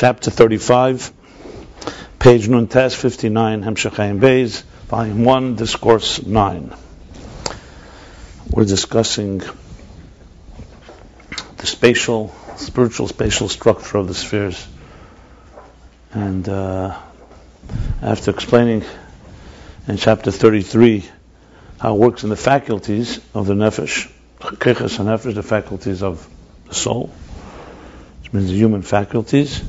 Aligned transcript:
chapter 0.00 0.30
35, 0.30 1.12
page 2.18 2.48
Nuntes 2.48 2.94
59, 2.94 3.62
Hemshachayim 3.62 4.18
Beis, 4.18 4.62
volume 4.88 5.24
1, 5.26 5.56
discourse 5.56 6.24
9. 6.24 6.74
We're 8.48 8.64
discussing 8.64 9.42
the 11.58 11.66
spatial, 11.66 12.34
spiritual 12.56 13.08
spatial 13.08 13.50
structure 13.50 13.98
of 13.98 14.08
the 14.08 14.14
spheres. 14.14 14.66
And 16.12 16.48
uh, 16.48 16.98
after 18.00 18.30
explaining 18.30 18.84
in 19.86 19.98
chapter 19.98 20.30
33 20.30 21.10
how 21.78 21.94
it 21.94 21.98
works 21.98 22.22
in 22.22 22.30
the 22.30 22.36
faculties 22.36 23.20
of 23.34 23.46
the 23.46 23.52
nefesh, 23.52 24.10
keches 24.40 24.98
and 24.98 25.10
nefesh, 25.10 25.34
the 25.34 25.42
faculties 25.42 26.02
of 26.02 26.26
the 26.68 26.74
soul, 26.74 27.10
which 28.30 28.42
means 28.42 28.50
the 28.50 28.56
human 28.56 28.82
faculties, 28.82 29.60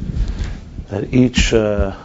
that 0.89 1.13
each, 1.13 1.52
uh, 1.52 1.95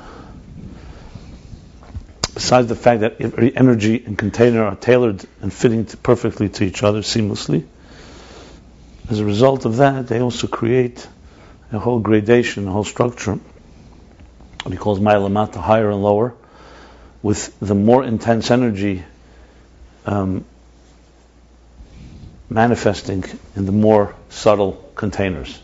besides 2.33 2.69
the 2.69 2.74
fact 2.77 3.01
that 3.01 3.20
every 3.20 3.55
energy 3.55 4.02
and 4.06 4.16
container 4.16 4.64
are 4.64 4.77
tailored 4.77 5.23
and 5.42 5.52
fitting 5.52 5.84
to 5.84 5.98
perfectly 5.98 6.48
to 6.48 6.64
each 6.64 6.83
other 6.83 7.00
seamlessly, 7.00 7.66
as 9.11 9.20
a 9.20 9.24
result 9.24 9.66
of 9.66 9.77
that, 9.77 10.09
they 10.09 10.20
also 10.20 10.47
create 10.47 11.06
a 11.73 11.78
whole 11.78 12.00
gradation, 12.00 12.66
a 12.66 12.72
whole 12.72 12.84
structure, 12.84 13.34
what 14.62 14.72
he 14.72 14.78
calls 14.78 14.98
Mailamata, 14.98 15.56
higher 15.56 15.91
and 15.91 16.03
lower, 16.03 16.34
with 17.22 17.55
the 17.61 17.75
more 17.75 18.03
intense 18.03 18.50
energy 18.50 19.05
um, 20.06 20.44
manifesting 22.48 23.25
in 23.56 23.66
the 23.66 23.72
more 23.72 24.14
subtle 24.31 24.72
containers. 24.94 25.61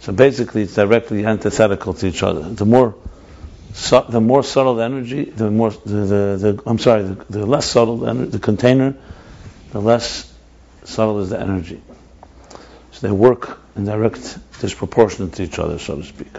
So 0.00 0.12
basically, 0.12 0.62
it's 0.62 0.74
directly 0.74 1.26
antithetical 1.26 1.94
to 1.94 2.06
each 2.06 2.22
other. 2.22 2.48
The 2.48 2.64
more 2.64 2.94
the 4.08 4.20
more 4.20 4.42
subtle 4.42 4.76
the 4.76 4.84
energy, 4.84 5.24
the 5.24 5.50
more 5.50 5.70
the, 5.70 5.76
the, 5.86 6.36
the 6.40 6.62
I'm 6.66 6.78
sorry, 6.78 7.02
the, 7.02 7.24
the 7.30 7.46
less 7.46 7.66
subtle 7.66 7.98
the, 7.98 8.12
the 8.14 8.38
container, 8.38 8.96
the 9.70 9.80
less 9.80 10.32
subtle 10.84 11.20
is 11.20 11.30
the 11.30 11.40
energy. 11.40 11.80
So 12.92 13.06
they 13.06 13.12
work 13.12 13.60
in 13.76 13.84
direct 13.84 14.38
disproportion 14.60 15.30
to 15.30 15.42
each 15.42 15.58
other, 15.58 15.78
so 15.78 15.96
to 15.96 16.04
speak. 16.04 16.32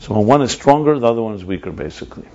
So 0.00 0.14
when 0.14 0.26
one 0.26 0.42
is 0.42 0.52
stronger, 0.52 0.98
the 0.98 1.06
other 1.06 1.22
one 1.22 1.34
is 1.34 1.44
weaker, 1.44 1.72
basically. 1.72 2.28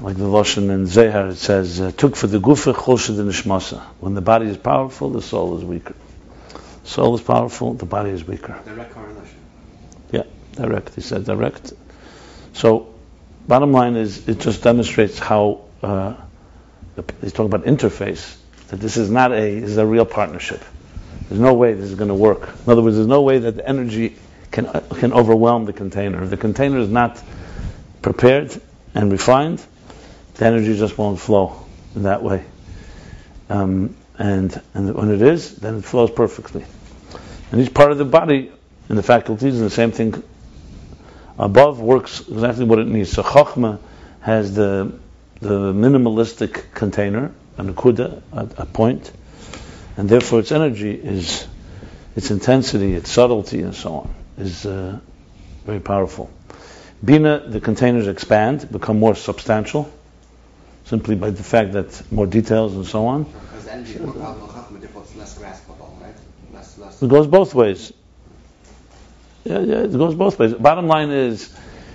Like 0.00 0.16
the 0.16 0.24
Lashon 0.24 0.68
in 0.70 0.86
Zohar, 0.86 1.28
it 1.28 1.36
says, 1.36 1.78
"Took 1.96 2.16
for 2.16 2.26
the 2.26 2.38
gufa 2.38 2.74
choshed 2.74 3.16
nishmasa." 3.16 3.80
When 4.00 4.12
the 4.12 4.20
body 4.20 4.46
is 4.46 4.58
powerful, 4.58 5.08
the 5.10 5.22
soul 5.22 5.56
is 5.56 5.64
weaker. 5.64 5.94
Soul 6.86 7.16
is 7.16 7.20
powerful, 7.20 7.74
the 7.74 7.84
body 7.84 8.10
is 8.10 8.24
weaker. 8.24 8.60
Direct 8.64 8.94
correlation. 8.94 9.36
Yeah, 10.12 10.22
direct. 10.52 10.94
He 10.94 11.00
said 11.00 11.24
direct. 11.24 11.72
So, 12.52 12.94
bottom 13.48 13.72
line 13.72 13.96
is, 13.96 14.28
it 14.28 14.38
just 14.38 14.62
demonstrates 14.62 15.18
how 15.18 15.62
uh, 15.82 16.14
he's 17.20 17.32
talking 17.32 17.52
about 17.52 17.66
interface. 17.66 18.36
That 18.68 18.80
this 18.80 18.96
is 18.96 19.10
not 19.10 19.32
a 19.32 19.60
this 19.60 19.70
is 19.70 19.78
a 19.78 19.86
real 19.86 20.04
partnership. 20.04 20.62
There's 21.28 21.40
no 21.40 21.54
way 21.54 21.74
this 21.74 21.86
is 21.86 21.96
going 21.96 22.08
to 22.08 22.14
work. 22.14 22.48
In 22.64 22.72
other 22.72 22.82
words, 22.82 22.96
there's 22.96 23.08
no 23.08 23.22
way 23.22 23.38
that 23.38 23.56
the 23.56 23.68
energy 23.68 24.16
can 24.52 24.66
uh, 24.66 24.80
can 24.80 25.12
overwhelm 25.12 25.64
the 25.64 25.72
container. 25.72 26.22
If 26.22 26.30
the 26.30 26.36
container 26.36 26.78
is 26.78 26.88
not 26.88 27.20
prepared 28.00 28.60
and 28.94 29.10
refined, 29.10 29.64
the 30.34 30.46
energy 30.46 30.78
just 30.78 30.96
won't 30.96 31.18
flow 31.18 31.66
in 31.96 32.04
that 32.04 32.22
way. 32.22 32.44
Um, 33.50 33.96
and 34.18 34.60
and 34.74 34.94
when 34.94 35.10
it 35.10 35.22
is, 35.22 35.56
then 35.56 35.78
it 35.78 35.84
flows 35.84 36.10
perfectly. 36.10 36.64
And 37.52 37.60
each 37.60 37.72
part 37.72 37.92
of 37.92 37.98
the 37.98 38.04
body 38.04 38.50
and 38.88 38.98
the 38.98 39.02
faculties, 39.02 39.56
and 39.56 39.64
the 39.64 39.70
same 39.70 39.92
thing 39.92 40.22
above, 41.38 41.80
works 41.80 42.20
exactly 42.20 42.64
what 42.64 42.78
it 42.78 42.86
needs. 42.86 43.12
So 43.12 43.22
Chachma 43.22 43.78
has 44.20 44.54
the 44.54 44.92
the 45.40 45.72
minimalistic 45.72 46.72
container, 46.72 47.32
an 47.58 47.74
akuda, 47.74 48.22
a, 48.32 48.62
a 48.62 48.66
point, 48.66 49.12
and 49.96 50.08
therefore 50.08 50.40
its 50.40 50.52
energy 50.52 50.92
is, 50.92 51.46
its 52.14 52.30
intensity, 52.30 52.94
its 52.94 53.10
subtlety, 53.10 53.62
and 53.62 53.74
so 53.74 53.94
on, 53.94 54.14
is 54.38 54.64
uh, 54.64 54.98
very 55.64 55.80
powerful. 55.80 56.30
Bina, 57.04 57.46
the 57.46 57.60
containers 57.60 58.08
expand, 58.08 58.70
become 58.72 58.98
more 58.98 59.14
substantial, 59.14 59.90
simply 60.86 61.14
by 61.14 61.30
the 61.30 61.42
fact 61.42 61.72
that 61.72 62.02
more 62.10 62.26
details 62.26 62.74
and 62.74 62.86
so 62.86 63.06
on. 63.06 63.24
Because 63.24 63.66
energy. 63.66 63.98
It 67.00 67.08
goes 67.08 67.26
both 67.26 67.54
ways. 67.54 67.92
Yeah, 69.44 69.60
yeah, 69.60 69.84
it 69.84 69.92
goes 69.92 70.14
both 70.14 70.38
ways. 70.38 70.54
Bottom 70.54 70.86
line 70.88 71.10
is, 71.10 71.54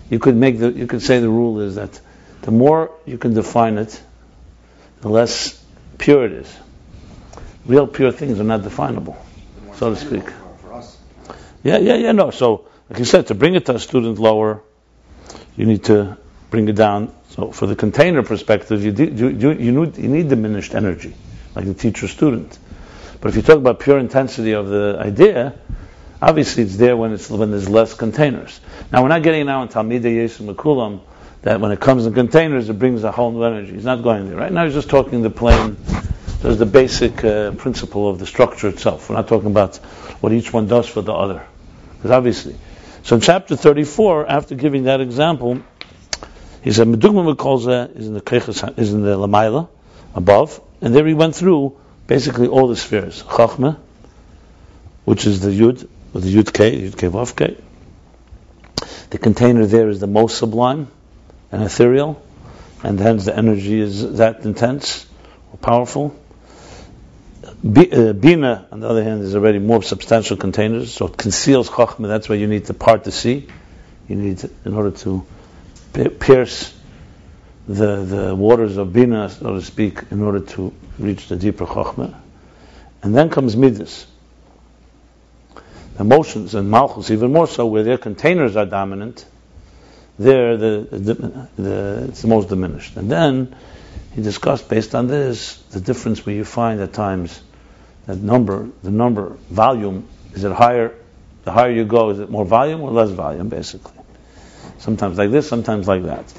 you 0.09 0.19
could 0.19 0.35
make 0.35 0.59
the, 0.59 0.71
you 0.71 0.87
could 0.87 1.01
say 1.01 1.19
the 1.19 1.29
rule 1.29 1.59
is 1.59 1.75
that 1.75 1.99
the 2.41 2.51
more 2.51 2.91
you 3.05 3.17
can 3.17 3.33
define 3.33 3.77
it, 3.77 4.01
the 5.01 5.09
less 5.09 5.63
pure 5.97 6.25
it 6.25 6.31
is. 6.31 6.57
Real 7.65 7.87
pure 7.87 8.11
things 8.11 8.39
are 8.39 8.43
not 8.43 8.63
definable. 8.63 9.17
so 9.75 9.93
to 9.93 9.95
speak. 9.95 10.23
Yeah, 11.63 11.77
yeah, 11.77 11.95
yeah. 11.95 12.11
No, 12.11 12.31
so 12.31 12.67
like 12.89 12.99
you 12.99 13.05
said, 13.05 13.27
to 13.27 13.35
bring 13.35 13.55
it 13.55 13.65
to 13.67 13.75
a 13.75 13.79
student 13.79 14.17
lower, 14.17 14.61
you 15.55 15.65
need 15.65 15.83
to 15.85 16.17
bring 16.49 16.67
it 16.67 16.75
down. 16.75 17.13
So 17.29 17.51
for 17.51 17.67
the 17.67 17.75
container 17.75 18.23
perspective, 18.23 18.83
you, 18.83 18.91
do, 18.91 19.05
you, 19.05 19.51
you, 19.51 19.71
need, 19.71 19.97
you 19.97 20.07
need 20.09 20.29
diminished 20.29 20.75
energy, 20.75 21.13
like 21.55 21.65
the 21.65 21.73
teacher-student. 21.73 22.57
But 23.21 23.29
if 23.29 23.35
you 23.35 23.43
talk 23.43 23.57
about 23.57 23.79
pure 23.79 23.99
intensity 23.99 24.53
of 24.53 24.67
the 24.67 24.97
idea, 24.99 25.53
obviously 26.19 26.63
it's 26.63 26.75
there 26.77 26.97
when 26.97 27.13
it's 27.13 27.29
when 27.29 27.51
there's 27.51 27.69
less 27.69 27.93
containers. 27.93 28.59
Now 28.91 29.03
we're 29.03 29.09
not 29.09 29.21
getting 29.21 29.45
now 29.45 29.61
in 29.61 29.67
Talmidei 29.67 30.25
Yeshu 30.25 30.51
Mekulam 30.51 31.01
that 31.43 31.61
when 31.61 31.71
it 31.71 31.79
comes 31.79 32.07
in 32.07 32.15
containers 32.15 32.67
it 32.67 32.79
brings 32.79 33.03
a 33.03 33.11
whole 33.11 33.31
new 33.31 33.43
energy. 33.43 33.73
He's 33.73 33.85
not 33.85 34.01
going 34.01 34.27
there. 34.27 34.37
Right 34.37 34.51
now 34.51 34.65
he's 34.65 34.73
just 34.73 34.89
talking 34.89 35.21
the 35.21 35.29
plain. 35.29 35.77
There's 36.41 36.57
the 36.57 36.65
basic 36.65 37.23
uh, 37.23 37.51
principle 37.51 38.09
of 38.09 38.17
the 38.17 38.25
structure 38.25 38.67
itself. 38.67 39.07
We're 39.07 39.17
not 39.17 39.27
talking 39.27 39.51
about 39.51 39.77
what 40.19 40.33
each 40.33 40.51
one 40.51 40.65
does 40.65 40.87
for 40.87 41.03
the 41.03 41.13
other, 41.13 41.45
because 41.97 42.09
obviously. 42.09 42.55
So 43.03 43.15
in 43.15 43.21
chapter 43.21 43.55
34, 43.55 44.27
after 44.27 44.55
giving 44.55 44.83
that 44.85 44.99
example, 45.01 45.61
he 46.63 46.71
said 46.71 46.87
Medugma 46.87 47.35
Mekolza 47.35 47.95
is 47.95 48.09
the 48.09 48.73
is 48.77 48.93
in 48.93 49.03
the 49.03 49.15
Lamaila 49.15 49.69
above, 50.15 50.59
and 50.81 50.95
there 50.95 51.05
he 51.05 51.13
went 51.13 51.35
through 51.35 51.79
basically 52.11 52.49
all 52.49 52.67
the 52.67 52.75
spheres. 52.75 53.23
Chachma, 53.23 53.77
which 55.05 55.25
is 55.25 55.39
the 55.39 55.49
Yud, 55.49 55.87
with 56.11 56.23
the 56.25 56.35
Yud 56.35 56.51
K, 56.51 56.77
Yud 56.81 56.97
K 56.97 57.07
Vav 57.07 57.37
K. 57.37 57.55
The 59.11 59.17
container 59.17 59.65
there 59.65 59.87
is 59.87 60.01
the 60.01 60.07
most 60.07 60.37
sublime 60.37 60.89
and 61.53 61.63
ethereal, 61.63 62.21
and 62.83 62.99
hence 62.99 63.23
the 63.23 63.37
energy 63.37 63.79
is 63.79 64.17
that 64.17 64.43
intense 64.43 65.05
or 65.53 65.57
powerful. 65.59 66.13
Uh, 67.45 68.11
Bina, 68.11 68.67
on 68.73 68.81
the 68.81 68.89
other 68.89 69.05
hand, 69.05 69.21
is 69.21 69.33
already 69.33 69.59
more 69.59 69.81
substantial 69.81 70.35
containers, 70.35 70.93
so 70.93 71.05
it 71.05 71.15
conceals 71.15 71.69
Chachma. 71.69 72.09
That's 72.09 72.27
why 72.27 72.35
you 72.35 72.47
need 72.47 72.65
to 72.65 72.73
part 72.73 73.05
the 73.05 73.13
sea. 73.13 73.47
You 74.09 74.17
need 74.17 74.43
in 74.65 74.73
order 74.73 74.91
to 75.05 75.25
pi- 75.93 76.09
pierce 76.09 76.73
the 77.67 78.03
the 78.03 78.35
waters 78.35 78.77
of 78.77 78.93
Bina, 78.93 79.29
so 79.29 79.55
to 79.55 79.61
speak, 79.61 80.03
in 80.11 80.21
order 80.21 80.39
to 80.39 80.73
reach 80.99 81.27
the 81.27 81.35
deeper 81.35 81.65
Chachma. 81.65 82.15
And 83.03 83.15
then 83.15 83.29
comes 83.29 83.55
Midas. 83.55 84.07
The 85.95 86.01
emotions 86.01 86.55
and 86.55 86.69
Malchus, 86.69 87.11
even 87.11 87.33
more 87.33 87.47
so, 87.47 87.65
where 87.65 87.83
their 87.83 87.97
containers 87.97 88.55
are 88.55 88.65
dominant, 88.65 89.25
there 90.17 90.57
the, 90.57 90.87
the, 90.91 91.47
the, 91.57 92.05
it's 92.09 92.21
the 92.21 92.27
most 92.27 92.49
diminished. 92.49 92.95
And 92.95 93.11
then 93.11 93.55
he 94.13 94.21
discussed, 94.21 94.69
based 94.69 94.93
on 94.93 95.07
this, 95.07 95.57
the 95.71 95.81
difference 95.81 96.25
where 96.25 96.35
you 96.35 96.45
find 96.45 96.79
at 96.81 96.93
times 96.93 97.41
that 98.07 98.17
number, 98.17 98.69
the 98.83 98.91
number, 98.91 99.37
volume, 99.49 100.07
is 100.33 100.43
it 100.43 100.51
higher? 100.51 100.93
The 101.43 101.51
higher 101.51 101.71
you 101.71 101.85
go, 101.85 102.11
is 102.11 102.19
it 102.19 102.29
more 102.29 102.45
volume 102.45 102.81
or 102.81 102.91
less 102.91 103.09
volume, 103.09 103.49
basically? 103.49 103.93
Sometimes 104.77 105.17
like 105.17 105.31
this, 105.31 105.47
sometimes 105.47 105.87
like 105.87 106.03
that. 106.03 106.31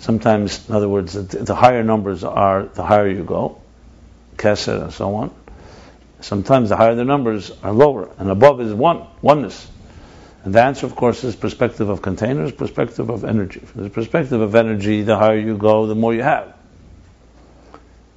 Sometimes, 0.00 0.68
in 0.68 0.74
other 0.74 0.88
words, 0.88 1.14
the, 1.14 1.22
the 1.22 1.54
higher 1.54 1.82
numbers 1.82 2.24
are 2.24 2.64
the 2.64 2.84
higher 2.84 3.08
you 3.08 3.24
go, 3.24 3.60
Kesser 4.36 4.82
and 4.82 4.92
so 4.92 5.14
on. 5.16 5.34
Sometimes 6.20 6.68
the 6.68 6.76
higher 6.76 6.94
the 6.94 7.04
numbers 7.04 7.50
are 7.62 7.72
lower, 7.72 8.08
and 8.18 8.30
above 8.30 8.60
is 8.60 8.72
one, 8.72 9.06
oneness. 9.22 9.68
And 10.44 10.54
the 10.54 10.62
answer, 10.62 10.86
of 10.86 10.96
course, 10.96 11.24
is 11.24 11.36
perspective 11.36 11.88
of 11.88 12.00
containers, 12.00 12.52
perspective 12.52 13.10
of 13.10 13.24
energy. 13.24 13.60
From 13.60 13.82
the 13.84 13.90
perspective 13.90 14.40
of 14.40 14.54
energy, 14.54 15.02
the 15.02 15.16
higher 15.16 15.38
you 15.38 15.56
go, 15.56 15.86
the 15.86 15.94
more 15.94 16.14
you 16.14 16.22
have. 16.22 16.54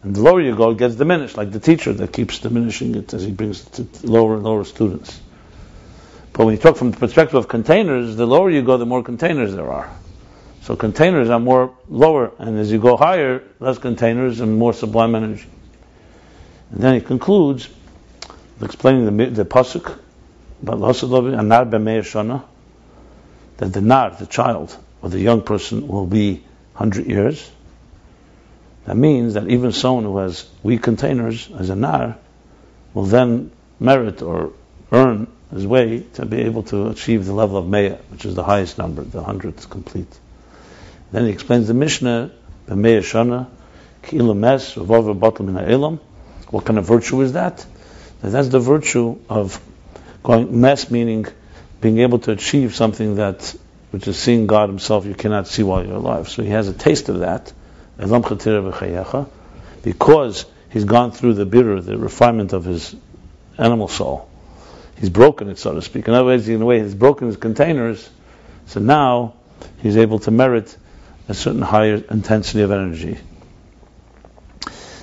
And 0.04 0.16
the 0.16 0.22
lower 0.22 0.42
you 0.42 0.56
go, 0.56 0.72
it 0.72 0.78
gets 0.78 0.96
diminished, 0.96 1.38
like 1.38 1.52
the 1.52 1.60
teacher 1.60 1.94
that 1.94 2.14
keeps 2.14 2.40
diminishing 2.40 2.96
it 2.96 3.14
as 3.14 3.24
he 3.24 3.32
brings 3.32 3.66
it 3.66 3.94
to 3.94 4.08
lower 4.08 4.36
and 4.36 4.44
lower 4.44 4.64
students. 4.64 5.20
But 6.34 6.46
when 6.46 6.56
you 6.56 6.62
talk 6.62 6.78
from 6.78 6.92
the 6.92 6.98
perspective 6.98 7.36
of 7.36 7.48
containers, 7.48 8.16
the 8.16 8.26
lower 8.26 8.50
you 8.50 8.62
go, 8.62 8.78
the 8.78 8.86
more 8.86 9.04
containers 9.04 9.54
there 9.54 9.72
are. 9.72 9.92
So 10.62 10.76
containers 10.76 11.30
are 11.30 11.40
more 11.40 11.76
lower, 11.90 12.32
and 12.38 12.60
as 12.60 12.72
you 12.72 12.80
go 12.80 12.96
higher, 12.96 13.44
less 13.60 13.80
containers 13.80 14.40
and 14.40 14.60
more 14.60 14.74
sublime 14.74 15.16
energy. 15.16 15.48
And 16.72 16.82
then 16.82 16.94
he 16.96 17.02
concludes 17.02 17.68
explaining 18.62 19.18
the, 19.18 19.26
the 19.26 19.46
pasuk 19.46 19.98
but 20.64 20.78
anar 20.78 21.70
b'mei 21.70 22.44
that 23.58 23.74
the 23.74 23.82
nar, 23.82 24.12
the 24.12 24.28
child, 24.28 24.76
or 25.02 25.10
the 25.10 25.20
young 25.20 25.42
person 25.42 25.88
will 25.88 26.06
be 26.06 26.36
100 26.74 27.08
years. 27.08 27.52
That 28.86 28.96
means 28.96 29.34
that 29.36 29.48
even 29.48 29.72
someone 29.72 30.04
who 30.04 30.18
has 30.18 30.48
weak 30.64 30.84
containers, 30.84 31.50
as 31.52 31.70
a 31.70 31.76
nar, 31.76 32.18
will 32.94 33.06
then 33.06 33.52
merit 33.80 34.22
or 34.22 34.54
earn 34.92 35.28
his 35.52 35.66
way 35.66 36.06
to 36.14 36.26
be 36.26 36.42
able 36.42 36.64
to 36.64 36.90
achieve 36.90 37.26
the 37.26 37.34
level 37.34 37.58
of 37.58 37.66
Meya, 37.66 38.00
which 38.10 38.26
is 38.26 38.36
the 38.36 38.44
highest 38.44 38.78
number, 38.78 39.04
the 39.04 39.24
hundredth 39.24 39.70
complete. 39.70 40.20
Then 41.12 41.26
he 41.26 41.32
explains 41.32 41.68
the 41.68 41.74
Mishnah, 41.74 42.32
Batal. 42.68 43.48
What 46.50 46.66
kind 46.66 46.80
of 46.80 46.86
virtue 46.86 47.22
is 47.22 47.34
that? 47.34 47.66
That's 48.22 48.48
the 48.50 48.60
virtue 48.60 49.18
of 49.30 49.60
going 50.24 50.62
mes, 50.62 50.92
meaning 50.92 51.26
being 51.80 52.00
able 52.00 52.20
to 52.20 52.32
achieve 52.32 52.76
something 52.76 53.16
that, 53.16 53.56
which 53.92 54.08
is 54.08 54.18
seeing 54.18 54.48
God 54.48 54.70
Himself, 54.70 55.06
you 55.06 55.16
cannot 55.16 55.48
see 55.48 55.64
while 55.64 55.86
you're 55.86 55.96
alive. 55.96 56.30
So 56.30 56.44
he 56.44 56.50
has 56.50 56.68
a 56.68 56.74
taste 56.74 57.10
of 57.10 57.20
that, 57.20 57.52
because 59.84 60.46
he's 60.70 60.86
gone 60.86 61.12
through 61.12 61.34
the 61.34 61.46
bitter, 61.46 61.82
the 61.82 61.98
refinement 61.98 62.54
of 62.54 62.66
his 62.66 62.96
animal 63.58 63.88
soul 63.88 64.30
he's 65.02 65.10
broken 65.10 65.50
it, 65.50 65.58
so 65.58 65.74
to 65.74 65.82
speak. 65.82 66.08
In 66.08 66.14
other 66.14 66.26
words, 66.26 66.48
in 66.48 66.62
a 66.62 66.66
way, 66.66 66.80
he's 66.80 66.96
broken 66.96 67.28
his 67.28 67.36
containers, 67.36 68.08
so 68.68 68.80
now 68.80 69.34
he's 69.82 69.98
able 69.98 70.20
to 70.20 70.32
merit 70.32 70.78
a 71.28 71.34
certain 71.34 71.62
higher 71.62 71.96
intensity 72.10 72.62
of 72.62 72.72
energy. 72.72 73.18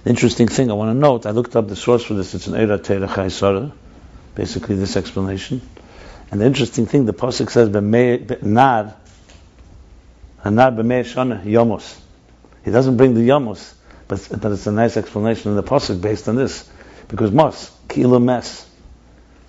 The 0.04 0.10
interesting 0.10 0.48
thing 0.48 0.70
I 0.70 0.74
want 0.74 0.90
to 0.90 0.98
note, 0.98 1.26
I 1.26 1.30
looked 1.30 1.56
up 1.56 1.68
the 1.68 1.76
source 1.76 2.04
for 2.04 2.14
this, 2.14 2.34
it's 2.34 2.46
an 2.46 2.54
Eira 2.54 2.78
Teira 2.78 3.08
Chaisara, 3.08 3.72
basically 4.34 4.76
this 4.76 4.96
explanation. 4.96 5.60
And 6.30 6.40
the 6.40 6.46
interesting 6.46 6.86
thing, 6.86 7.06
the 7.06 7.14
Pasuk 7.14 7.50
says, 7.50 7.68
Nad, 7.70 8.94
Nad 10.44 10.76
b'mei 10.76 11.04
shana 11.04 11.42
yomos. 11.44 11.98
He 12.64 12.70
doesn't 12.70 12.96
bring 12.96 13.14
the 13.14 13.26
yomos, 13.26 13.74
but, 14.06 14.28
but 14.40 14.52
it's 14.52 14.66
a 14.66 14.72
nice 14.72 14.96
explanation 14.96 15.50
in 15.50 15.56
the 15.56 15.62
Pasuk 15.62 16.00
based 16.00 16.28
on 16.28 16.36
this. 16.36 16.68
Because 17.08 17.30
mos, 17.30 17.70
kilo 17.88 18.18
mes, 18.18 18.67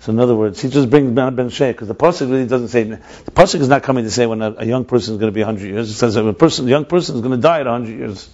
so 0.00 0.12
in 0.12 0.18
other 0.18 0.34
words, 0.34 0.60
he 0.62 0.70
just 0.70 0.88
brings 0.88 1.12
Ben, 1.12 1.34
ben 1.34 1.50
Sheikh 1.50 1.76
because 1.76 1.88
the 1.88 1.94
pasuk 1.94 2.30
really 2.30 2.46
doesn't 2.46 2.68
say. 2.68 2.84
The 2.84 3.30
pasuk 3.30 3.60
is 3.60 3.68
not 3.68 3.82
coming 3.82 4.04
to 4.04 4.10
say 4.10 4.24
when 4.24 4.40
a, 4.40 4.54
a 4.56 4.64
young 4.64 4.86
person 4.86 5.14
is 5.14 5.20
going 5.20 5.30
to 5.30 5.34
be 5.34 5.42
100 5.42 5.66
years. 5.66 5.90
It 5.90 5.94
says 5.94 6.16
a 6.16 6.32
person, 6.32 6.66
a 6.66 6.70
young 6.70 6.86
person 6.86 7.16
is 7.16 7.20
going 7.20 7.36
to 7.36 7.42
die 7.42 7.60
at 7.60 7.66
100 7.66 7.98
years. 7.98 8.30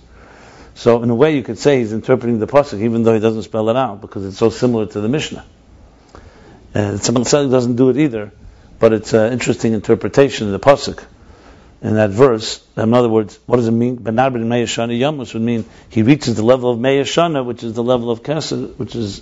So 0.77 1.03
in 1.03 1.11
a 1.11 1.15
way, 1.15 1.35
you 1.35 1.43
could 1.43 1.59
say 1.59 1.81
he's 1.81 1.93
interpreting 1.93 2.39
the 2.39 2.47
pasuk 2.47 2.81
even 2.81 3.03
though 3.03 3.15
he 3.15 3.21
doesn't 3.21 3.43
spell 3.43 3.69
it 3.69 3.77
out 3.77 4.01
because 4.01 4.25
it's 4.25 4.39
so 4.39 4.51
similar 4.51 4.87
to 4.87 5.01
the 5.01 5.09
Mishnah. 5.09 5.45
Uh, 6.73 6.79
Tzemach 6.79 7.51
doesn't 7.51 7.75
do 7.75 7.91
it 7.91 7.97
either, 7.97 8.31
but 8.79 8.93
it's 8.93 9.13
an 9.13 9.33
interesting 9.33 9.73
interpretation 9.73 10.47
of 10.47 10.53
the 10.53 10.61
pasuk 10.61 11.05
in 11.83 11.95
that 11.95 12.11
verse. 12.11 12.65
In 12.77 12.95
other 12.95 13.09
words, 13.09 13.41
what 13.47 13.57
does 13.57 13.67
it 13.67 13.73
mean? 13.73 13.97
Benar 13.97 14.31
ben 14.31 14.45
Meyashana 14.45 14.97
Yamus 14.97 15.35
would 15.35 15.43
mean 15.43 15.65
he 15.89 16.05
reaches 16.05 16.37
the 16.37 16.45
level 16.45 16.71
of 16.71 16.79
Meyashana, 16.79 17.45
which 17.45 17.65
is 17.65 17.73
the 17.73 17.83
level 17.83 18.11
of 18.11 18.23
Kesed, 18.23 18.77
which 18.77 18.95
is 18.95 19.21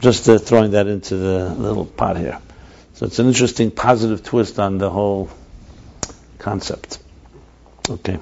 just 0.00 0.28
uh, 0.28 0.38
throwing 0.38 0.72
that 0.72 0.86
into 0.88 1.16
the 1.16 1.54
little 1.54 1.84
pot 1.84 2.16
here. 2.16 2.38
So 2.94 3.06
it's 3.06 3.18
an 3.18 3.26
interesting 3.26 3.70
positive 3.70 4.24
twist 4.24 4.58
on 4.58 4.78
the 4.78 4.90
whole 4.90 5.30
concept. 6.38 6.98
Okay. 7.88 8.18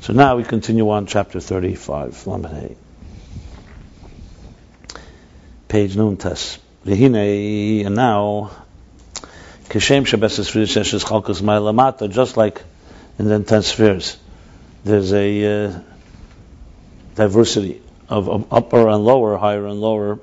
So 0.00 0.12
now 0.12 0.36
we 0.36 0.44
continue 0.44 0.88
on 0.90 1.06
chapter 1.06 1.40
35, 1.40 2.26
Lamed 2.28 2.76
Page 5.68 5.96
Nuntas. 5.96 6.58
And 6.84 7.96
now, 7.96 8.52
Kishem 9.68 10.06
Shabbat 10.06 10.30
Chalkus 11.04 12.12
just 12.12 12.36
like 12.36 12.62
in 13.18 13.26
the 13.26 13.40
ten 13.40 13.62
spheres. 13.62 14.16
There's 14.84 15.12
a 15.12 15.66
uh, 15.66 15.80
diversity 17.14 17.82
of, 18.08 18.28
of, 18.28 18.52
upper 18.52 18.88
and 18.88 19.04
lower, 19.04 19.36
higher 19.36 19.66
and 19.66 19.80
lower. 19.80 20.20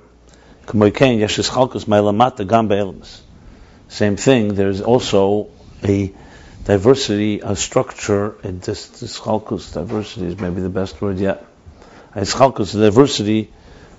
Same 3.90 4.16
thing, 4.16 4.56
there's 4.56 4.82
also 4.82 5.50
a 5.84 6.14
diversity 6.64 7.42
of 7.42 7.60
structure 7.60 8.36
in 8.44 8.60
this, 8.60 8.88
this. 8.88 9.20
Diversity 9.20 10.26
is 10.28 10.40
maybe 10.40 10.62
the 10.62 10.70
best 10.70 11.02
word 11.02 11.20
yet. 11.20 11.46
It's 12.16 12.34
chalkus, 12.34 12.72
the 12.72 12.80
diversity 12.80 13.52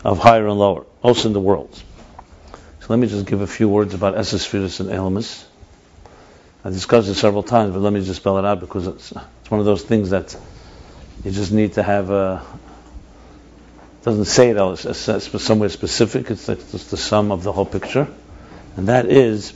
of 0.05 0.19
higher 0.19 0.47
and 0.47 0.59
lower, 0.59 0.87
also 1.03 1.29
in 1.29 1.35
the 1.35 1.41
world. 1.41 1.75
So 2.81 2.87
let 2.89 2.99
me 2.99 3.07
just 3.07 3.27
give 3.27 3.41
a 3.41 3.47
few 3.47 3.69
words 3.69 3.95
about 3.95 4.15
Esesphiris 4.15 4.81
and 4.81 4.89
Elmas. 4.91 5.45
I 6.65 6.71
discussed 6.71 7.09
it 7.09 7.15
several 7.15 7.43
times, 7.43 7.75
but 7.75 7.81
let 7.81 7.93
me 7.93 8.03
just 8.03 8.21
spell 8.21 8.39
it 8.39 8.45
out 8.47 8.59
because 8.59 8.87
it's, 8.87 9.13
it's 9.13 9.51
one 9.51 9.61
of 9.61 9.67
those 9.67 9.83
things 9.83 10.11
that 10.11 10.35
you 11.23 11.31
just 11.31 11.53
need 11.53 11.75
to 11.75 11.83
have 11.83 12.11
a. 12.11 12.43
Doesn't 14.03 14.25
say 14.25 14.51
it 14.51 14.57
else, 14.57 14.85
it's 14.85 15.43
somewhere 15.43 15.69
specific. 15.69 16.31
It's 16.31 16.47
just 16.47 16.91
the 16.91 16.97
sum 16.97 17.33
of 17.33 17.43
the 17.43 17.53
whole 17.53 17.67
picture, 17.67 18.09
and 18.77 18.89
that 18.89 19.07
is 19.07 19.53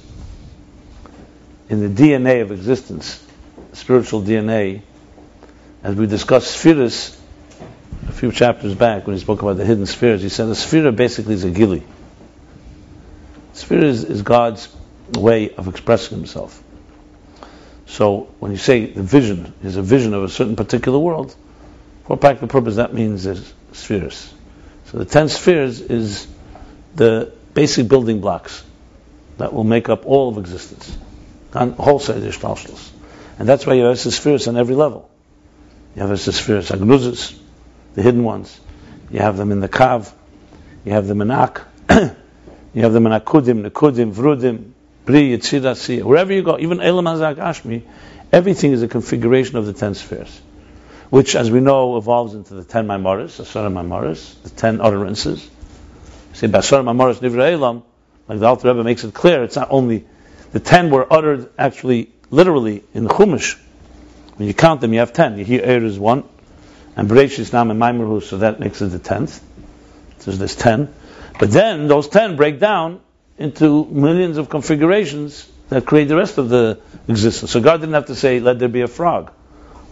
in 1.71 1.81
the 1.81 2.03
DNA 2.03 2.43
of 2.43 2.53
existence, 2.53 3.25
spiritual 3.73 4.23
DNA. 4.23 4.83
As 5.83 5.95
we 5.95 6.07
discussed 6.07 6.51
spheres 6.51 7.19
a 8.09 8.13
few 8.13 8.33
chapters 8.33 8.75
back 8.75 9.07
when 9.07 9.15
he 9.15 9.21
spoke 9.21 9.43
about 9.43 9.57
the 9.57 9.65
hidden 9.65 9.87
spheres, 9.87 10.23
he 10.23 10.29
said 10.29 10.49
a 10.49 10.55
sphere 10.55 10.91
basically 10.93 11.35
is 11.35 11.45
a 11.45 11.51
gili. 11.51 11.85
Sphere 13.53 13.85
is, 13.85 14.05
is 14.05 14.23
God's 14.23 14.69
way 15.17 15.55
of 15.55 15.69
expressing 15.69 16.19
Himself. 16.19 16.63
So 17.89 18.29
when 18.39 18.53
you 18.53 18.59
say 18.59 18.87
the 18.87 19.03
vision 19.03 19.53
is 19.63 19.77
a 19.77 19.83
vision 19.83 20.15
of 20.15 20.23
a 20.23 20.29
certain 20.29 20.57
particular 20.57 20.99
world, 20.99 21.35
for 22.05 22.17
practical 22.17 22.49
purpose 22.49 22.77
that 22.77 22.95
means 22.95 23.25
there's 23.25 23.53
spheres. 23.73 24.33
So 24.87 24.99
the 24.99 25.05
ten 25.05 25.29
spheres 25.29 25.81
is 25.81 26.27
the 26.95 27.33
basic 27.55 27.89
building 27.89 28.21
blocks 28.21 28.63
that 29.39 29.53
will 29.53 29.65
make 29.65 29.89
up 29.89 30.07
all 30.07 30.29
of 30.29 30.39
existence. 30.39 30.97
On 31.55 31.73
wholesale 31.73 32.23
And 33.39 33.49
that's 33.49 33.67
why 33.67 33.75
you 33.75 33.85
have 33.85 34.03
the 34.03 34.13
spheres 34.13 34.47
on 34.49 34.57
every 34.57 34.75
level. 34.75 35.11
You 35.97 36.03
have 36.03 36.11
the 36.11 36.33
spheres, 36.33 36.71
agnuzis, 36.71 37.39
the 37.95 38.03
hidden 38.03 38.23
ones. 38.23 38.61
You 39.11 39.21
have 39.21 39.37
them 39.37 39.51
in 39.51 39.61
the 39.61 39.69
kav. 39.69 40.13
You 40.85 40.93
have 40.93 41.07
them 41.07 41.23
in 41.23 41.31
ak. 41.31 41.67
you 41.91 42.83
have 42.83 42.93
them 42.93 43.07
in 43.07 43.13
akudim, 43.13 43.69
nekudim, 43.69 44.13
vrudim, 44.13 44.73
Bri, 45.09 45.31
Yitzira, 45.31 46.03
wherever 46.03 46.35
you 46.35 46.43
go, 46.43 46.59
even 46.59 46.83
Elam 46.83 47.07
Hazak 47.07 47.37
Ashmi, 47.37 47.81
everything 48.31 48.73
is 48.73 48.83
a 48.83 48.89
configuration 48.89 49.57
of 49.57 49.65
the 49.65 49.73
ten 49.73 49.95
spheres, 49.95 50.39
which, 51.09 51.35
as 51.35 51.51
we 51.51 51.61
know, 51.61 51.97
evolves 51.97 52.35
into 52.35 52.53
the 52.53 52.63
ten 52.63 52.87
Maimaris, 52.87 53.41
Asara 53.41 53.73
Maimaris, 53.73 54.35
the 54.43 54.51
ten 54.51 54.83
utterances. 54.83 55.49
Say, 56.35 56.49
Basara 56.49 56.85
Maimaris 56.85 57.21
Nivra 57.21 57.51
Elam, 57.55 57.85
like 58.29 58.39
the 58.39 58.45
Alter 58.45 58.69
Rebbe 58.69 58.85
makes 58.85 59.03
it 59.03 59.15
clear, 59.15 59.45
it's 59.45 59.57
not 59.57 59.69
only 59.71 60.05
the 60.53 60.61
ten 60.61 60.91
were 60.91 61.11
uttered 61.11 61.49
actually, 61.57 62.13
literally, 62.29 62.85
in 62.93 63.09
Chumash. 63.09 63.59
When 64.37 64.47
you 64.47 64.53
count 64.53 64.83
them, 64.83 64.93
you 64.93 64.99
have 64.99 65.15
ten. 65.15 65.39
You 65.39 65.47
hear 65.47 65.63
Er 65.63 65.83
is 65.83 65.99
one, 65.99 66.25
and 66.97 67.09
Bereshit 67.09 67.51
Nam 67.55 67.71
and 67.71 67.81
Maimarhu, 67.81 68.23
so 68.23 68.37
that 68.37 68.61
makes 68.61 68.83
it 68.83 68.89
the 68.89 68.99
tenth. 68.99 69.43
So 70.19 70.33
there's 70.33 70.55
ten. 70.55 70.93
But 71.39 71.51
then 71.51 71.89
those 71.89 72.09
ten 72.09 72.37
break 72.37 72.61
down 72.61 73.01
into 73.39 73.85
millions 73.87 74.37
of 74.37 74.49
configurations 74.49 75.49
that 75.69 75.87
create 75.87 76.09
the 76.09 76.17
rest 76.17 76.39
of 76.39 76.49
the 76.49 76.81
existence. 77.07 77.51
So 77.51 77.61
God 77.61 77.81
didn't 77.81 77.95
have 77.95 78.07
to 78.07 78.15
say, 78.15 78.41
"Let 78.41 78.59
there 78.59 78.69
be 78.69 78.83
a 78.83 78.89
frog," 78.89 79.31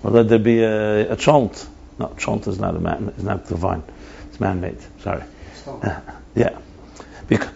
or 0.03 0.11
"Let 0.11 0.29
there 0.29 0.39
be 0.39 0.63
a, 0.63 1.13
a 1.13 1.17
chont." 1.17 1.67
No, 1.99 2.15
chont 2.19 2.47
is 2.47 2.59
not 2.59 2.77
a 2.77 2.81
man; 2.81 3.13
is 3.17 3.25
not 3.25 3.49
divine. 3.49 3.83
It's 4.29 4.41
man-made. 4.41 4.79
Sorry. 5.01 5.23
Uh, 5.67 6.01
yeah. 6.35 6.59
Because 7.29 7.51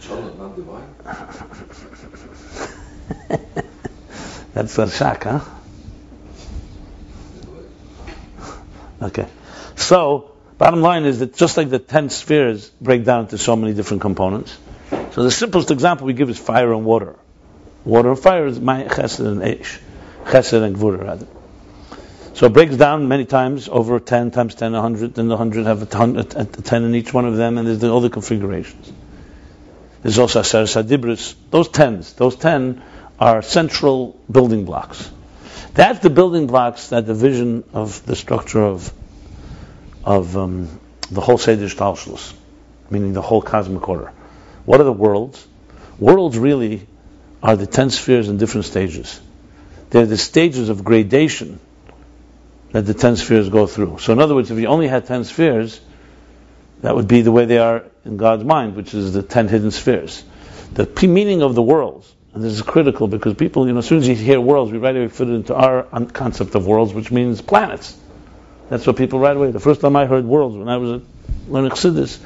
chont 0.00 0.32
is 0.32 0.38
not 0.38 0.56
divine. 0.56 0.94
That's 4.54 4.78
a 4.78 4.90
shock, 4.90 5.24
huh? 5.24 5.40
Okay. 9.02 9.26
So, 9.76 10.32
bottom 10.58 10.80
line 10.80 11.04
is 11.04 11.18
that 11.18 11.34
just 11.34 11.56
like 11.56 11.68
the 11.68 11.78
ten 11.78 12.08
spheres 12.08 12.70
break 12.80 13.04
down 13.04 13.22
into 13.22 13.36
so 13.36 13.56
many 13.56 13.74
different 13.74 14.00
components, 14.00 14.56
so 15.12 15.22
the 15.22 15.30
simplest 15.30 15.70
example 15.70 16.06
we 16.06 16.12
give 16.12 16.30
is 16.30 16.38
fire 16.38 16.72
and 16.72 16.84
water. 16.84 17.16
Water 17.84 18.10
and 18.10 18.18
fire 18.18 18.46
is 18.46 18.60
my 18.60 18.84
chesed 18.84 19.20
and 19.20 19.42
eish. 19.42 19.78
Chesed 20.24 20.62
and 20.62 20.76
gvura, 20.76 21.02
rather. 21.02 21.26
So 22.34 22.46
it 22.46 22.52
breaks 22.52 22.76
down 22.76 23.06
many 23.06 23.24
times, 23.24 23.68
over 23.68 24.00
10 24.00 24.32
times 24.32 24.54
10, 24.56 24.72
100, 24.72 25.18
and 25.18 25.30
the 25.30 25.36
100 25.36 25.66
have 25.66 25.82
a, 25.82 25.86
ton, 25.86 26.16
a, 26.16 26.20
a 26.20 26.44
10 26.44 26.84
in 26.84 26.94
each 26.94 27.14
one 27.14 27.26
of 27.26 27.36
them, 27.36 27.58
and 27.58 27.68
there's 27.68 27.78
the, 27.78 27.90
all 27.90 28.00
the 28.00 28.10
configurations. 28.10 28.92
There's 30.02 30.18
also 30.18 30.40
Aser 30.40 30.64
Sadibris. 30.64 31.34
Those 31.50 31.68
10s, 31.68 32.16
those 32.16 32.36
10 32.36 32.82
are 33.20 33.42
central 33.42 34.20
building 34.30 34.64
blocks. 34.64 35.10
That's 35.74 36.00
the 36.00 36.10
building 36.10 36.46
blocks 36.46 36.88
that 36.88 37.06
the 37.06 37.14
vision 37.14 37.64
of 37.72 38.04
the 38.04 38.16
structure 38.16 38.62
of 38.62 38.92
of 40.04 40.36
um, 40.36 40.68
the 41.10 41.20
whole 41.20 41.38
Seder 41.38 41.66
Shtalshlus, 41.66 42.34
meaning 42.90 43.12
the 43.12 43.22
whole 43.22 43.42
cosmic 43.42 43.88
order. 43.88 44.12
What 44.64 44.80
are 44.80 44.84
the 44.84 44.92
worlds? 44.92 45.46
Worlds 45.98 46.38
really 46.38 46.86
are 47.42 47.56
the 47.56 47.66
ten 47.66 47.90
spheres 47.90 48.28
in 48.28 48.38
different 48.38 48.66
stages. 48.66 49.20
They're 49.90 50.06
the 50.06 50.16
stages 50.16 50.70
of 50.70 50.84
gradation 50.84 51.60
that 52.72 52.86
the 52.86 52.94
ten 52.94 53.16
spheres 53.16 53.48
go 53.48 53.66
through. 53.66 53.98
So, 53.98 54.12
in 54.12 54.18
other 54.18 54.34
words, 54.34 54.50
if 54.50 54.58
you 54.58 54.66
only 54.66 54.88
had 54.88 55.06
ten 55.06 55.24
spheres, 55.24 55.80
that 56.80 56.96
would 56.96 57.06
be 57.06 57.22
the 57.22 57.30
way 57.30 57.44
they 57.44 57.58
are 57.58 57.84
in 58.04 58.16
God's 58.16 58.44
mind, 58.44 58.74
which 58.74 58.94
is 58.94 59.12
the 59.12 59.22
ten 59.22 59.48
hidden 59.48 59.70
spheres. 59.70 60.24
The 60.72 61.06
meaning 61.06 61.42
of 61.42 61.54
the 61.54 61.62
worlds, 61.62 62.12
and 62.32 62.42
this 62.42 62.52
is 62.52 62.62
critical 62.62 63.06
because 63.06 63.34
people, 63.34 63.66
you 63.66 63.72
know, 63.72 63.78
as 63.78 63.86
soon 63.86 63.98
as 63.98 64.08
you 64.08 64.16
hear 64.16 64.40
worlds, 64.40 64.72
we 64.72 64.78
right 64.78 64.96
away 64.96 65.08
fit 65.08 65.28
it 65.28 65.34
into 65.34 65.54
our 65.54 65.84
concept 66.08 66.56
of 66.56 66.66
worlds, 66.66 66.92
which 66.92 67.12
means 67.12 67.40
planets. 67.40 67.96
That's 68.70 68.86
what 68.86 68.96
people 68.96 69.20
right 69.20 69.36
away. 69.36 69.52
The 69.52 69.60
first 69.60 69.82
time 69.82 69.94
I 69.94 70.06
heard 70.06 70.24
worlds 70.24 70.56
when 70.56 70.68
I 70.68 70.78
was 70.78 71.02
learning 71.46 71.70
Chassidus, 71.70 72.18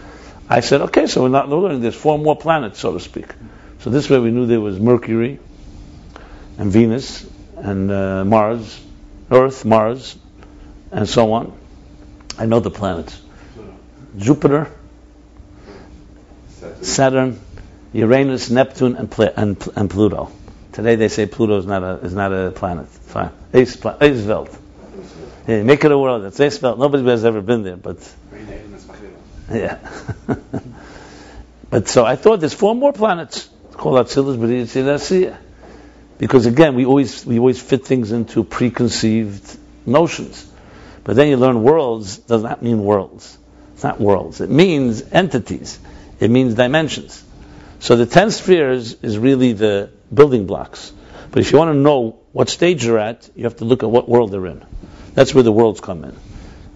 I 0.49 0.61
said, 0.61 0.81
okay, 0.83 1.07
so 1.07 1.23
we're 1.23 1.29
not 1.29 1.49
learning. 1.49 1.81
There's 1.81 1.95
four 1.95 2.19
more 2.19 2.37
planets, 2.37 2.79
so 2.79 2.93
to 2.93 3.01
speak. 3.01 3.27
So 3.81 3.91
this 3.91 4.09
way 4.09 4.19
we 4.19 4.31
knew 4.31 4.47
there 4.47 4.61
was 4.61 4.81
Mercury 4.81 5.39
and 6.57 6.73
Venus 6.73 7.27
and 7.57 7.91
uh, 7.91 8.25
Mars, 8.25 8.81
Earth, 9.31 9.65
Mars, 9.65 10.17
and 10.91 11.09
so 11.09 11.33
on. 11.33 11.59
I 12.39 12.47
know 12.47 12.61
the 12.61 12.71
planets. 12.71 13.21
Jupiter, 14.17 14.73
Saturn. 16.81 17.41
Uranus, 17.93 18.51
Neptune, 18.51 18.97
and, 18.97 19.19
and, 19.37 19.69
and 19.77 19.91
Pluto. 19.91 20.31
Today 20.73 20.97
they 20.97 21.09
say 21.09 21.27
Pluto 21.27 21.59
is 21.59 21.67
not 21.67 21.83
a 21.83 22.05
is 22.05 22.15
not 22.15 22.33
a 22.33 22.51
planet. 22.51 22.87
Fine, 22.87 23.31
Ace 23.55 23.77
Yeah, 23.83 25.63
make 25.63 25.85
it 25.85 25.91
a 25.91 25.99
world. 25.99 26.25
It's 26.25 26.39
Ace 26.39 26.61
Welt. 26.61 26.79
Nobody 26.79 27.05
has 27.07 27.25
ever 27.25 27.41
been 27.41 27.63
there, 27.63 27.77
but 27.77 27.99
Very 28.31 28.45
native 28.45 28.73
and 28.73 28.81
Smachila. 28.81 29.17
Yeah. 29.51 29.79
but 31.71 31.89
so 31.89 32.05
I 32.05 32.17
thought 32.17 32.41
there's 32.41 32.55
four 32.55 32.75
more 32.75 32.93
planets. 32.93 33.49
It's 33.67 33.77
called 33.77 34.07
Atzilus, 34.07 34.37
B'riyat, 34.37 34.65
Tzilasiya. 34.65 35.37
Because 36.19 36.47
again, 36.47 36.75
we 36.75 36.85
always 36.85 37.25
we 37.25 37.39
always 37.39 37.61
fit 37.61 37.87
things 37.87 38.11
into 38.13 38.43
preconceived 38.45 39.57
notions. 39.87 40.45
But 41.05 41.17
then 41.17 41.29
you 41.29 41.37
learn 41.37 41.63
worlds 41.63 42.19
does 42.19 42.43
not 42.43 42.63
mean 42.63 42.83
worlds. 42.83 43.39
It's 43.75 43.85
not 43.85 44.01
worlds. 44.01 44.41
It 44.41 44.51
means 44.51 45.03
entities. 45.13 45.79
It 46.19 46.31
means 46.31 46.55
dimensions. 46.55 47.25
So 47.79 47.95
the 47.97 48.07
ten 48.07 48.33
spheres 48.33 48.95
is 49.03 49.17
really 49.17 49.53
the 49.53 49.91
building 50.13 50.47
blocks. 50.47 50.93
But 51.31 51.41
if 51.41 51.53
you 51.53 51.59
want 51.59 51.71
to 51.71 51.79
know 51.79 52.19
what 52.33 52.49
stage 52.49 52.85
you're 52.85 52.99
at, 52.99 53.29
you 53.37 53.45
have 53.45 53.57
to 53.57 53.65
look 53.65 53.83
at 53.83 53.91
what 53.91 54.09
world 54.09 54.33
they're 54.33 54.47
in. 54.47 54.65
That's 55.15 55.35
where 55.35 55.45
the 55.45 55.53
worlds 55.53 55.81
come 55.81 56.05
in. 56.05 56.17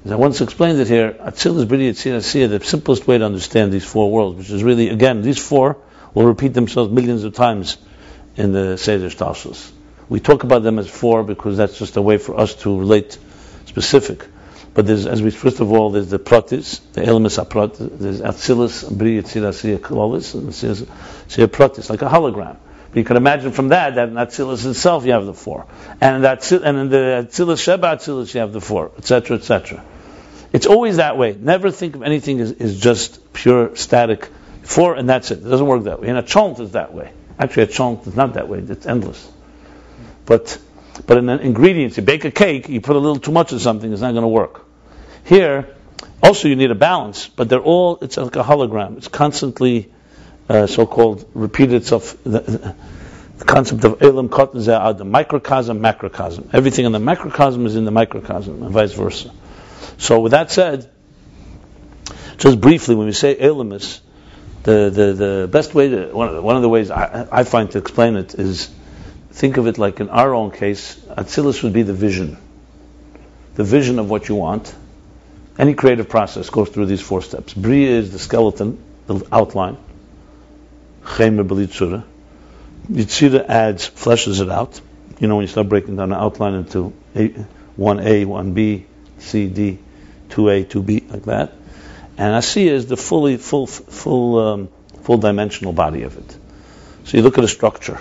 As 0.04 0.10
I 0.10 0.16
once 0.16 0.40
explained 0.40 0.80
it 0.80 0.88
here, 0.88 1.12
Atzilus 1.12 1.64
B'riyat 1.64 1.90
Tzilasiya, 1.90 2.48
the 2.48 2.64
simplest 2.64 3.06
way 3.06 3.18
to 3.18 3.24
understand 3.24 3.70
these 3.70 3.84
four 3.84 4.10
worlds, 4.10 4.36
which 4.36 4.50
is 4.50 4.64
really, 4.64 4.88
again, 4.88 5.22
these 5.22 5.38
four 5.38 5.76
will 6.12 6.24
repeat 6.24 6.54
themselves 6.54 6.90
millions 6.90 7.22
of 7.22 7.34
times 7.34 7.76
in 8.34 8.50
the 8.50 8.76
Seder 8.76 9.10
Shtalshlus. 9.10 9.70
We 10.08 10.18
talk 10.18 10.42
about 10.42 10.64
them 10.64 10.80
as 10.80 10.90
four 10.90 11.22
because 11.22 11.56
that's 11.56 11.78
just 11.78 11.96
a 11.96 12.02
way 12.02 12.18
for 12.18 12.36
us 12.36 12.52
to 12.62 12.76
relate 12.76 13.16
specific. 13.66 14.26
But 14.74 14.88
there's, 14.88 15.06
as 15.06 15.22
we, 15.22 15.30
first 15.30 15.60
of 15.60 15.70
all, 15.70 15.90
there's 15.90 16.10
the 16.10 16.18
Pratis, 16.18 16.80
the 16.94 17.04
elements 17.04 17.36
Elemis 17.36 17.46
Aprat, 17.46 17.98
there's 18.00 18.20
Atzilus, 18.20 18.90
B'riyat 18.90 19.22
Tzilasiya 19.22 19.78
Klolis, 19.78 20.34
and 20.34 20.52
there's 20.52 20.82
Tzilasiya 20.82 21.46
Pratis, 21.46 21.90
like 21.90 22.02
a 22.02 22.08
hologram. 22.08 22.56
But 22.90 22.98
you 22.98 23.04
can 23.04 23.16
imagine 23.16 23.52
from 23.52 23.68
that, 23.68 23.94
that 23.94 24.08
in 24.08 24.14
Atzilus 24.14 24.66
itself 24.66 25.06
you 25.06 25.12
have 25.12 25.26
the 25.26 25.32
four. 25.32 25.66
And 26.00 26.24
in, 26.24 26.62
and 26.64 26.78
in 26.78 26.88
the 26.88 27.24
Atzilus 27.24 27.62
Sheba 27.62 27.96
Atzilus 27.96 28.34
you 28.34 28.40
have 28.40 28.52
the 28.52 28.60
four, 28.60 28.90
etc., 28.98 29.36
etc. 29.36 29.84
It's 30.52 30.66
always 30.66 30.96
that 30.96 31.16
way. 31.16 31.36
Never 31.38 31.70
think 31.70 31.94
of 31.96 32.02
anything 32.02 32.40
as, 32.40 32.52
as 32.52 32.78
just 32.78 33.32
pure 33.32 33.74
static 33.76 34.28
four 34.62 34.94
and 34.94 35.08
that's 35.08 35.30
it. 35.30 35.38
It 35.38 35.48
doesn't 35.48 35.66
work 35.66 35.84
that 35.84 36.00
way. 36.00 36.08
And 36.08 36.18
a 36.18 36.22
chant 36.22 36.60
is 36.60 36.72
that 36.72 36.92
way. 36.92 37.12
Actually, 37.38 37.64
a 37.64 37.66
chant 37.66 38.06
is 38.06 38.14
not 38.14 38.34
that 38.34 38.48
way. 38.48 38.58
It's 38.58 38.86
endless. 38.86 39.30
But 40.26 40.58
but 41.06 41.16
in 41.16 41.28
ingredients, 41.28 41.96
you 41.96 42.02
bake 42.02 42.24
a 42.24 42.30
cake, 42.30 42.68
you 42.68 42.80
put 42.80 42.96
a 42.96 42.98
little 42.98 43.18
too 43.18 43.32
much 43.32 43.52
of 43.52 43.60
something, 43.60 43.90
it's 43.92 44.02
not 44.02 44.12
going 44.12 44.22
to 44.22 44.28
work. 44.28 44.64
Here, 45.24 45.74
also 46.22 46.48
you 46.48 46.56
need 46.56 46.70
a 46.70 46.74
balance, 46.74 47.28
but 47.28 47.48
they're 47.48 47.60
all, 47.60 47.98
it's 48.02 48.16
like 48.16 48.36
a 48.36 48.42
hologram. 48.42 48.98
It's 48.98 49.08
constantly 49.08 49.90
uh, 50.48 50.66
so-called 50.66 51.28
repeated 51.34 51.76
itself. 51.76 52.22
The, 52.24 52.74
the 53.38 53.44
concept 53.44 53.84
of 53.84 54.02
Elam 54.02 54.28
Zeh 54.28 54.98
the 54.98 55.04
microcosm, 55.04 55.80
macrocosm. 55.80 56.50
Everything 56.52 56.84
in 56.84 56.92
the 56.92 57.00
macrocosm 57.00 57.66
is 57.66 57.74
in 57.74 57.84
the 57.84 57.90
microcosm, 57.90 58.62
and 58.62 58.70
vice 58.70 58.92
versa. 58.92 59.32
So 59.98 60.20
with 60.20 60.32
that 60.32 60.50
said, 60.50 60.90
just 62.38 62.60
briefly, 62.60 62.94
when 62.94 63.06
we 63.06 63.12
say 63.12 63.36
Elamis, 63.36 64.00
the, 64.62 64.90
the, 64.90 65.12
the 65.12 65.48
best 65.50 65.74
way 65.74 65.88
to, 65.88 66.06
one 66.08 66.28
of 66.28 66.34
the, 66.34 66.42
one 66.42 66.56
of 66.56 66.62
the 66.62 66.68
ways 66.68 66.90
I, 66.90 67.26
I 67.30 67.44
find 67.44 67.70
to 67.72 67.78
explain 67.78 68.16
it 68.16 68.34
is, 68.34 68.70
think 69.30 69.56
of 69.56 69.66
it 69.66 69.78
like 69.78 70.00
in 70.00 70.08
our 70.08 70.34
own 70.34 70.50
case, 70.50 70.96
Atzilus 70.96 71.62
would 71.62 71.72
be 71.72 71.82
the 71.82 71.94
vision. 71.94 72.36
The 73.54 73.64
vision 73.64 73.98
of 73.98 74.08
what 74.08 74.28
you 74.28 74.36
want. 74.36 74.74
Any 75.58 75.74
creative 75.74 76.08
process 76.08 76.48
goes 76.48 76.70
through 76.70 76.86
these 76.86 77.00
four 77.00 77.22
steps. 77.22 77.52
Bria 77.52 77.90
is 77.90 78.12
the 78.12 78.18
skeleton, 78.18 78.82
the 79.06 79.26
outline. 79.30 79.76
Chemer 81.02 81.46
Belitzura. 81.46 82.04
Yitzira 82.90 83.46
adds, 83.46 83.88
fleshes 83.88 84.40
it 84.40 84.50
out. 84.50 84.80
You 85.20 85.28
know, 85.28 85.36
when 85.36 85.42
you 85.42 85.48
start 85.48 85.68
breaking 85.68 85.96
down 85.96 86.08
the 86.08 86.16
outline 86.16 86.54
into 86.54 86.92
A, 87.14 87.28
1A, 87.78 88.26
1B, 88.26 88.84
C, 89.22 89.46
D, 89.48 89.78
2A, 90.30 90.66
2B, 90.66 91.10
like 91.10 91.24
that. 91.24 91.52
And 92.18 92.34
Asiya 92.34 92.70
is 92.70 92.86
the 92.86 92.96
fully, 92.96 93.36
full, 93.36 93.66
full, 93.66 94.38
um, 94.38 94.68
full 95.02 95.18
dimensional 95.18 95.72
body 95.72 96.02
of 96.02 96.16
it. 96.18 96.36
So 97.04 97.16
you 97.16 97.22
look 97.22 97.38
at 97.38 97.44
a 97.44 97.48
structure. 97.48 98.00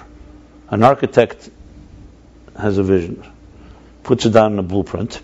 An 0.69 0.83
architect 0.83 1.49
has 2.57 2.77
a 2.77 2.83
vision, 2.83 3.23
puts 4.03 4.25
it 4.25 4.31
down 4.31 4.53
in 4.53 4.59
a 4.59 4.63
blueprint. 4.63 5.21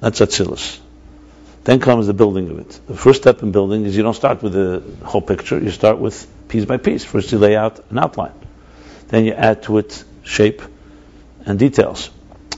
That's 0.00 0.20
Atzilus. 0.20 0.80
Then 1.64 1.80
comes 1.80 2.06
the 2.06 2.14
building 2.14 2.48
of 2.50 2.58
it. 2.60 2.80
The 2.86 2.96
first 2.96 3.22
step 3.22 3.42
in 3.42 3.50
building 3.50 3.84
is 3.86 3.96
you 3.96 4.02
don't 4.02 4.14
start 4.14 4.42
with 4.42 4.52
the 4.52 4.82
whole 5.04 5.20
picture, 5.20 5.58
you 5.58 5.70
start 5.70 5.98
with 5.98 6.26
piece 6.48 6.64
by 6.64 6.76
piece. 6.76 7.04
First 7.04 7.32
you 7.32 7.38
lay 7.38 7.56
out 7.56 7.80
an 7.90 7.98
outline. 7.98 8.34
Then 9.08 9.24
you 9.24 9.32
add 9.32 9.64
to 9.64 9.78
it 9.78 10.04
shape 10.22 10.62
and 11.44 11.58
details. 11.58 12.10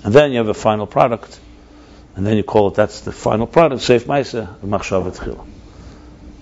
And 0.04 0.12
then 0.12 0.32
you 0.32 0.38
have 0.38 0.48
a 0.48 0.54
final 0.54 0.86
product. 0.86 1.40
And 2.18 2.26
then 2.26 2.36
you 2.36 2.42
call 2.42 2.66
it, 2.66 2.74
that's 2.74 3.02
the 3.02 3.12
final 3.12 3.46
product, 3.46 3.80
Seif 3.80 4.00
Maisa, 4.00 4.58
Machshav. 4.58 5.46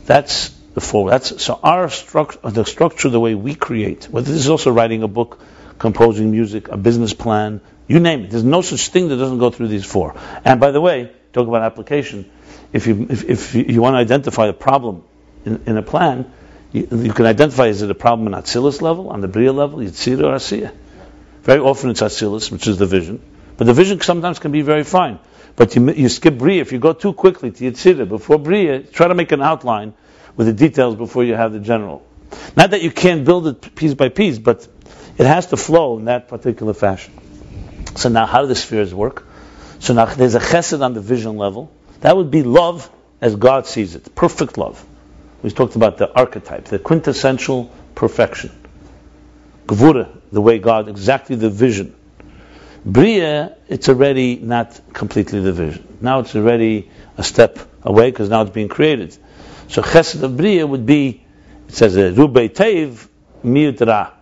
That's 0.07 0.49
the 0.73 0.81
four. 0.81 1.11
That's, 1.11 1.43
so 1.43 1.61
our 1.63 1.91
structure, 1.91 2.39
the 2.49 2.65
structure, 2.65 3.11
the 3.11 3.21
way 3.21 3.35
we 3.35 3.55
create, 3.55 4.05
whether 4.05 4.33
this 4.33 4.41
is 4.41 4.49
also 4.49 4.71
writing 4.73 5.03
a 5.03 5.09
book, 5.09 5.39
composing 5.79 6.31
music, 6.31 6.69
a 6.69 6.79
business 6.79 7.13
plan, 7.13 7.61
you 7.89 8.01
name 8.01 8.23
it. 8.23 8.31
There's 8.31 8.43
no 8.43 8.63
such 8.63 8.89
thing 8.89 9.09
that 9.09 9.19
doesn't 9.19 9.37
go 9.37 9.51
through 9.51 9.69
these 9.69 9.85
four. 9.85 10.15
And 10.47 10.61
by 10.61 10.71
the 10.71 10.81
way, 10.81 11.13
talk 11.35 11.47
about 11.47 11.61
application. 11.61 12.31
If 12.73 12.87
you, 12.87 13.09
if, 13.11 13.25
if 13.29 13.55
you 13.55 13.83
want 13.83 13.97
to 13.97 13.99
identify 13.99 14.47
a 14.47 14.55
problem 14.55 15.05
in, 15.45 15.63
in 15.67 15.77
a 15.77 15.83
plan, 15.83 16.33
you, 16.73 17.13
can 17.13 17.27
identify 17.27 17.67
is 17.67 17.83
it 17.83 17.91
a 17.91 17.95
problem 17.95 18.33
on 18.33 18.43
Atzilus 18.43 18.81
level, 18.81 19.11
on 19.11 19.21
the 19.21 19.29
Bria 19.29 19.53
level, 19.53 19.81
Yitzira 19.81 20.23
or 20.23 20.37
Asiya. 20.37 20.75
Very 21.43 21.61
often 21.61 21.91
it's 21.91 22.01
Atzilus, 22.01 22.51
which 22.51 22.67
is 22.67 22.79
the 22.79 22.87
vision. 22.87 23.21
But 23.59 23.67
the 23.67 23.75
vision 23.75 24.01
sometimes 24.01 24.39
can 24.39 24.53
be 24.53 24.63
very 24.63 24.83
fine. 24.83 25.19
But 25.57 25.75
you, 25.75 25.91
you 25.93 26.09
skip 26.09 26.37
Bria. 26.37 26.61
If 26.61 26.73
you 26.73 26.79
go 26.79 26.93
too 26.93 27.13
quickly 27.13 27.51
to 27.51 27.71
Yitzira 27.71 28.09
before 28.09 28.39
Bria, 28.39 28.81
try 28.81 29.09
to 29.09 29.15
make 29.15 29.33
an 29.33 29.43
outline 29.43 29.95
with 30.37 30.47
the 30.47 30.53
details 30.53 30.97
before 30.97 31.25
you 31.25 31.35
have 31.35 31.53
the 31.53 31.61
general. 31.61 32.07
Not 32.57 32.71
that 32.71 32.83
you 32.83 32.91
can't 32.91 33.25
build 33.25 33.47
it 33.47 33.75
piece 33.75 33.95
by 33.95 34.11
piece, 34.11 34.39
but 34.39 34.69
it 35.17 35.27
has 35.27 35.47
to 35.47 35.57
flow 35.57 35.99
in 35.99 36.05
that 36.07 36.29
particular 36.29 36.75
fashion. 36.75 37.15
So 37.97 38.11
now, 38.11 38.27
how 38.27 38.43
do 38.43 38.49
the 38.49 38.55
spheres 38.55 38.95
work? 38.95 39.27
So 39.79 39.95
now 39.95 40.07
there's 40.07 40.35
a 40.35 40.41
chesed 40.41 40.83
on 40.83 40.93
the 40.93 41.01
vision 41.01 41.37
level. 41.37 41.73
That 42.01 42.17
would 42.17 42.31
be 42.31 42.43
love 42.43 42.91
as 43.21 43.35
God 43.37 43.67
sees 43.67 43.95
it, 43.95 44.15
perfect 44.15 44.59
love. 44.59 44.85
We 45.43 45.51
talked 45.51 45.77
about 45.77 45.97
the 45.97 46.13
archetype, 46.13 46.67
the 46.67 46.79
quintessential 46.79 47.71
perfection. 47.95 48.51
Gvura, 49.67 50.09
the 50.31 50.41
way 50.41 50.59
God, 50.59 50.89
exactly 50.89 51.37
the 51.37 51.51
vision. 51.51 51.95
Bria, 52.87 53.57
it's 53.69 53.89
already 53.89 54.37
not 54.37 54.81
completely 54.93 55.41
the 55.41 55.53
vision. 55.53 55.99
Now 56.01 56.21
it's 56.21 56.37
already 56.37 56.89
a 57.19 57.25
step 57.25 57.59
away 57.83 58.11
because 58.11 58.31
now 58.31 58.43
it's 58.43 58.53
being 58.53 58.69
created. 58.69 59.17
So 59.69 59.83
chesed 59.83 60.23
of 60.23 60.37
Bria 60.37 60.65
would 60.65 60.87
be, 60.87 61.25
it 61.69 61.75
says, 61.75 61.97
uh, 61.97 62.13
Rubei 62.15 62.49
Teiv 62.49 63.09
Miut 63.45 63.85
Ra. 63.85 64.13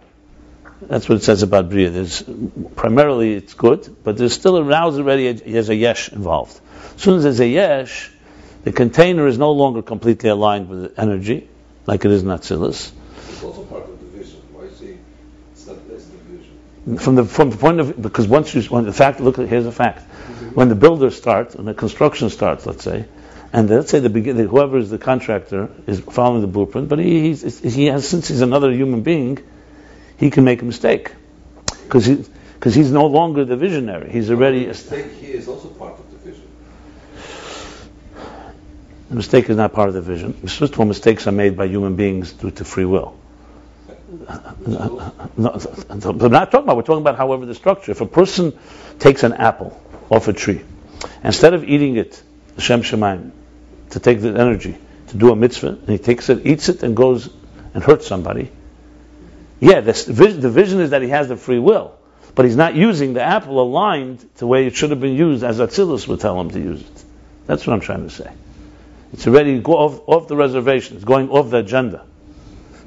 That's 0.80 1.06
what 1.08 1.16
it 1.16 1.24
says 1.24 1.42
about 1.42 1.68
Bria. 1.68 1.90
There's, 1.90 2.24
primarily 2.74 3.34
it's 3.34 3.52
good, 3.52 3.94
but 4.02 4.16
there's 4.16 4.32
still 4.32 4.56
a, 4.56 4.64
now 4.64 4.88
already 4.88 5.28
a, 5.28 5.34
there's 5.34 5.68
a 5.68 5.74
yesh 5.74 6.10
involved. 6.10 6.58
As 6.96 7.02
soon 7.02 7.18
as 7.18 7.24
there's 7.24 7.40
a 7.40 7.46
yesh, 7.46 8.10
the 8.64 8.72
container 8.72 9.26
is 9.26 9.36
no 9.36 9.52
longer 9.52 9.82
completely 9.82 10.30
aligned 10.30 10.70
with 10.70 10.94
the 10.94 11.00
energy, 11.00 11.50
like 11.84 12.06
it 12.06 12.10
is 12.10 12.22
in 12.22 12.28
Atzilus. 12.28 12.92
It's 13.28 13.42
also 13.42 13.64
part 13.64 13.84
of 13.84 14.00
the 14.00 14.18
vision. 14.18 14.40
Why 14.52 14.68
say 14.70 14.96
it's 15.52 15.66
not 15.66 15.86
less 15.90 16.06
the 16.06 16.16
vision? 16.16 16.58
From 16.98 17.14
the 17.14 17.24
from 17.24 17.50
the 17.50 17.56
point 17.56 17.80
of 17.80 18.00
because 18.00 18.28
once 18.28 18.54
you 18.54 18.62
when 18.62 18.84
the 18.84 18.92
fact 18.92 19.20
look 19.20 19.38
at 19.38 19.48
here's 19.48 19.64
a 19.64 19.72
fact 19.72 20.00
mm-hmm. 20.00 20.48
when 20.50 20.68
the 20.68 20.74
builder 20.74 21.10
starts 21.10 21.54
when 21.54 21.64
the 21.64 21.72
construction 21.72 22.28
starts 22.28 22.66
let's 22.66 22.84
say 22.84 23.06
and 23.54 23.70
let's 23.70 23.88
say 23.88 24.00
the 24.00 24.08
whoever 24.08 24.78
is 24.78 24.90
the 24.90 24.98
contractor 24.98 25.70
is 25.86 26.00
following 26.00 26.40
the 26.40 26.48
blueprint, 26.48 26.88
but 26.88 26.98
he 26.98 27.28
he's, 27.28 27.60
he 27.60 27.86
has 27.86 28.06
since 28.06 28.26
he's 28.26 28.40
another 28.40 28.72
human 28.72 29.02
being, 29.02 29.38
he 30.16 30.30
can 30.30 30.42
make 30.42 30.60
a 30.60 30.64
mistake 30.64 31.12
because 31.84 32.04
he 32.04 32.24
because 32.54 32.74
he's 32.74 32.90
no 32.90 33.06
longer 33.06 33.44
the 33.44 33.56
visionary. 33.56 34.10
He's 34.10 34.28
already 34.28 34.62
The 34.62 34.68
mistake 34.70 35.12
He 35.12 35.26
is 35.28 35.46
also 35.46 35.68
part 35.68 36.00
of 36.00 36.10
the 36.10 36.16
vision. 36.28 36.48
the 39.08 39.14
mistake 39.14 39.48
is 39.48 39.56
not 39.56 39.72
part 39.72 39.86
of 39.86 39.94
the 39.94 40.02
vision. 40.02 40.32
First 40.32 40.72
of 40.72 40.80
all, 40.80 40.86
mistakes 40.86 41.28
are 41.28 41.32
made 41.32 41.56
by 41.56 41.66
human 41.66 41.94
beings 41.94 42.32
due 42.32 42.50
to 42.50 42.64
free 42.64 42.86
will. 42.86 43.16
No, 44.66 45.12
we're 45.36 46.28
not 46.28 46.50
talking 46.50 46.64
about. 46.64 46.76
We're 46.76 46.82
talking 46.82 47.02
about, 47.02 47.16
however, 47.16 47.46
the 47.46 47.54
structure. 47.54 47.92
If 47.92 48.00
a 48.00 48.06
person 48.06 48.58
takes 48.98 49.22
an 49.22 49.32
apple 49.32 49.80
off 50.10 50.28
a 50.28 50.32
tree, 50.32 50.62
instead 51.22 51.54
of 51.54 51.64
eating 51.64 51.96
it, 51.96 52.22
Shem 52.58 52.82
Shemaim, 52.82 53.32
to 53.90 54.00
take 54.00 54.20
the 54.20 54.28
energy 54.30 54.76
to 55.08 55.16
do 55.16 55.32
a 55.32 55.36
mitzvah, 55.36 55.68
and 55.68 55.88
he 55.88 55.98
takes 55.98 56.28
it, 56.28 56.46
eats 56.46 56.68
it, 56.68 56.82
and 56.82 56.96
goes 56.96 57.28
and 57.74 57.82
hurts 57.82 58.06
somebody. 58.06 58.50
Yeah, 59.60 59.80
this, 59.80 60.04
the 60.04 60.50
vision, 60.50 60.80
is 60.80 60.90
that 60.90 61.02
he 61.02 61.08
has 61.08 61.28
the 61.28 61.36
free 61.36 61.58
will, 61.58 61.96
but 62.34 62.44
he's 62.44 62.56
not 62.56 62.74
using 62.74 63.14
the 63.14 63.22
apple 63.22 63.60
aligned 63.60 64.28
to 64.36 64.46
way 64.46 64.66
it 64.66 64.76
should 64.76 64.90
have 64.90 65.00
been 65.00 65.14
used, 65.14 65.44
as 65.44 65.58
Atzilus 65.58 66.06
would 66.08 66.20
tell 66.20 66.40
him 66.40 66.50
to 66.50 66.60
use 66.60 66.80
it. 66.80 67.04
That's 67.46 67.66
what 67.66 67.72
I'm 67.72 67.80
trying 67.80 68.08
to 68.08 68.10
say. 68.10 68.30
It's 69.12 69.26
already 69.26 69.62
off, 69.62 70.00
off 70.08 70.28
the 70.28 70.36
reservation. 70.36 70.96
It's 70.96 71.04
going 71.04 71.30
off 71.30 71.50
the 71.50 71.58
agenda. 71.58 72.04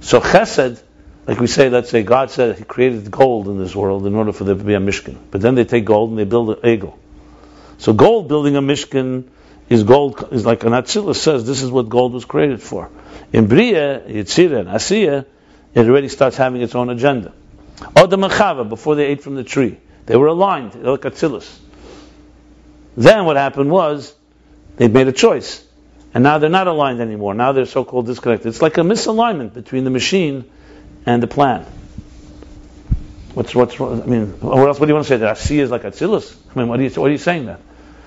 So 0.01 0.19
Chesed, 0.19 0.81
like 1.27 1.39
we 1.41 1.48
say, 1.48 1.69
let's 1.69 1.89
say 1.89 2.03
God 2.03 2.31
said 2.31 2.57
He 2.57 2.63
created 2.63 3.12
gold 3.12 3.50
in 3.50 3.57
this 3.57 3.75
world 3.75 4.07
in 4.07 4.15
order 4.15 4.31
for 4.31 4.46
there 4.46 4.55
to 4.55 4.63
be 4.63 4.74
a 4.74 4.79
Mishkan. 4.79 5.17
But 5.29 5.41
then 5.41 5.55
they 5.55 5.65
take 5.65 5.84
gold 5.84 6.10
and 6.10 6.17
they 6.17 6.24
build 6.24 6.50
an 6.50 6.65
eagle. 6.65 6.98
So 7.79 7.93
gold 7.93 8.29
building 8.29 8.55
a 8.55 8.62
Mishkan 8.62 9.25
is 9.69 9.84
gold 9.84 10.29
is 10.31 10.46
like 10.46 10.63
an 10.63 10.72
Atzilus 10.72 11.17
says 11.17 11.46
this 11.46 11.62
is 11.62 11.69
what 11.69 11.89
gold 11.89 12.13
was 12.13 12.24
created 12.24 12.62
for. 12.62 12.89
In 13.34 13.48
Bria, 13.48 14.00
Yitzira, 14.00 14.62
and 14.62 14.69
Asiya, 14.69 15.25
it 15.74 15.88
already 15.88 16.07
starts 16.07 16.38
having 16.38 16.62
its 16.62 16.74
own 16.74 16.89
agenda. 16.89 17.34
Adam 17.96 18.24
and 18.24 18.34
Chava, 18.34 18.67
before 18.67 18.96
they 18.96 19.05
ate 19.05 19.22
from 19.22 19.36
the 19.36 19.43
tree, 19.43 19.77
they 20.05 20.15
were 20.15 20.27
aligned, 20.27 20.75
like 20.75 21.01
Atzilus. 21.01 21.60
Then 22.96 23.25
what 23.25 23.36
happened 23.36 23.69
was 23.69 24.15
they 24.77 24.88
made 24.88 25.07
a 25.07 25.12
choice. 25.12 25.63
And 26.13 26.24
now 26.24 26.38
they're 26.38 26.50
not 26.50 26.67
aligned 26.67 27.01
anymore. 27.01 27.34
Now 27.34 27.51
they're 27.51 27.65
so-called 27.65 28.05
disconnected. 28.05 28.48
It's 28.48 28.62
like 28.62 28.77
a 28.77 28.81
misalignment 28.81 29.53
between 29.53 29.84
the 29.84 29.89
machine 29.89 30.50
and 31.08 31.24
the 31.24 31.28
plan. 31.28 31.66
What's 33.34 33.56
what's? 33.56 33.80
I 33.80 33.86
mean, 34.06 34.32
what 34.42 34.68
else? 34.68 34.80
What 34.80 34.86
do 34.86 34.90
you 34.90 34.96
want 34.96 35.08
to 35.08 35.10
say? 35.10 35.18
That 35.18 35.38
Asiya 35.38 35.60
is 35.60 35.72
like 35.72 35.84
Atzilus? 35.84 36.36
I 36.54 36.60
mean, 36.60 36.68
what 36.68 36.80
are 36.80 36.84
you 36.84 36.90
what 36.90 37.10
are 37.10 37.12
you 37.12 37.18
saying 37.18 37.46
that? 37.48 37.62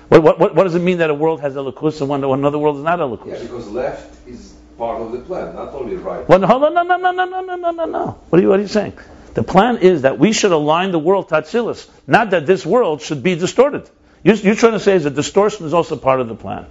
What, 0.09 0.23
what, 0.23 0.55
what, 0.55 0.63
does 0.65 0.75
it 0.75 0.81
mean 0.81 0.97
that 0.97 1.09
a 1.09 1.13
world 1.13 1.39
has 1.39 1.55
a 1.55 1.59
Elikus 1.59 2.01
and 2.01 2.09
one, 2.09 2.21
another 2.21 2.59
world 2.59 2.75
is 2.75 2.83
not 2.83 2.99
a 2.99 3.05
locus. 3.05 3.31
Yeah, 3.31 3.41
because 3.43 3.69
left 3.69 4.27
is 4.27 4.53
part 4.77 5.01
of 5.01 5.13
the 5.13 5.19
plan, 5.19 5.55
not 5.55 5.73
only 5.73 5.95
right. 5.95 6.27
Well, 6.27 6.45
hold 6.45 6.65
on, 6.65 6.73
no, 6.73 6.83
no, 6.83 6.97
no, 6.97 7.11
no, 7.11 7.23
no, 7.23 7.41
no, 7.41 7.55
no, 7.55 7.71
no, 7.71 7.85
no. 7.85 8.19
What 8.27 8.39
are 8.39 8.41
you 8.41 8.49
what 8.49 8.59
are 8.59 8.61
you 8.61 8.67
saying? 8.67 8.93
The 9.35 9.43
plan 9.43 9.77
is 9.77 10.01
that 10.01 10.19
we 10.19 10.33
should 10.33 10.51
align 10.51 10.91
the 10.91 10.99
world 10.99 11.29
to 11.29 11.35
Atzilus, 11.35 11.89
not 12.07 12.31
that 12.31 12.45
this 12.45 12.65
world 12.65 13.01
should 13.01 13.23
be 13.23 13.35
distorted. 13.35 13.89
You're, 14.21 14.35
you're 14.35 14.55
trying 14.55 14.73
to 14.73 14.81
say 14.81 14.95
is 14.95 15.05
that 15.05 15.15
distortion 15.15 15.65
is 15.65 15.73
also 15.73 15.95
part 15.95 16.19
of 16.19 16.27
the 16.27 16.35
plan. 16.35 16.65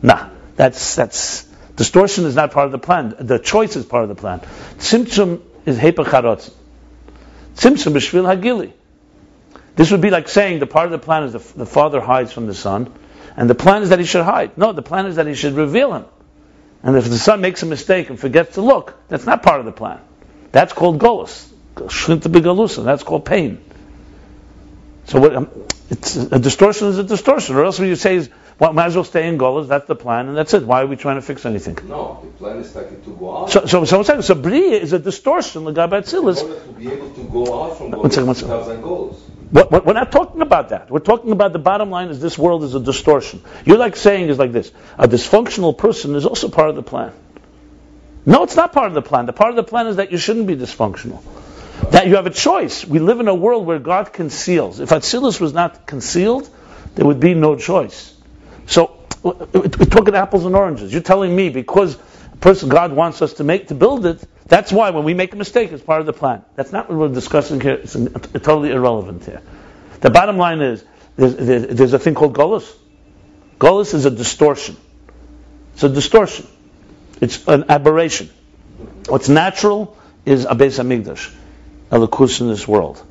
Nah, 0.00 0.28
that's 0.54 0.94
that's 0.94 1.48
distortion 1.74 2.26
is 2.26 2.36
not 2.36 2.52
part 2.52 2.66
of 2.66 2.72
the 2.72 2.78
plan. 2.78 3.14
The 3.18 3.40
choice 3.40 3.74
is 3.74 3.84
part 3.84 4.04
of 4.04 4.08
the 4.08 4.14
plan. 4.14 4.40
Tzimtzum 4.78 5.40
is 5.68 5.78
hepacharotz. 5.78 6.52
Tzimtzum 7.56 7.96
is 7.96 8.04
shvil 8.04 8.24
hagili. 8.24 8.72
This 9.76 9.90
would 9.92 10.00
be 10.00 10.10
like 10.10 10.28
saying 10.28 10.58
the 10.58 10.66
part 10.66 10.86
of 10.86 10.92
the 10.92 10.98
plan 10.98 11.24
is 11.24 11.32
the, 11.32 11.58
the 11.58 11.66
father 11.66 12.00
hides 12.00 12.32
from 12.32 12.46
the 12.46 12.54
son, 12.54 12.92
and 13.36 13.48
the 13.48 13.54
plan 13.54 13.82
is 13.82 13.90
that 13.90 14.00
he 14.00 14.04
should 14.04 14.24
hide. 14.24 14.58
No, 14.58 14.72
the 14.72 14.82
plan 14.82 15.06
is 15.06 15.16
that 15.16 15.26
he 15.26 15.34
should 15.34 15.54
reveal 15.54 15.94
him. 15.94 16.04
And 16.82 16.96
if 16.96 17.04
the 17.04 17.18
son 17.18 17.40
makes 17.40 17.62
a 17.62 17.66
mistake 17.66 18.10
and 18.10 18.18
forgets 18.18 18.54
to 18.54 18.60
look, 18.60 18.94
that's 19.08 19.26
not 19.26 19.42
part 19.42 19.60
of 19.60 19.66
the 19.66 19.72
plan. 19.72 20.00
That's 20.52 20.72
called 20.72 20.98
golus. 20.98 21.48
That's 22.84 23.02
called 23.02 23.24
pain. 23.24 23.64
So 25.06 25.20
what, 25.20 25.67
it's, 25.90 26.16
a 26.16 26.38
distortion 26.38 26.88
is 26.88 26.98
a 26.98 27.04
distortion. 27.04 27.56
Or 27.56 27.64
else 27.64 27.78
what 27.78 27.88
you 27.88 27.96
say 27.96 28.16
is, 28.16 28.30
well, 28.58 28.72
might 28.72 28.86
as 28.86 28.94
well 28.94 29.04
stay 29.04 29.28
in 29.28 29.38
golus. 29.38 29.68
That's 29.68 29.86
the 29.86 29.94
plan, 29.94 30.28
and 30.28 30.36
that's 30.36 30.52
it. 30.52 30.64
Why 30.64 30.82
are 30.82 30.86
we 30.86 30.96
trying 30.96 31.16
to 31.16 31.22
fix 31.22 31.46
anything? 31.46 31.78
No, 31.88 32.20
the 32.22 32.30
plan 32.30 32.58
is 32.58 32.74
like 32.74 33.04
to 33.04 33.10
go 33.16 33.36
out. 33.36 33.50
So, 33.50 33.66
so, 33.66 33.84
so, 33.84 34.02
saying, 34.02 34.22
so 34.22 34.34
Bria 34.34 34.80
is 34.80 34.92
a 34.92 34.98
distortion. 34.98 35.64
The 35.64 35.72
Gabatzilis. 35.72 36.40
to 36.40 36.72
be 36.72 36.90
able 36.90 37.10
to 37.12 37.22
go 37.24 37.62
out 37.62 37.78
from 37.78 37.92
One 37.92 38.10
second, 38.10 38.26
one 38.26 38.34
goals, 38.34 38.38
second. 38.38 38.56
2000 38.56 38.82
goals. 38.82 39.22
What, 39.50 39.70
what, 39.70 39.86
we're 39.86 39.94
not 39.94 40.12
talking 40.12 40.42
about 40.42 40.70
that. 40.70 40.90
We're 40.90 40.98
talking 40.98 41.32
about 41.32 41.52
the 41.52 41.58
bottom 41.58 41.90
line 41.90 42.08
is 42.08 42.20
this 42.20 42.36
world 42.36 42.64
is 42.64 42.74
a 42.74 42.80
distortion. 42.80 43.42
You're 43.64 43.78
like 43.78 43.96
saying 43.96 44.28
is 44.28 44.38
like 44.38 44.52
this. 44.52 44.70
A 44.98 45.08
dysfunctional 45.08 45.76
person 45.76 46.16
is 46.16 46.26
also 46.26 46.48
part 46.48 46.68
of 46.68 46.76
the 46.76 46.82
plan. 46.82 47.12
No, 48.26 48.42
it's 48.42 48.56
not 48.56 48.72
part 48.72 48.88
of 48.88 48.94
the 48.94 49.00
plan. 49.00 49.24
The 49.24 49.32
part 49.32 49.50
of 49.50 49.56
the 49.56 49.62
plan 49.62 49.86
is 49.86 49.96
that 49.96 50.12
you 50.12 50.18
shouldn't 50.18 50.46
be 50.46 50.56
dysfunctional. 50.56 51.22
That 51.90 52.06
you 52.06 52.16
have 52.16 52.26
a 52.26 52.30
choice. 52.30 52.84
We 52.84 52.98
live 52.98 53.20
in 53.20 53.28
a 53.28 53.34
world 53.34 53.66
where 53.66 53.78
God 53.78 54.12
conceals. 54.12 54.80
If 54.80 54.90
Atzilus 54.90 55.40
was 55.40 55.52
not 55.52 55.86
concealed, 55.86 56.48
there 56.94 57.06
would 57.06 57.20
be 57.20 57.34
no 57.34 57.56
choice. 57.56 58.14
So 58.66 58.98
we're 59.22 59.68
talking 59.68 60.14
apples 60.14 60.44
and 60.44 60.54
oranges. 60.54 60.92
You're 60.92 61.02
telling 61.02 61.34
me 61.34 61.48
because 61.48 61.96
person 62.40 62.68
God 62.68 62.92
wants 62.92 63.22
us 63.22 63.34
to 63.34 63.44
make 63.44 63.68
to 63.68 63.74
build 63.74 64.06
it, 64.06 64.22
that's 64.46 64.72
why 64.72 64.90
when 64.90 65.04
we 65.04 65.14
make 65.14 65.32
a 65.34 65.36
mistake, 65.36 65.72
it's 65.72 65.82
part 65.82 66.00
of 66.00 66.06
the 66.06 66.12
plan. 66.12 66.44
That's 66.56 66.72
not 66.72 66.88
what 66.88 66.98
we're 66.98 67.14
discussing 67.14 67.60
here. 67.60 67.74
It's 67.74 67.94
totally 67.94 68.70
irrelevant 68.70 69.24
here. 69.24 69.42
The 70.00 70.10
bottom 70.10 70.38
line 70.38 70.60
is 70.60 70.84
there's, 71.16 71.34
there's 71.34 71.92
a 71.92 71.98
thing 71.98 72.14
called 72.14 72.34
golus. 72.34 72.72
Golus 73.58 73.92
is 73.92 74.04
a 74.04 74.10
distortion. 74.10 74.76
It's 75.74 75.82
a 75.82 75.88
distortion. 75.88 76.46
It's 77.20 77.46
an 77.48 77.64
aberration. 77.70 78.30
What's 79.08 79.28
natural 79.28 79.96
is 80.24 80.44
a 80.44 80.54
Beis 80.54 80.78
Hamikdash, 80.78 81.34
Elikus 81.90 82.40
in 82.40 82.48
this 82.48 82.66
world. 82.66 83.02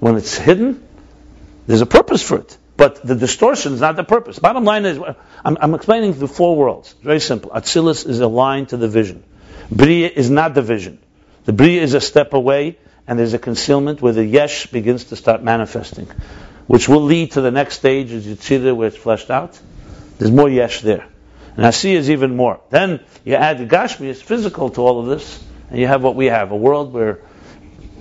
When 0.00 0.16
it's 0.16 0.36
hidden, 0.36 0.86
there's 1.66 1.80
a 1.80 1.86
purpose 1.86 2.22
for 2.22 2.38
it. 2.38 2.56
But 2.76 3.06
the 3.06 3.14
distortion 3.14 3.72
is 3.72 3.80
not 3.80 3.96
the 3.96 4.04
purpose. 4.04 4.38
Bottom 4.38 4.64
line 4.64 4.84
is, 4.84 5.00
I'm, 5.44 5.56
I'm 5.60 5.74
explaining 5.74 6.12
the 6.18 6.28
four 6.28 6.56
worlds. 6.56 6.94
Very 7.02 7.20
simple. 7.20 7.50
Atzilus 7.50 8.06
is 8.06 8.20
aligned 8.20 8.70
to 8.70 8.76
the 8.76 8.88
vision. 8.88 9.24
Bria 9.70 10.08
is 10.08 10.28
not 10.28 10.54
the 10.54 10.62
vision. 10.62 10.98
The 11.46 11.52
Bria 11.52 11.82
is 11.82 11.94
a 11.94 12.00
step 12.00 12.34
away, 12.34 12.78
and 13.06 13.18
there's 13.18 13.32
a 13.32 13.38
concealment 13.38 14.02
where 14.02 14.12
the 14.12 14.24
Yesh 14.24 14.66
begins 14.66 15.04
to 15.04 15.16
start 15.16 15.42
manifesting, 15.42 16.08
which 16.66 16.88
will 16.88 17.02
lead 17.02 17.32
to 17.32 17.40
the 17.40 17.50
next 17.50 17.76
stage 17.76 18.12
as 18.12 18.26
Yitzhira, 18.26 18.76
where 18.76 18.88
it's 18.88 18.96
fleshed 18.96 19.30
out. 19.30 19.58
There's 20.18 20.30
more 20.30 20.48
Yesh 20.48 20.82
there. 20.82 21.06
And 21.56 21.64
Asiya 21.64 21.94
is 21.94 22.10
even 22.10 22.36
more. 22.36 22.60
Then 22.68 23.00
you 23.24 23.34
add 23.34 23.58
the 23.58 23.66
Gashmi, 23.66 24.08
it's 24.08 24.20
physical 24.20 24.70
to 24.70 24.82
all 24.82 25.00
of 25.00 25.06
this, 25.06 25.42
and 25.70 25.78
you 25.78 25.86
have 25.86 26.02
what 26.02 26.14
we 26.14 26.26
have 26.26 26.50
a 26.50 26.56
world 26.56 26.92
where 26.92 27.20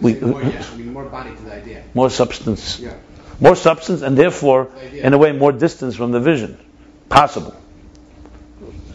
we, 0.02 0.14
more, 0.16 0.42
uh, 0.44 0.50
yes, 0.50 0.72
I 0.72 0.78
mean, 0.78 0.94
more 0.94 1.06
body 1.06 1.36
to 1.36 1.42
the 1.44 1.54
idea. 1.56 1.84
more 1.94 2.10
substance 2.10 2.80
Yeah. 2.80 2.94
more 3.40 3.56
substance 3.56 4.02
and 4.02 4.18
therefore, 4.18 4.70
in 4.94 5.14
a 5.14 5.18
way, 5.18 5.32
more 5.32 5.52
distance 5.52 5.96
from 5.96 6.12
the 6.12 6.20
vision. 6.20 6.58
Possible. 7.10 7.54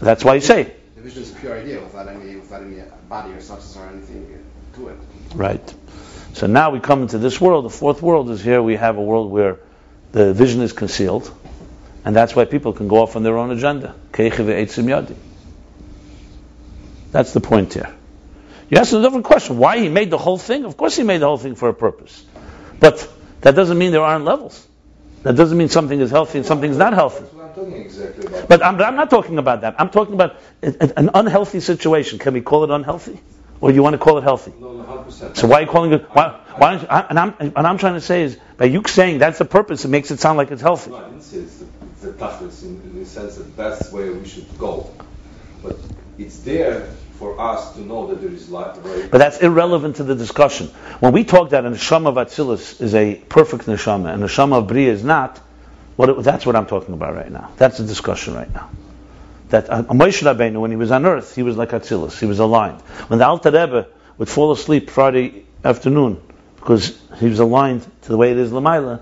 That's 0.01 0.25
why 0.25 0.35
you 0.35 0.41
say, 0.41 0.73
The 0.97 1.03
vision 1.03 1.23
is 1.23 1.33
a 1.33 1.35
pure 1.35 1.59
idea 1.59 1.81
without 1.81 2.09
any, 2.09 2.37
without 2.37 2.63
any 2.63 2.83
body 3.09 3.33
or 3.33 3.41
substance 3.41 3.77
or 3.77 3.87
anything 3.89 4.27
to 4.77 4.89
it. 4.89 4.97
right. 5.35 5.75
So 6.33 6.47
now 6.47 6.71
we 6.71 6.81
come 6.81 7.03
into 7.03 7.19
this 7.19 7.41
world. 7.41 7.65
The 7.65 7.71
fourth 7.71 8.03
world 8.03 8.31
is 8.31 8.41
here. 8.43 8.63
We 8.63 8.77
have 8.77 8.97
a 8.99 9.03
world 9.03 9.31
where 9.31 9.59
the 10.13 10.33
vision 10.33 10.63
is 10.63 10.73
concealed, 10.73 11.31
and 12.05 12.15
that's 12.15 12.35
why 12.37 12.45
people 12.45 12.73
can 12.73 12.89
go 12.89 13.03
off 13.03 13.17
on 13.17 13.23
their 13.25 13.37
own 13.37 13.51
agenda. 13.51 13.95
Keichi 14.13 14.45
ve'etzim 14.45 14.85
yadi. 14.85 15.17
That's 17.13 17.33
the 17.33 17.41
point 17.41 17.75
here. 17.75 17.93
You 18.71 18.79
ask 18.79 18.93
a 18.93 19.03
different 19.03 19.25
question. 19.25 19.59
Why 19.59 19.79
he 19.81 19.89
made 19.89 20.11
the 20.11 20.19
whole 20.19 20.39
thing? 20.39 20.65
Of 20.65 20.77
course 20.77 20.97
he 20.97 21.03
made 21.03 21.19
the 21.19 21.27
whole 21.27 21.39
thing 21.39 21.57
for 21.57 21.69
a 21.69 21.75
purpose. 21.75 22.25
But 22.79 23.07
that 23.41 23.57
doesn't 23.57 23.77
mean 23.77 23.91
there 23.91 24.03
aren't 24.03 24.25
levels. 24.25 24.67
That 25.25 25.35
doesn't 25.35 25.59
mean 25.59 25.69
something 25.69 26.01
is 26.01 26.11
healthy 26.11 26.39
and 26.39 26.47
something 26.47 26.71
is 26.71 26.79
not 26.79 26.95
healthy. 26.95 27.25
That's 27.25 27.35
what 27.35 27.45
I'm 27.45 27.55
talking 27.55 27.73
exactly 27.75 28.27
about. 28.27 28.49
But 28.49 28.65
I'm, 28.65 28.77
but 28.77 28.87
I'm 28.87 28.97
not 28.97 29.11
talking 29.11 29.39
about 29.39 29.63
that. 29.63 29.75
I'm 29.79 29.91
talking 29.91 30.15
about 30.15 30.37
an 30.63 31.11
unhealthy 31.13 31.61
situation. 31.61 32.21
Can 32.21 32.33
we 32.33 32.41
call 32.41 32.63
it 32.65 32.71
unhealthy? 32.71 33.21
Or 33.61 33.71
you 33.71 33.83
want 33.83 33.95
to 33.95 33.99
call 33.99 34.17
it 34.19 34.23
healthy? 34.23 34.55
no, 34.59 34.73
no, 34.73 34.85
100%. 34.85 35.37
So 35.37 35.47
why 35.47 35.59
are 35.59 35.61
you 35.63 35.67
calling 35.67 35.93
it, 35.93 36.05
why, 36.15 36.41
why 36.57 36.75
you, 36.77 36.87
I, 36.89 37.01
and 37.11 37.19
I'm, 37.19 37.35
and 37.39 37.67
I'm 37.67 37.77
trying 37.77 37.95
to 37.95 38.01
say 38.01 38.23
is, 38.23 38.39
by 38.57 38.67
you 38.67 38.83
saying 38.87 39.19
that's 39.19 39.39
the 39.39 39.45
purpose, 39.45 39.85
it 39.85 39.89
makes 39.89 40.11
it 40.11 40.21
sound 40.21 40.39
like 40.39 40.51
it's 40.51 40.63
healthy. 40.63 40.93
No, 40.93 40.97
I 40.97 41.05
didn't 41.11 41.23
say 41.23 41.39
it's 41.39 41.59
the, 41.59 41.67
it's 41.93 42.03
the 42.03 42.13
toughest 42.15 42.63
in, 42.63 42.81
in 42.81 42.99
the 43.01 43.05
sense 43.05 43.37
that 43.37 43.57
that's 43.57 43.93
where 43.93 44.13
we 44.13 44.27
should 44.27 44.57
go. 44.57 44.91
But 45.63 45.77
it's 46.17 46.39
there 46.41 46.89
for 47.21 47.39
us 47.39 47.75
to 47.75 47.83
know 47.83 48.07
that 48.07 48.23
there 48.23 48.31
is 48.31 48.49
light, 48.49 48.75
right? 48.83 49.11
But 49.11 49.19
that's 49.19 49.41
irrelevant 49.41 49.97
to 49.97 50.05
the 50.05 50.15
discussion. 50.15 50.69
When 51.01 51.13
we 51.13 51.23
talk 51.23 51.51
that 51.51 51.67
a 51.67 51.71
neshama 51.71 52.07
of 52.07 52.15
Atzilus 52.15 52.81
is 52.81 52.95
a 52.95 53.15
perfect 53.15 53.67
neshama, 53.67 54.15
and 54.15 54.25
a 54.25 54.27
neshama 54.27 54.57
of 54.57 54.67
Bria 54.67 54.91
is 54.91 55.05
not, 55.05 55.37
what 55.97 56.09
it, 56.09 56.23
that's 56.23 56.47
what 56.47 56.57
I'm 56.57 56.65
talking 56.65 56.95
about 56.95 57.15
right 57.15 57.31
now. 57.31 57.51
That's 57.59 57.77
the 57.77 57.85
discussion 57.85 58.33
right 58.33 58.53
now. 58.55 58.71
That 59.51 59.69
uh, 59.69 59.83
Moshe 59.83 60.23
Rabbeinu, 60.23 60.63
when 60.63 60.71
he 60.71 60.79
was 60.79 60.91
on 60.91 61.05
earth, 61.05 61.35
he 61.37 61.43
was 61.43 61.59
like 61.59 61.71
Atzilus. 61.71 62.19
He 62.19 62.25
was 62.25 62.39
aligned. 62.39 62.81
When 63.09 63.19
the 63.19 63.27
Alter 63.27 63.51
Rebbe 63.51 63.87
would 64.17 64.31
fall 64.31 64.53
asleep 64.53 64.89
Friday 64.89 65.45
afternoon 65.63 66.23
because 66.57 66.99
he 67.19 67.29
was 67.29 67.39
aligned 67.39 67.83
to 68.03 68.09
the 68.09 68.17
way 68.17 68.31
it 68.31 68.39
is 68.39 68.51
Lamaila, 68.51 68.99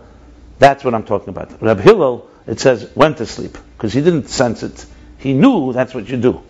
that's 0.59 0.83
what 0.83 0.93
I'm 0.93 1.05
talking 1.05 1.29
about. 1.29 1.63
Reb 1.63 1.79
Hillel, 1.79 2.29
it 2.49 2.59
says, 2.59 2.91
went 2.97 3.19
to 3.19 3.27
sleep 3.27 3.57
because 3.77 3.93
he 3.93 4.01
didn't 4.01 4.29
sense 4.29 4.65
it 4.65 4.87
He 5.19 5.35
knew 5.35 5.73
that's 5.73 5.95
what 5.95 6.09
you 6.09 6.17
do. 6.17 6.43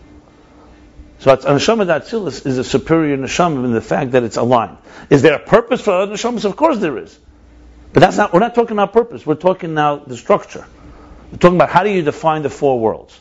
So 1.20 1.32
it's, 1.32 1.44
neshama 1.44 1.86
Atzilus 1.86 2.46
is 2.46 2.58
a 2.58 2.64
superior 2.64 3.16
neshama 3.16 3.64
in 3.64 3.72
the 3.72 3.80
fact 3.80 4.12
that 4.12 4.22
it's 4.22 4.36
aligned. 4.36 4.78
Is 5.10 5.22
there 5.22 5.34
a 5.34 5.38
purpose 5.38 5.80
for 5.80 5.92
other 5.92 6.12
neshamas? 6.12 6.44
Of 6.44 6.56
course 6.56 6.78
there 6.78 6.96
is. 6.98 7.18
But 7.92 8.00
that's 8.00 8.16
not, 8.16 8.32
we're 8.32 8.40
not 8.40 8.54
talking 8.54 8.72
about 8.72 8.92
purpose. 8.92 9.26
We're 9.26 9.34
talking 9.34 9.74
now 9.74 9.96
the 9.96 10.16
structure. 10.16 10.64
We're 11.32 11.38
talking 11.38 11.56
about 11.56 11.70
how 11.70 11.82
do 11.82 11.90
you 11.90 12.02
define 12.02 12.42
the 12.42 12.50
four 12.50 12.78
worlds. 12.78 13.18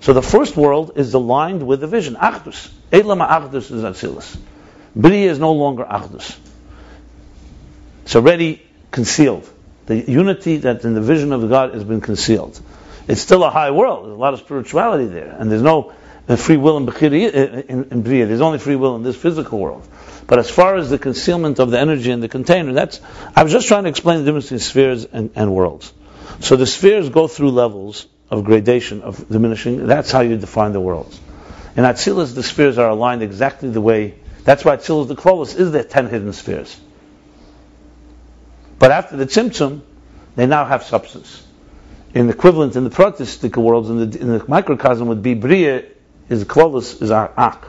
So 0.00 0.12
the 0.12 0.22
first 0.22 0.56
world 0.56 0.92
is 0.96 1.14
aligned 1.14 1.66
with 1.66 1.80
the 1.80 1.86
vision. 1.86 2.14
Achdus. 2.16 2.70
Elama 2.90 3.26
Achdus 3.26 3.70
is 3.70 3.82
Atzilus. 3.82 4.36
Bria 4.94 5.30
is 5.30 5.38
no 5.38 5.52
longer 5.52 5.84
Achdus. 5.84 6.36
It's 8.02 8.14
already 8.14 8.60
concealed. 8.90 9.48
The 9.86 9.96
unity 9.96 10.58
that 10.58 10.84
in 10.84 10.92
the 10.92 11.00
vision 11.00 11.32
of 11.32 11.48
God 11.48 11.72
has 11.72 11.84
been 11.84 12.02
concealed. 12.02 12.60
It's 13.08 13.20
still 13.20 13.44
a 13.44 13.50
high 13.50 13.70
world. 13.70 14.06
There's 14.06 14.14
a 14.14 14.20
lot 14.20 14.34
of 14.34 14.40
spirituality 14.40 15.06
there. 15.06 15.34
And 15.38 15.50
there's 15.50 15.62
no 15.62 15.94
free 16.28 16.56
will 16.56 16.76
uh, 16.76 17.00
in, 17.00 17.60
in, 17.68 17.84
in 17.90 18.02
Bria. 18.02 18.26
There's 18.26 18.40
only 18.40 18.58
free 18.58 18.76
will 18.76 18.96
in 18.96 19.02
this 19.02 19.16
physical 19.16 19.58
world. 19.58 19.86
But 20.26 20.38
as 20.38 20.50
far 20.50 20.76
as 20.76 20.88
the 20.88 20.98
concealment 20.98 21.58
of 21.58 21.70
the 21.70 21.78
energy 21.78 22.10
in 22.10 22.20
the 22.20 22.28
container, 22.28 22.72
that's, 22.72 23.00
I 23.36 23.42
was 23.42 23.52
just 23.52 23.68
trying 23.68 23.84
to 23.84 23.90
explain 23.90 24.20
the 24.20 24.24
difference 24.24 24.46
between 24.46 24.60
spheres 24.60 25.04
and, 25.04 25.30
and 25.34 25.52
worlds. 25.52 25.92
So 26.40 26.56
the 26.56 26.66
spheres 26.66 27.10
go 27.10 27.28
through 27.28 27.50
levels 27.50 28.06
of 28.30 28.44
gradation, 28.44 29.02
of 29.02 29.28
diminishing. 29.28 29.86
That's 29.86 30.10
how 30.10 30.20
you 30.20 30.36
define 30.38 30.72
the 30.72 30.80
worlds. 30.80 31.20
In 31.76 31.84
Atzilus, 31.84 32.34
the 32.34 32.42
spheres 32.42 32.78
are 32.78 32.88
aligned 32.88 33.22
exactly 33.22 33.68
the 33.68 33.80
way, 33.80 34.14
that's 34.44 34.64
why 34.64 34.76
Atzilus, 34.76 35.08
the 35.08 35.16
Klolos, 35.16 35.58
is 35.58 35.72
the 35.72 35.82
ten 35.82 36.08
hidden 36.08 36.32
spheres. 36.32 36.78
But 38.78 38.90
after 38.90 39.16
the 39.16 39.26
Tzimtzum, 39.26 39.80
they 40.36 40.46
now 40.46 40.64
have 40.66 40.82
substance. 40.82 41.42
In 42.12 42.26
the 42.26 42.34
equivalent 42.34 42.76
in 42.76 42.84
the 42.84 42.90
protistic 42.90 43.56
worlds, 43.56 43.90
in 43.90 44.10
the, 44.10 44.20
in 44.20 44.28
the 44.28 44.44
microcosm 44.46 45.08
would 45.08 45.22
be 45.22 45.34
Bria, 45.34 45.84
is 46.28 46.44
Klolos, 46.44 47.02
is 47.02 47.10
our 47.10 47.32
Ak. 47.36 47.68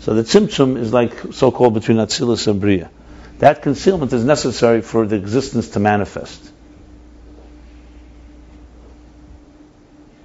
So 0.00 0.14
the 0.14 0.22
Tzimtzum 0.22 0.76
is 0.76 0.92
like 0.92 1.32
so-called 1.32 1.74
between 1.74 1.98
Atzilus 1.98 2.46
and 2.46 2.60
Bria. 2.60 2.90
That 3.38 3.62
concealment 3.62 4.12
is 4.12 4.24
necessary 4.24 4.82
for 4.82 5.06
the 5.06 5.16
existence 5.16 5.70
to 5.70 5.80
manifest. 5.80 6.52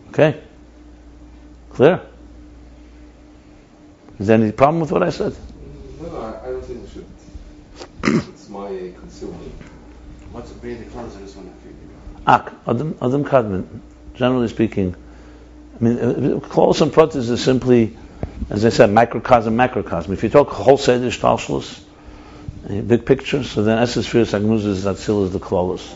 Okay? 0.09 0.41
Clear? 1.71 2.01
Is 4.19 4.27
there 4.27 4.37
any 4.37 4.51
problem 4.51 4.81
with 4.81 4.91
what 4.91 5.01
I 5.01 5.11
said? 5.11 5.35
No, 6.01 6.09
no, 6.09 6.17
I, 6.17 6.47
I 6.47 6.51
don't 6.51 6.65
think 6.65 6.81
we 6.83 6.89
should. 6.89 7.05
it's 8.29 8.49
my 8.49 8.91
concealment. 8.99 9.53
What's 10.31 10.51
the 10.51 10.59
breathing 10.59 10.89
clothes? 10.91 11.15
I 11.15 11.21
just 11.21 11.37
want 11.37 11.55
to 11.55 11.67
figure 11.67 11.79
Ak, 12.27 12.53
Adam, 12.67 12.97
Adam 13.01 13.23
Kadmon, 13.23 13.79
generally 14.13 14.49
speaking. 14.49 14.95
I 15.79 15.83
mean, 15.83 16.35
uh, 16.35 16.39
close 16.39 16.81
and 16.81 16.91
protis 16.91 17.29
is 17.29 17.43
simply, 17.43 17.97
as 18.49 18.65
I 18.65 18.69
said, 18.69 18.89
microcosm, 18.91 19.55
macrocosm. 19.55 20.11
If 20.11 20.23
you 20.23 20.29
talk 20.29 20.49
whole 20.49 20.77
Seder 20.77 21.07
Shtalshalos, 21.07 21.81
uh, 22.69 22.81
big 22.81 23.05
picture, 23.05 23.43
so 23.43 23.63
then 23.63 23.77
Esses 23.79 24.07
Firis 24.07 24.33
Agnuz 24.33 24.65
is 24.65 24.85
Atzil 24.85 25.25
is 25.25 25.31
the 25.31 25.39
Klolos. 25.39 25.95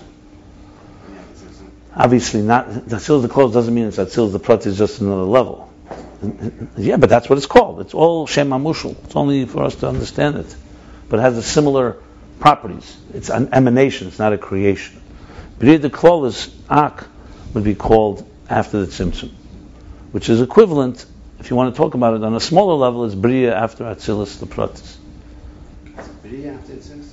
Obviously, 1.95 2.41
not 2.41 2.67
Atzil 2.69 3.17
is 3.17 3.23
the 3.23 3.29
Klolos 3.29 3.53
doesn't 3.53 3.73
mean 3.73 3.85
it's 3.85 3.97
Atzil 3.97 4.31
the 4.31 4.39
Prat 4.39 4.65
is 4.65 4.77
just 4.77 5.01
another 5.01 5.23
level. 5.23 5.71
Yeah, 6.77 6.97
but 6.97 7.09
that's 7.09 7.29
what 7.29 7.37
it's 7.37 7.47
called. 7.47 7.81
It's 7.81 7.93
all 7.93 8.27
Shem 8.27 8.49
Amushal. 8.49 8.95
It's 9.03 9.15
only 9.15 9.45
for 9.45 9.63
us 9.63 9.75
to 9.75 9.89
understand 9.89 10.37
it. 10.37 10.55
But 11.09 11.19
it 11.19 11.23
has 11.23 11.37
a 11.37 11.43
similar 11.43 11.97
properties. 12.39 12.97
It's 13.13 13.29
an 13.29 13.53
emanation, 13.53 14.07
it's 14.07 14.19
not 14.19 14.33
a 14.33 14.37
creation. 14.37 15.01
Bria 15.59 15.77
the 15.77 15.89
Klolis, 15.89 16.53
Ak, 16.69 17.07
would 17.53 17.63
be 17.63 17.75
called 17.75 18.27
after 18.49 18.85
the 18.85 18.87
Tzimtzum, 18.87 19.31
which 20.13 20.29
is 20.29 20.41
equivalent, 20.41 21.05
if 21.39 21.49
you 21.49 21.55
want 21.55 21.73
to 21.73 21.77
talk 21.77 21.95
about 21.95 22.13
it 22.13 22.23
on 22.23 22.35
a 22.35 22.39
smaller 22.39 22.75
level, 22.75 23.03
is 23.05 23.15
Bria 23.15 23.53
after 23.55 23.83
Atzilus 23.83 24.39
the 24.39 24.45
Protis. 24.45 24.95
Bria 26.21 26.53
after 26.53 26.73
Atzilus? 26.73 27.09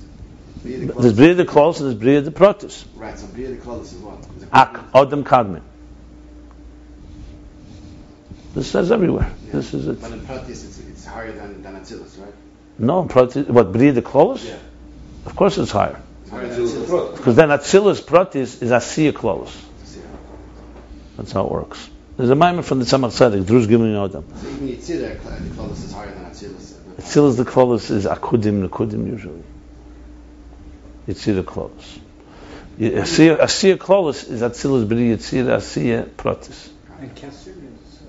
There's 0.63 1.13
Bria 1.13 1.33
de 1.33 1.43
Klolis 1.43 1.79
and 1.79 1.87
there's 1.87 1.95
Bria 1.95 2.21
de 2.21 2.29
Protis. 2.29 2.85
Right, 2.95 3.17
so 3.17 3.25
Bria 3.25 3.47
de 3.47 3.57
Klolis 3.57 3.85
is 3.85 3.93
what? 3.95 4.19
Is 4.37 4.45
Ak, 4.53 4.79
Adam 4.93 5.23
Kadmon. 5.23 5.63
This 8.53 8.69
says 8.69 8.91
everywhere. 8.91 9.33
Yeah. 9.47 9.51
This 9.53 9.73
is 9.73 9.87
it. 9.87 9.99
But 9.99 10.11
in 10.11 10.19
Pratis, 10.19 10.49
it's, 10.49 10.79
it's 10.79 11.03
higher 11.03 11.31
than, 11.31 11.63
than 11.63 11.81
Atzilus, 11.81 12.21
right? 12.21 12.33
No, 12.77 13.05
Protis, 13.05 13.47
what, 13.47 13.71
Bria 13.71 13.93
de 13.93 14.03
Klolis? 14.03 14.47
Yeah. 14.47 14.59
Of 15.25 15.35
course 15.35 15.57
it's 15.57 15.71
higher. 15.71 15.99
Higher 16.29 16.47
than 16.47 16.59
Atzilus 16.59 16.73
the 16.73 16.79
Atzilus. 16.85 17.07
Prat. 17.07 17.17
Because 17.17 17.35
then 17.35 17.49
Atzilus 17.49 18.01
Protis 18.01 18.61
is 18.61 18.69
Asiya 18.69 19.11
Klolis. 19.11 19.59
Yeah. 19.95 20.03
That's 21.17 21.31
how 21.31 21.45
it 21.45 21.51
works. 21.51 21.89
There's 22.17 22.29
a 22.29 22.35
mimer 22.35 22.61
from 22.61 22.79
the 22.79 22.85
Tzemach 22.85 23.11
Tzedek, 23.11 23.43
Drush 23.45 23.67
Gimel 23.67 24.09
Yodam. 24.09 24.23
So 24.41 24.49
even 24.49 24.67
Yitzira, 24.67 25.23
the 25.23 25.49
Klolis 25.55 25.83
is 25.85 25.93
higher 25.93 26.11
than 26.11 26.25
Atzilus. 26.25 26.73
Atzilus 26.97 27.37
the 27.37 27.45
Klolis 27.45 27.89
is 27.89 28.05
Akudim 28.05 28.67
Nekudim 28.67 29.07
usually. 29.07 29.43
Yitzira 31.07 31.43
Klolis. 31.43 31.99
Asiya 32.77 33.39
Asiya 33.39 33.77
Klolis 33.77 34.29
is 34.29 34.41
Atzilus 34.41 34.85
B'ri 34.85 35.15
Yitzira 35.15 35.57
Asiya 35.57 36.05
Protis. 36.09 36.69
And 36.99 37.15
Kesser 37.15 37.51
uh, 37.51 38.05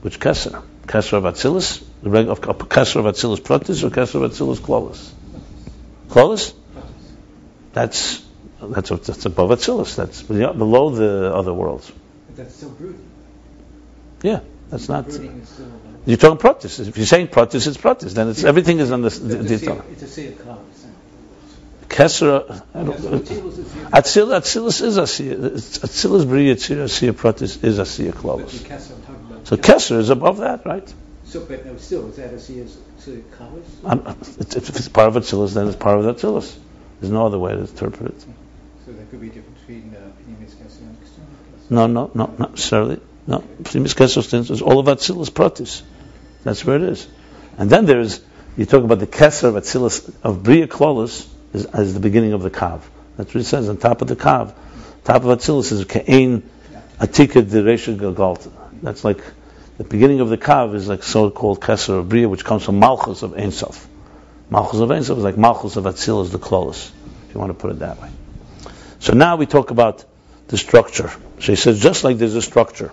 Which 0.00 0.18
Kesser? 0.18 0.62
Kesser 0.86 1.18
of 1.18 1.24
Atzilus? 1.24 1.84
The 2.02 2.10
reg 2.10 2.28
of 2.28 2.40
of 2.48 2.58
Kesser 2.70 2.96
of 2.96 3.04
Atzilus 3.04 3.40
Protis 3.40 3.84
or 3.84 3.90
Kesser 3.90 4.24
of 4.24 4.30
Atzilus 4.30 4.58
Klolis? 4.60 5.10
Klolis? 6.08 6.54
That's 7.74 8.22
that's 8.62 8.88
that's 8.88 9.26
above 9.26 9.50
Atzilus. 9.50 9.94
That's 9.94 10.22
below 10.22 10.90
the 10.90 11.34
other 11.34 11.52
worlds. 11.52 11.92
but 12.26 12.36
that's 12.36 12.56
still 12.56 12.70
brooding. 12.70 13.11
Yeah, 14.22 14.40
that's 14.70 14.88
not. 14.88 15.06
Brooding 15.06 15.40
is 15.40 15.48
still. 15.48 15.66
You're 16.04 16.16
talking 16.16 16.38
Protis. 16.38 16.86
If 16.86 16.96
you're 16.96 17.06
saying 17.06 17.28
Protis, 17.28 17.66
it's 17.66 17.76
Protis. 17.76 18.12
Then 18.14 18.28
it's 18.30 18.42
everything 18.44 18.78
is 18.80 18.90
on 18.90 19.02
the. 19.02 19.10
the, 19.10 19.40
It's 19.40 19.50
a 19.50 19.58
sea- 19.58 19.66
the 19.66 19.82
it's 19.92 20.02
a 20.02 20.08
sea 20.08 20.26
of 20.28 20.38
clouds. 20.40 20.86
Kesser. 21.88 22.62
I 22.74 22.78
Atzilus 22.78 23.58
is 23.58 23.72
the- 23.72 23.80
Atzil, 23.90 24.26
Atzilus 24.40 24.82
is 24.82 24.96
Asiya. 24.96 25.36
Atzilus 25.36 26.26
Bri 26.26 26.46
Yitzira 26.46 26.84
Asiya 26.84 27.12
Protis 27.12 27.62
is 27.62 27.78
Asiya 27.78 28.12
But 28.12 28.14
the 28.14 28.18
Klolos. 28.18 28.50
Kesser 28.60 28.92
I'm 28.94 29.02
talking 29.02 29.26
about. 29.30 29.46
So 29.46 29.56
Kesser 29.56 29.98
is 29.98 30.08
above 30.10 30.38
that, 30.38 30.64
right? 30.64 30.94
So, 31.26 31.44
but 31.44 31.64
no, 31.66 31.76
still, 31.76 32.08
is 32.08 32.16
that 32.16 32.32
a 32.32 32.40
sea 32.40 32.60
of, 32.60 32.70
sea 32.98 33.16
of 33.18 33.30
clouds? 33.32 33.68
Um, 33.84 34.16
if 34.38 34.56
it's 34.76 34.88
part 34.88 35.08
of 35.14 35.22
Atzilus, 35.22 35.52
then 35.54 35.66
it's 35.68 35.76
part 35.76 35.98
of 35.98 36.16
Atzilus. 36.16 36.56
There's 37.00 37.12
no 37.12 37.26
other 37.26 37.38
way 37.38 37.52
to 37.52 37.60
interpret 37.60 38.12
it. 38.14 38.20
So 38.86 38.92
there 38.92 39.04
could 39.06 39.20
be 39.20 39.28
a 39.28 39.30
difference 39.30 39.60
between, 39.60 39.94
uh, 39.94 40.10
Pneumis 40.28 40.54
Kesser 40.54 40.80
and. 40.80 40.96
No, 41.70 41.86
no, 41.86 42.10
no, 42.14 42.34
not 42.38 42.50
necessarily. 42.50 43.00
No, 43.26 43.38
Primus 43.64 43.94
Kesser 43.94 44.22
stands 44.22 44.50
is 44.50 44.62
all 44.62 44.78
of 44.78 44.86
Atzilus 44.86 45.30
Protis. 45.30 45.82
That's 46.42 46.64
where 46.64 46.76
it 46.76 46.82
is. 46.82 47.06
And 47.56 47.70
then 47.70 47.86
there's 47.86 48.20
you 48.56 48.66
talk 48.66 48.84
about 48.84 48.98
the 48.98 49.06
Kesser 49.06 49.44
of 49.44 49.54
Atzilus 49.54 50.12
of 50.22 50.42
Bria 50.42 50.66
Klolos 50.66 51.28
is 51.54 51.66
as 51.66 51.94
the 51.94 52.00
beginning 52.00 52.32
of 52.32 52.42
the 52.42 52.50
Kav. 52.50 52.82
That's 53.16 53.32
what 53.32 53.40
it 53.40 53.44
says 53.44 53.68
on 53.68 53.76
top 53.76 54.02
of 54.02 54.08
the 54.08 54.16
Kav. 54.16 54.54
Top 55.04 55.24
of 55.24 55.38
Atzilus 55.38 55.72
is 55.72 55.84
Ke'ain 55.84 56.42
Atika 56.98 57.48
de 57.48 57.62
Resha 57.62 57.96
Galgalta. 57.96 58.50
That's 58.82 59.04
like 59.04 59.22
the 59.78 59.84
beginning 59.84 60.20
of 60.20 60.28
the 60.28 60.38
Kav 60.38 60.74
is 60.74 60.88
like 60.88 61.02
so-called 61.02 61.60
Kesser 61.60 62.00
of 62.00 62.08
Bria, 62.08 62.28
which 62.28 62.44
comes 62.44 62.64
from 62.64 62.78
Malchus 62.78 63.22
of 63.22 63.34
Ein 63.34 63.52
Sof. 63.52 63.88
Malchus 64.50 64.80
of 64.80 64.90
Ein 64.90 65.02
Sof 65.02 65.18
is 65.18 65.24
like 65.24 65.38
Malchus 65.38 65.76
of 65.76 65.84
Atzilus, 65.84 66.30
the 66.30 66.38
Klolos, 66.38 66.90
if 67.28 67.34
you 67.34 67.40
want 67.40 67.50
to 67.50 67.54
put 67.54 67.70
it 67.70 67.78
that 67.78 68.00
way. 68.02 68.10
So 68.98 69.14
now 69.14 69.36
we 69.36 69.46
talk 69.46 69.70
about 69.70 70.04
the 70.48 70.58
structure. 70.58 71.10
So 71.40 71.52
he 71.52 71.56
says, 71.56 71.80
just 71.80 72.04
like 72.04 72.18
there's 72.18 72.34
a 72.34 72.42
structure, 72.42 72.92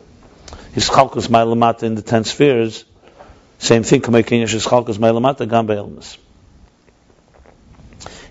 his 0.73 0.89
chalkus 0.89 1.27
ma'lamata 1.27 1.83
in 1.83 1.95
the 1.95 2.01
ten 2.01 2.23
spheres, 2.23 2.85
same 3.57 3.83
thing, 3.83 4.01
kamayin 4.01 4.41
yesh 4.41 4.55
chalkus 4.65 4.97
ma'lamata 4.97 5.47
gam 5.49 5.67
be'elmas. 5.67 6.17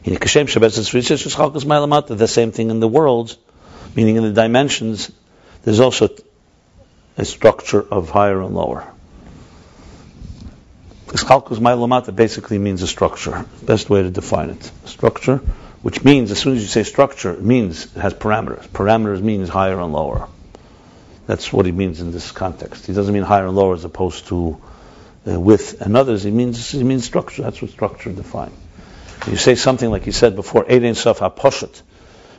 In 0.04 0.14
the 0.14 0.20
kashem 0.20 0.46
shabbat 0.46 0.72
spheres 0.72 1.10
yesh 1.10 1.24
chalkus 1.24 1.64
ma'lamata, 1.64 2.16
the 2.16 2.28
same 2.28 2.52
thing 2.52 2.70
in 2.70 2.80
the 2.80 2.88
worlds, 2.88 3.36
meaning 3.94 4.16
in 4.16 4.22
the 4.22 4.32
dimensions, 4.32 5.10
there's 5.64 5.80
also 5.80 6.08
a 7.16 7.24
structure 7.24 7.80
of 7.82 8.10
higher 8.10 8.40
and 8.40 8.54
lower. 8.54 8.86
Chalkus 11.08 11.58
ma'lamata 11.58 12.14
basically 12.14 12.58
means 12.58 12.82
a 12.82 12.86
structure. 12.86 13.46
Best 13.62 13.88
way 13.90 14.02
to 14.02 14.10
define 14.10 14.50
it. 14.50 14.70
Structure, 14.84 15.38
which 15.82 16.04
means 16.04 16.30
as 16.30 16.38
soon 16.38 16.56
as 16.56 16.62
you 16.62 16.68
say 16.68 16.82
structure, 16.82 17.32
it 17.32 17.42
means 17.42 17.84
it 17.84 18.00
has 18.00 18.14
parameters. 18.14 18.68
Parameters 18.68 19.22
means 19.22 19.48
higher 19.48 19.80
and 19.80 19.92
lower. 19.92 20.28
That's 21.28 21.52
what 21.52 21.66
he 21.66 21.72
means 21.72 22.00
in 22.00 22.10
this 22.10 22.32
context. 22.32 22.86
He 22.86 22.94
doesn't 22.94 23.12
mean 23.12 23.22
higher 23.22 23.46
and 23.46 23.54
lower 23.54 23.74
as 23.74 23.84
opposed 23.84 24.28
to 24.28 24.58
uh, 25.30 25.38
width 25.38 25.78
and 25.82 25.94
others. 25.94 26.22
He 26.22 26.30
means 26.30 26.70
he 26.70 26.82
means 26.82 27.04
structure. 27.04 27.42
That's 27.42 27.60
what 27.60 27.70
structure 27.70 28.10
defines. 28.10 28.56
You 29.26 29.36
say 29.36 29.54
something 29.54 29.90
like 29.90 30.04
he 30.04 30.12
said 30.12 30.36
before, 30.36 30.64
Eidin 30.64 30.96
Saf 30.96 31.18
HaPoshet, 31.18 31.82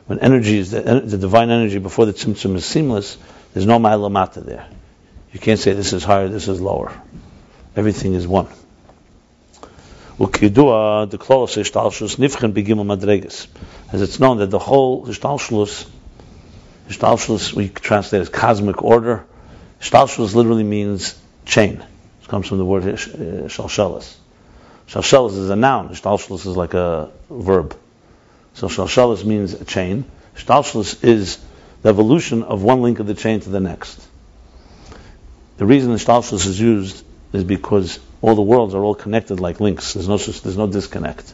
when 0.06 0.18
energy 0.18 0.58
is 0.58 0.72
the, 0.72 0.80
the 0.80 1.18
divine 1.18 1.50
energy 1.50 1.78
before 1.78 2.04
the 2.04 2.12
Tzimtzum 2.12 2.56
is 2.56 2.64
seamless, 2.64 3.16
there's 3.54 3.64
no 3.64 3.78
Ma'alamata 3.78 4.44
there. 4.44 4.66
You 5.32 5.38
can't 5.38 5.60
say 5.60 5.72
this 5.72 5.92
is 5.92 6.02
higher, 6.02 6.26
this 6.26 6.48
is 6.48 6.60
lower. 6.60 6.92
Everything 7.76 8.14
is 8.14 8.26
one. 8.26 8.48
As 10.18 10.42
it's 14.02 14.18
known 14.18 14.38
that 14.38 14.50
the 14.50 14.58
whole 14.58 15.06
Ishtalshus, 15.06 15.86
Ishtalshus 16.90 17.52
we 17.52 17.68
translate 17.68 18.22
as 18.22 18.28
cosmic 18.28 18.82
order, 18.82 19.24
Shtalshalus 19.80 20.34
literally 20.34 20.64
means 20.64 21.18
chain. 21.46 21.84
It 22.22 22.28
comes 22.28 22.48
from 22.48 22.58
the 22.58 22.64
word 22.64 22.82
uh, 22.82 22.96
shalshalas. 22.96 24.14
Shalshalas 24.88 25.38
is 25.38 25.50
a 25.50 25.56
noun. 25.56 25.90
Shtalshalus 25.90 26.46
is 26.46 26.56
like 26.56 26.74
a 26.74 27.10
verb. 27.30 27.76
So 28.54 28.66
shalshalas 28.68 29.24
means 29.24 29.54
a 29.54 29.64
chain. 29.64 30.04
Shtalshalus 30.36 31.04
is 31.04 31.38
the 31.82 31.88
evolution 31.88 32.42
of 32.42 32.62
one 32.62 32.82
link 32.82 32.98
of 32.98 33.06
the 33.06 33.14
chain 33.14 33.40
to 33.40 33.48
the 33.48 33.60
next. 33.60 34.06
The 35.56 35.66
reason 35.66 35.92
the 35.92 36.28
is 36.32 36.60
used 36.60 37.04
is 37.32 37.44
because 37.44 38.00
all 38.20 38.34
the 38.34 38.42
worlds 38.42 38.74
are 38.74 38.82
all 38.82 38.94
connected 38.94 39.40
like 39.40 39.60
links. 39.60 39.94
There's 39.94 40.08
no 40.08 40.16
there's 40.16 40.56
no 40.56 40.66
disconnect. 40.66 41.32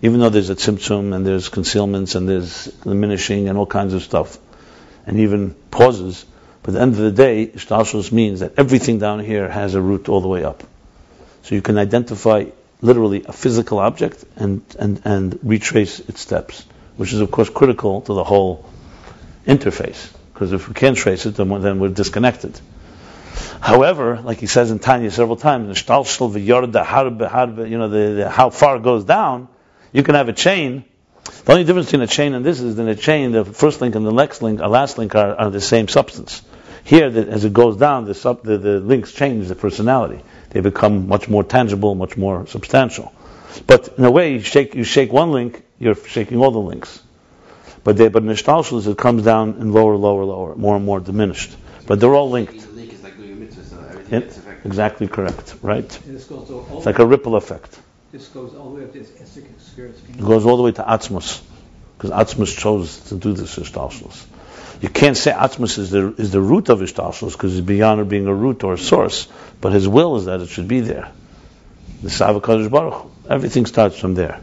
Even 0.00 0.20
though 0.20 0.30
there's 0.30 0.48
a 0.48 0.54
tzimtzum 0.54 1.14
and 1.14 1.26
there's 1.26 1.48
concealments 1.48 2.14
and 2.14 2.28
there's 2.28 2.64
diminishing 2.64 3.48
and 3.48 3.58
all 3.58 3.66
kinds 3.66 3.94
of 3.94 4.02
stuff, 4.02 4.38
and 5.08 5.18
even 5.20 5.54
pauses, 5.70 6.24
but 6.62 6.70
at 6.70 6.74
the 6.74 6.82
end 6.82 6.92
of 6.92 6.98
the 6.98 7.10
day, 7.10 7.46
shtalshalus 7.46 8.12
means 8.12 8.40
that 8.40 8.52
everything 8.58 8.98
down 8.98 9.20
here 9.20 9.48
has 9.48 9.74
a 9.74 9.80
root 9.80 10.08
all 10.10 10.20
the 10.20 10.28
way 10.28 10.44
up. 10.44 10.62
So 11.42 11.54
you 11.54 11.62
can 11.62 11.78
identify 11.78 12.44
literally 12.82 13.24
a 13.24 13.32
physical 13.32 13.78
object 13.78 14.22
and, 14.36 14.62
and, 14.78 15.00
and 15.04 15.38
retrace 15.42 15.98
its 16.00 16.20
steps, 16.20 16.66
which 16.98 17.14
is 17.14 17.20
of 17.20 17.30
course 17.30 17.48
critical 17.48 18.02
to 18.02 18.12
the 18.12 18.22
whole 18.22 18.68
interface. 19.46 20.12
Because 20.34 20.52
if 20.52 20.68
we 20.68 20.74
can't 20.74 20.96
trace 20.96 21.24
it, 21.24 21.36
then 21.36 21.48
then 21.62 21.80
we're 21.80 21.88
disconnected. 21.88 22.60
However, 23.60 24.20
like 24.20 24.38
he 24.38 24.46
says 24.46 24.70
in 24.70 24.78
Tanya 24.78 25.10
several 25.10 25.36
times, 25.36 25.82
you 25.88 25.94
know, 27.78 27.88
the, 27.88 28.14
the, 28.16 28.30
how 28.30 28.50
far 28.50 28.78
goes 28.78 29.04
down, 29.04 29.48
you 29.92 30.02
can 30.02 30.14
have 30.14 30.28
a 30.28 30.32
chain. 30.34 30.84
The 31.48 31.54
only 31.54 31.64
difference 31.64 31.86
between 31.86 32.02
a 32.02 32.06
chain 32.06 32.34
and 32.34 32.44
this 32.44 32.60
is 32.60 32.76
that 32.76 32.82
in 32.82 32.88
a 32.90 32.94
chain, 32.94 33.32
the 33.32 33.42
first 33.42 33.80
link 33.80 33.94
and 33.94 34.06
the 34.06 34.12
next 34.12 34.42
link, 34.42 34.60
a 34.60 34.68
last 34.68 34.98
link 34.98 35.14
are, 35.14 35.34
are 35.34 35.48
the 35.48 35.62
same 35.62 35.88
substance. 35.88 36.42
Here, 36.84 37.08
the, 37.08 37.26
as 37.26 37.46
it 37.46 37.54
goes 37.54 37.78
down, 37.78 38.04
the, 38.04 38.12
sub, 38.12 38.42
the, 38.42 38.58
the 38.58 38.80
links 38.80 39.12
change 39.12 39.48
the 39.48 39.54
personality 39.54 40.22
they 40.50 40.60
become 40.60 41.08
much 41.08 41.26
more 41.26 41.42
tangible, 41.42 41.94
much 41.94 42.18
more 42.18 42.46
substantial. 42.46 43.14
But 43.66 43.94
in 43.96 44.04
a 44.04 44.10
way, 44.10 44.34
you 44.34 44.40
shake, 44.40 44.74
you 44.74 44.84
shake 44.84 45.10
one 45.10 45.32
link, 45.32 45.62
you're 45.78 45.94
shaking 45.94 46.36
all 46.36 46.50
the 46.50 46.58
links. 46.58 47.02
But 47.82 47.96
they, 47.96 48.08
but 48.08 48.24
in 48.24 48.28
Ishtalshalis, 48.28 48.86
it 48.86 48.98
comes 48.98 49.24
down 49.24 49.54
in 49.58 49.72
lower, 49.72 49.96
lower, 49.96 50.24
lower, 50.24 50.54
more 50.54 50.76
and 50.76 50.84
more 50.84 51.00
diminished. 51.00 51.56
But 51.86 51.98
they're 51.98 52.14
all 52.14 52.28
linked. 52.28 52.62
Yeah, 54.10 54.20
exactly 54.64 55.08
correct, 55.08 55.54
right? 55.62 55.98
It's 56.08 56.30
like 56.84 56.98
a 56.98 57.06
ripple 57.06 57.36
effect. 57.36 57.78
This 58.10 58.28
goes 58.28 58.54
all 58.54 58.70
the 58.70 58.80
way 58.80 58.84
up 58.84 58.92
to 58.92 59.04
spirits. 59.04 60.00
It 60.08 60.20
goes 60.20 60.46
all 60.46 60.56
the 60.56 60.62
way 60.62 60.72
to 60.72 60.82
Atzmus, 60.82 61.42
because 61.96 62.10
Atzmus 62.10 62.56
chose 62.56 62.98
to 63.08 63.16
do 63.16 63.34
this 63.34 63.58
Ishtalshalis. 63.58 64.24
You 64.80 64.88
can't 64.88 65.16
say 65.16 65.32
Atzmus 65.32 65.78
is 65.78 65.90
the, 65.90 66.14
is 66.16 66.30
the 66.30 66.40
root 66.40 66.70
of 66.70 66.78
Ishtalshalis 66.80 67.32
because 67.32 67.58
it's 67.58 67.66
beyond 67.66 68.08
being 68.08 68.26
a 68.26 68.34
root 68.34 68.64
or 68.64 68.74
a 68.74 68.78
source, 68.78 69.28
but 69.60 69.72
his 69.72 69.86
will 69.86 70.16
is 70.16 70.24
that 70.24 70.40
it 70.40 70.48
should 70.48 70.68
be 70.68 70.80
there. 70.80 71.10
The 72.02 72.08
Savakadosh 72.08 72.70
Baruch 72.70 73.10
everything 73.28 73.66
starts 73.66 73.98
from 73.98 74.14
there. 74.14 74.40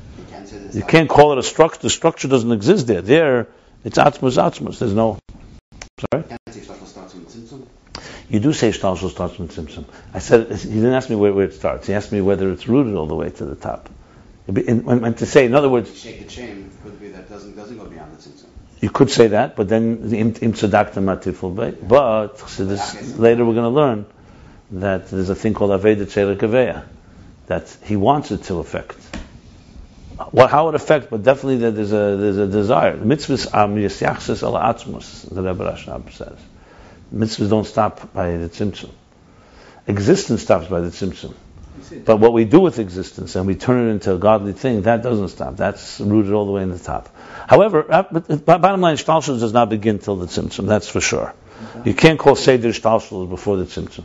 You 0.73 0.83
can't 0.83 1.09
call 1.09 1.31
it 1.31 1.37
a 1.37 1.43
structure. 1.43 1.79
The 1.81 1.89
structure 1.89 2.27
doesn't 2.27 2.51
exist 2.51 2.85
there. 2.85 3.01
There, 3.01 3.47
it's 3.83 3.97
Atzmus 3.97 4.37
Atzmus. 4.37 4.79
There's 4.79 4.93
no. 4.93 5.17
Sorry? 6.11 6.25
You 8.29 8.39
do 8.39 8.53
say 8.53 8.69
Shtalshal 8.69 9.11
starts 9.11 9.37
with 9.37 9.55
Tzimtzum. 9.55 9.85
I 10.13 10.19
said, 10.19 10.51
he 10.51 10.69
didn't 10.69 10.93
ask 10.93 11.09
me 11.09 11.15
where, 11.15 11.33
where, 11.33 11.45
it 11.45 11.53
starts. 11.53 11.87
He 11.87 11.93
asked 11.93 12.11
me 12.11 12.21
whether 12.21 12.51
it's 12.51 12.67
rooted 12.67 12.95
all 12.95 13.05
the 13.05 13.15
way 13.15 13.29
to 13.29 13.45
the 13.45 13.55
top. 13.55 13.89
And, 14.47 14.83
when, 14.83 15.13
to 15.15 15.25
say, 15.25 15.45
in 15.45 15.53
other 15.53 15.69
words. 15.69 15.95
Shake 15.97 16.19
the 16.19 16.25
chain, 16.25 16.71
could 16.83 16.99
be 16.99 17.09
that 17.09 17.29
doesn't, 17.29 17.55
doesn't 17.55 17.77
go 17.77 17.85
beyond 17.85 18.17
the 18.17 18.21
Tzimtzum. 18.21 18.45
You 18.81 18.89
could 18.89 19.09
say 19.09 19.27
that, 19.27 19.55
but 19.55 19.69
then 19.69 20.09
the 20.09 20.19
im 20.19 20.33
tzedakta 20.33 21.01
matiful 21.01 21.49
But 21.49 22.37
so 22.49 22.65
this, 22.65 23.17
later 23.17 23.45
we're 23.45 23.53
going 23.53 23.63
to 23.63 23.69
learn 23.69 24.05
that 24.71 25.07
there's 25.07 25.29
a 25.29 25.35
thing 25.35 25.53
called 25.53 25.71
aveda 25.71 26.03
tzedakaveya, 26.03 26.83
that 27.47 27.77
he 27.83 27.95
wants 27.95 28.31
it 28.31 28.43
to 28.43 28.59
affect. 28.59 28.97
What, 30.31 30.49
how 30.49 30.69
it 30.69 30.75
affects, 30.75 31.07
but 31.09 31.23
definitely 31.23 31.57
that 31.57 31.71
there's 31.71 31.91
a 31.91 32.15
there's 32.17 32.37
a 32.37 32.47
desire. 32.47 32.97
Mitzvahs 32.97 33.53
am 33.53 33.75
yisyachsis 33.75 34.43
ala 34.43 34.73
atzmus, 34.73 35.33
the 35.33 35.41
Rebbe 35.41 35.63
Rashab 35.63 36.11
says. 36.11 36.37
Mitzvahs 37.13 37.49
don't 37.49 37.65
stop 37.65 38.13
by 38.13 38.37
the 38.37 38.49
tzimtzum. 38.49 38.91
Existence 39.87 40.41
stops 40.41 40.67
by 40.67 40.81
the 40.81 40.89
tzimtzum. 40.89 41.33
But 42.05 42.17
what 42.17 42.33
we 42.33 42.45
do 42.45 42.61
with 42.61 42.79
existence 42.79 43.35
and 43.35 43.45
we 43.45 43.55
turn 43.55 43.87
it 43.87 43.91
into 43.91 44.13
a 44.13 44.17
godly 44.17 44.53
thing, 44.53 44.83
that 44.83 45.03
doesn't 45.03 45.29
stop. 45.29 45.57
That's 45.57 45.99
rooted 45.99 46.33
all 46.33 46.45
the 46.45 46.51
way 46.51 46.63
in 46.63 46.71
the 46.71 46.79
top. 46.79 47.15
However, 47.47 47.85
uh, 47.89 48.03
bottom 48.03 48.81
line, 48.81 48.95
Shtalshul 48.95 49.39
does 49.39 49.53
not 49.53 49.69
begin 49.69 49.99
till 49.99 50.15
the 50.15 50.25
Tzimtzum, 50.25 50.67
that's 50.67 50.87
for 50.87 51.01
sure. 51.01 51.33
You 51.83 51.93
can't 51.93 52.17
call 52.17 52.35
Seder 52.35 52.69
Shtalshul 52.69 53.29
before 53.29 53.57
the 53.57 53.65
Tzimtzum. 53.65 54.03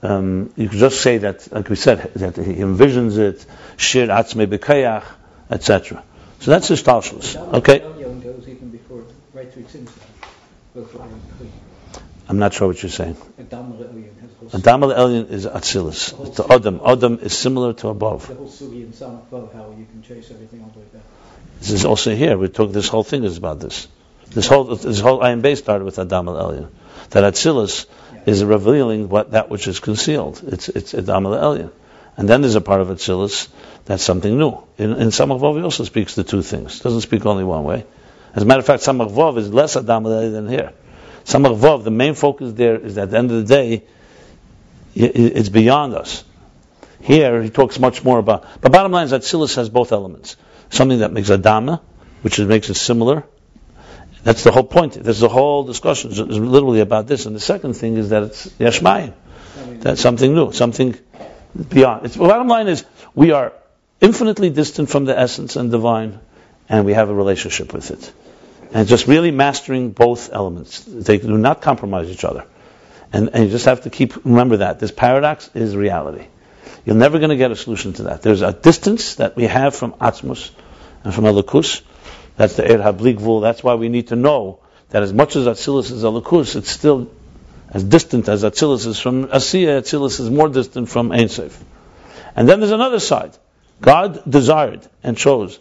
Um, 0.00 0.52
you 0.54 0.68
can 0.68 0.78
just 0.78 1.00
say 1.00 1.18
that, 1.18 1.50
like 1.52 1.68
we 1.68 1.76
said, 1.76 2.12
that 2.14 2.36
he 2.36 2.54
envisions 2.54 3.18
it, 3.18 3.44
Shir 3.76 4.06
Atzme 4.06 4.46
Bekayach, 4.46 5.04
etc. 5.50 6.04
So 6.40 6.50
that's 6.52 6.68
his 6.68 6.82
Shtalshul. 6.82 7.54
Okay? 7.54 7.80
I'm 12.28 12.38
not 12.38 12.52
sure 12.52 12.68
what 12.68 12.82
you're 12.82 12.90
saying. 12.90 13.16
Adam 13.52 13.72
Elyon 14.82 15.30
is 15.30 15.46
Atzilus. 15.46 16.26
It's 16.26 16.36
the 16.36 16.52
Adam. 16.52 16.80
Adam 16.84 17.18
is 17.20 17.36
similar 17.36 17.72
to 17.74 17.88
above. 17.88 18.28
The 18.28 18.34
whole 18.34 18.48
sugi 18.48 18.84
in 18.84 18.92
Sam 18.92 19.14
above, 19.14 19.52
how 19.54 19.74
you 19.76 19.86
can 19.86 20.02
chase 20.02 20.30
everything 20.30 20.62
all 20.62 20.68
the 20.68 20.80
way 20.80 20.86
back. 20.92 21.02
This 21.60 21.70
is 21.70 21.84
also 21.84 22.14
here. 22.14 22.36
We 22.36 22.48
talk. 22.48 22.72
This 22.72 22.88
whole 22.88 23.02
thing 23.02 23.24
is 23.24 23.38
about 23.38 23.60
this. 23.60 23.88
This 24.30 24.46
whole 24.46 24.64
this 24.76 25.00
whole 25.00 25.20
Ayin 25.20 25.40
base 25.40 25.58
started 25.58 25.84
with 25.84 25.98
Adam 25.98 26.26
Elyon. 26.26 26.68
That 27.10 27.24
Atzilus 27.24 27.86
yeah. 28.12 28.20
is 28.26 28.44
revealing 28.44 29.08
what 29.08 29.30
that 29.30 29.48
which 29.48 29.66
is 29.66 29.80
concealed. 29.80 30.42
It's 30.46 30.68
it's 30.68 30.94
Adam 30.94 31.24
Elyon. 31.24 31.70
And 32.18 32.28
then 32.28 32.42
there's 32.42 32.56
a 32.56 32.60
part 32.60 32.80
of 32.82 32.88
Atzilus 32.88 33.48
that's 33.86 34.02
something 34.02 34.36
new. 34.36 34.62
In, 34.76 34.92
in 34.92 35.08
Samach 35.08 35.40
Vav, 35.40 35.56
he 35.56 35.62
also 35.62 35.84
speaks 35.84 36.14
the 36.14 36.24
two 36.24 36.42
things. 36.42 36.80
Doesn't 36.80 37.00
speak 37.00 37.24
only 37.24 37.44
one 37.44 37.64
way. 37.64 37.86
As 38.34 38.42
a 38.42 38.46
matter 38.46 38.60
of 38.60 38.66
fact, 38.66 38.82
Samach 38.82 39.10
Vav 39.10 39.38
is 39.38 39.50
less 39.50 39.76
Adam 39.76 40.02
than 40.04 40.48
here. 40.48 40.72
Samach 41.28 41.58
Vav, 41.58 41.84
the 41.84 41.90
main 41.90 42.14
focus 42.14 42.54
there 42.54 42.76
is 42.76 42.94
that 42.94 43.02
at 43.02 43.10
the 43.10 43.18
end 43.18 43.30
of 43.30 43.46
the 43.46 43.54
day, 43.54 43.84
it's 44.94 45.50
beyond 45.50 45.94
us. 45.94 46.24
Here, 47.02 47.42
he 47.42 47.50
talks 47.50 47.78
much 47.78 48.02
more 48.02 48.18
about. 48.18 48.46
But 48.62 48.72
bottom 48.72 48.92
line 48.92 49.04
is 49.04 49.10
that 49.10 49.24
Silas 49.24 49.54
has 49.56 49.68
both 49.68 49.92
elements. 49.92 50.38
Something 50.70 51.00
that 51.00 51.12
makes 51.12 51.28
Adama, 51.28 51.80
which 52.22 52.38
makes 52.40 52.70
it 52.70 52.74
similar. 52.74 53.24
That's 54.22 54.42
the 54.42 54.50
whole 54.50 54.64
point. 54.64 54.94
There's 54.94 55.22
a 55.22 55.28
whole 55.28 55.64
discussion 55.64 56.10
literally 56.10 56.80
about 56.80 57.06
this. 57.06 57.26
And 57.26 57.36
the 57.36 57.40
second 57.40 57.74
thing 57.74 57.98
is 57.98 58.08
that 58.08 58.22
it's 58.22 58.46
Yashmayim. 58.46 59.12
That's 59.80 60.00
something 60.00 60.34
new, 60.34 60.52
something 60.52 60.96
beyond. 61.68 62.06
It's, 62.06 62.16
bottom 62.16 62.48
line 62.48 62.68
is 62.68 62.86
we 63.14 63.32
are 63.32 63.52
infinitely 64.00 64.48
distant 64.48 64.88
from 64.88 65.04
the 65.04 65.18
essence 65.18 65.56
and 65.56 65.70
divine, 65.70 66.20
and 66.70 66.86
we 66.86 66.94
have 66.94 67.10
a 67.10 67.14
relationship 67.14 67.74
with 67.74 67.90
it. 67.90 68.12
And 68.72 68.86
just 68.86 69.06
really 69.06 69.30
mastering 69.30 69.90
both 69.90 70.32
elements. 70.32 70.84
They 70.86 71.18
do 71.18 71.38
not 71.38 71.62
compromise 71.62 72.10
each 72.10 72.24
other. 72.24 72.44
And, 73.12 73.30
and 73.32 73.44
you 73.44 73.50
just 73.50 73.64
have 73.64 73.82
to 73.82 73.90
keep, 73.90 74.24
remember 74.24 74.58
that. 74.58 74.78
This 74.78 74.90
paradox 74.90 75.50
is 75.54 75.74
reality. 75.74 76.26
You're 76.84 76.96
never 76.96 77.18
going 77.18 77.30
to 77.30 77.36
get 77.36 77.50
a 77.50 77.56
solution 77.56 77.94
to 77.94 78.02
that. 78.04 78.22
There's 78.22 78.42
a 78.42 78.52
distance 78.52 79.16
that 79.16 79.36
we 79.36 79.44
have 79.44 79.74
from 79.74 79.92
Atzmus 79.94 80.50
and 81.04 81.14
from 81.14 81.24
Elikus. 81.24 81.82
That's 82.36 82.56
the 82.56 82.64
Er 82.64 82.78
Habligvul. 82.78 83.42
That's 83.42 83.62
why 83.62 83.74
we 83.74 83.88
need 83.88 84.08
to 84.08 84.16
know 84.16 84.60
that 84.90 85.02
as 85.02 85.12
much 85.12 85.36
as 85.36 85.46
Atzilus 85.46 85.90
is 85.90 86.04
Elikus, 86.04 86.56
it's 86.56 86.70
still 86.70 87.10
as 87.70 87.84
distant 87.84 88.28
as 88.28 88.44
Atzilus 88.44 88.86
is 88.86 89.00
from 89.00 89.26
Asiya. 89.28 89.80
Atzilus 89.80 90.20
is 90.20 90.30
more 90.30 90.48
distant 90.48 90.88
from 90.88 91.12
Ein 91.12 91.28
Sof. 91.28 91.62
And 92.36 92.48
then 92.48 92.60
there's 92.60 92.72
another 92.72 93.00
side. 93.00 93.36
God 93.80 94.22
desired 94.28 94.86
and 95.02 95.16
chose 95.16 95.58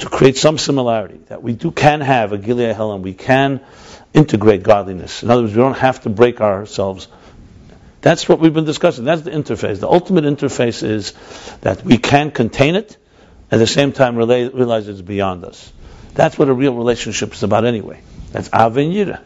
to 0.00 0.08
create 0.08 0.36
some 0.36 0.58
similarity 0.58 1.20
that 1.28 1.42
we 1.42 1.52
do 1.52 1.70
can 1.70 2.00
have 2.00 2.32
a 2.32 2.38
Gilead 2.38 2.74
Helen. 2.74 3.02
We 3.02 3.14
can 3.14 3.60
integrate 4.12 4.62
godliness. 4.62 5.22
In 5.22 5.30
other 5.30 5.42
words, 5.42 5.54
we 5.54 5.62
don't 5.62 5.78
have 5.78 6.00
to 6.02 6.10
break 6.10 6.40
ourselves. 6.40 7.08
That's 8.00 8.28
what 8.28 8.40
we've 8.40 8.54
been 8.54 8.64
discussing. 8.64 9.04
That's 9.04 9.22
the 9.22 9.30
interface. 9.30 9.80
The 9.80 9.88
ultimate 9.88 10.24
interface 10.24 10.82
is 10.82 11.12
that 11.60 11.84
we 11.84 11.98
can 11.98 12.30
contain 12.30 12.76
it, 12.76 12.96
at 13.50 13.58
the 13.58 13.66
same 13.66 13.92
time 13.92 14.16
realize 14.16 14.88
it's 14.88 15.00
beyond 15.02 15.44
us. 15.44 15.72
That's 16.14 16.38
what 16.38 16.48
a 16.48 16.54
real 16.54 16.74
relationship 16.74 17.34
is 17.34 17.42
about 17.42 17.64
anyway. 17.64 18.00
That's 18.32 18.48
Avin 18.52 18.90
Yira. 18.90 19.22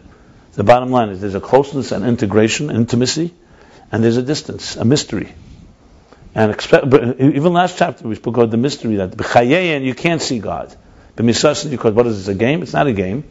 The 0.53 0.65
bottom 0.65 0.91
line 0.91 1.11
is 1.11 1.21
there's 1.21 1.35
a 1.35 1.41
closeness 1.41 1.93
and 1.93 2.05
integration, 2.05 2.71
intimacy, 2.71 3.35
and 3.93 4.03
there's 4.03 4.17
a 4.17 4.23
distance, 4.23 4.77
a 4.77 4.85
mystery. 4.85 5.33
And 6.35 6.51
expect, 6.51 6.87
even 6.87 7.53
last 7.53 7.79
chapter 7.79 8.09
we 8.09 8.17
spoke 8.17 8.37
about 8.37 8.51
the 8.51 8.57
mystery 8.57 8.97
that 8.97 9.83
you 9.83 9.95
can't 9.95 10.21
see 10.21 10.41
God. 10.41 10.75
Because 11.17 11.95
what 11.95 12.07
is 12.07 12.27
this, 12.27 12.29
a 12.29 12.35
game? 12.35 12.63
It's 12.63 12.73
not 12.73 12.89
a 12.89 12.93
game. 12.93 13.25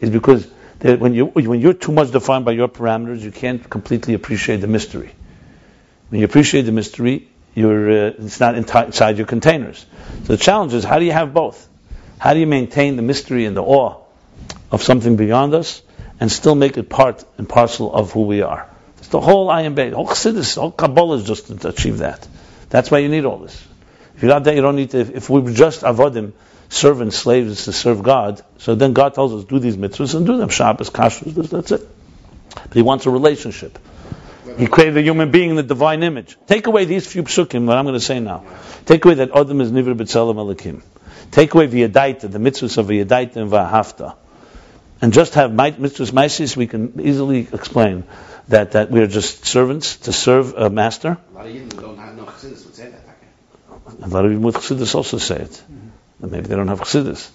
It's 0.00 0.10
because 0.10 0.46
when 0.80 1.12
you 1.12 1.26
when 1.26 1.60
you're 1.60 1.74
too 1.74 1.92
much 1.92 2.10
defined 2.10 2.44
by 2.44 2.52
your 2.52 2.68
parameters, 2.68 3.20
you 3.20 3.30
can't 3.30 3.68
completely 3.68 4.14
appreciate 4.14 4.58
the 4.58 4.66
mystery. 4.66 5.10
When 6.08 6.20
you 6.20 6.24
appreciate 6.24 6.62
the 6.62 6.72
mystery, 6.72 7.28
you're 7.54 7.90
uh, 7.90 8.12
it's 8.18 8.40
not 8.40 8.54
inside 8.56 9.18
your 9.18 9.26
containers. 9.26 9.84
So 10.24 10.36
the 10.36 10.36
challenge 10.36 10.72
is 10.72 10.84
how 10.84 10.98
do 10.98 11.04
you 11.04 11.12
have 11.12 11.34
both? 11.34 11.68
How 12.18 12.32
do 12.32 12.40
you 12.40 12.46
maintain 12.46 12.96
the 12.96 13.02
mystery 13.02 13.44
and 13.44 13.56
the 13.56 13.62
awe 13.62 14.02
of 14.70 14.82
something 14.82 15.16
beyond 15.16 15.54
us, 15.54 15.82
and 16.20 16.32
still 16.32 16.54
make 16.54 16.78
it 16.78 16.88
part 16.88 17.24
and 17.36 17.46
parcel 17.46 17.94
of 17.94 18.12
who 18.12 18.22
we 18.22 18.40
are? 18.40 18.66
It's 18.98 19.08
the 19.08 19.20
whole 19.20 19.48
Beit. 19.70 19.92
Whole 19.92 20.06
Chassidus, 20.06 20.56
whole 20.56 20.70
Kabbalah 20.70 21.16
is 21.16 21.24
just 21.24 21.60
to 21.60 21.68
achieve 21.68 21.98
that. 21.98 22.26
That's 22.70 22.90
why 22.90 22.98
you 22.98 23.08
need 23.08 23.24
all 23.24 23.38
this. 23.38 23.66
If 24.16 24.22
you're 24.22 24.32
not 24.32 24.44
that, 24.44 24.54
you 24.54 24.62
don't 24.62 24.76
need 24.76 24.90
to. 24.90 25.00
If, 25.00 25.10
if 25.10 25.30
we 25.30 25.40
were 25.40 25.52
just 25.52 25.82
avodim, 25.82 26.32
servants, 26.68 27.16
slaves 27.16 27.64
to 27.66 27.72
serve 27.72 28.02
God, 28.02 28.42
so 28.58 28.74
then 28.74 28.92
God 28.92 29.14
tells 29.14 29.32
us 29.34 29.44
do 29.44 29.58
these 29.58 29.76
mitzvahs 29.76 30.14
and 30.14 30.26
do 30.26 30.36
them. 30.36 30.48
Shabbos, 30.48 30.90
kashrus, 30.90 31.50
that's 31.50 31.72
it. 31.72 31.88
But 32.54 32.72
He 32.72 32.82
wants 32.82 33.06
a 33.06 33.10
relationship. 33.10 33.78
He 34.56 34.66
created 34.66 34.96
a 34.96 35.02
human 35.02 35.30
being 35.30 35.50
in 35.50 35.56
the 35.56 35.62
divine 35.62 36.02
image. 36.02 36.38
Take 36.46 36.66
away 36.66 36.86
these 36.86 37.06
few 37.06 37.24
psukim, 37.24 37.66
what 37.66 37.76
I'm 37.76 37.84
going 37.84 37.94
to 37.94 38.00
say 38.00 38.20
now. 38.20 38.44
Take 38.86 39.04
away 39.04 39.14
that 39.14 39.36
Adam 39.36 39.60
is 39.60 39.70
Nivr 39.70 39.94
B'Tselem 39.94 40.36
Elikim. 40.36 40.82
Take 41.30 41.52
away 41.54 41.66
V'yadaita, 41.66 42.30
the 42.30 42.38
mitzvahs 42.38 42.78
of 42.78 42.86
V'yadaita 42.86 43.36
and 43.36 43.50
V'ahafta. 43.50 44.16
And 45.02 45.12
just 45.12 45.34
have 45.34 45.50
mitzvahs 45.50 46.12
maisis, 46.12 46.56
we 46.56 46.66
can 46.66 46.98
easily 47.00 47.40
explain 47.52 48.04
that, 48.48 48.72
that 48.72 48.90
we 48.90 49.00
are 49.00 49.06
just 49.06 49.44
servants 49.44 49.96
to 49.98 50.12
serve 50.12 50.54
a 50.54 50.70
master. 50.70 51.18
A 51.32 51.34
lot 51.34 51.46
of 51.46 51.52
Yidden 51.52 51.80
don't 51.80 51.98
have 51.98 52.14
no 52.16 52.24
chassidus 52.24 52.64
would 52.66 52.74
say 52.74 52.90
that. 52.90 53.00
okay? 53.00 54.04
A 54.04 54.08
lot 54.08 54.24
of 54.24 54.40
with 54.40 54.56
Chassidus 54.56 54.94
also 54.94 55.18
say 55.18 55.36
it. 55.36 55.62
And 56.22 56.30
maybe 56.32 56.46
they 56.48 56.56
don't 56.56 56.68
have 56.68 56.80
Chassidus. 56.80 57.30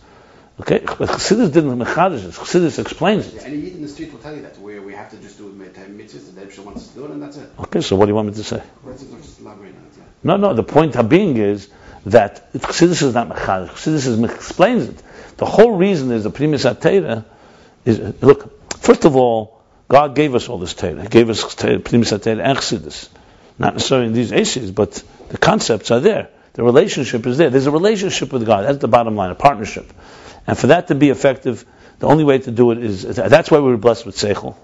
Okay? 0.60 0.80
But 0.80 0.97
Chassidus 1.10 1.52
didn't 1.52 1.78
mechadish 1.80 2.24
it. 2.26 2.32
Chassidus 2.34 2.80
explains 2.80 3.34
Yeah, 3.34 3.41
it. 3.41 3.47
Any 3.47 3.58
Yid 3.58 3.76
in 3.76 3.82
the 3.82 3.88
street 3.88 4.12
will 4.12 4.19
tell 4.19 4.36
you 4.36 4.41
that, 4.43 4.58
where 4.60 4.82
we 4.82 4.93
have 4.93 5.10
to 5.12 5.17
just 5.17 5.38
do 5.38 5.50
mit- 5.52 5.78
uh, 5.78 5.82
mitzvahs, 5.82 6.34
the 6.34 6.41
Rebbe 6.45 6.62
wants 6.62 6.82
us 6.84 6.88
to 6.89 6.95
do 7.00 7.06
it, 7.06 7.12
and 7.12 7.21
that's 7.24 7.38
it. 7.38 7.50
Okay, 7.60 7.82
so 7.82 7.95
what 7.95 8.06
do 8.06 8.10
you 8.12 8.15
want 8.15 8.30
me 8.30 8.34
to 8.36 8.43
say? 8.43 8.62
Let's 8.86 9.04
just 9.04 9.39
elaborate 9.41 9.76
on 9.76 9.82
it, 9.82 9.97
yeah. 9.97 10.04
No, 10.24 10.38
no, 10.38 10.54
the 10.54 10.63
point 10.63 10.95
of 10.95 11.10
being 11.10 11.38
is 11.38 11.69
that 12.06 12.52
Chassidus 12.54 13.02
is 13.04 13.13
not 13.13 13.30
mechadish. 13.30 13.69
Chassidus 13.69 14.08
is, 14.08 14.24
explains 14.24 14.88
it. 14.89 15.04
The 15.38 15.45
whole 15.45 15.71
reason 15.76 16.12
is 16.12 16.24
the 16.24 16.30
primus 16.30 16.65
atera 16.65 17.26
is, 17.86 18.00
look, 18.21 18.71
first 18.78 19.06
of 19.06 19.15
all, 19.15 19.61
God 19.91 20.15
gave 20.15 20.36
us 20.36 20.47
all 20.47 20.58
this 20.58 20.73
Torah. 20.73 21.01
He 21.01 21.10
gave 21.10 21.30
us 21.30 21.54
Torah, 21.54 21.77
primus 21.77 22.13
atera 22.13 22.41
and 22.41 22.58
Chassidus. 22.58 23.10
Not 23.60 23.73
necessarily 23.73 24.08
in 24.08 24.13
these 24.13 24.32
aces, 24.32 24.71
but 24.71 25.04
the 25.27 25.38
concepts 25.38 25.91
are 25.91 25.99
there. 25.99 26.30
The 26.54 26.63
relationship 26.63 27.27
is 27.27 27.38
there. 27.38 27.49
There's 27.49 27.67
a 27.67 27.71
relationship 27.71 28.32
with 28.32 28.45
God. 28.45 28.63
That's 28.63 28.77
the 28.77 28.88
bottom 28.88 29.17
line, 29.17 29.32
a 29.32 29.36
partnership. 29.36 29.91
And 30.47 30.58
for 30.58 30.67
that 30.67 30.88
to 30.88 30.95
be 30.95 31.10
effective, 31.10 31.65
the 31.99 32.08
only 32.08 32.23
way 32.23 32.39
to 32.39 32.51
do 32.51 32.71
it 32.71 32.77
is 32.77 33.04
that's 33.04 33.51
why 33.51 33.60
we 33.60 33.69
were 33.69 33.75
blessed 33.75 34.06
with 34.06 34.15
seichel. 34.15 34.56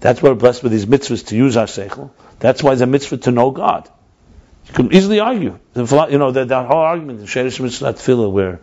That's 0.00 0.22
why 0.22 0.30
we're 0.30 0.36
blessed 0.36 0.62
with 0.62 0.72
these 0.72 0.86
mitzvahs 0.86 1.26
to 1.26 1.36
use 1.36 1.58
our 1.58 1.66
seichel. 1.66 2.12
That's 2.38 2.62
why 2.62 2.72
it's 2.72 2.80
a 2.80 2.86
mitzvah 2.86 3.18
to 3.18 3.32
know 3.32 3.50
God. 3.50 3.90
You 4.68 4.72
can 4.72 4.94
easily 4.94 5.20
argue. 5.20 5.58
You 5.76 6.18
know 6.18 6.30
that, 6.30 6.48
that 6.48 6.66
whole 6.68 6.78
argument 6.78 7.20
in 7.20 7.26
Sherish 7.26 7.60
Mitzvah 7.60 7.92
Tefillah, 7.92 8.32
where 8.32 8.60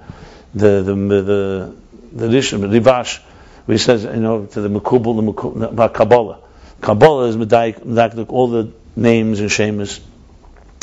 the 0.56 0.82
the 0.82 0.96
the 0.96 1.76
the 2.12 2.28
Rishon 2.28 2.68
Rivash, 2.68 3.20
he 3.68 3.78
says, 3.78 4.04
you 4.04 4.16
know, 4.16 4.46
to 4.46 4.62
the 4.62 4.70
Mekubal, 4.70 5.16
the 5.16 5.34
Mekubal, 5.34 5.94
Kabbalah. 5.94 6.40
Kabbalah 6.82 7.28
is 7.28 7.38
medayik, 7.38 8.30
all 8.30 8.48
the 8.48 8.72
names 8.96 9.40
and 9.40 9.50
shemas 9.50 10.00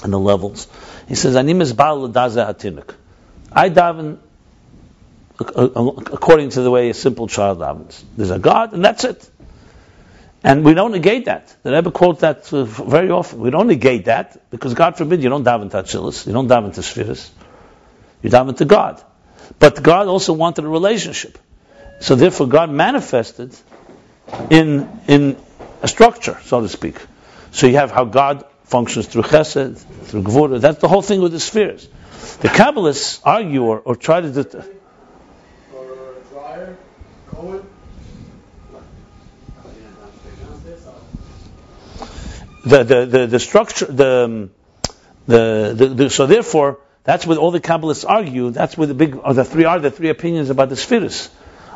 and 0.02 0.12
the 0.12 0.18
levels. 0.18 0.68
He 1.08 1.14
says, 1.14 1.36
"Anim 1.36 1.60
is 1.60 1.72
ba'al 1.72 2.12
daza 2.12 2.46
hatinik." 2.46 2.94
I 3.52 3.70
daven 3.70 4.18
ac- 5.40 5.52
ac- 5.56 6.12
according 6.12 6.50
to 6.50 6.62
the 6.62 6.70
way 6.70 6.90
a 6.90 6.94
simple 6.94 7.26
child 7.26 7.58
davens. 7.58 8.02
There's 8.16 8.30
a 8.30 8.38
God, 8.38 8.72
and 8.74 8.84
that's 8.84 9.04
it. 9.04 9.28
And 10.44 10.64
we 10.64 10.74
don't 10.74 10.92
negate 10.92 11.24
that. 11.24 11.54
The 11.64 11.72
Rebbe 11.72 11.90
quotes 11.90 12.20
that 12.20 12.52
uh, 12.52 12.62
very 12.64 13.10
often. 13.10 13.40
We 13.40 13.50
don't 13.50 13.66
negate 13.66 14.04
that 14.04 14.50
because 14.50 14.74
God 14.74 14.96
forbid 14.96 15.22
you 15.22 15.30
don't 15.30 15.44
daven 15.44 15.70
to 15.72 15.82
Achilas, 15.82 16.26
you 16.26 16.32
don't 16.32 16.46
daven 16.48 16.72
to 16.74 16.82
Spheres, 16.82 17.30
you 18.22 18.30
daven 18.30 18.56
to 18.58 18.64
God. 18.64 19.02
But 19.58 19.82
God 19.82 20.06
also 20.06 20.32
wanted 20.34 20.64
a 20.64 20.68
relationship. 20.68 21.38
So 22.00 22.14
therefore 22.14 22.46
God 22.46 22.70
manifested 22.70 23.54
in, 24.50 24.88
in 25.08 25.36
a 25.82 25.88
structure, 25.88 26.38
so 26.44 26.60
to 26.60 26.68
speak. 26.68 26.96
So 27.50 27.66
you 27.66 27.76
have 27.76 27.90
how 27.90 28.04
God 28.04 28.44
functions 28.64 29.06
through 29.06 29.22
Chesed, 29.22 29.78
through 29.78 30.22
Gvura. 30.22 30.60
That's 30.60 30.78
the 30.78 30.88
whole 30.88 31.02
thing 31.02 31.20
with 31.20 31.32
the 31.32 31.40
spheres. 31.40 31.88
The 32.40 32.48
Kabbalists 32.48 33.20
argue 33.24 33.62
or, 33.62 33.80
or 33.80 33.96
try 33.96 34.20
to... 34.20 34.30
Det- 34.30 34.78
the, 42.68 42.84
the, 42.84 43.06
the, 43.06 43.26
the 43.26 43.40
structure, 43.40 43.86
the, 43.86 44.24
um, 44.24 44.50
the, 45.26 45.72
the, 45.74 45.86
the, 45.86 46.10
so 46.10 46.26
therefore, 46.26 46.80
that's 47.04 47.26
what 47.26 47.38
all 47.38 47.50
the 47.50 47.60
Kabbalists 47.60 48.04
argue. 48.06 48.50
That's 48.50 48.76
where 48.76 48.86
the 48.86 48.94
big, 48.94 49.16
or 49.16 49.32
the 49.32 49.44
three 49.44 49.64
are 49.64 49.78
the 49.78 49.90
three 49.90 50.10
opinions 50.10 50.50
about 50.50 50.68
the 50.68 50.76
spheres. 50.76 51.30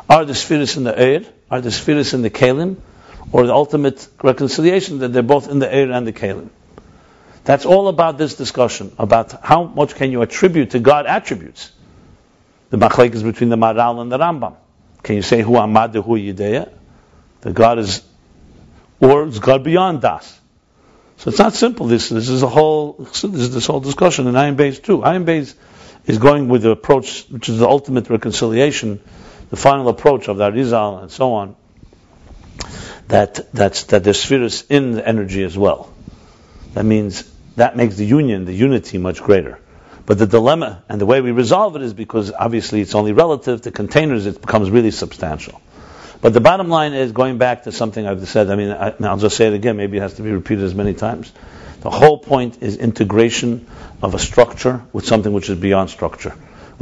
Are 0.09 0.25
the 0.25 0.35
spheres 0.35 0.77
in 0.77 0.83
the 0.83 0.97
air? 0.97 1.21
Are 1.49 1.61
the 1.61 1.71
spheres 1.71 2.13
in 2.13 2.21
the 2.21 2.29
kalim? 2.29 2.77
Or 3.31 3.45
the 3.47 3.53
ultimate 3.53 4.07
reconciliation 4.21 4.99
that 4.99 5.13
they're 5.13 5.23
both 5.23 5.49
in 5.49 5.59
the 5.59 5.73
air 5.73 5.91
and 5.91 6.05
the 6.05 6.13
kalim? 6.13 6.49
That's 7.43 7.65
all 7.65 7.87
about 7.87 8.17
this 8.17 8.35
discussion 8.35 8.93
about 8.97 9.43
how 9.43 9.63
much 9.63 9.95
can 9.95 10.11
you 10.11 10.21
attribute 10.21 10.71
to 10.71 10.79
God 10.79 11.05
attributes. 11.05 11.71
The 12.69 12.77
machlek 12.77 13.13
is 13.13 13.23
between 13.23 13.49
the 13.49 13.57
Maharal 13.57 14.01
and 14.01 14.11
the 14.11 14.17
Rambam. 14.17 14.55
Can 15.03 15.17
you 15.17 15.21
say 15.21 15.41
who 15.41 15.53
Amad 15.53 15.93
who 15.93 16.17
Yideya? 16.17 16.71
The 17.41 17.51
God 17.51 17.79
is, 17.79 18.01
or 19.01 19.27
is 19.27 19.39
God 19.39 19.63
beyond 19.63 20.01
Das? 20.01 20.39
So 21.17 21.29
it's 21.29 21.39
not 21.39 21.53
simple. 21.53 21.87
This 21.87 22.09
this 22.09 22.29
is 22.29 22.41
a 22.41 22.47
whole 22.47 22.93
this 22.93 23.23
is 23.23 23.53
this 23.53 23.65
whole 23.67 23.81
discussion 23.81 24.27
in 24.27 24.35
Ayin 24.35 24.55
Beis 24.55 24.81
too. 24.81 24.99
Ayin 24.99 25.25
Beis 25.25 25.53
is 26.05 26.17
going 26.17 26.47
with 26.47 26.63
the 26.63 26.71
approach 26.71 27.25
which 27.29 27.49
is 27.49 27.59
the 27.59 27.67
ultimate 27.67 28.09
reconciliation, 28.09 29.01
the 29.53 29.57
final 29.57 29.87
approach 29.87 30.29
of 30.29 30.37
the 30.37 30.49
Arizal 30.49 31.03
and 31.03 31.11
so 31.11 31.33
on. 31.33 31.55
That 33.09 33.53
that's 33.53 33.83
that 33.83 34.03
there's 34.03 34.19
spheres 34.19 34.63
in 34.67 34.93
the 34.93 35.07
energy 35.07 35.43
as 35.43 35.55
well. 35.55 35.93
That 36.73 36.85
means 36.85 37.31
that 37.55 37.77
makes 37.77 37.95
the 37.95 38.03
union, 38.03 38.45
the 38.45 38.53
unity, 38.53 38.97
much 38.97 39.21
greater. 39.21 39.59
But 40.07 40.17
the 40.17 40.25
dilemma 40.25 40.81
and 40.89 40.99
the 40.99 41.05
way 41.05 41.21
we 41.21 41.29
resolve 41.29 41.75
it 41.75 41.83
is 41.83 41.93
because 41.93 42.31
obviously 42.31 42.81
it's 42.81 42.95
only 42.95 43.11
relative 43.11 43.61
to 43.61 43.71
containers. 43.71 44.25
It 44.25 44.41
becomes 44.41 44.71
really 44.71 44.89
substantial. 44.89 45.61
But 46.19 46.33
the 46.33 46.41
bottom 46.41 46.69
line 46.69 46.93
is 46.93 47.11
going 47.11 47.37
back 47.37 47.65
to 47.65 47.71
something 47.71 48.07
I've 48.07 48.27
said. 48.27 48.49
I 48.49 48.55
mean, 48.55 48.71
I, 48.71 48.95
I'll 49.01 49.17
just 49.17 49.37
say 49.37 49.45
it 49.45 49.53
again. 49.53 49.77
Maybe 49.77 49.97
it 49.97 50.01
has 50.01 50.15
to 50.15 50.23
be 50.23 50.31
repeated 50.31 50.63
as 50.63 50.73
many 50.73 50.95
times. 50.95 51.31
The 51.81 51.91
whole 51.91 52.17
point 52.17 52.63
is 52.63 52.77
integration 52.77 53.67
of 54.01 54.15
a 54.15 54.19
structure 54.19 54.83
with 54.93 55.05
something 55.05 55.31
which 55.31 55.51
is 55.51 55.59
beyond 55.59 55.91
structure, 55.91 56.33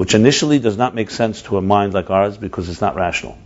which 0.02 0.16
initially 0.16 0.58
does 0.58 0.78
not 0.78 0.96
make 0.96 1.12
sense 1.12 1.44
to 1.44 1.58
a 1.58 1.62
mind 1.62 1.94
like 1.94 2.10
ours 2.10 2.36
because 2.36 2.68
it's 2.70 2.82
not 2.82 2.96
rational. 2.96 3.38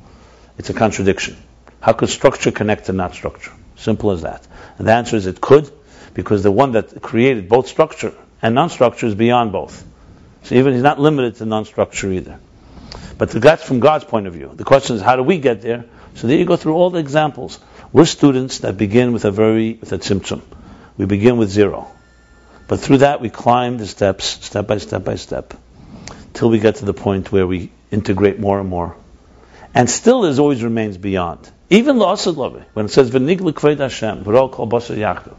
It's 0.57 0.69
a 0.69 0.73
contradiction. 0.73 1.35
How 1.81 1.91
could 1.91 2.07
structure 2.07 2.49
connect 2.49 2.85
to 2.85 2.93
not 2.93 3.13
structure? 3.13 3.51
Simple 3.75 4.11
as 4.11 4.21
that. 4.21 4.47
And 4.77 4.87
the 4.87 4.93
answer 4.93 5.17
is 5.17 5.25
it 5.25 5.41
could, 5.41 5.69
because 6.13 6.43
the 6.43 6.53
one 6.53 6.71
that 6.71 7.01
created 7.01 7.49
both 7.49 7.67
structure 7.67 8.13
and 8.41 8.55
non-structure 8.55 9.05
is 9.05 9.15
beyond 9.15 9.51
both. 9.51 9.83
So 10.43 10.55
even 10.55 10.71
he's 10.71 10.81
not 10.81 10.97
limited 10.97 11.35
to 11.39 11.45
non-structure 11.45 12.09
either. 12.09 12.39
But 13.17 13.31
that's 13.31 13.63
from 13.65 13.81
God's 13.81 14.05
point 14.05 14.25
of 14.25 14.31
view. 14.31 14.49
The 14.55 14.63
question 14.63 14.95
is, 14.95 15.01
how 15.01 15.17
do 15.17 15.23
we 15.23 15.39
get 15.39 15.61
there? 15.61 15.83
So 16.13 16.27
there 16.27 16.37
you 16.37 16.45
go 16.45 16.55
through 16.55 16.75
all 16.75 16.89
the 16.89 16.99
examples. 16.99 17.59
We're 17.91 18.05
students 18.05 18.59
that 18.59 18.77
begin 18.77 19.11
with 19.11 19.25
a 19.25 19.31
very, 19.31 19.73
with 19.73 19.91
a 19.91 19.97
tzimtzum. 19.97 20.41
We 20.97 21.05
begin 21.05 21.35
with 21.35 21.49
zero. 21.49 21.91
But 22.69 22.79
through 22.79 22.99
that 22.99 23.19
we 23.19 23.29
climb 23.29 23.77
the 23.77 23.85
steps, 23.85 24.23
step 24.23 24.67
by 24.67 24.77
step 24.77 25.03
by 25.03 25.15
step, 25.15 25.53
till 26.35 26.49
we 26.49 26.59
get 26.59 26.75
to 26.75 26.85
the 26.85 26.93
point 26.93 27.31
where 27.31 27.47
we 27.47 27.71
integrate 27.91 28.39
more 28.39 28.59
and 28.59 28.69
more. 28.69 28.95
And 29.73 29.89
still 29.89 30.21
there 30.21 30.39
always 30.39 30.63
remains 30.63 30.97
beyond. 30.97 31.51
Even 31.69 31.97
La'asad 31.97 32.65
when 32.73 32.85
it 32.85 32.89
says, 32.89 33.09
V'nig 33.09 33.41
l'kved 33.41 33.79
Hashem, 33.79 34.23
v'rol 34.23 34.51
kol 34.51 34.67
basar 34.67 34.95
Yaakov. 34.95 35.35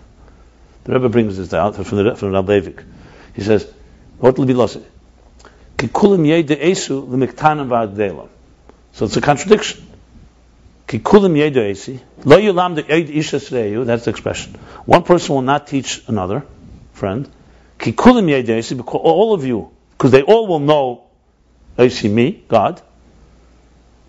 The 0.85 0.93
Rebbe 0.93 1.09
brings 1.09 1.37
this 1.37 1.53
out 1.53 1.75
from 1.75 1.99
the 1.99 2.15
from 2.15 2.33
Rab 2.33 2.47
Levik. 2.47 2.85
He 3.35 3.43
says, 3.43 3.67
"What 4.19 4.39
will 4.39 4.47
be 4.47 4.55
lost? 4.55 4.79
Kikulim 5.77 6.25
yede 6.27 6.61
esu 6.61 7.09
l'miktanim 7.09 7.69
v'agdelam." 7.69 8.29
So 8.93 9.07
it's 9.07 9.17
a 9.17 9.21
contradiction. 9.21 9.85
Kikulim 10.87 11.37
yede 11.37 11.71
esi 11.71 12.01
lo 12.25 12.39
yulam 12.39 12.77
de 12.77 12.83
ishas 12.85 13.51
reyu. 13.51 13.85
That's 13.85 14.05
the 14.05 14.11
expression. 14.11 14.55
One 14.85 15.03
person 15.03 15.35
will 15.35 15.43
not 15.43 15.67
teach 15.67 16.03
another 16.07 16.45
friend. 16.93 17.29
Kikulim 17.81 18.29
yede 18.29 18.57
esi 18.59 18.77
because 18.77 19.01
all 19.03 19.35
of 19.35 19.45
you, 19.45 19.71
because 19.97 20.11
they 20.11 20.23
all 20.23 20.47
will 20.47 20.61
know 20.61 21.05
esi 21.79 22.11
me, 22.11 22.45
God. 22.49 22.83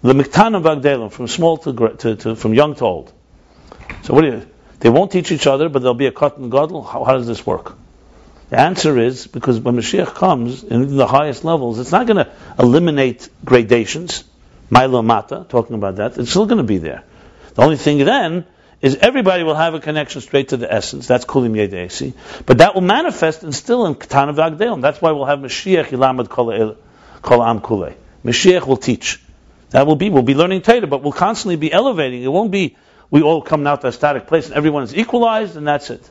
The 0.01 0.13
miktanim 0.13 0.61
v'agdelam 0.63 1.11
from 1.11 1.27
small 1.27 1.57
to, 1.57 1.73
to, 1.73 2.15
to 2.15 2.35
from 2.35 2.53
young 2.53 2.75
to 2.75 2.85
old. 2.85 3.13
So 4.03 4.13
what 4.13 4.21
do 4.21 4.27
you? 4.27 4.47
They 4.79 4.89
won't 4.89 5.11
teach 5.11 5.31
each 5.31 5.47
other, 5.47 5.69
but 5.69 5.79
there'll 5.79 5.95
be 5.95 6.05
a 6.05 6.11
cut 6.11 6.37
and 6.37 6.51
gadol. 6.51 6.83
How, 6.83 7.03
how 7.03 7.13
does 7.13 7.27
this 7.27 7.45
work? 7.45 7.75
The 8.49 8.59
answer 8.59 8.97
is 8.97 9.27
because 9.27 9.59
when 9.59 9.75
Mashiach 9.75 10.13
comes 10.13 10.63
in 10.63 10.95
the 10.95 11.07
highest 11.07 11.43
levels, 11.43 11.79
it's 11.79 11.91
not 11.91 12.05
going 12.07 12.17
to 12.17 12.31
eliminate 12.59 13.27
gradations, 13.43 14.23
Milo 14.69 15.01
Mata, 15.01 15.45
talking 15.49 15.75
about 15.75 15.97
that. 15.97 16.17
It's 16.17 16.29
still 16.29 16.45
going 16.45 16.59
to 16.59 16.63
be 16.63 16.77
there. 16.77 17.03
The 17.55 17.63
only 17.63 17.77
thing 17.77 17.97
then 18.05 18.45
is 18.81 18.95
everybody 18.95 19.43
will 19.43 19.55
have 19.55 19.73
a 19.73 19.79
connection 19.79 20.21
straight 20.21 20.49
to 20.49 20.57
the 20.57 20.71
essence. 20.71 21.07
That's 21.07 21.25
Kulim 21.25 21.51
Yedesi. 21.51 22.13
But 22.45 22.59
that 22.59 22.75
will 22.75 22.81
manifest 22.81 23.43
and 23.43 23.53
still 23.53 23.85
in 23.85 23.95
Ketana 23.95 24.35
V'Agdelim. 24.35 24.81
That's 24.81 25.01
why 25.01 25.11
we'll 25.11 25.25
have 25.25 25.39
Mashiach 25.39 25.87
Ilamad 25.87 26.29
Kol 26.29 26.51
Am 27.43 27.61
Kulei. 27.61 27.95
Mashiach 28.23 28.67
will 28.67 28.77
teach. 28.77 29.21
That 29.71 29.87
will 29.87 29.95
be, 29.95 30.09
we'll 30.09 30.23
be 30.23 30.35
learning 30.35 30.61
Torah, 30.61 30.87
but 30.87 31.01
we'll 31.01 31.11
constantly 31.11 31.55
be 31.55 31.71
elevating. 31.71 32.23
It 32.23 32.31
won't 32.31 32.51
be 32.51 32.77
we 33.09 33.21
all 33.21 33.41
come 33.41 33.63
now 33.63 33.75
to 33.75 33.87
a 33.87 33.91
static 33.91 34.27
place 34.27 34.47
and 34.47 34.55
everyone 34.55 34.83
is 34.83 34.95
equalized 34.95 35.55
and 35.55 35.67
that's 35.67 35.89
it. 35.89 36.09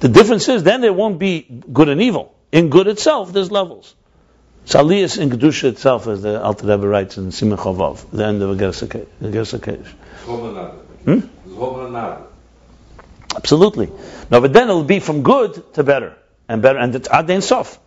The 0.00 0.08
difference 0.08 0.48
is 0.48 0.62
then 0.62 0.80
there 0.80 0.92
won't 0.92 1.18
be 1.18 1.46
good 1.72 1.88
and 1.88 2.00
evil. 2.00 2.34
In 2.52 2.70
good 2.70 2.88
itself, 2.88 3.32
there's 3.32 3.50
levels. 3.50 3.94
Saliyas 4.66 5.18
in 5.18 5.30
Kedusha 5.30 5.64
itself, 5.64 6.06
as 6.06 6.22
the 6.22 6.42
Alter 6.42 6.66
Rebbe 6.66 6.86
writes 6.86 7.18
in 7.18 7.32
Simon 7.32 7.58
Chavov, 7.58 8.10
the 8.10 8.26
end 8.26 8.42
of 8.42 8.56
Gersa 8.56 8.88
Kedesh. 8.88 9.86
Hmm? 11.04 11.20
Absolutely. 13.36 13.90
No, 14.30 14.40
but 14.40 14.52
then 14.52 14.68
it'll 14.68 14.84
be 14.84 15.00
from 15.00 15.22
good 15.22 15.74
to 15.74 15.84
better 15.84 16.16
and 16.48 16.62
better, 16.62 16.78
and 16.78 16.94
it's 16.94 17.08
Ad 17.08 17.42
Sof. 17.42 17.78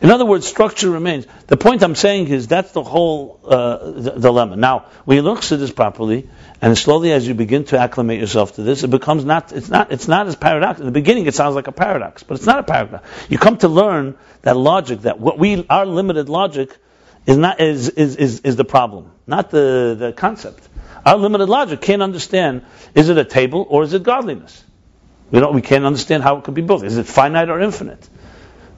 In 0.00 0.10
other 0.10 0.26
words, 0.26 0.46
structure 0.46 0.90
remains. 0.90 1.26
The 1.46 1.56
point 1.56 1.84
I'm 1.84 1.94
saying 1.94 2.26
is 2.26 2.48
that's 2.48 2.72
the 2.72 2.82
whole 2.82 3.38
uh, 3.44 3.92
d- 3.92 4.20
dilemma. 4.20 4.56
Now, 4.56 4.86
when 5.04 5.16
you 5.16 5.22
look 5.22 5.38
at 5.38 5.58
this 5.60 5.70
properly, 5.70 6.28
and 6.60 6.76
slowly 6.76 7.12
as 7.12 7.26
you 7.26 7.34
begin 7.34 7.64
to 7.66 7.78
acclimate 7.78 8.18
yourself 8.18 8.56
to 8.56 8.62
this, 8.62 8.82
it 8.82 8.90
becomes 8.90 9.24
not. 9.24 9.52
It's 9.52 9.68
not. 9.68 9.92
It's 9.92 10.08
not 10.08 10.26
as 10.26 10.34
paradox. 10.34 10.80
In 10.80 10.86
the 10.86 10.92
beginning, 10.92 11.26
it 11.26 11.36
sounds 11.36 11.54
like 11.54 11.68
a 11.68 11.72
paradox, 11.72 12.24
but 12.24 12.36
it's 12.36 12.46
not 12.46 12.58
a 12.58 12.64
paradox. 12.64 13.06
You 13.28 13.38
come 13.38 13.58
to 13.58 13.68
learn 13.68 14.16
that 14.42 14.56
logic, 14.56 15.02
that 15.02 15.20
what 15.20 15.38
we, 15.38 15.64
our 15.70 15.86
limited 15.86 16.28
logic, 16.28 16.76
is 17.24 17.36
not 17.36 17.60
is 17.60 17.88
is 17.88 18.16
is, 18.16 18.40
is 18.40 18.56
the 18.56 18.64
problem, 18.64 19.12
not 19.28 19.50
the 19.50 19.94
the 19.96 20.12
concept. 20.12 20.68
Our 21.04 21.16
limited 21.16 21.48
logic 21.48 21.80
can't 21.80 22.02
understand: 22.02 22.62
is 22.94 23.08
it 23.08 23.18
a 23.18 23.24
table 23.24 23.66
or 23.68 23.82
is 23.82 23.92
it 23.92 24.02
godliness? 24.02 24.64
We 25.30 25.40
don't. 25.40 25.54
We 25.54 25.62
can't 25.62 25.84
understand 25.84 26.22
how 26.22 26.36
it 26.38 26.44
could 26.44 26.54
be 26.54 26.62
both. 26.62 26.84
Is 26.84 26.98
it 26.98 27.06
finite 27.06 27.48
or 27.48 27.60
infinite? 27.60 28.08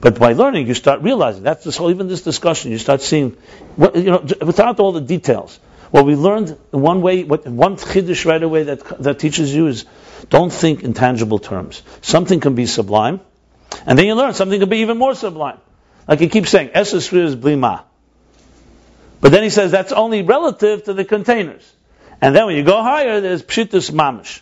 But 0.01 0.19
by 0.19 0.33
learning, 0.33 0.67
you 0.67 0.73
start 0.73 1.01
realizing 1.01 1.43
that's 1.43 1.63
this 1.63 1.77
whole, 1.77 1.89
even 1.89 2.07
this 2.07 2.21
discussion. 2.21 2.71
You 2.71 2.77
start 2.77 3.01
seeing, 3.01 3.31
what, 3.75 3.95
you 3.95 4.11
know, 4.11 4.23
without 4.41 4.79
all 4.79 4.91
the 4.91 5.01
details. 5.01 5.59
What 5.91 6.05
we 6.05 6.15
learned 6.15 6.57
in 6.73 6.81
one 6.81 7.01
way, 7.01 7.23
what, 7.23 7.47
one 7.47 7.77
chiddush 7.77 8.25
right 8.25 8.41
away 8.41 8.63
that 8.63 9.03
that 9.03 9.19
teaches 9.19 9.53
you 9.55 9.67
is, 9.67 9.85
don't 10.29 10.51
think 10.51 10.83
in 10.83 10.93
tangible 10.93 11.39
terms. 11.39 11.81
Something 12.01 12.39
can 12.39 12.55
be 12.55 12.65
sublime, 12.65 13.21
and 13.85 13.97
then 13.97 14.05
you 14.05 14.15
learn 14.15 14.33
something 14.33 14.59
can 14.59 14.69
be 14.69 14.79
even 14.79 14.97
more 14.97 15.15
sublime. 15.15 15.59
Like 16.07 16.19
he 16.19 16.29
keeps 16.29 16.49
saying, 16.49 16.69
Esesfir 16.69 17.23
is 17.23 17.35
blima. 17.35 17.83
But 19.21 19.31
then 19.31 19.43
he 19.43 19.49
says 19.49 19.71
that's 19.71 19.91
only 19.91 20.21
relative 20.21 20.83
to 20.83 20.93
the 20.93 21.05
containers. 21.05 21.74
And 22.25 22.35
then 22.35 22.47
when 22.47 22.55
you 22.55 22.63
go 22.63 22.81
higher, 22.81 23.21
there's 23.21 23.43
pshitus 23.43 23.91
mamish. 23.91 24.41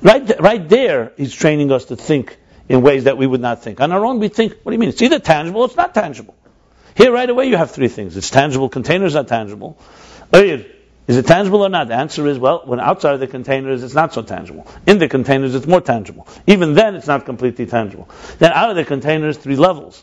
Right, 0.00 0.40
right 0.40 0.68
there, 0.68 1.12
he's 1.16 1.32
training 1.32 1.70
us 1.70 1.84
to 1.84 1.94
think 1.94 2.36
in 2.68 2.82
ways 2.82 3.04
that 3.04 3.16
we 3.16 3.28
would 3.28 3.40
not 3.40 3.62
think. 3.62 3.80
On 3.80 3.92
our 3.92 4.04
own, 4.04 4.18
we 4.18 4.26
think, 4.26 4.54
what 4.64 4.72
do 4.72 4.74
you 4.74 4.80
mean? 4.80 4.88
It's 4.88 5.00
either 5.02 5.20
tangible 5.20 5.60
or 5.60 5.66
it's 5.66 5.76
not 5.76 5.94
tangible. 5.94 6.34
Here, 6.96 7.12
right 7.12 7.30
away, 7.30 7.46
you 7.46 7.56
have 7.56 7.70
three 7.70 7.86
things. 7.86 8.16
It's 8.16 8.28
tangible, 8.28 8.68
containers 8.68 9.14
are 9.14 9.22
tangible. 9.22 9.78
Oyed, 10.34 10.68
Is 11.06 11.16
it 11.16 11.28
tangible 11.28 11.62
or 11.62 11.68
not? 11.68 11.86
The 11.86 11.94
answer 11.94 12.26
is, 12.26 12.40
well, 12.40 12.62
when 12.64 12.80
outside 12.80 13.14
of 13.14 13.20
the 13.20 13.28
containers, 13.28 13.84
it's 13.84 13.94
not 13.94 14.12
so 14.12 14.22
tangible. 14.22 14.66
In 14.88 14.98
the 14.98 15.08
containers, 15.08 15.54
it's 15.54 15.68
more 15.68 15.80
tangible. 15.80 16.26
Even 16.48 16.74
then, 16.74 16.96
it's 16.96 17.06
not 17.06 17.24
completely 17.24 17.66
tangible. 17.66 18.08
Then 18.40 18.50
out 18.50 18.70
of 18.70 18.74
the 18.74 18.84
containers, 18.84 19.36
three 19.36 19.54
levels. 19.54 20.02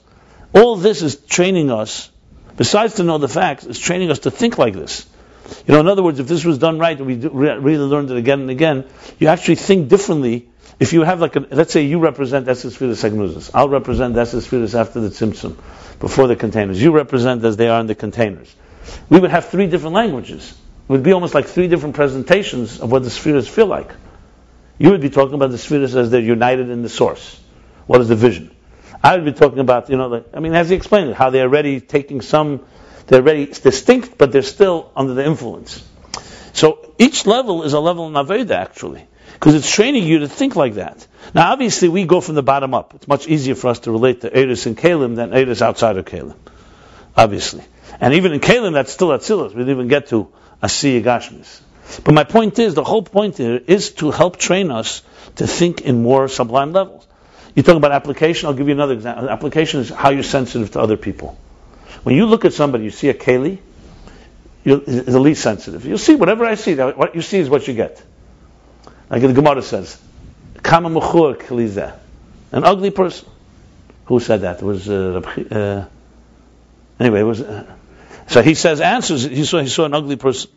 All 0.53 0.78
this 0.78 1.01
is 1.01 1.17
training 1.17 1.70
us, 1.70 2.09
besides 2.55 2.93
to 2.93 3.03
know 3.03 3.17
the 3.17 3.28
facts, 3.28 3.65
is 3.65 3.78
training 3.78 4.09
us 4.09 4.20
to 4.20 4.32
think 4.32 4.57
like 4.57 4.74
this. 4.74 5.05
You 5.65 5.73
know, 5.73 5.79
in 5.79 5.87
other 5.87 6.03
words, 6.03 6.19
if 6.19 6.27
this 6.27 6.45
was 6.45 6.57
done 6.57 6.79
right 6.79 6.97
and 6.97 7.05
we 7.05 7.15
really 7.15 7.83
learned 7.83 8.11
it 8.11 8.17
again 8.17 8.41
and 8.41 8.49
again, 8.49 8.85
you 9.19 9.27
actually 9.27 9.55
think 9.55 9.89
differently. 9.89 10.49
If 10.79 10.93
you 10.93 11.01
have 11.01 11.19
like, 11.19 11.35
a, 11.35 11.39
let's 11.51 11.73
say 11.73 11.83
you 11.83 11.99
represent 11.99 12.47
Esesphiris 12.47 13.09
Agnuzis, 13.09 13.51
I'll 13.53 13.69
represent 13.69 14.15
Esesphiris 14.15 14.79
after 14.79 15.01
the 15.01 15.09
Tzimtzum, 15.09 15.57
before 15.99 16.27
the 16.27 16.35
containers. 16.35 16.81
You 16.81 16.91
represent 16.91 17.43
as 17.43 17.57
they 17.57 17.67
are 17.67 17.81
in 17.81 17.87
the 17.87 17.95
containers. 17.95 18.53
We 19.09 19.19
would 19.19 19.31
have 19.31 19.49
three 19.49 19.67
different 19.67 19.95
languages. 19.95 20.51
It 20.51 20.91
would 20.91 21.03
be 21.03 21.11
almost 21.11 21.33
like 21.33 21.47
three 21.47 21.67
different 21.67 21.95
presentations 21.95 22.79
of 22.79 22.91
what 22.91 23.03
the 23.03 23.09
spheres 23.09 23.47
feel 23.47 23.67
like. 23.67 23.91
You 24.77 24.91
would 24.91 25.01
be 25.01 25.09
talking 25.09 25.35
about 25.35 25.51
the 25.51 25.57
spheres 25.57 25.95
as 25.95 26.09
they're 26.09 26.21
united 26.21 26.69
in 26.69 26.81
the 26.81 26.89
source. 26.89 27.39
What 27.85 27.99
is 28.01 28.07
the 28.07 28.15
vision? 28.15 28.55
I 29.03 29.15
would 29.15 29.25
be 29.25 29.33
talking 29.33 29.59
about, 29.59 29.89
you 29.89 29.97
know, 29.97 30.07
like, 30.07 30.25
I 30.33 30.39
mean, 30.39 30.53
as 30.53 30.69
he 30.69 30.75
explained 30.75 31.09
it, 31.09 31.15
how 31.15 31.29
they're 31.29 31.43
already 31.43 31.81
taking 31.81 32.21
some, 32.21 32.65
they're 33.10 33.22
already 33.22 33.47
distinct, 33.47 34.18
but 34.20 34.32
they're 34.32 34.43
still 34.43 34.91
under 34.95 35.16
the 35.16 35.26
influence. 35.26 35.84
So 36.53 36.93
each 36.99 37.26
level 37.26 37.64
is 37.64 37.74
a 37.74 37.80
level 37.80 38.07
in 38.07 38.14
Aveda, 38.14 38.51
actually, 38.51 39.07
because 39.34 39.55
it's 39.55 39.70
training 39.70 40.03
you 40.03 40.20
to 40.20 40.28
think 40.28 40.55
like 40.55 40.76
that. 40.76 41.07
Now, 41.34 41.51
obviously, 41.51 41.89
we 41.89 42.05
go 42.05 42.22
from 42.22 42.36
the 42.36 42.43
bottom 42.43 42.76
up. 42.76 42.93
It's 42.93 43.07
much 43.07 43.28
easier 43.28 43.55
for 43.55 43.70
us 43.70 43.80
to 43.80 43.91
relate 43.91 44.22
to 44.22 44.36
Eris 44.36 44.68
and 44.68 44.78
Kalim 44.78 45.16
than 45.16 45.34
Eris 45.34 45.64
outside 45.64 45.97
of 45.97 46.05
Kalim, 46.05 46.36
obviously. 47.18 47.64
And 47.99 48.14
even 48.14 48.32
in 48.32 48.41
Kalim, 48.41 48.74
that's 48.74 48.91
still 48.91 49.10
Atzilus. 49.10 49.49
We 49.49 49.62
didn't 49.62 49.72
even 49.72 49.88
get 49.88 50.07
to 50.10 50.32
Asiya 50.62 51.03
Gashmis. 51.03 51.62
But 52.03 52.14
my 52.14 52.26
point 52.26 52.60
is, 52.60 52.76
the 52.76 52.84
whole 52.84 53.01
point 53.01 53.38
here 53.38 53.60
is 53.66 53.91
to 53.93 54.12
help 54.12 54.38
train 54.38 54.70
us 54.70 55.01
to 55.38 55.47
think 55.47 55.82
in 55.82 56.03
more 56.03 56.28
sublime 56.28 56.74
levels. 56.74 57.07
You 57.55 57.64
talk 57.64 57.76
about 57.76 57.91
application, 57.91 58.47
I'll 58.47 58.53
give 58.53 58.68
you 58.68 58.76
another 58.76 58.93
example. 58.93 59.30
Application 59.30 59.80
is 59.80 59.89
how 59.89 60.12
you're 60.12 60.22
sensitive 60.22 60.72
to 60.72 60.80
other 60.80 60.97
people. 60.97 61.38
When 62.03 62.15
you 62.15 62.25
look 62.25 62.45
at 62.45 62.53
somebody, 62.53 62.85
you 62.85 62.91
see 62.91 63.09
a 63.09 63.13
you're 64.63 64.81
is 64.81 65.05
the 65.05 65.19
least 65.19 65.41
sensitive. 65.41 65.85
You'll 65.85 65.97
see 65.97 66.15
whatever 66.15 66.45
I 66.45 66.55
see, 66.55 66.75
what 66.75 67.15
you 67.15 67.21
see 67.21 67.39
is 67.39 67.49
what 67.49 67.67
you 67.67 67.73
get. 67.73 68.01
Like 69.09 69.21
the 69.21 69.33
Gemara 69.33 69.61
says, 69.61 69.99
Kama 70.61 70.89
muchur 70.89 71.37
kalizeh. 71.37 71.97
An 72.51 72.63
ugly 72.63 72.91
person. 72.91 73.27
Who 74.05 74.19
said 74.19 74.41
that? 74.41 74.57
It 74.57 74.65
was 74.65 74.89
uh, 74.89 75.21
uh, 75.51 75.85
anyway. 76.99 77.21
It 77.21 77.23
was. 77.23 77.41
Uh, 77.41 77.65
so 78.27 78.41
he 78.41 78.55
says 78.55 78.81
answers. 78.81 79.23
He 79.23 79.45
saw 79.45 79.59
he 79.59 79.67
saw 79.69 79.85
an 79.85 79.93
ugly 79.93 80.15
person. 80.15 80.51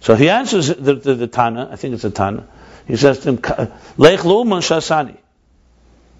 So 0.00 0.14
he 0.14 0.28
answers 0.28 0.68
the, 0.68 0.94
the, 0.94 1.14
the 1.14 1.26
Tana. 1.26 1.68
I 1.70 1.76
think 1.76 1.94
it's 1.94 2.04
a 2.04 2.10
Tana. 2.10 2.46
He 2.86 2.96
says 2.96 3.20
to 3.20 3.30
him, 3.30 3.38
"Ka- 3.38 3.68
Lech 3.96 4.20
lu'uman 4.20 4.60
shasani. 4.60 5.16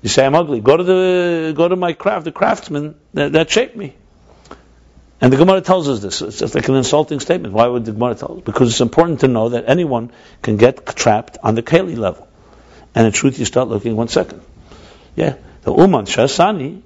You 0.02 0.08
say 0.08 0.24
I'm 0.26 0.34
ugly. 0.34 0.60
Go 0.60 0.76
to 0.76 0.84
the 0.84 1.54
go 1.56 1.68
to 1.68 1.76
my 1.76 1.94
craft, 1.94 2.24
the 2.24 2.32
craftsman 2.32 2.94
that, 3.14 3.32
that 3.32 3.50
shaped 3.50 3.76
me. 3.76 3.94
And 5.24 5.32
the 5.32 5.38
Gemara 5.38 5.62
tells 5.62 5.88
us 5.88 6.00
this. 6.00 6.20
It's 6.20 6.54
like 6.54 6.68
an 6.68 6.74
insulting 6.74 7.18
statement. 7.18 7.54
Why 7.54 7.66
would 7.66 7.86
the 7.86 7.92
Gemara 7.92 8.14
tell 8.14 8.36
us? 8.36 8.42
Because 8.44 8.68
it's 8.68 8.82
important 8.82 9.20
to 9.20 9.26
know 9.26 9.48
that 9.48 9.64
anyone 9.66 10.12
can 10.42 10.58
get 10.58 10.84
trapped 10.84 11.38
on 11.42 11.54
the 11.54 11.62
Kali 11.62 11.96
level. 11.96 12.28
And 12.94 13.06
in 13.06 13.12
truth, 13.12 13.38
you 13.38 13.46
start 13.46 13.68
looking 13.68 13.96
one 13.96 14.08
second. 14.08 14.42
Yeah, 15.16 15.36
the 15.62 15.74
Uman 15.74 16.04
Shasani, 16.04 16.82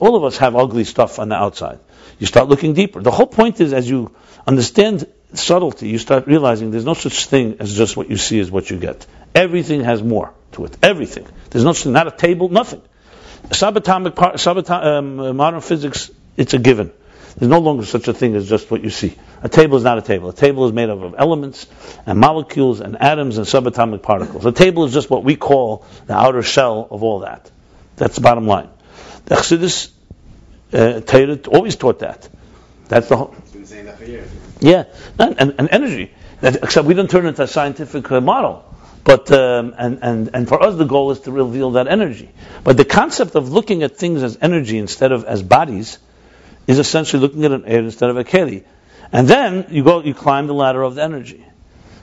all 0.00 0.16
of 0.16 0.24
us 0.24 0.38
have 0.38 0.56
ugly 0.56 0.82
stuff 0.82 1.20
on 1.20 1.28
the 1.28 1.36
outside. 1.36 1.78
You 2.18 2.26
start 2.26 2.48
looking 2.48 2.74
deeper. 2.74 3.00
The 3.00 3.12
whole 3.12 3.28
point 3.28 3.60
is, 3.60 3.72
as 3.72 3.88
you 3.88 4.12
understand 4.44 5.06
subtlety, 5.32 5.88
you 5.88 5.98
start 5.98 6.26
realizing 6.26 6.72
there's 6.72 6.84
no 6.84 6.94
such 6.94 7.26
thing 7.26 7.58
as 7.60 7.76
just 7.76 7.96
what 7.96 8.10
you 8.10 8.16
see 8.16 8.40
is 8.40 8.50
what 8.50 8.70
you 8.70 8.76
get. 8.76 9.06
Everything 9.36 9.84
has 9.84 10.02
more 10.02 10.34
to 10.54 10.64
it. 10.64 10.76
Everything. 10.82 11.28
There's 11.50 11.64
no 11.64 11.92
not 11.92 12.08
a 12.08 12.10
table, 12.10 12.48
nothing. 12.48 12.82
Subatomic, 13.50 14.16
par- 14.16 14.32
subato- 14.32 14.84
um, 14.84 15.36
modern 15.36 15.60
physics, 15.60 16.10
it's 16.36 16.52
a 16.52 16.58
given. 16.58 16.90
There's 17.36 17.50
no 17.50 17.58
longer 17.58 17.84
such 17.84 18.08
a 18.08 18.14
thing 18.14 18.34
as 18.34 18.48
just 18.48 18.70
what 18.70 18.82
you 18.82 18.88
see. 18.88 19.14
A 19.42 19.48
table 19.48 19.76
is 19.76 19.84
not 19.84 19.98
a 19.98 20.02
table. 20.02 20.30
A 20.30 20.32
table 20.32 20.66
is 20.66 20.72
made 20.72 20.88
up 20.88 21.02
of 21.02 21.14
elements 21.18 21.66
and 22.06 22.18
molecules 22.18 22.80
and 22.80 23.00
atoms 23.00 23.36
and 23.36 23.46
subatomic 23.46 24.02
particles. 24.02 24.46
A 24.46 24.52
table 24.52 24.84
is 24.84 24.94
just 24.94 25.10
what 25.10 25.22
we 25.22 25.36
call 25.36 25.84
the 26.06 26.14
outer 26.14 26.42
shell 26.42 26.88
of 26.90 27.02
all 27.02 27.20
that. 27.20 27.50
That's 27.96 28.16
the 28.16 28.22
bottom 28.22 28.46
line. 28.46 28.70
The 29.26 29.34
Chassidus 29.34 29.90
uh, 30.72 31.00
Torah 31.00 31.38
always 31.48 31.76
taught 31.76 31.98
that. 31.98 32.28
That's 32.88 33.08
the 33.08 33.16
whole. 33.16 33.34
It's 33.38 33.50
been 33.50 33.66
saying 33.66 33.84
that 33.84 33.98
for 33.98 34.04
years. 34.04 34.30
Yeah, 34.60 34.84
and, 35.18 35.38
and, 35.38 35.54
and 35.58 35.68
energy. 35.70 36.12
That, 36.40 36.56
except 36.62 36.86
we 36.86 36.94
don't 36.94 37.10
turn 37.10 37.26
it 37.26 37.30
into 37.30 37.42
a 37.42 37.48
scientific 37.48 38.10
uh, 38.10 38.20
model. 38.20 38.64
But 39.04 39.30
um, 39.30 39.74
and, 39.78 39.98
and 40.02 40.30
and 40.34 40.48
for 40.48 40.60
us, 40.60 40.76
the 40.76 40.84
goal 40.84 41.12
is 41.12 41.20
to 41.20 41.32
reveal 41.32 41.72
that 41.72 41.86
energy. 41.86 42.28
But 42.64 42.76
the 42.76 42.84
concept 42.84 43.36
of 43.36 43.52
looking 43.52 43.84
at 43.84 43.96
things 43.96 44.22
as 44.22 44.36
energy 44.40 44.78
instead 44.78 45.12
of 45.12 45.24
as 45.24 45.42
bodies 45.42 45.98
is 46.66 46.78
essentially 46.78 47.20
looking 47.20 47.44
at 47.44 47.52
an 47.52 47.64
air 47.64 47.80
instead 47.80 48.10
of 48.10 48.16
a 48.16 48.24
keli. 48.24 48.64
And 49.12 49.28
then 49.28 49.66
you 49.70 49.84
go, 49.84 50.02
you 50.02 50.14
climb 50.14 50.46
the 50.46 50.54
ladder 50.54 50.82
of 50.82 50.96
the 50.96 51.02
energy. 51.02 51.44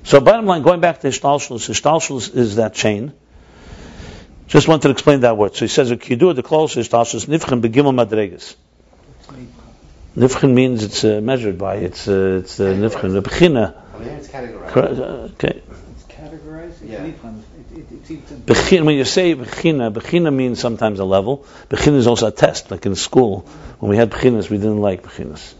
So 0.04 0.20
bottom 0.20 0.46
line, 0.46 0.64
going 0.64 0.82
back 0.82 1.00
to 1.02 1.08
Ishtalshlus, 1.08 1.70
Ishtalshlus 1.70 2.36
is 2.36 2.58
that 2.58 2.74
chain. 2.74 3.14
Just 4.48 4.68
wanted 4.68 4.84
to 4.84 4.90
explain 4.92 5.22
that 5.22 5.38
word. 5.38 5.56
So 5.56 5.66
he 5.66 5.70
says, 5.70 5.90
"Kidur 5.92 6.36
the 6.36 6.44
close 6.44 6.76
Ishtalshlus 6.76 7.26
nifchen 7.26 7.62
begimel 7.62 7.94
madregas." 7.94 8.56
Nifchen 10.16 10.54
means 10.54 10.84
it's 10.84 11.04
uh, 11.04 11.22
measured 11.22 11.58
by. 11.58 11.78
It's 11.78 12.08
uh, 12.08 12.42
it's 12.42 12.60
uh, 12.60 12.66
nifchen 12.66 13.14
the 13.14 13.22
bechina. 13.22 13.74
Well, 13.94 14.04
here 14.04 14.14
it's 14.14 14.28
categorized. 14.28 15.00
Uh, 15.00 15.34
Okay. 15.34 15.64
It's 15.96 16.04
categorized. 16.04 16.88
Yeah. 16.88 17.04
It, 17.76 18.12
it, 18.12 18.46
Bechin, 18.46 18.86
when 18.86 18.96
you 18.96 19.06
say 19.06 19.36
bechina, 19.36 19.92
bechina 19.92 20.34
means 20.34 20.60
sometimes 20.60 21.00
a 21.00 21.06
level. 21.06 21.46
Bechina 21.70 21.96
is 21.96 22.08
also 22.08 22.28
a 22.28 22.32
test, 22.32 22.70
like 22.70 22.86
in 22.86 22.96
school. 22.96 23.40
When 23.80 23.90
we 23.90 23.98
had 23.98 24.12
bechinas, 24.12 24.50
we 24.50 24.58
didn't 24.58 24.82
like 24.82 25.02
bechinas. 25.04 25.54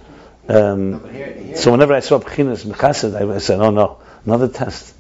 Um, 0.48 1.00
but 1.00 1.12
here, 1.12 1.34
here 1.34 1.56
so 1.56 1.72
whenever 1.72 1.94
I 1.94 2.02
saw 2.02 2.20
bechinas 2.20 2.66
mechasid, 2.66 3.16
I, 3.20 3.36
I 3.36 3.38
said, 3.40 3.60
"Oh 3.60 3.72
no, 3.72 4.00
another 4.26 4.48
test." 4.48 4.94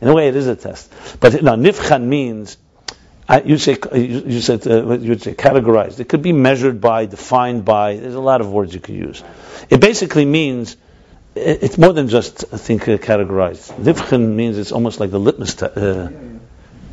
In 0.00 0.08
a 0.08 0.14
way, 0.14 0.28
it 0.28 0.36
is 0.36 0.46
a 0.46 0.56
test. 0.56 0.92
But 1.20 1.42
no, 1.42 1.52
nifchan 1.52 2.02
means 2.02 2.56
I, 3.28 3.42
you 3.42 3.58
say 3.58 3.76
you, 3.94 4.22
you 4.26 4.40
said 4.40 4.66
uh, 4.66 4.92
you 4.94 5.10
would 5.10 5.22
say 5.22 5.34
categorized. 5.34 6.00
It 6.00 6.08
could 6.08 6.22
be 6.22 6.32
measured 6.32 6.80
by, 6.80 7.06
defined 7.06 7.64
by. 7.64 7.96
There's 7.96 8.14
a 8.14 8.20
lot 8.20 8.40
of 8.40 8.50
words 8.52 8.72
you 8.74 8.80
could 8.80 8.94
use. 8.94 9.22
It 9.68 9.80
basically 9.80 10.24
means 10.24 10.76
it- 11.34 11.62
it's 11.62 11.78
more 11.78 11.92
than 11.92 12.08
just, 12.08 12.44
I 12.52 12.56
think, 12.56 12.88
uh, 12.88 12.98
categorized. 12.98 13.72
Nifchen 13.82 14.34
means 14.34 14.58
it's 14.58 14.72
almost 14.72 15.00
like 15.00 15.10
the 15.10 15.20
litmus 15.20 15.54
test. 15.54 15.76
Uh, 15.76 16.08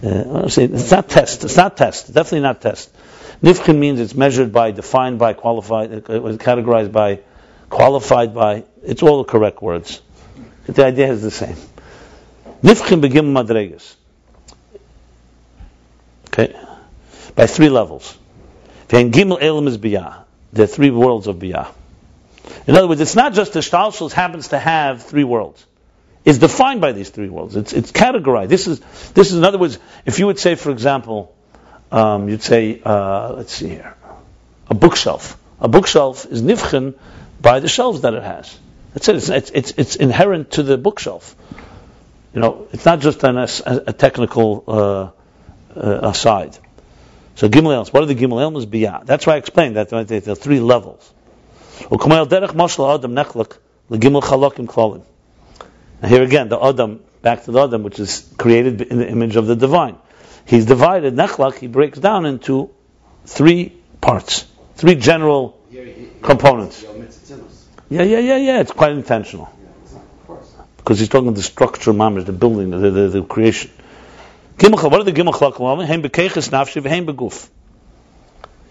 uh, 0.04 0.50
it's 0.58 0.92
not 0.92 1.10
test. 1.10 1.44
It's 1.44 1.56
not 1.56 1.78
test. 1.78 2.14
Definitely 2.14 2.42
not 2.42 2.62
test. 2.62 2.94
Nifkin 3.42 3.78
means 3.78 4.00
it's 4.00 4.16
measured 4.16 4.52
by, 4.52 4.72
defined 4.72 5.20
by, 5.20 5.34
qualified, 5.34 5.92
uh, 5.92 5.96
uh, 5.96 6.38
categorized 6.38 6.92
by, 6.92 7.22
qualified 7.70 8.34
by. 8.34 8.64
It's 8.84 9.02
all 9.04 9.24
the 9.24 9.30
correct 9.30 9.62
words. 9.62 10.02
The 10.66 10.86
idea 10.86 11.12
is 11.12 11.22
the 11.22 11.32
same. 11.32 11.56
Nifchen 12.62 13.02
begim 13.02 13.34
madregas. 13.34 13.96
Okay, 16.28 16.56
by 17.36 17.48
three 17.48 17.70
levels. 17.70 18.18
Gimel 18.88 19.42
elam 19.42 19.68
is 19.68 19.78
biyah. 19.78 20.24
Are 20.58 20.68
three 20.68 20.92
worlds 20.92 21.28
of 21.28 21.38
biyah. 21.38 21.72
In 22.68 22.76
other 22.76 22.88
words, 22.88 23.02
it's 23.02 23.16
not 23.16 23.34
just 23.34 23.54
the 23.54 23.60
Shtalshus 23.60 24.12
happens 24.12 24.50
to 24.50 24.60
have 24.60 25.04
three 25.04 25.24
worlds. 25.24 25.66
It's 26.26 26.38
defined 26.38 26.80
by 26.80 26.94
these 26.94 27.10
three 27.10 27.30
worlds. 27.30 27.56
It's, 27.56 27.74
it's 27.74 27.92
categorized. 27.92 28.48
This 28.48 28.68
is, 28.68 28.80
this 29.14 29.32
is, 29.32 29.38
in 29.38 29.44
other 29.44 29.58
words, 29.58 29.78
if 30.06 30.20
you 30.20 30.28
would 30.28 30.40
say, 30.40 30.56
for 30.56 30.72
example, 30.72 31.36
um, 31.92 32.30
you'd 32.30 32.42
say, 32.42 32.82
uh, 32.84 33.34
let's 33.34 33.54
see 33.54 33.70
here, 33.70 33.96
a 34.70 34.74
bookshelf. 34.74 35.38
A 35.60 35.68
bookshelf 35.68 36.26
is 36.26 36.42
nifchen 36.42 36.96
by 37.42 37.60
the 37.60 37.68
shelves 37.68 38.02
that 38.02 38.14
it 38.14 38.24
has. 38.24 38.58
That's 38.94 39.10
it. 39.10 39.30
It's, 39.30 39.50
it's, 39.52 39.72
it's, 39.78 39.96
inherent 39.96 40.52
to 40.52 40.64
the 40.64 40.78
bookshelf. 40.78 41.36
You 42.34 42.42
know, 42.42 42.68
it's 42.72 42.86
not 42.86 43.00
just 43.00 43.24
an, 43.24 43.38
a, 43.38 43.48
a 43.66 43.94
technical 43.94 44.64
uh, 44.68 45.10
uh, 45.76 46.10
aside. 46.10 46.58
So 47.36 47.50
Gimel 47.50 47.74
Elms, 47.74 47.92
what 47.92 48.04
are 48.04 48.06
the 48.06 48.16
Gimel 48.16 48.42
Elms? 48.42 48.66
Biyah. 48.66 49.06
That's 49.06 49.26
why 49.28 49.34
I 49.34 49.38
explained 49.38 49.76
that 49.76 49.90
there 49.90 50.00
are 50.00 50.36
three 50.36 50.60
levels. 50.60 51.12
Now 56.04 56.10
here 56.10 56.22
again, 56.22 56.50
the 56.50 56.62
Adam, 56.62 57.00
back 57.22 57.46
to 57.46 57.52
the 57.52 57.64
Adam, 57.64 57.84
which 57.84 57.98
is 57.98 58.30
created 58.38 58.82
in 58.82 58.98
the 58.98 59.08
image 59.08 59.38
of 59.38 59.48
the 59.48 59.56
divine. 59.56 59.96
He's 60.46 60.66
divided, 60.66 61.16
Nechlach, 61.16 61.56
he 61.56 61.68
breaks 61.68 61.98
down 61.98 62.26
into 62.26 62.72
three 63.26 63.72
parts, 64.02 64.46
three 64.76 64.96
general 64.96 65.58
components. 66.22 66.84
Yeah, 67.90 68.04
yeah, 68.04 68.20
yeah, 68.20 68.36
yeah, 68.36 68.60
it's 68.60 68.74
quite 68.74 68.92
intentional. 68.92 69.50
Because 70.76 71.00
he's 71.00 71.08
talking 71.08 71.34
the 71.34 71.42
structure, 71.42 71.94
mamish, 71.94 72.26
the 72.26 72.34
building, 72.34 72.72
the, 72.72 72.92
the, 72.92 73.08
the 73.08 73.24
creation. 73.24 73.72
What 74.60 74.94
are 74.94 75.04
the 75.04 75.14
Gimel 75.14 75.34
bekeches. 76.04 77.50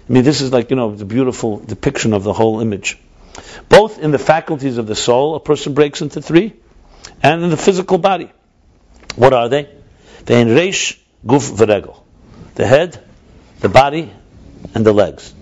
I 0.09 0.13
mean, 0.13 0.23
this 0.23 0.43
is 0.43 0.53
like, 0.53 0.69
you 0.69 0.77
know, 0.77 0.95
the 0.95 1.07
beautiful 1.07 1.61
depiction 1.61 2.13
of 2.13 2.25
the 2.25 2.35
whole 2.35 2.61
image. 2.61 2.99
Both 3.71 3.99
in 3.99 4.11
the 4.11 4.19
faculties 4.19 4.77
of 4.77 4.87
the 4.87 4.95
soul, 4.95 5.35
a 5.35 5.41
person 5.41 5.73
breaks 5.73 6.03
into 6.03 6.21
three, 6.21 6.53
and 7.23 7.43
in 7.45 7.51
the 7.51 7.57
physical 7.57 7.99
body. 7.99 8.31
What 9.17 9.33
are 9.33 9.49
they? 9.49 9.69
Vein 10.25 10.49
reish 10.49 10.99
guf 11.27 11.51
v'regel. 11.53 12.01
The 12.55 12.67
head, 12.67 13.03
the 13.61 13.69
body, 13.69 14.13
and 14.75 14.85
the 14.85 14.93
legs. 14.93 15.33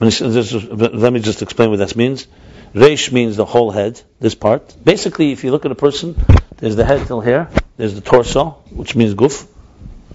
Let 0.00 1.12
me 1.12 1.20
just 1.20 1.42
explain 1.42 1.70
what 1.70 1.78
that 1.80 1.94
means. 1.94 2.26
Reish 2.74 3.12
means 3.12 3.36
the 3.36 3.44
whole 3.44 3.70
head, 3.70 4.00
this 4.20 4.34
part. 4.34 4.74
Basically, 4.82 5.32
if 5.32 5.44
you 5.44 5.50
look 5.50 5.64
at 5.64 5.72
a 5.72 5.74
person, 5.74 6.16
there's 6.56 6.76
the 6.76 6.84
head 6.84 7.06
till 7.06 7.20
here, 7.20 7.48
there's 7.76 7.94
the 7.94 8.00
torso, 8.00 8.62
which 8.70 8.94
means 8.96 9.14
guf, 9.14 9.46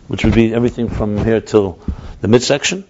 which 0.07 0.23
would 0.23 0.33
be 0.33 0.53
everything 0.53 0.89
from 0.89 1.17
here 1.23 1.41
till 1.41 1.79
the 2.21 2.27
midsection, 2.27 2.85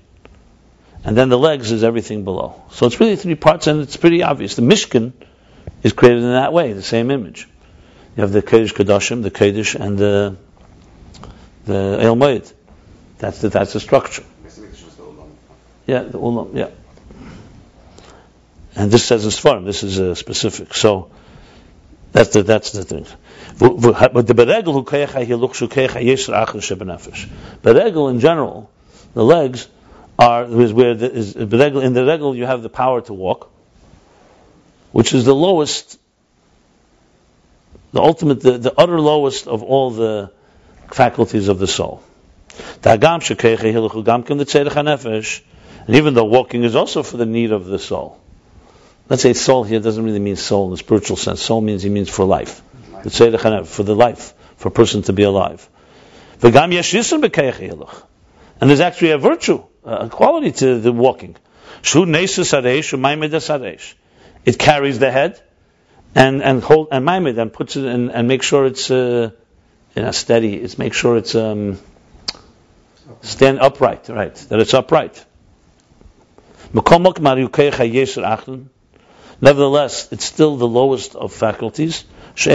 and 1.04 1.18
then 1.18 1.30
the 1.30 1.38
legs 1.38 1.72
is 1.72 1.84
everything 1.84 2.24
below. 2.24 2.62
So 2.72 2.86
it's 2.86 3.00
really 3.00 3.16
three 3.16 3.36
parts, 3.36 3.68
and 3.68 3.82
it's 3.82 3.98
pretty 3.98 4.24
obvious. 4.24 4.56
The 4.56 4.62
Mishkan 4.62 5.14
is 5.86 5.94
created 5.94 6.24
in 6.24 6.32
that 6.32 6.52
way, 6.52 6.74
the 6.74 6.82
same 6.82 7.12
image. 7.12 7.48
You 8.18 8.22
have 8.22 8.32
the 8.32 8.42
Kodesh 8.42 8.74
Kodashim, 8.74 9.22
the 9.22 9.30
Kodesh, 9.30 9.76
and 9.80 10.00
the 10.00 10.36
the 11.66 11.98
El 12.02 12.16
Moed. 12.16 12.52
That's 13.20 13.42
the, 13.42 13.50
that's 13.50 13.74
the 13.74 13.80
structure. 13.80 14.24
Yeah, 15.86 16.02
the 16.02 16.18
ulam, 16.18 16.56
yeah. 16.56 16.70
And 18.76 18.92
this 18.92 19.06
says 19.06 19.26
in 19.26 19.30
Svarim, 19.30 19.66
this 19.66 19.84
is 19.84 20.00
uh, 20.00 20.16
specific. 20.16 20.74
So 20.74 21.12
that's 22.12 22.32
the 22.34 22.42
that's 22.42 22.72
the 22.72 22.84
thing. 22.84 23.06
But 23.60 23.78
the 24.26 24.34
beregel 27.64 28.10
in 28.10 28.20
general, 28.20 28.72
the 29.14 29.24
legs 29.24 29.68
are 30.18 30.46
is 30.46 30.74
where 30.74 30.96
the, 30.96 31.12
is 31.12 31.36
in 31.36 31.94
the 31.94 32.06
regel 32.06 32.36
you 32.36 32.48
have 32.48 32.64
the 32.64 32.70
power 32.70 33.02
to 33.02 33.14
walk, 33.14 33.52
which 34.96 35.12
is 35.14 35.26
the 35.26 35.36
lowest, 35.36 36.00
the 37.92 38.00
ultimate, 38.00 38.40
the, 38.40 38.58
the 38.58 38.74
utter 38.78 38.98
lowest 38.98 39.46
of 39.46 39.62
all 39.62 39.92
the 39.92 40.32
faculties 40.90 41.50
of 41.50 41.60
the 41.60 41.68
soul. 41.68 42.02
And 42.82 43.04
even 45.90 46.14
though 46.14 46.24
walking 46.24 46.64
is 46.64 46.78
also 46.78 47.04
for 47.04 47.18
the 47.18 47.26
need 47.26 47.52
of 47.52 47.66
the 47.66 47.78
soul. 47.78 48.22
Let's 49.10 49.22
say 49.22 49.34
soul 49.34 49.66
here 49.66 49.82
doesn't 49.82 50.02
really 50.02 50.20
mean 50.20 50.38
soul 50.38 50.68
in 50.68 50.72
the 50.72 50.78
spiritual 50.78 51.18
sense. 51.18 51.42
Soul 51.42 51.60
means 51.60 51.84
he 51.84 51.90
means 51.90 52.10
for 52.10 52.24
life. 52.24 52.62
For 53.68 53.84
the 53.84 53.96
life, 53.96 54.34
for 54.56 54.70
a 54.70 54.72
person 54.72 55.02
to 55.02 55.12
be 55.12 55.24
alive. 55.24 55.68
And 56.42 56.54
there's 58.70 58.80
actually 58.80 59.12
a 59.12 59.18
virtue, 59.18 59.62
a 59.84 60.08
quality 60.08 60.54
to 60.54 60.80
the 60.80 60.94
walking. 60.94 61.36
It 64.46 64.60
carries 64.60 65.00
the 65.00 65.12
head 65.12 65.42
and 66.14 66.42
and 66.44 66.64
hold 66.64 66.90
and 66.92 67.04
maimed 67.04 67.38
and 67.38 67.52
puts 67.52 67.76
it 67.76 67.86
in 67.86 68.12
and 68.12 68.28
make 68.28 68.44
sure 68.44 68.66
it's 68.66 68.90
uh, 68.92 69.32
you 69.96 70.02
know, 70.02 70.12
steady. 70.12 70.56
It's 70.56 70.78
make 70.78 70.94
sure 70.94 71.18
it's 71.18 71.36
um, 71.36 71.80
stand 73.22 73.60
upright, 73.60 74.10
right? 74.10 74.36
That 74.36 74.60
it's 74.60 74.74
upright. 74.74 75.26
Nevertheless, 79.42 80.12
it's 80.12 80.26
still 80.26 80.58
the 80.58 80.68
lowest 80.68 81.16
of 81.16 81.34
faculties. 81.34 82.04
So 82.36 82.50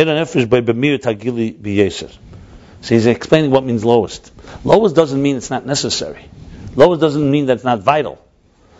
he's 2.95 3.07
explaining 3.07 3.51
what 3.51 3.65
means 3.65 3.85
lowest. 3.85 4.33
Lowest 4.65 4.95
doesn't 4.97 5.21
mean 5.23 5.37
it's 5.37 5.51
not 5.51 5.67
necessary. 5.67 6.25
Lowest 6.77 7.01
doesn't 7.01 7.31
mean 7.31 7.47
that 7.47 7.55
it's 7.55 7.65
not 7.65 7.81
vital. 7.81 8.19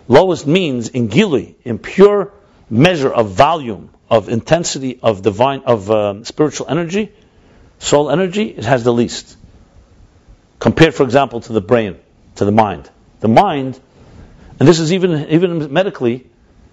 Lowest 0.09 0.47
means 0.47 0.89
in 0.89 1.09
gili, 1.09 1.57
in 1.65 1.79
pure 1.79 2.33
measure 2.71 3.11
of 3.13 3.31
volume, 3.31 3.91
of 4.09 4.29
intensity, 4.29 4.99
of 5.03 5.23
divine, 5.23 5.63
of 5.67 5.91
um, 5.91 6.25
spiritual 6.25 6.69
energy, 6.69 7.13
soul 7.79 8.11
energy, 8.11 8.45
it 8.45 8.65
has 8.65 8.85
the 8.85 8.93
least. 8.93 9.37
Compared, 10.59 10.95
for 10.95 11.03
example, 11.03 11.41
to 11.41 11.53
the 11.53 11.61
brain, 11.61 11.99
to 12.37 12.45
the 12.45 12.53
mind. 12.53 12.89
The 13.21 13.29
mind, 13.29 13.79
and 14.59 14.69
this 14.69 14.79
is 14.79 14.93
even 14.93 15.29
even 15.31 15.73
medically, 15.73 16.27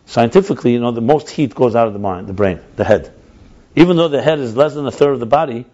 scientifically, 0.06 0.74
you 0.74 0.80
know, 0.80 0.92
the 0.92 1.02
most 1.02 1.30
heat 1.30 1.54
goes 1.56 1.76
out 1.76 1.88
of 1.88 1.94
the 1.94 2.00
mind, 2.00 2.28
the 2.28 2.34
brain, 2.34 2.60
the 2.76 2.84
head. 2.84 3.14
Even 3.76 3.98
though 3.98 4.08
the 4.08 4.22
head 4.22 4.40
is 4.40 4.56
less 4.56 4.74
than 4.74 4.86
a 4.88 4.92
third 4.92 5.14
of 5.14 5.20
the 5.20 5.26
body, 5.26 5.66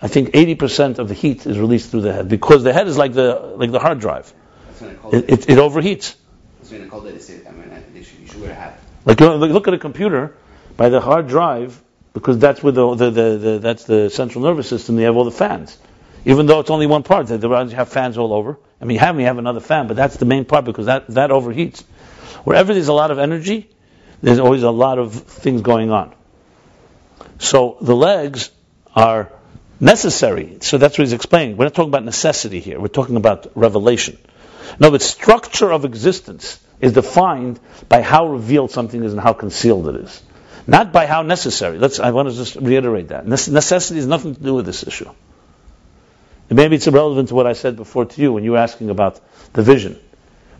I 0.00 0.08
think 0.08 0.30
80% 0.30 0.98
of 0.98 1.08
the 1.08 1.14
heat 1.14 1.46
is 1.46 1.58
released 1.58 1.90
through 1.90 2.02
the 2.02 2.12
head 2.12 2.28
because 2.28 2.64
the 2.64 2.72
head 2.72 2.88
is 2.88 2.98
like 2.98 3.12
the 3.12 3.54
like 3.56 3.70
the 3.70 3.78
hard 3.78 4.00
drive. 4.00 4.32
That's 4.66 4.80
when 4.80 4.90
I 4.90 4.94
called 4.94 5.14
It, 5.14 5.24
it. 5.24 5.30
it, 5.30 5.50
it 5.50 5.58
overheats. 5.58 6.14
That's 6.60 6.72
I 6.72 6.88
called 6.88 7.06
it. 7.06 7.30
I 7.46 7.50
mean, 7.52 7.70
I- 7.72 7.82
they 7.94 8.02
should, 8.02 8.18
you 8.20 8.26
should 8.26 8.40
wear 8.40 8.50
a 8.50 8.54
hat. 8.54 8.81
Like 9.04 9.20
look 9.20 9.68
at 9.68 9.74
a 9.74 9.78
computer 9.78 10.34
by 10.76 10.88
the 10.88 11.00
hard 11.00 11.28
drive 11.28 11.80
because 12.14 12.38
that's 12.38 12.62
where 12.62 12.72
the, 12.72 12.94
the, 12.94 13.10
the, 13.10 13.38
the 13.38 13.58
that's 13.58 13.84
the 13.84 14.10
central 14.10 14.44
nervous 14.44 14.68
system. 14.68 14.96
They 14.96 15.04
have 15.04 15.16
all 15.16 15.24
the 15.24 15.30
fans, 15.30 15.76
even 16.24 16.46
though 16.46 16.60
it's 16.60 16.70
only 16.70 16.86
one 16.86 17.02
part. 17.02 17.26
They 17.26 17.38
have 17.74 17.88
fans 17.88 18.18
all 18.18 18.32
over. 18.32 18.58
I 18.80 18.84
mean, 18.84 18.98
have 18.98 19.18
you 19.18 19.26
have 19.26 19.38
another 19.38 19.60
fan, 19.60 19.86
but 19.86 19.96
that's 19.96 20.16
the 20.16 20.24
main 20.24 20.44
part 20.44 20.64
because 20.64 20.86
that 20.86 21.08
that 21.08 21.30
overheats. 21.30 21.82
Wherever 22.44 22.72
there's 22.74 22.88
a 22.88 22.92
lot 22.92 23.10
of 23.10 23.18
energy, 23.18 23.70
there's 24.22 24.38
always 24.38 24.62
a 24.62 24.70
lot 24.70 24.98
of 24.98 25.14
things 25.14 25.62
going 25.62 25.90
on. 25.90 26.14
So 27.38 27.76
the 27.80 27.94
legs 27.94 28.50
are 28.94 29.32
necessary. 29.80 30.58
So 30.60 30.78
that's 30.78 30.96
what 30.96 31.04
he's 31.04 31.12
explaining. 31.12 31.56
We're 31.56 31.66
not 31.66 31.74
talking 31.74 31.90
about 31.90 32.04
necessity 32.04 32.60
here. 32.60 32.80
We're 32.80 32.88
talking 32.88 33.16
about 33.16 33.56
revelation. 33.56 34.18
No, 34.78 34.90
but 34.90 35.02
structure 35.02 35.72
of 35.72 35.84
existence 35.84 36.60
is 36.82 36.92
defined 36.92 37.58
by 37.88 38.02
how 38.02 38.26
revealed 38.26 38.72
something 38.72 39.02
is 39.02 39.12
and 39.12 39.20
how 39.20 39.32
concealed 39.32 39.88
it 39.88 39.96
is. 39.96 40.22
Not 40.66 40.92
by 40.92 41.06
how 41.06 41.22
necessary. 41.22 41.78
Let's, 41.78 41.98
I 42.00 42.10
want 42.10 42.28
to 42.28 42.34
just 42.34 42.56
reiterate 42.56 43.08
that. 43.08 43.24
Nece- 43.24 43.50
Necessity 43.50 43.96
has 43.96 44.06
nothing 44.06 44.34
to 44.34 44.42
do 44.42 44.54
with 44.54 44.66
this 44.66 44.86
issue. 44.86 45.08
And 46.50 46.56
maybe 46.56 46.76
it's 46.76 46.86
irrelevant 46.86 47.28
to 47.28 47.34
what 47.34 47.46
I 47.46 47.54
said 47.54 47.76
before 47.76 48.04
to 48.04 48.20
you 48.20 48.32
when 48.32 48.44
you 48.44 48.52
were 48.52 48.58
asking 48.58 48.90
about 48.90 49.20
the 49.54 49.62
vision. 49.62 49.98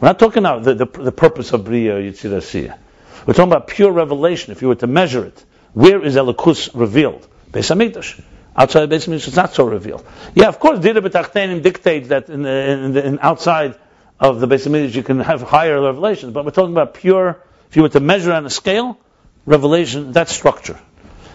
We're 0.01 0.09
not 0.09 0.19
talking 0.19 0.39
about 0.39 0.63
the, 0.63 0.75
the, 0.75 0.87
the 0.87 1.13
purpose 1.13 1.53
of 1.53 1.65
Bria 1.65 1.95
Yitzhak 1.95 2.79
We're 3.27 3.35
talking 3.35 3.53
about 3.53 3.67
pure 3.67 3.93
revelation. 3.93 4.53
If 4.53 4.63
you 4.63 4.69
were 4.69 4.77
to 4.77 4.87
measure 4.87 5.25
it, 5.25 5.45
where 5.75 6.03
is 6.03 6.17
Elikus 6.17 6.71
revealed? 6.73 7.27
Beis 7.51 7.71
Hamikdash. 7.71 8.23
Outside 8.57 8.91
Beis 8.91 9.09
it's 9.09 9.37
not 9.37 9.55
so 9.55 9.65
revealed. 9.65 10.05
Yeah, 10.35 10.49
of 10.49 10.59
course, 10.59 10.79
Dira 10.81 11.01
B'Tachtenim 11.01 11.63
dictates 11.63 12.09
that 12.09 12.29
in, 12.29 12.43
the, 12.43 12.51
in, 12.51 12.93
the, 12.93 13.07
in 13.07 13.19
outside 13.21 13.77
of 14.21 14.41
the 14.41 14.47
basic 14.47 14.73
Hamikdash 14.73 14.95
you 14.95 15.03
can 15.03 15.21
have 15.21 15.43
higher 15.43 15.81
revelations, 15.81 16.33
but 16.33 16.45
we're 16.45 16.51
talking 16.53 16.73
about 16.73 16.95
pure. 16.95 17.43
If 17.69 17.77
you 17.77 17.83
were 17.83 17.89
to 17.91 18.01
measure 18.01 18.33
on 18.33 18.47
a 18.47 18.51
scale, 18.51 18.99
revelation, 19.47 20.13
that's 20.13 20.33
structure. 20.33 20.79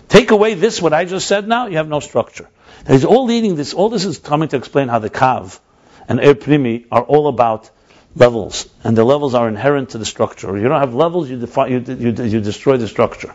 Take 0.08 0.32
away 0.32 0.54
this, 0.54 0.82
what 0.82 0.94
I 0.94 1.06
just 1.06 1.28
said 1.28 1.48
now, 1.48 1.68
you 1.68 1.78
have 1.78 1.90
no 1.90 2.00
structure. 2.00 2.50
It's 2.86 3.04
all 3.04 3.26
leading 3.26 3.56
this, 3.56 3.74
all 3.74 3.90
this 3.90 4.06
is 4.06 4.20
coming 4.20 4.50
to 4.50 4.58
explain 4.58 4.88
how 4.88 5.00
the 5.00 5.10
Kav 5.10 5.60
and 6.08 6.20
Er 6.20 6.36
Primi 6.36 6.86
are 6.92 7.04
all 7.04 7.28
about 7.28 7.70
levels. 8.16 8.70
And 8.84 8.98
the 8.98 9.04
levels 9.04 9.34
are 9.34 9.48
inherent 9.48 9.90
to 9.90 9.98
the 9.98 10.06
structure. 10.06 10.58
You 10.58 10.68
don't 10.68 10.80
have 10.80 10.94
levels, 10.94 11.30
you, 11.30 11.40
defi- 11.40 11.72
you, 11.72 11.80
you, 11.80 12.24
you 12.24 12.42
destroy 12.42 12.78
the 12.78 12.88
structure. 12.88 13.34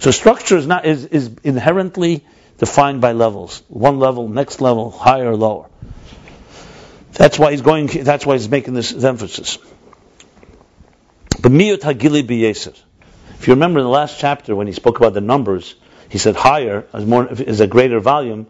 So 0.00 0.10
structure 0.10 0.56
is 0.56 0.66
not 0.66 0.84
is, 0.84 1.06
is 1.06 1.30
inherently 1.42 2.26
defined 2.58 3.00
by 3.00 3.12
levels. 3.12 3.62
One 3.68 3.98
level, 3.98 4.28
next 4.28 4.60
level, 4.60 4.90
higher, 4.90 5.34
lower. 5.34 5.68
That's 7.14 7.38
why 7.38 7.52
he's 7.52 7.62
going. 7.62 7.86
That's 7.86 8.26
why 8.26 8.34
he's 8.34 8.48
making 8.48 8.74
this 8.74 8.92
emphasis. 9.04 9.58
But 11.40 11.52
hagili. 11.52 12.84
If 13.38 13.48
you 13.48 13.54
remember 13.54 13.80
in 13.80 13.84
the 13.84 13.90
last 13.90 14.18
chapter 14.18 14.56
when 14.56 14.66
he 14.66 14.72
spoke 14.72 14.98
about 14.98 15.14
the 15.14 15.20
numbers, 15.20 15.74
he 16.08 16.18
said 16.18 16.36
higher 16.36 16.86
is 16.92 17.04
more 17.04 17.28
is 17.30 17.60
a 17.60 17.66
greater 17.66 18.00
volume. 18.00 18.46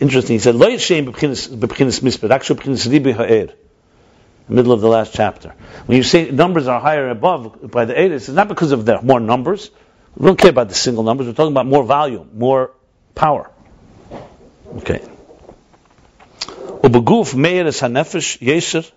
Interesting. 0.00 0.34
He 0.34 0.38
said 0.38 0.54
lo 0.54 0.68
yishem 0.68 1.06
b'pchinas 1.06 2.00
misped 2.02 2.30
actually. 2.30 3.52
Middle 4.50 4.72
of 4.72 4.80
the 4.80 4.88
last 4.88 5.12
chapter. 5.12 5.54
When 5.84 5.98
you 5.98 6.02
say 6.02 6.30
numbers 6.30 6.66
are 6.68 6.80
higher 6.80 7.10
above 7.10 7.70
by 7.70 7.84
the 7.84 8.00
eight, 8.00 8.12
it's 8.12 8.28
not 8.30 8.48
because 8.48 8.72
of 8.72 8.86
the 8.86 9.02
more 9.02 9.20
numbers. 9.20 9.70
We 10.16 10.26
don't 10.26 10.38
care 10.38 10.50
about 10.50 10.70
the 10.70 10.74
single 10.74 11.04
numbers. 11.04 11.26
We're 11.26 11.34
talking 11.34 11.52
about 11.52 11.66
more 11.66 11.84
volume, 11.84 12.30
more 12.32 12.72
power. 13.14 13.50
Okay. 14.76 15.02
Ubeguf 16.82 17.34
meir 17.34 17.66
es 17.66 17.80
hanefesh 17.80 18.38
yeser. 18.40 18.90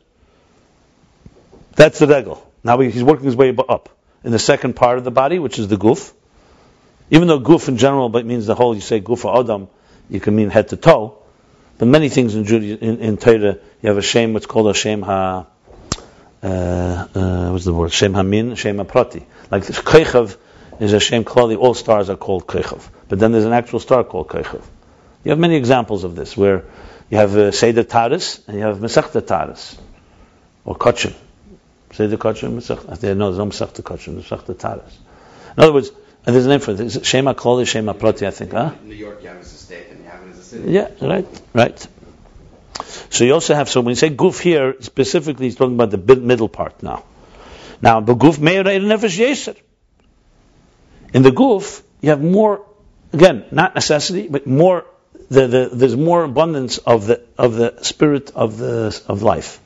That's 1.76 2.00
the 2.00 2.08
regel. 2.08 2.46
Now 2.64 2.80
he's 2.80 3.04
working 3.04 3.26
his 3.26 3.36
way 3.36 3.56
up 3.70 3.90
in 4.24 4.32
the 4.32 4.40
second 4.40 4.76
part 4.76 4.98
of 4.98 5.04
the 5.04 5.12
body, 5.12 5.40
which 5.40 5.58
is 5.58 5.68
the 5.68 5.78
guf. 5.78 6.14
Even 7.10 7.28
though 7.28 7.40
guf 7.40 7.68
in 7.68 7.78
general 7.78 8.10
but 8.10 8.26
means 8.26 8.46
the 8.46 8.56
whole, 8.56 8.76
you 8.76 8.82
say 8.82 9.02
guf 9.02 9.26
adam, 9.40 9.68
you 10.10 10.20
can 10.20 10.36
mean 10.36 10.50
head 10.50 10.70
to 10.70 10.78
toe. 10.78 11.18
But 11.78 11.88
many 11.88 12.10
things 12.10 12.36
in 12.36 12.46
Judaism, 12.46 12.88
in, 12.88 13.00
in 13.00 13.18
Torah, 13.18 13.58
you 13.82 13.90
have 13.90 13.98
a 13.98 14.04
shame, 14.04 14.34
what's 14.34 14.46
called 14.46 14.68
a 14.68 14.74
shame 14.74 15.02
ha, 15.02 15.48
uh, 16.44 16.48
uh, 16.48 17.50
what's 17.52 17.66
the 17.66 17.74
word? 17.74 17.92
Shem 17.92 18.14
hamin, 18.14 18.56
shem 18.56 18.86
prati. 18.86 19.26
Like 19.50 19.64
Kechav 19.64 20.38
is 20.80 20.94
a 20.94 21.00
shame 21.00 21.24
klali, 21.24 21.58
all 21.58 21.74
stars 21.74 22.10
are 22.10 22.18
called 22.18 22.46
Kechav. 22.48 22.88
But 23.10 23.20
then 23.20 23.32
there's 23.32 23.46
an 23.46 23.54
actual 23.54 23.80
star 23.80 24.04
called 24.04 24.28
Kechav. 24.28 24.64
You 25.24 25.32
have 25.32 25.40
many 25.40 25.56
examples 25.56 26.04
of 26.04 26.16
this, 26.16 26.36
where 26.36 26.66
you 27.12 27.18
have 27.18 27.38
uh, 27.38 27.52
Seder 27.52 27.84
Taris 27.84 28.48
and 28.48 28.58
you 28.58 28.64
have 28.64 28.78
Masechta 28.78 29.22
Taris, 29.22 29.78
or 30.66 30.76
Kachin. 30.76 31.14
Seder 31.92 32.18
Kachin, 32.18 32.56
Masechta. 32.58 33.16
No, 33.16 33.32
there's 33.32 33.38
no 33.38 33.46
Masechta 33.46 33.84
Kachin, 33.84 34.16
Masechta 34.16 34.56
Taris. 34.56 34.94
In 35.58 35.64
other 35.64 35.74
words, 35.74 35.92
and 36.26 36.34
there's 36.36 36.46
a 36.46 36.50
name 36.50 36.62
for 36.62 36.72
it. 36.72 36.80
it. 36.80 36.86
Is 36.86 36.96
it 36.96 37.06
Shema 37.06 37.34
Klali, 37.34 37.68
Shema 37.68 37.94
Prati, 37.94 38.26
I 38.26 38.32
think, 38.32 38.54
huh? 38.54 38.74
New 38.84 38.96
York, 38.96 39.22
you 39.22 39.28
have 39.28 39.38
as 39.38 39.52
a 39.52 39.58
state, 39.58 39.88
and 39.90 40.04
you 40.04 40.10
have 40.10 40.24
it 40.24 40.30
as 40.32 40.40
a 40.40 40.44
city. 40.44 40.72
Yeah, 40.72 40.90
right, 41.02 41.42
right. 41.54 41.88
So 43.10 43.26
you 43.26 43.34
also 43.34 43.56
have, 43.56 43.70
so 43.70 43.82
when 43.82 43.90
you 43.90 43.96
say 43.96 44.10
goof 44.10 44.40
here, 44.40 44.76
specifically 44.80 45.48
he's 45.48 45.56
talking 45.56 45.76
about 45.76 45.92
the 45.92 46.16
middle 46.16 46.48
part 46.48 46.82
now. 46.82 47.04
Now, 47.82 48.00
the 48.00 48.14
goof 48.14 48.40
meir 48.40 48.64
nefesh 48.64 49.18
yeser. 49.18 49.58
In 51.14 51.24
the 51.24 51.32
goof, 51.32 51.84
you 52.00 52.12
have 52.12 52.24
more, 52.24 52.66
again, 53.12 53.46
not 53.52 53.76
necessity, 53.76 54.28
but 54.30 54.48
more, 54.48 54.86
the, 55.32 55.48
the, 55.48 55.70
there's 55.72 55.96
more 55.96 56.26
abundance 56.26 56.78
of 56.80 57.08
the, 57.08 57.22
of 57.38 57.56
the 57.56 57.82
spirit 57.84 58.32
of 58.36 58.58
the, 58.58 59.02
of 59.08 59.24
life. 59.24 59.62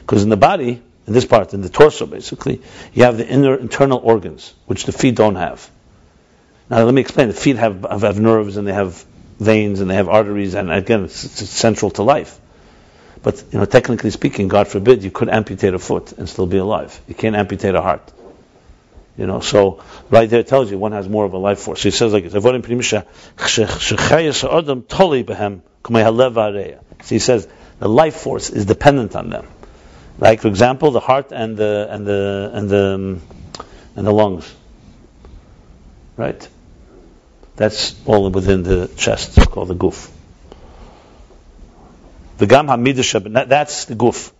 Because 0.00 0.22
in 0.24 0.28
the 0.28 0.36
body, 0.36 0.82
in 1.06 1.12
this 1.12 1.24
part, 1.24 1.54
in 1.54 1.60
the 1.60 1.68
torso 1.68 2.04
basically, 2.06 2.60
you 2.92 3.04
have 3.04 3.16
the 3.16 3.28
inner 3.28 3.54
internal 3.54 4.00
organs, 4.02 4.52
which 4.66 4.86
the 4.86 4.92
feet 4.92 5.14
don't 5.14 5.36
have. 5.36 5.70
Now 6.68 6.82
let 6.82 6.92
me 6.92 7.00
explain. 7.00 7.28
The 7.28 7.34
feet 7.34 7.58
have, 7.58 7.82
have, 7.88 8.02
have 8.02 8.18
nerves 8.18 8.56
and 8.56 8.66
they 8.66 8.72
have 8.72 9.04
veins 9.38 9.78
and 9.78 9.88
they 9.88 9.94
have 9.94 10.08
arteries, 10.08 10.54
and 10.54 10.72
again, 10.72 11.04
it's, 11.04 11.24
it's 11.24 11.48
central 11.48 11.92
to 11.92 12.02
life. 12.02 12.40
But 13.22 13.44
you 13.52 13.60
know, 13.60 13.66
technically 13.66 14.10
speaking, 14.10 14.48
God 14.48 14.66
forbid, 14.66 15.04
you 15.04 15.12
could 15.12 15.28
amputate 15.28 15.74
a 15.74 15.78
foot 15.78 16.10
and 16.10 16.28
still 16.28 16.48
be 16.48 16.56
alive. 16.56 17.00
You 17.06 17.14
can't 17.14 17.36
amputate 17.36 17.76
a 17.76 17.82
heart. 17.82 18.12
You 19.16 19.26
know, 19.26 19.40
so 19.40 19.82
right 20.10 20.28
there 20.28 20.42
tells 20.42 20.70
you 20.70 20.78
one 20.78 20.92
has 20.92 21.08
more 21.08 21.24
of 21.24 21.32
a 21.32 21.38
life 21.38 21.60
force. 21.60 21.80
So 21.80 21.84
he 21.84 21.90
says 21.90 22.12
like 22.12 22.24
this. 22.24 22.32
So 22.32 22.40
he 27.08 27.18
says 27.18 27.48
the 27.78 27.88
life 27.88 28.16
force 28.16 28.50
is 28.50 28.66
dependent 28.66 29.16
on 29.16 29.30
them. 29.30 29.46
Like 30.18 30.42
for 30.42 30.48
example, 30.48 30.90
the 30.90 31.00
heart 31.00 31.32
and 31.32 31.56
the 31.56 31.88
and 31.90 32.06
the 32.06 32.50
and 32.52 32.68
the 32.68 32.94
um, 32.94 33.22
and 33.96 34.06
the 34.06 34.12
lungs. 34.12 34.54
Right? 36.16 36.48
That's 37.56 37.94
all 38.06 38.30
within 38.30 38.62
the 38.62 38.88
chest. 38.96 39.38
It's 39.38 39.46
called 39.46 39.68
the 39.68 39.74
guf. 39.74 40.10
The 42.38 42.46
gam 42.46 42.66
hamidah 42.66 43.48
That's 43.48 43.86
the 43.86 43.94
guf. 43.94 44.32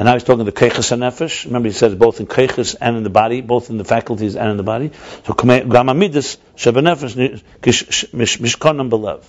And 0.00 0.06
now 0.06 0.14
he's 0.14 0.24
talking 0.24 0.46
the 0.46 0.50
keiches 0.50 0.92
and 0.92 1.02
nefesh. 1.02 1.44
Remember, 1.44 1.68
he 1.68 1.74
says 1.74 1.94
both 1.94 2.20
in 2.20 2.26
keiches 2.26 2.74
and 2.80 2.96
in 2.96 3.02
the 3.02 3.10
body, 3.10 3.42
both 3.42 3.68
in 3.68 3.76
the 3.76 3.84
faculties 3.84 4.34
and 4.34 4.50
in 4.50 4.56
the 4.56 4.62
body. 4.62 4.92
So 5.26 5.34
gam 5.34 5.58
hamidus 5.58 6.38
shebenefesh 6.56 7.42
mishkanam 7.60 8.88
belev. 8.88 9.22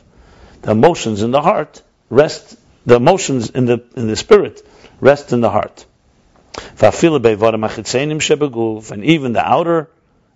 The 0.62 0.72
emotions 0.72 1.24
in 1.24 1.32
the 1.32 1.42
heart 1.42 1.82
rest. 2.10 2.58
The 2.86 2.96
emotions 2.96 3.50
in 3.50 3.66
the 3.66 3.84
in 3.98 4.08
the 4.08 4.16
spirit 4.16 4.66
rest 5.02 5.34
in 5.34 5.42
the 5.42 5.50
heart. 5.50 5.86
And 6.82 6.94
even 9.06 9.34
the 9.34 9.44
outer 9.44 9.90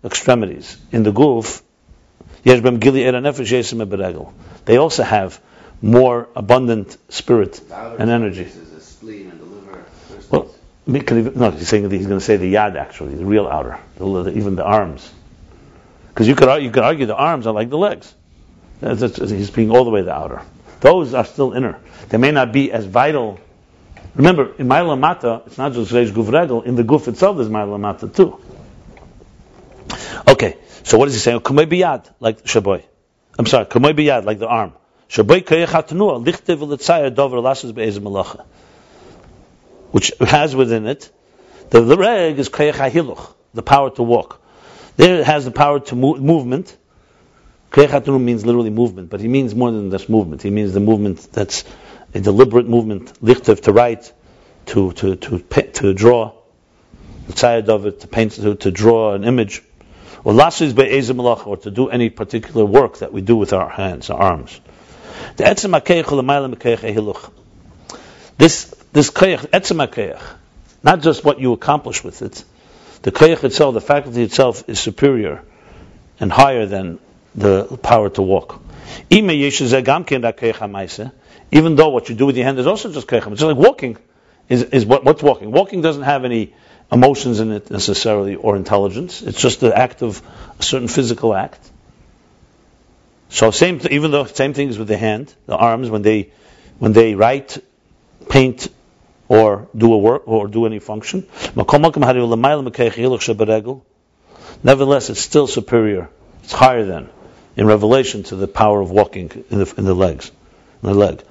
extremities 0.03 0.77
in 0.91 1.03
the 1.03 1.13
guf 1.13 1.61
they 4.65 4.77
also 4.77 5.03
have 5.03 5.41
more 5.81 6.29
abundant 6.35 6.97
spirit 7.09 7.61
and 7.71 8.09
energy. 8.09 8.43
Is 8.43 8.71
the 8.71 8.81
spleen 8.81 9.31
and 9.31 9.39
the 9.39 9.45
liver. 9.45 9.83
There's 10.09 10.29
Well, 10.29 10.53
no, 10.87 11.51
he's 11.51 11.67
saying 11.67 11.89
he's 11.89 12.07
going 12.07 12.19
to 12.19 12.25
say 12.25 12.37
the 12.37 12.53
yad 12.53 12.75
actually, 12.75 13.15
the 13.15 13.25
real 13.25 13.47
outer, 13.47 13.79
even 13.99 14.55
the 14.55 14.63
arms. 14.63 15.11
Because 16.09 16.27
you 16.27 16.35
could 16.35 16.61
you 16.61 16.71
could 16.71 16.83
argue 16.83 17.05
the 17.05 17.15
arms 17.15 17.47
are 17.47 17.53
like 17.53 17.69
the 17.69 17.77
legs. 17.77 18.13
He's 18.81 19.49
being 19.49 19.71
all 19.71 19.83
the 19.83 19.89
way 19.89 20.01
the 20.01 20.13
outer. 20.13 20.41
Those 20.81 21.13
are 21.13 21.25
still 21.25 21.53
inner. 21.53 21.79
They 22.09 22.17
may 22.17 22.31
not 22.31 22.51
be 22.53 22.71
as 22.71 22.85
vital. 22.85 23.39
Remember, 24.13 24.53
in 24.57 24.67
Ma'ila 24.67 24.99
Mata, 24.99 25.41
it's 25.47 25.57
not 25.57 25.73
just 25.73 25.91
Reish 25.91 26.11
Guf 26.11 26.31
Regel, 26.31 26.61
in 26.61 26.75
the 26.75 26.83
Guf 26.83 27.07
itself 27.07 27.37
there's 27.37 27.49
Ma'ila 27.49 27.79
Mata 27.79 28.07
too. 28.07 28.39
Okay, 30.27 30.57
so 30.83 30.97
what 30.97 31.07
is 31.07 31.15
he 31.15 31.19
saying? 31.19 31.39
Kumay 31.39 31.65
biyad, 31.65 32.09
like 32.19 32.43
shaboy. 32.43 32.83
I'm 33.37 33.45
sorry, 33.45 33.65
kumay 33.65 33.93
biyad, 33.93 34.23
like 34.25 34.39
the 34.39 34.47
arm. 34.47 34.73
Shaboy 35.09 35.45
dover 37.15 37.39
lasses 37.39 37.71
be'ez 37.71 37.99
malacha. 37.99 38.45
Which 39.95 40.11
has 40.19 40.53
within 40.53 40.87
it, 40.87 41.09
the, 41.69 41.79
the 41.79 41.95
reg 41.95 42.37
is 42.37 42.49
kayach 42.49 43.33
the 43.53 43.63
power 43.63 43.89
to 43.91 44.03
walk. 44.03 44.41
There 44.97 45.21
it 45.21 45.25
has 45.25 45.45
the 45.45 45.51
power 45.51 45.79
to 45.79 45.95
move, 45.95 46.21
movement. 46.21 46.75
Hatanua 47.71 48.21
means 48.21 48.45
literally 48.45 48.71
movement, 48.71 49.09
but 49.09 49.21
he 49.21 49.29
means 49.29 49.55
more 49.55 49.71
than 49.71 49.89
just 49.91 50.09
movement. 50.09 50.41
He 50.41 50.49
means 50.49 50.73
the 50.73 50.81
movement 50.81 51.25
that's 51.31 51.63
a 52.13 52.19
deliberate 52.19 52.67
movement, 52.67 53.13
lichtev 53.21 53.61
to 53.61 53.71
write, 53.71 54.11
to, 54.65 54.91
to, 54.91 55.15
to, 55.15 55.39
to 55.39 55.93
draw, 55.93 56.33
tzayah 57.29 57.65
dover, 57.65 57.91
to 57.91 58.07
paint, 58.07 58.33
to, 58.33 58.55
to 58.55 58.71
draw 58.71 59.13
an 59.13 59.23
image 59.23 59.63
or 60.25 60.33
lasis 60.33 60.73
be'ezim 60.73 61.21
or 61.47 61.55
to 61.55 61.71
do 61.71 61.87
any 61.87 62.09
particular 62.09 62.65
work 62.65 62.97
that 62.97 63.13
we 63.13 63.21
do 63.21 63.37
with 63.37 63.53
our 63.53 63.69
hands, 63.69 64.09
our 64.09 64.21
arms. 64.21 64.59
The 65.37 65.45
ehiluch. 65.45 67.31
This 68.37 68.74
this 68.95 69.11
keich 69.11 69.45
etzem 69.51 69.85
hakeich, 69.85 70.21
not 70.81 71.01
just 71.01 71.25
what 71.25 71.37
you 71.41 71.51
accomplish 71.51 72.01
with 72.01 72.21
it. 72.21 72.45
The 73.01 73.11
keich 73.11 73.43
itself, 73.43 73.73
the 73.73 73.81
faculty 73.81 74.23
itself, 74.23 74.69
is 74.69 74.79
superior 74.79 75.43
and 76.17 76.31
higher 76.31 76.65
than 76.65 76.99
the 77.35 77.77
power 77.83 78.09
to 78.11 78.21
walk. 78.21 78.61
Even 79.11 79.27
though 81.75 81.89
what 81.89 82.07
you 82.07 82.15
do 82.15 82.25
with 82.25 82.37
your 82.37 82.45
hand 82.45 82.57
is 82.57 82.67
also 82.67 82.89
just 82.89 83.07
keich, 83.07 83.27
it's 83.29 83.41
just 83.41 83.43
like 83.43 83.57
walking. 83.57 83.97
Is, 84.47 84.63
is 84.63 84.85
what, 84.85 85.03
what's 85.03 85.21
walking? 85.21 85.51
Walking 85.51 85.81
doesn't 85.81 86.03
have 86.03 86.23
any 86.23 86.53
emotions 86.89 87.41
in 87.41 87.51
it 87.51 87.69
necessarily 87.69 88.35
or 88.35 88.55
intelligence. 88.55 89.21
It's 89.21 89.41
just 89.41 89.59
the 89.59 89.77
act 89.77 90.03
of 90.03 90.21
a 90.57 90.63
certain 90.63 90.87
physical 90.87 91.35
act. 91.35 91.59
So 93.27 93.51
same, 93.51 93.81
even 93.91 94.11
though 94.11 94.23
same 94.23 94.53
things 94.53 94.77
with 94.77 94.87
the 94.87 94.95
hand, 94.95 95.33
the 95.47 95.57
arms 95.57 95.89
when 95.89 96.01
they 96.01 96.31
when 96.79 96.93
they 96.93 97.15
write, 97.15 97.57
paint, 98.29 98.69
or 99.27 99.67
do 99.75 99.93
a 99.93 99.97
work 99.97 100.27
or 100.27 100.47
do 100.47 100.65
any 100.65 100.79
function. 100.79 101.25
Nevertheless, 104.63 105.09
it's 105.09 105.19
still 105.19 105.47
superior. 105.47 106.09
It's 106.43 106.53
higher 106.53 106.85
than 106.85 107.09
in 107.55 107.65
revelation 107.67 108.23
to 108.23 108.35
the 108.35 108.47
power 108.47 108.81
of 108.81 108.91
walking 108.91 109.45
in 109.49 109.59
the, 109.59 109.73
in 109.77 109.85
the 109.85 109.93
legs, 109.93 110.31
in 110.83 110.89
the 110.89 110.95
leg. 110.95 111.21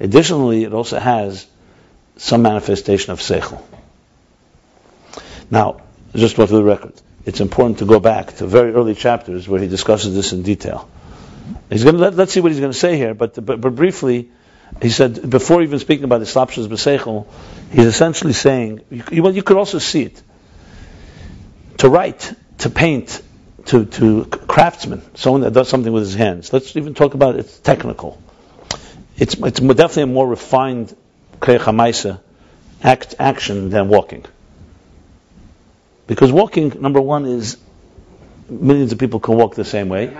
Additionally, 0.00 0.64
it 0.64 0.72
also 0.72 0.98
has 0.98 1.46
some 2.16 2.42
manifestation 2.42 3.12
of 3.12 3.20
seichel. 3.20 3.62
Now, 5.50 5.80
just 6.14 6.36
for 6.36 6.46
the 6.46 6.62
record, 6.62 6.92
it's 7.24 7.40
important 7.40 7.78
to 7.78 7.84
go 7.84 8.00
back 8.00 8.36
to 8.36 8.46
very 8.46 8.72
early 8.72 8.94
chapters 8.94 9.48
where 9.48 9.60
he 9.60 9.68
discusses 9.68 10.14
this 10.14 10.32
in 10.32 10.42
detail. 10.42 10.88
He's 11.70 11.84
going 11.84 11.96
to 11.96 12.00
let, 12.00 12.14
let's 12.14 12.32
see 12.32 12.40
what 12.40 12.52
he's 12.52 12.60
going 12.60 12.72
to 12.72 12.78
say 12.78 12.96
here, 12.96 13.14
but, 13.14 13.34
but, 13.44 13.60
but 13.60 13.74
briefly, 13.74 14.30
he 14.80 14.90
said 14.90 15.28
before 15.28 15.62
even 15.62 15.78
speaking 15.78 16.04
about 16.04 16.18
the 16.18 16.26
slapshas 16.26 16.68
b'seichel, 16.68 17.26
he's 17.72 17.86
essentially 17.86 18.32
saying, 18.32 18.80
you, 18.90 19.22
well, 19.22 19.34
you 19.34 19.42
could 19.42 19.56
also 19.56 19.78
see 19.78 20.02
it. 20.04 20.22
To 21.78 21.88
write, 21.88 22.32
to 22.58 22.70
paint, 22.70 23.22
to, 23.66 23.84
to 23.84 24.24
craftsman, 24.24 25.02
someone 25.14 25.42
that 25.42 25.52
does 25.52 25.68
something 25.68 25.92
with 25.92 26.04
his 26.04 26.14
hands. 26.14 26.52
Let's 26.52 26.76
even 26.76 26.94
talk 26.94 27.14
about 27.14 27.36
it, 27.36 27.40
it's 27.40 27.58
technical. 27.58 28.20
It's, 29.16 29.34
it's 29.34 29.60
definitely 29.60 30.04
a 30.04 30.06
more 30.06 30.28
refined 30.28 30.96
kreich 31.40 32.20
act, 32.82 33.14
action 33.18 33.70
than 33.70 33.88
walking. 33.88 34.24
Because 36.06 36.32
walking, 36.32 36.80
number 36.80 37.00
one, 37.00 37.26
is 37.26 37.58
millions 38.48 38.92
of 38.92 38.98
people 38.98 39.20
can 39.20 39.36
walk 39.36 39.54
the 39.54 39.64
same 39.64 39.88
way. 39.88 40.16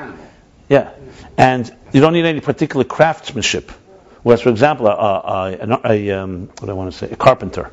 Yeah. 0.68 0.90
And 1.36 1.74
you 1.92 2.00
don't 2.00 2.12
need 2.12 2.26
any 2.26 2.40
particular 2.40 2.84
craftsmanship. 2.84 3.72
Whereas, 4.22 4.40
for 4.40 4.50
example, 4.50 4.86
a, 4.86 4.90
a, 4.90 5.56
a, 5.60 5.80
a 5.84 6.10
um, 6.22 6.48
what 6.48 6.66
do 6.66 6.70
I 6.70 6.74
want 6.74 6.92
to 6.92 6.98
say, 6.98 7.10
a 7.10 7.16
carpenter 7.16 7.70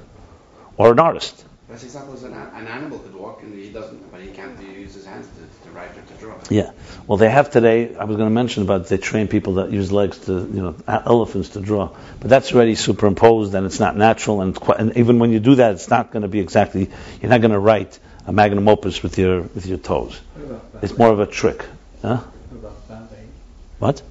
or 0.78 0.92
an 0.92 1.00
artist. 1.00 1.44
That's 1.70 1.84
example, 1.84 2.14
an, 2.26 2.34
an 2.34 2.68
animal 2.68 3.00
could 3.00 3.16
walk 3.16 3.42
and 3.42 3.54
he 3.54 3.70
doesn't, 3.70 4.12
but 4.12 4.22
he 4.22 4.28
can't 4.30 4.60
use 4.62 4.94
his 4.94 5.06
hands 5.06 5.28
to, 5.28 5.68
to 5.68 5.76
write 5.76 5.90
or 5.90 6.02
to 6.02 6.14
draw. 6.20 6.36
Yeah. 6.50 6.72
Well, 7.08 7.18
they 7.18 7.30
have 7.30 7.50
today. 7.50 7.96
I 7.96 8.06
was 8.06 8.18
going 8.18 8.30
to 8.30 8.34
mention 8.34 8.64
about 8.64 8.88
they 8.88 8.98
train 8.98 9.28
people 9.28 9.56
that 9.56 9.72
use 9.72 9.92
legs 9.92 10.18
to, 10.26 10.34
you 10.34 10.62
know, 10.62 10.76
elephants 10.88 11.50
to 11.50 11.62
draw, 11.62 11.90
but 12.20 12.30
that's 12.30 12.54
already 12.54 12.76
superimposed 12.76 13.54
and 13.56 13.66
it's 13.66 13.80
not 13.80 13.98
natural. 13.98 14.42
And, 14.42 14.56
quite, 14.56 14.80
and 14.80 14.96
even 14.98 15.20
when 15.20 15.32
you 15.32 15.40
do 15.40 15.56
that, 15.56 15.74
it's 15.74 15.90
not 15.90 16.12
going 16.12 16.22
to 16.22 16.30
be 16.30 16.40
exactly. 16.40 16.90
You're 17.22 17.32
not 17.32 17.42
going 17.42 17.52
to 17.52 17.60
write 17.60 18.00
a 18.28 18.32
magnum 18.32 18.68
opus 18.68 19.02
with 19.04 19.18
your 19.18 19.42
with 19.42 19.66
your 19.66 19.78
toes. 19.78 20.20
It's 20.82 20.98
more 20.98 21.10
of 21.10 21.20
a 21.20 21.26
trick. 21.26 21.66
Huh? 22.02 22.22
What? 23.80 24.02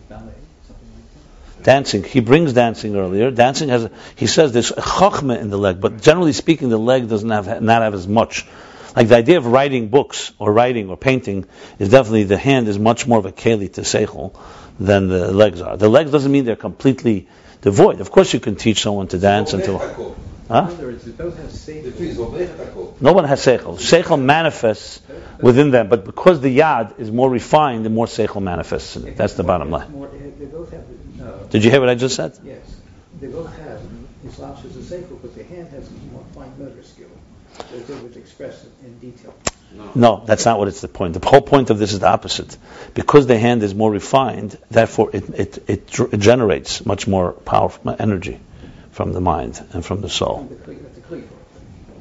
Dancing. 1.65 2.05
He 2.05 2.21
brings 2.21 2.53
dancing 2.53 2.95
earlier. 2.95 3.31
Dancing 3.31 3.71
has, 3.71 3.89
he 4.17 4.27
says 4.27 4.53
there's 4.53 4.71
a 4.71 4.83
chachma 4.83 5.41
in 5.41 5.49
the 5.49 5.57
leg, 5.57 5.81
but 5.81 6.01
generally 6.01 6.35
speaking, 6.35 6.69
the 6.69 6.79
leg 6.79 7.09
doesn't 7.09 7.31
have, 7.31 7.62
not 7.62 7.81
have 7.83 7.95
as 7.95 8.07
much. 8.07 8.47
Like 8.95 9.09
the 9.09 9.17
idea 9.17 9.39
of 9.39 9.47
writing 9.47 9.89
books, 9.89 10.33
or 10.39 10.53
writing, 10.53 10.91
or 10.91 10.97
painting, 10.99 11.47
is 11.79 11.89
definitely, 11.89 12.25
the 12.25 12.37
hand 12.37 12.69
is 12.69 12.79
much 12.79 13.07
more 13.07 13.19
of 13.19 13.25
a 13.25 13.33
keli 13.33 13.73
to 13.73 13.81
seichel 13.81 14.39
than 14.79 15.09
the 15.09 15.33
legs 15.33 15.62
are. 15.62 15.79
The 15.79 15.89
legs 15.89 16.11
doesn't 16.11 16.31
mean 16.31 16.45
they're 16.45 16.55
completely 16.55 17.29
devoid. 17.62 18.01
Of 18.01 18.11
course 18.11 18.35
you 18.35 18.41
can 18.41 18.57
teach 18.57 18.83
someone 18.83 19.09
to 19.09 19.19
dance 19.19 19.55
until... 19.55 19.79
Huh? 20.47 20.69
In 20.71 20.85
words, 20.85 21.07
No 23.01 23.15
one 23.15 23.25
has 23.25 23.41
seichel. 23.41 23.79
Seichel 23.79 24.21
manifests 24.21 25.01
within 25.41 25.71
them, 25.71 25.89
but 25.89 26.05
because 26.05 26.43
the 26.43 26.59
yad 26.59 27.01
is 27.01 27.11
more 27.11 27.31
refined, 27.31 27.87
the 27.87 27.91
more 27.91 28.05
seichel 28.05 28.43
manifests. 28.43 28.97
In 28.97 29.09
it. 29.09 29.17
That's 29.17 29.33
the 29.33 29.45
bottom 29.45 29.71
line. 29.71 29.91
More, 31.17 31.27
they 31.27 31.33
both 31.33 31.39
have, 31.39 31.43
no. 31.43 31.47
Did 31.49 31.65
you 31.65 31.71
hear 31.71 31.81
what 31.81 31.89
I 31.89 31.95
just 31.95 32.17
said? 32.17 32.39
Yes. 32.45 32.77
They 33.21 33.29
both 33.29 33.57
have. 33.59 33.81
Islam 34.27 34.57
says 34.62 34.77
a 34.77 34.97
seichel, 34.97 35.21
but 35.21 35.35
the 35.35 35.45
hand 35.45 35.69
has 35.69 35.89
more 36.11 36.25
fine 36.35 36.53
motor 36.59 36.83
skill. 36.83 37.09
So 37.59 37.77
it's 37.77 37.91
able 37.91 38.17
express 38.17 38.65
it 38.65 38.73
in 38.85 38.99
detail. 38.99 39.35
No. 39.73 39.91
no, 39.95 40.25
that's 40.25 40.45
not 40.45 40.59
what 40.59 40.69
it's 40.69 40.81
the 40.81 40.89
point. 40.89 41.15
The 41.15 41.29
whole 41.29 41.41
point 41.43 41.71
of 41.71 41.79
this 41.79 41.93
is 41.93 42.01
the 42.01 42.09
opposite. 42.09 42.57
Because 42.95 43.27
the 43.27 43.39
hand 43.39 43.62
is 43.62 43.75
more 43.75 43.91
refined, 43.91 44.57
therefore 44.71 45.11
it, 45.12 45.29
it, 45.31 45.69
it, 45.69 46.01
it 46.01 46.21
generates 46.21 46.87
much 46.87 47.07
more 47.09 47.33
powerful 47.33 47.95
energy 47.99 48.41
from 48.93 49.12
the 49.12 49.21
mind 49.21 49.61
and 49.73 49.85
from 49.85 50.01
the 50.01 50.09
soul. 50.09 50.49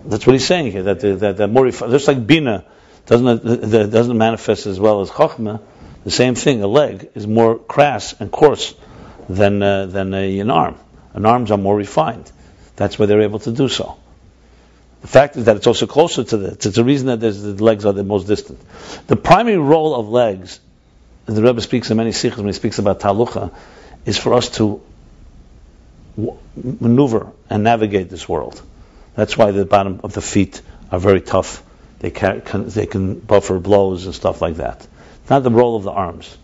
That's 0.06 0.26
what 0.26 0.34
he's 0.34 0.46
saying 0.46 0.72
here. 0.72 0.84
That 0.84 1.00
the, 1.00 1.16
that 1.16 1.38
the 1.38 1.48
more 1.48 1.70
just 1.70 2.08
like 2.08 2.26
bina 2.26 2.66
doesn't 3.06 3.44
doesn't 3.92 4.18
manifest 4.18 4.66
as 4.68 4.80
well 4.80 5.02
as 5.02 5.10
chachma. 5.10 5.62
The 6.04 6.12
same 6.12 6.36
thing. 6.36 6.62
A 6.62 6.68
leg 6.68 7.10
is 7.16 7.26
more 7.26 7.58
crass 7.58 8.14
and 8.20 8.32
coarse 8.32 8.76
than 9.30 9.62
uh, 9.62 9.86
than 9.86 10.14
a, 10.14 10.40
an 10.40 10.50
arm. 10.50 10.78
An 11.14 11.26
arms 11.26 11.52
are 11.52 11.58
more 11.58 11.76
refined. 11.76 12.32
That's 12.76 12.98
why 12.98 13.06
they're 13.06 13.22
able 13.22 13.40
to 13.40 13.52
do 13.52 13.70
so. 13.70 13.98
The 15.02 15.08
fact 15.08 15.36
is 15.36 15.46
that 15.46 15.58
it's 15.58 15.68
also 15.68 15.86
closer 15.86 16.24
to 16.24 16.38
the. 16.38 16.48
It's 16.52 16.66
the 16.66 16.84
reason 16.84 17.08
that 17.08 17.20
the 17.20 17.64
legs 17.64 17.86
are 17.86 17.94
the 17.94 18.04
most 18.04 18.28
distant. 18.28 18.60
The 19.08 19.16
primary 19.16 19.58
role 19.58 19.96
of 19.96 20.08
legs, 20.08 20.60
the 21.26 21.42
Rebbe 21.42 21.62
speaks 21.62 21.92
in 21.92 21.98
many 21.98 22.14
sikhs 22.14 22.38
when 22.38 22.48
he 22.48 22.54
speaks 22.54 22.80
about 22.80 23.00
talucha, 23.00 23.54
is 24.06 24.18
for 24.18 24.34
us 24.34 24.50
to 24.58 24.82
maneuver 26.56 27.32
and 27.50 27.64
navigate 27.64 28.10
this 28.10 28.30
world. 28.30 28.62
That's 29.16 29.38
why 29.38 29.52
the 29.52 29.66
bottom 29.66 30.00
of 30.04 30.14
the 30.14 30.22
feet 30.22 30.62
are 30.92 31.00
very 31.00 31.22
tough. 31.22 31.64
They 32.00 32.12
can, 32.12 32.42
they 32.70 32.86
can 32.86 33.20
buffer 33.20 33.60
blows 33.60 34.06
and 34.06 34.16
stuff 34.16 34.42
like 34.42 34.56
that. 34.56 34.88
It's 35.22 35.30
not 35.30 35.44
the 35.44 35.52
role 35.52 35.76
of 35.76 35.84
the 35.84 35.92
arms. 35.92 36.38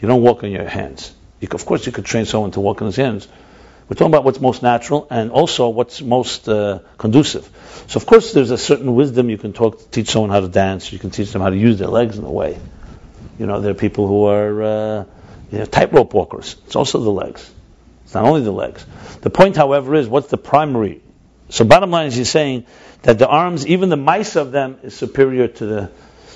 You 0.00 0.08
don't 0.08 0.22
walk 0.22 0.42
on 0.44 0.50
your 0.50 0.68
hands. 0.68 1.12
You, 1.40 1.48
of 1.52 1.66
course, 1.66 1.86
you 1.86 1.92
could 1.92 2.04
train 2.04 2.24
someone 2.24 2.52
to 2.52 2.60
walk 2.60 2.80
on 2.80 2.86
his 2.86 2.96
hands. 2.96 3.28
We're 3.88 3.94
talking 3.94 4.12
about 4.12 4.24
what's 4.24 4.40
most 4.40 4.62
natural 4.62 5.06
and 5.10 5.30
also 5.30 5.68
what's 5.68 6.02
most 6.02 6.48
uh, 6.48 6.80
conducive. 6.98 7.48
So, 7.86 7.98
of 7.98 8.06
course, 8.06 8.32
there's 8.32 8.50
a 8.50 8.58
certain 8.58 8.94
wisdom 8.94 9.30
you 9.30 9.38
can 9.38 9.52
talk, 9.52 9.90
teach 9.90 10.08
someone 10.08 10.30
how 10.30 10.40
to 10.40 10.48
dance. 10.48 10.92
You 10.92 10.98
can 10.98 11.10
teach 11.10 11.30
them 11.32 11.42
how 11.42 11.50
to 11.50 11.56
use 11.56 11.78
their 11.78 11.88
legs 11.88 12.18
in 12.18 12.24
a 12.24 12.30
way. 12.30 12.58
You 13.38 13.46
know, 13.46 13.60
there 13.60 13.70
are 13.70 13.74
people 13.74 14.08
who 14.08 14.24
are 14.24 14.62
uh, 14.62 15.04
you 15.52 15.58
know, 15.58 15.66
tightrope 15.66 16.14
walkers. 16.14 16.56
It's 16.66 16.74
also 16.74 17.00
the 17.00 17.10
legs. 17.10 17.48
It's 18.04 18.14
not 18.14 18.24
only 18.24 18.40
the 18.40 18.50
legs. 18.52 18.84
The 19.20 19.30
point, 19.30 19.56
however, 19.56 19.94
is 19.94 20.08
what's 20.08 20.28
the 20.28 20.38
primary? 20.38 21.00
So 21.50 21.64
bottom 21.64 21.90
line 21.90 22.08
is 22.08 22.16
he's 22.16 22.30
saying 22.30 22.66
that 23.02 23.20
the 23.20 23.28
arms, 23.28 23.66
even 23.66 23.88
the 23.88 23.96
mice 23.96 24.34
of 24.34 24.50
them, 24.50 24.78
is 24.82 24.96
superior 24.96 25.46
to 25.46 25.66
the. 25.66 25.90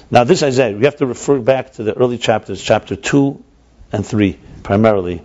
Now 0.08 0.24
this 0.24 0.42
Isaiah, 0.42 0.76
we 0.76 0.84
have 0.84 0.96
to 0.96 1.06
refer 1.06 1.38
back 1.40 1.72
to 1.74 1.82
the 1.82 1.96
early 1.96 2.18
chapters, 2.18 2.62
chapter 2.62 2.94
two 2.94 3.42
and 3.92 4.06
three 4.06 4.38
primarily. 4.62 5.22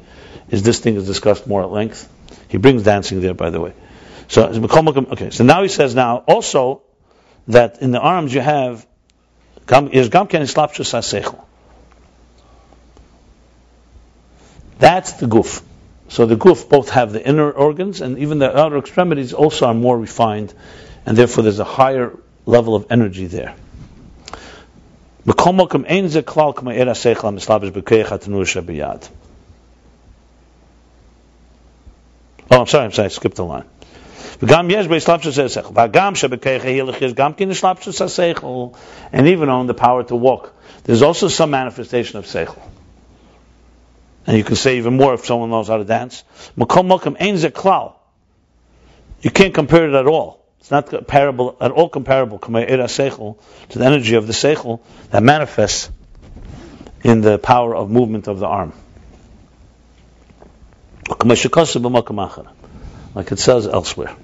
Is 0.49 0.63
this 0.63 0.79
thing 0.79 0.95
is 0.95 1.05
discussed 1.05 1.47
more 1.47 1.63
at 1.63 1.71
length? 1.71 2.11
He 2.47 2.57
brings 2.57 2.83
dancing 2.83 3.21
there, 3.21 3.33
by 3.33 3.49
the 3.49 3.59
way. 3.59 3.73
So 4.27 4.47
okay. 4.47 5.29
So 5.29 5.43
now 5.43 5.61
he 5.61 5.67
says 5.67 5.95
now 5.95 6.17
also 6.27 6.81
that 7.47 7.81
in 7.81 7.91
the 7.91 7.99
arms 7.99 8.33
you 8.33 8.41
have 8.41 8.85
is 9.67 10.09
gamken 10.09 11.43
That's 14.77 15.13
the 15.13 15.27
goof. 15.27 15.61
So 16.07 16.25
the 16.25 16.35
goof 16.35 16.69
both 16.69 16.89
have 16.89 17.11
the 17.11 17.25
inner 17.25 17.51
organs 17.51 18.01
and 18.01 18.19
even 18.19 18.39
the 18.39 18.55
outer 18.57 18.77
extremities 18.77 19.33
also 19.33 19.67
are 19.67 19.73
more 19.73 19.97
refined, 19.97 20.53
and 21.05 21.17
therefore 21.17 21.43
there's 21.43 21.59
a 21.59 21.63
higher 21.63 22.17
level 22.45 22.75
of 22.75 22.87
energy 22.89 23.25
there. 23.25 23.55
Oh, 32.51 32.61
I'm 32.61 32.67
sorry, 32.67 32.85
I'm 32.85 32.91
sorry, 32.91 33.05
I 33.05 33.09
skipped 33.09 33.35
the 33.37 33.45
line. 33.45 33.65
And 34.39 34.49
even 39.27 39.49
on 39.49 39.67
the 39.67 39.73
power 39.73 40.03
to 40.03 40.15
walk, 40.15 40.53
there's 40.83 41.01
also 41.01 41.27
some 41.27 41.51
manifestation 41.51 42.19
of 42.19 42.25
seichel. 42.25 42.61
And 44.27 44.37
you 44.37 44.43
can 44.43 44.55
say 44.55 44.77
even 44.77 44.97
more 44.97 45.13
if 45.13 45.25
someone 45.25 45.49
knows 45.51 45.67
how 45.67 45.77
to 45.77 45.85
dance. 45.85 46.23
You 46.57 46.65
can't 49.31 49.53
compare 49.53 49.87
it 49.87 49.93
at 49.93 50.07
all. 50.07 50.45
It's 50.59 50.71
not 50.71 50.87
comparable 50.87 51.55
at 51.61 51.71
all 51.71 51.89
comparable 51.89 52.37
er 52.37 52.87
to 52.87 53.79
the 53.79 53.85
energy 53.85 54.15
of 54.15 54.27
the 54.27 54.33
seichel 54.33 54.81
that 55.11 55.21
manifests 55.21 55.91
in 57.03 57.21
the 57.21 57.37
power 57.37 57.75
of 57.75 57.89
movement 57.89 58.27
of 58.27 58.39
the 58.39 58.47
arm. 58.47 58.73
Like 63.15 63.31
it 63.31 63.39
says 63.39 63.67
elsewhere. 63.67 64.15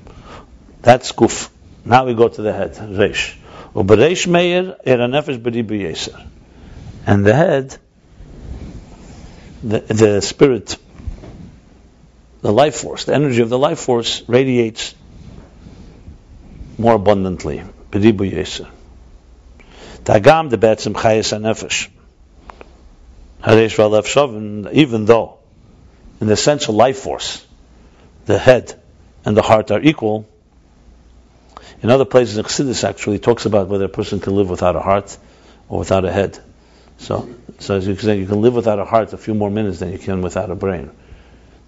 That's 0.82 1.12
guf. 1.12 1.50
Now 1.86 2.06
we 2.06 2.14
go 2.14 2.28
to 2.28 2.42
the 2.42 2.54
head, 2.54 2.74
reish. 2.76 3.36
And 7.08 7.26
the 7.26 7.34
head 7.34 7.78
the, 9.64 9.80
the 9.80 10.22
spirit, 10.22 10.78
the 12.42 12.52
life 12.52 12.76
force, 12.76 13.06
the 13.06 13.14
energy 13.14 13.42
of 13.42 13.50
the 13.50 13.60
life 13.60 13.80
force 13.80 14.24
radiates 14.28 14.96
more 16.78 16.96
abundantly. 16.96 17.64
The 17.92 18.00
chayes 20.94 21.32
even 24.74 25.06
though 25.06 25.41
in 26.22 26.28
the 26.28 26.34
essential 26.34 26.76
life 26.76 27.00
force, 27.00 27.46
the 28.26 28.38
head 28.38 28.80
and 29.26 29.36
the 29.36 29.42
heart 29.42 29.72
are 29.72 29.82
equal, 29.82 30.30
in 31.82 31.90
other 31.90 32.06
places 32.06 32.38
Chassidus 32.38 32.88
actually 32.88 33.18
talks 33.18 33.48
about 33.48 33.68
whether 33.68 33.86
a 33.86 33.90
person 33.90 34.20
can 34.20 34.36
live 34.36 34.50
without 34.50 34.76
a 34.76 34.80
heart 34.82 35.18
or 35.68 35.80
without 35.80 36.06
a 36.06 36.12
head. 36.12 36.38
So, 37.00 37.28
so 37.58 37.76
as 37.76 37.88
you 37.88 37.96
can 37.96 38.04
say, 38.06 38.20
you 38.20 38.28
can 38.28 38.42
live 38.42 38.54
without 38.54 38.78
a 38.78 38.86
heart 38.86 39.12
a 39.14 39.18
few 39.18 39.34
more 39.34 39.50
minutes 39.50 39.80
than 39.80 39.92
you 39.92 39.98
can 39.98 40.22
without 40.22 40.52
a 40.52 40.56
brain. 40.56 40.92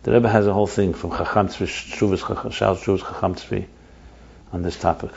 The 0.03 0.11
Rebbe 0.11 0.29
has 0.29 0.45
a 0.45 0.53
whole 0.53 0.67
thing 0.67 0.93
from 0.93 1.11
Chacham 1.11 1.47
Tzvi, 1.47 1.65
Shuvas 1.65 2.19
Chacham 2.51 3.35
Tzvi, 3.35 3.65
on 4.51 4.61
this 4.61 4.79
topic. 4.79 5.11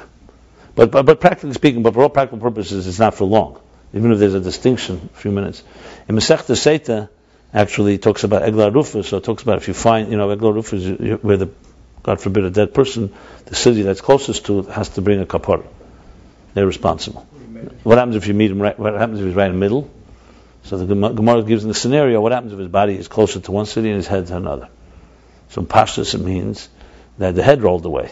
But, 0.75 0.91
but 0.91 1.05
but 1.05 1.21
practically 1.21 1.53
speaking, 1.53 1.83
but 1.83 1.93
for 1.93 2.03
all 2.03 2.09
practical 2.09 2.39
purposes, 2.39 2.87
it's 2.87 2.99
not 2.99 3.15
for 3.15 3.25
long. 3.25 3.61
Even 3.93 4.13
if 4.13 4.19
there's 4.19 4.35
a 4.35 4.41
distinction, 4.41 5.11
a 5.13 5.19
few 5.19 5.31
minutes. 5.31 5.63
In 6.09 6.17
Masechta 6.17 6.55
Sotah, 6.55 7.11
actually 7.57 7.97
talks 7.97 8.23
about 8.23 8.43
Egla 8.43 8.73
Rufa, 8.73 9.03
so 9.03 9.17
it 9.17 9.25
talks 9.25 9.43
about 9.43 9.57
if 9.57 9.67
you 9.67 9.75
find, 9.75 10.11
you 10.11 10.19
know, 10.19 10.29
Egla 10.29 10.55
Rufa 10.55 10.77
is 10.77 11.23
where 11.23 11.39
the, 11.39 11.49
God 12.03 12.21
forbid, 12.21 12.45
a 12.45 12.51
dead 12.51 12.75
person, 12.75 13.15
the 13.47 13.55
city 13.55 13.83
that's 13.83 14.03
closest 14.03 14.47
to 14.47 14.61
it 14.61 14.69
has 14.69 14.91
to 14.91 15.03
bring 15.03 15.21
a 15.21 15.27
kapar. 15.27 15.65
They're 16.55 16.67
responsible. 16.67 17.27
What 17.83 17.99
happens 17.99 18.17
if 18.17 18.27
you 18.29 18.35
meet 18.35 18.51
him 18.51 18.61
right, 18.61 18.79
what 18.79 18.95
happens 18.95 19.21
if 19.21 19.27
he's 19.27 19.35
right 19.35 19.47
in 19.47 19.53
the 19.53 19.59
middle? 19.59 19.91
So 20.65 20.77
the 20.77 20.87
Gemara 20.95 21.43
gives 21.45 21.63
in 21.63 21.69
the 21.69 21.75
scenario, 21.75 22.21
what 22.21 22.33
happens 22.33 22.53
if 22.53 22.59
his 22.59 22.69
body 22.69 22.95
is 22.97 23.09
closer 23.09 23.41
to 23.41 23.53
one 23.53 23.67
city 23.67 23.89
and 23.89 23.97
his 23.97 24.07
head 24.07 24.27
to 24.27 24.37
another? 24.37 24.69
So 25.51 25.63
in 25.63 25.67
Pashtus 25.67 26.15
it 26.15 26.21
means 26.21 26.69
that 27.19 27.35
the 27.35 27.43
head 27.43 27.63
rolled 27.63 27.87
away. 27.87 28.11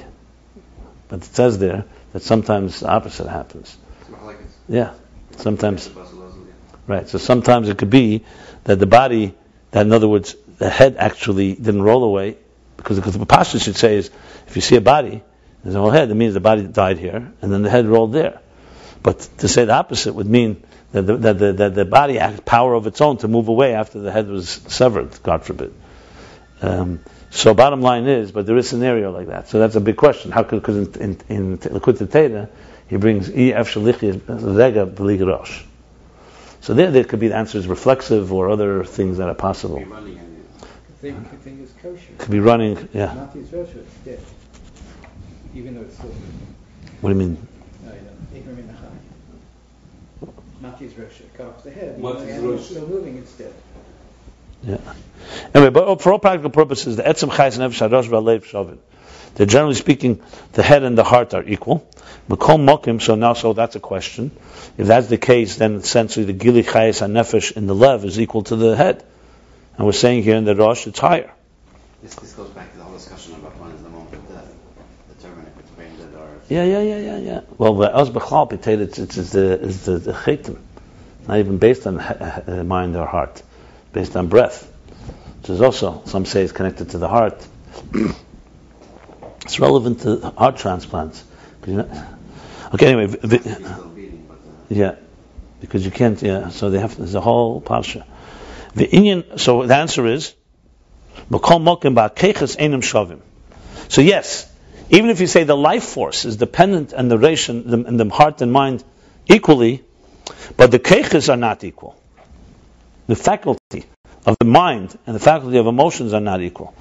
But 1.09 1.19
it 1.19 1.35
says 1.35 1.59
there 1.59 1.85
that 2.13 2.23
sometimes 2.23 2.81
the 2.81 2.89
opposite 2.89 3.29
happens. 3.29 3.77
It's 4.01 4.11
more 4.11 4.21
like 4.25 4.37
it's- 4.37 4.55
Yeah, 4.69 4.93
sometimes 5.37 5.87
it's 5.87 5.95
possible, 5.95 6.29
isn't 6.29 6.49
it? 6.49 6.55
Right. 6.87 7.09
So 7.09 7.19
sometimes 7.19 7.69
it 7.69 7.77
could 7.77 7.91
be 7.91 8.25
that 8.65 8.79
the 8.79 8.87
body, 8.87 9.35
that 9.71 9.87
in 9.87 9.93
other 9.93 10.09
words, 10.09 10.37
the 10.59 10.69
head 10.69 10.97
actually 10.99 11.55
didn't 11.55 11.83
roll 11.83 12.05
away, 12.05 12.37
because 12.77 12.97
because 12.97 13.17
the 13.17 13.27
pastor 13.27 13.59
should 13.59 13.77
say 13.77 13.97
is, 13.97 14.11
if 14.47 14.57
you 14.57 14.63
see 14.63 14.77
a 14.77 14.81
body, 14.81 15.23
there's 15.63 15.75
no 15.75 15.91
head, 15.91 16.11
it 16.11 16.15
means 16.15 16.35
the 16.35 16.41
body 16.41 16.63
died 16.63 16.99
here, 16.99 17.33
and 17.41 17.53
then 17.53 17.63
the 17.63 17.71
head 17.71 17.87
rolled 17.87 18.13
there. 18.13 18.41
But 19.03 19.21
to 19.39 19.49
say 19.49 19.65
the 19.65 19.75
opposite 19.75 20.15
would 20.15 20.27
mean 20.27 20.63
that 20.93 21.03
the, 21.03 21.17
that 21.17 21.39
the, 21.39 21.53
that 21.53 21.75
the 21.75 21.85
body 21.85 22.15
had 22.15 22.45
power 22.45 22.75
of 22.75 22.87
its 22.87 23.01
own 23.01 23.17
to 23.19 23.29
move 23.29 23.49
away 23.49 23.75
after 23.75 24.01
the 24.01 24.13
head 24.13 24.29
was 24.29 24.49
severed, 24.49 25.23
God 25.23 25.45
forbid. 25.45 25.75
Um, 26.63 27.01
so 27.31 27.53
bottom 27.53 27.81
line 27.81 28.07
is, 28.07 28.31
but 28.31 28.47
there 28.47 28.57
is 28.57 28.67
a 28.67 28.69
scenario 28.69 29.11
like 29.11 29.27
that. 29.27 29.49
So 29.49 29.59
that's 29.59 29.75
a 29.75 29.81
big 29.81 29.97
question. 29.97 30.31
How 30.31 30.45
could, 30.45 30.63
because 30.63 30.97
in, 30.97 31.19
in, 31.29 31.59
in 31.59 31.59
Likud 31.59 32.49
he 32.89 32.97
brings 32.97 33.29
E 33.31 33.53
F 33.53 33.73
Shalichi 33.75 34.23
Rega 34.57 34.87
B'lig 34.87 35.27
Rosh. 35.27 35.65
So 36.65 36.73
there, 36.73 36.91
there 36.91 37.05
could 37.05 37.21
be 37.21 37.29
the 37.29 37.37
answer 37.37 37.59
is 37.59 37.67
reflexive 37.67 38.33
or 38.33 38.49
other 38.49 38.85
things 38.85 39.19
that 39.19 39.29
are 39.29 39.35
possible. 39.35 39.79
Be 39.79 39.85
running 39.85 40.35
thing, 41.13 41.25
thing 41.43 41.61
is 41.61 41.71
kosher. 41.83 42.13
Could 42.17 42.31
be 42.31 42.41
running, 42.41 42.89
yeah. 42.95 43.13
Not 43.13 43.35
these 43.35 43.53
Rosh, 43.53 43.69
it's 43.75 43.95
dead. 44.07 44.21
Even 45.55 45.75
though 45.75 45.83
it's 45.83 45.97
still, 45.99 46.11
What 47.03 47.13
do 47.13 47.19
you 47.19 47.21
mean? 47.21 47.49
no, 47.85 47.93
you 47.93 48.01
know, 48.01 48.11
Ikram 48.41 48.59
in 48.59 48.67
the 48.67 48.73
high. 48.73 50.33
Not 50.63 50.79
these 50.79 50.97
Rosh, 50.97 51.21
cut 51.35 51.47
off 51.49 51.63
the 51.63 51.71
head. 51.71 52.01
What 52.01 52.17
even 52.17 52.29
is 52.29 52.43
though 52.43 52.57
the 52.57 52.63
still 52.63 52.89
moving, 52.89 53.19
it's 53.19 53.33
dead. 53.35 53.53
Yeah. 54.63 54.79
Anyway, 55.55 55.71
but 55.71 56.01
for 56.01 56.13
all 56.13 56.19
practical 56.19 56.49
purposes, 56.49 56.97
the 56.97 57.03
etzem 57.03 57.29
chayes 57.29 57.59
nefesh 57.59 57.87
harosh 57.87 58.09
v'alev 58.09 58.45
shavin. 58.47 58.79
They're 59.35 59.47
generally 59.47 59.75
speaking, 59.75 60.23
the 60.53 60.63
head 60.63 60.85
and 60.85 60.97
the 60.97 61.05
heart 61.05 61.35
are 61.35 61.43
equal. 61.43 61.89
M'kol 62.29 62.59
mokim, 62.59 63.03
so 63.03 63.17
now, 63.17 63.35
so 63.35 63.53
that's 63.53 63.77
a 63.77 63.81
question. 63.81 64.31
If 64.79 64.87
that's 64.87 65.09
the 65.09 65.19
case, 65.19 65.57
then 65.57 65.75
essentially 65.75 66.25
the 66.25 66.33
gili 66.33 66.63
chayes 66.63 67.07
nefesh 67.07 67.57
in 67.57 67.67
the 67.67 67.75
lev 67.75 68.05
is 68.05 68.21
equal 68.21 68.45
to 68.45 68.57
the 68.57 68.77
head. 68.77 69.05
And 69.77 69.87
we're 69.87 69.93
saying 69.93 70.23
here 70.23 70.37
in 70.37 70.45
the 70.45 70.55
rosh, 70.55 70.87
it's 70.87 71.01
higher. 71.01 71.33
this, 72.03 72.15
this 72.15 72.33
goes 72.33 72.49
back 72.51 72.71
to 72.73 72.79
the 72.79 72.85
whole 72.85 72.95
discussion 72.95 73.35
about 73.35 73.59
when 73.59 73.73
is 73.73 73.83
the 73.83 73.89
moment 73.89 74.15
of 74.15 74.29
death. 74.29 74.55
Determine 75.17 75.47
if 75.47 75.59
it's 75.59 75.71
brain 75.71 75.97
dead 75.97 76.15
or 76.15 76.29
Yeah, 76.49 76.65
yeah, 76.65 76.81
yeah, 76.81 76.99
yeah, 76.99 77.19
yeah. 77.19 77.41
Well, 77.59 77.75
the 77.75 77.93
us 77.93 78.09
potato, 78.09 78.83
it's, 78.83 78.99
it's, 78.99 79.17
it's 79.19 79.31
the, 79.31 79.53
it's 79.65 79.85
the, 79.85 79.99
the 79.99 80.13
chitim. 80.13 80.59
Not 81.27 81.39
even 81.39 81.59
based 81.59 81.87
on 81.87 81.99
he- 81.99 82.05
uh, 82.07 82.63
mind 82.63 82.97
or 82.97 83.07
heart. 83.07 83.43
Based 83.93 84.17
on 84.17 84.29
breath. 84.29 84.71
Which 85.41 85.51
is 85.51 85.61
also, 85.61 86.03
some 86.07 86.25
say, 86.25 86.43
is 86.43 86.53
connected 86.53 86.91
to 86.91 86.99
the 86.99 87.09
heart. 87.09 87.47
it's 89.45 89.61
relevant 89.61 90.01
to 90.01 90.21
heart 90.37 90.57
transplants. 90.57 91.23
Okay, 91.63 92.87
anyway, 92.87 93.15
yeah, 94.69 94.97
because 95.61 95.85
you 95.85 95.91
can't. 95.91 96.21
Yeah, 96.21 96.49
so 96.49 96.71
they 96.71 96.81
have. 96.81 96.97
There's 96.97 97.15
a 97.15 97.21
whole 97.21 97.61
parsha. 97.61 98.05
The 98.75 98.89
Indian. 98.89 99.39
So 99.39 99.67
the 99.67 99.77
answer 99.77 100.07
is. 100.07 100.35
So 103.89 104.01
yes, 104.01 104.53
even 104.91 105.11
if 105.11 105.21
you 105.21 105.27
say 105.27 105.45
the 105.45 105.57
life 105.57 105.85
force 105.85 106.25
is 106.25 106.37
dependent 106.37 106.93
on 106.93 107.09
the 107.09 107.19
ration 107.19 107.87
and 107.87 108.01
the 108.01 108.09
heart 108.09 108.43
and 108.43 108.53
mind 108.53 108.83
equally, 109.27 109.85
but 110.57 110.71
the 110.71 110.79
keches 110.79 111.29
are 111.33 111.37
not 111.37 111.65
equal. 111.65 111.97
The 113.07 113.17
faculty 113.17 113.85
of 114.27 114.37
the 114.39 114.47
mind 114.47 114.99
and 115.07 115.15
the 115.15 115.21
faculty 115.21 115.59
of 115.59 115.67
emotions 115.67 116.13
are 116.13 116.21
not 116.21 116.41
equal. 116.41 116.75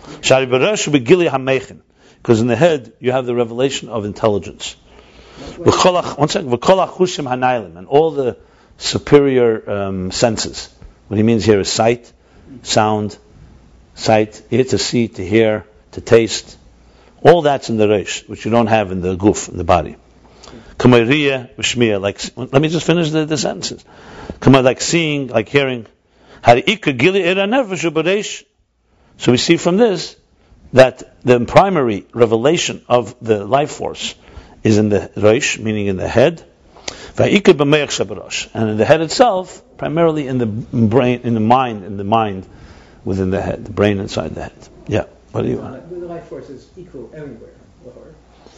Because 2.23 2.39
in 2.39 2.47
the 2.47 2.55
head 2.55 2.93
you 3.01 3.11
have 3.11 3.25
the 3.25 3.35
revelation 3.35 3.89
of 3.89 4.05
intelligence. 4.05 4.77
One 6.17 6.29
second. 6.29 6.49
And 7.77 7.87
all 7.87 8.11
the 8.11 8.37
superior 8.77 9.69
um, 9.69 10.11
senses. 10.11 10.69
What 11.09 11.17
he 11.17 11.23
means 11.23 11.43
here 11.43 11.59
is 11.59 11.67
sight, 11.69 12.13
sound, 12.61 13.17
sight, 13.95 14.41
ear 14.51 14.63
to 14.63 14.77
see, 14.77 15.09
to 15.09 15.25
hear, 15.25 15.65
to 15.91 15.99
taste. 15.99 16.57
All 17.21 17.41
that's 17.41 17.69
in 17.69 17.75
the 17.75 17.87
reish, 17.87 18.27
which 18.29 18.45
you 18.45 18.51
don't 18.51 18.67
have 18.67 18.93
in 18.93 19.01
the 19.01 19.15
goof, 19.15 19.49
in 19.49 19.57
the 19.57 19.65
body. 19.65 19.97
Like, 20.79 22.21
let 22.37 22.61
me 22.61 22.69
just 22.69 22.85
finish 22.85 23.09
the, 23.09 23.25
the 23.25 23.37
sentences. 23.37 23.83
Like 24.45 24.79
seeing, 24.79 25.27
like 25.27 25.49
hearing. 25.49 25.87
So 29.17 29.31
we 29.31 29.37
see 29.37 29.57
from 29.57 29.77
this 29.77 30.15
that 30.73 31.23
the 31.23 31.39
primary 31.45 32.05
revelation 32.13 32.83
of 32.89 33.15
the 33.21 33.45
life 33.45 33.71
force 33.71 34.15
is 34.63 34.77
in 34.77 34.89
the 34.89 35.11
reish, 35.15 35.59
meaning 35.59 35.87
in 35.87 35.97
the 35.97 36.07
head, 36.07 36.43
Va'ikar 37.15 37.53
b'meich 37.53 37.89
shabarosh, 37.89 38.49
and 38.53 38.71
in 38.71 38.77
the 38.77 38.85
head 38.85 39.01
itself, 39.01 39.61
primarily 39.77 40.27
in 40.27 40.39
the 40.39 40.47
brain, 40.47 41.21
in 41.23 41.35
the 41.35 41.39
mind, 41.39 41.83
in 41.85 41.97
the 41.97 42.03
mind 42.03 42.47
within 43.05 43.29
the 43.29 43.41
head, 43.41 43.65
the 43.65 43.71
brain 43.71 43.99
inside 43.99 44.33
the 44.33 44.43
head. 44.43 44.69
Yeah. 44.87 45.05
What 45.31 45.43
do 45.43 45.49
you 45.49 45.57
want? 45.57 45.75
Uh, 45.75 45.79
the 45.89 46.05
life 46.05 46.25
force 46.25 46.49
is 46.49 46.67
equal 46.77 47.11
everywhere. 47.13 47.51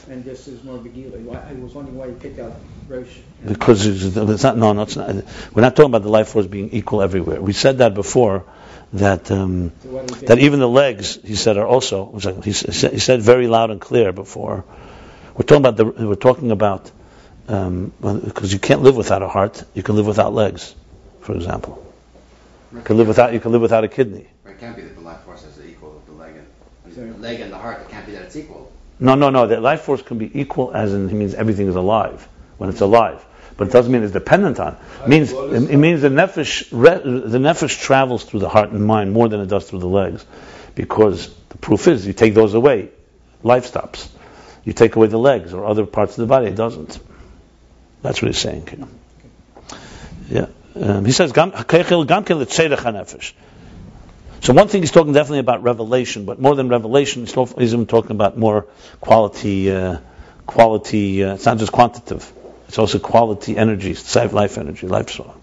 And 0.08 0.24
this 0.24 0.48
is 0.48 0.64
more 0.64 0.78
begila. 0.78 1.50
I 1.50 1.54
was 1.54 1.74
wondering 1.74 1.98
why 1.98 2.06
you 2.06 2.14
picked 2.14 2.38
out 2.38 2.54
Rosh. 2.88 3.08
Because 3.44 3.88
it's, 3.88 4.16
it's 4.16 4.44
not. 4.44 4.56
No, 4.56 4.72
no, 4.74 4.84
it's 4.84 4.96
not. 4.96 5.16
We're 5.54 5.64
not 5.64 5.76
talking 5.76 5.90
about 5.90 6.04
the 6.04 6.10
life 6.10 6.30
force 6.30 6.46
being 6.46 6.70
equal 6.72 7.02
everywhere. 7.02 7.42
We 7.42 7.54
said 7.54 7.80
that 7.80 7.96
before. 7.96 8.46
That 8.94 9.32
um, 9.32 9.72
So 9.82 9.90
why 9.90 10.06
do 10.06 10.14
we 10.14 10.20
pick 10.20 10.30
that 10.30 10.40
even 10.40 10.60
the 10.60 10.70
legs, 10.70 11.20
he 11.24 11.36
said, 11.36 11.58
are 11.58 11.68
also. 11.68 12.18
He 12.44 12.54
said, 12.54 12.94
he 12.94 13.00
said 13.00 13.22
very 13.22 13.48
loud 13.48 13.72
and 13.72 13.82
clear 13.82 14.14
before. 14.14 14.64
We're 15.36 15.44
talking 15.44 15.66
about 15.66 15.78
the. 15.78 15.86
We're 15.86 16.16
talking 16.16 16.52
about 16.52 16.92
um, 17.48 17.92
because 18.00 18.54
you 18.54 18.60
can't 18.60 18.82
live 18.82 18.96
without 18.96 19.22
a 19.22 19.28
heart. 19.28 19.64
You 19.74 19.84
can 19.84 19.96
live 19.96 20.08
without 20.08 20.34
legs, 20.34 20.76
for 21.22 21.36
example. 21.36 21.82
You 22.74 22.82
can 22.82 22.98
live 22.98 23.08
without. 23.08 23.34
You 23.34 23.40
can 23.40 23.52
live 23.52 23.62
without 23.62 23.84
a 23.84 23.88
kidney. 23.88 24.28
Or 24.46 24.52
it 24.52 24.60
can't 24.60 24.76
be 24.76 24.84
that 24.84 24.96
the 24.96 25.02
life 25.02 25.22
force 25.22 25.44
is 25.44 25.66
equal 25.66 25.92
with 25.92 26.06
the 26.06 26.14
leg 26.14 26.36
and 26.36 27.14
the 27.14 27.18
leg 27.18 27.42
and 27.42 27.52
the 27.52 27.58
heart. 27.58 27.82
It 27.82 27.90
can't 27.90 28.06
be 28.06 28.14
that 28.14 28.24
it's 28.24 28.36
equal. 28.36 28.72
No, 29.00 29.16
no, 29.16 29.30
no. 29.30 29.48
The 29.48 29.60
life 29.60 29.82
force 29.82 30.02
can 30.02 30.18
be 30.18 30.40
equal, 30.40 30.74
as 30.74 30.94
in 30.94 31.10
it 31.10 31.14
means 31.14 31.34
everything 31.34 31.68
is 31.68 31.76
alive 31.76 32.28
when 32.58 32.70
it's 32.70 32.82
alive. 32.82 33.26
But 33.58 33.68
it 33.68 33.74
doesn't 33.74 33.92
mean 33.92 34.04
it's 34.04 34.12
dependent 34.12 34.60
on. 34.60 34.78
It 35.04 35.08
means 35.08 35.32
it, 35.32 35.72
it 35.72 35.78
means 35.78 36.02
the 36.02 36.10
nefesh 36.10 36.68
re, 36.72 36.96
the 36.96 37.38
nefesh 37.38 37.80
travels 37.80 38.24
through 38.24 38.42
the 38.42 38.50
heart 38.50 38.72
and 38.72 38.86
mind 38.86 39.14
more 39.14 39.30
than 39.30 39.40
it 39.40 39.48
does 39.48 39.70
through 39.70 39.80
the 39.80 39.88
legs, 39.88 40.26
because 40.76 41.34
the 41.50 41.58
proof 41.58 41.88
is 41.88 42.06
you 42.06 42.14
take 42.14 42.34
those 42.34 42.54
away, 42.54 42.90
life 43.44 43.66
stops. 43.66 44.10
You 44.66 44.74
take 44.74 44.96
away 44.96 45.08
the 45.08 45.20
legs 45.20 45.54
or 45.54 45.66
other 45.66 45.86
parts 45.86 46.18
of 46.18 46.22
the 46.24 46.28
body, 46.28 46.48
it 46.48 46.56
doesn't. 46.56 47.00
That's 48.02 48.22
what 48.22 48.28
he's 48.28 48.40
saying. 48.40 48.90
Yeah. 50.30 50.48
Um, 50.76 51.06
he 51.06 51.12
says, 51.12 51.32
"Gam- 51.32 51.52
hakechel 51.52 52.06
gam 52.08 52.24
ken 52.26 52.38
letzedech 52.38 52.78
hanefesh." 52.78 53.34
So 54.42 54.54
one 54.54 54.68
thing 54.68 54.82
he's 54.82 54.92
talking 54.92 55.14
definitely 55.14 55.40
about 55.40 55.64
revelation, 55.64 56.26
but 56.26 56.40
more 56.40 56.56
than 56.56 56.68
revelation, 56.68 57.26
he's 57.26 57.34
he's 57.34 57.74
even 57.74 57.86
talking 57.86 58.12
about 58.12 58.38
more 58.38 58.68
quality, 59.00 59.72
uh, 59.72 60.00
quality. 60.46 61.24
Uh, 61.24 61.36
it's 61.36 61.46
not 61.46 61.58
just 61.58 61.72
quantitative; 61.72 62.32
it's 62.76 62.80
also 62.80 63.00
quality 63.00 63.56
energy, 63.56 63.96
life 64.34 64.58
energy, 64.58 64.86
life 64.86 65.10
soul. 65.10 65.34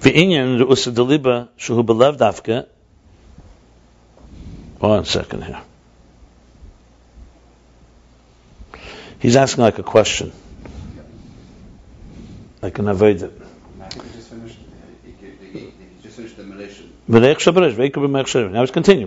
V'inyan 0.00 0.58
re'usa 0.58 0.92
deliba 0.92 1.48
shuhu 1.56 1.84
belev 1.86 2.16
dafke. 2.18 2.66
One 4.80 5.04
second 5.04 5.44
here. 5.44 5.60
He's 9.20 9.36
asking 9.36 9.62
like 9.62 9.78
a 9.78 9.84
question, 9.84 10.32
like 12.60 12.76
an 12.80 12.86
avodah. 12.86 13.30
He 13.30 14.00
just 16.02 16.16
finished 16.16 16.36
the 16.36 16.42
malation. 16.42 16.90
V'reich 17.08 17.36
shabaresh, 17.36 17.74
ve'ikar 17.74 18.02
b'meich 18.04 18.26
shabaresh. 18.26 18.50
Now 18.50 18.58
let's 18.58 18.72
continue. 18.72 19.06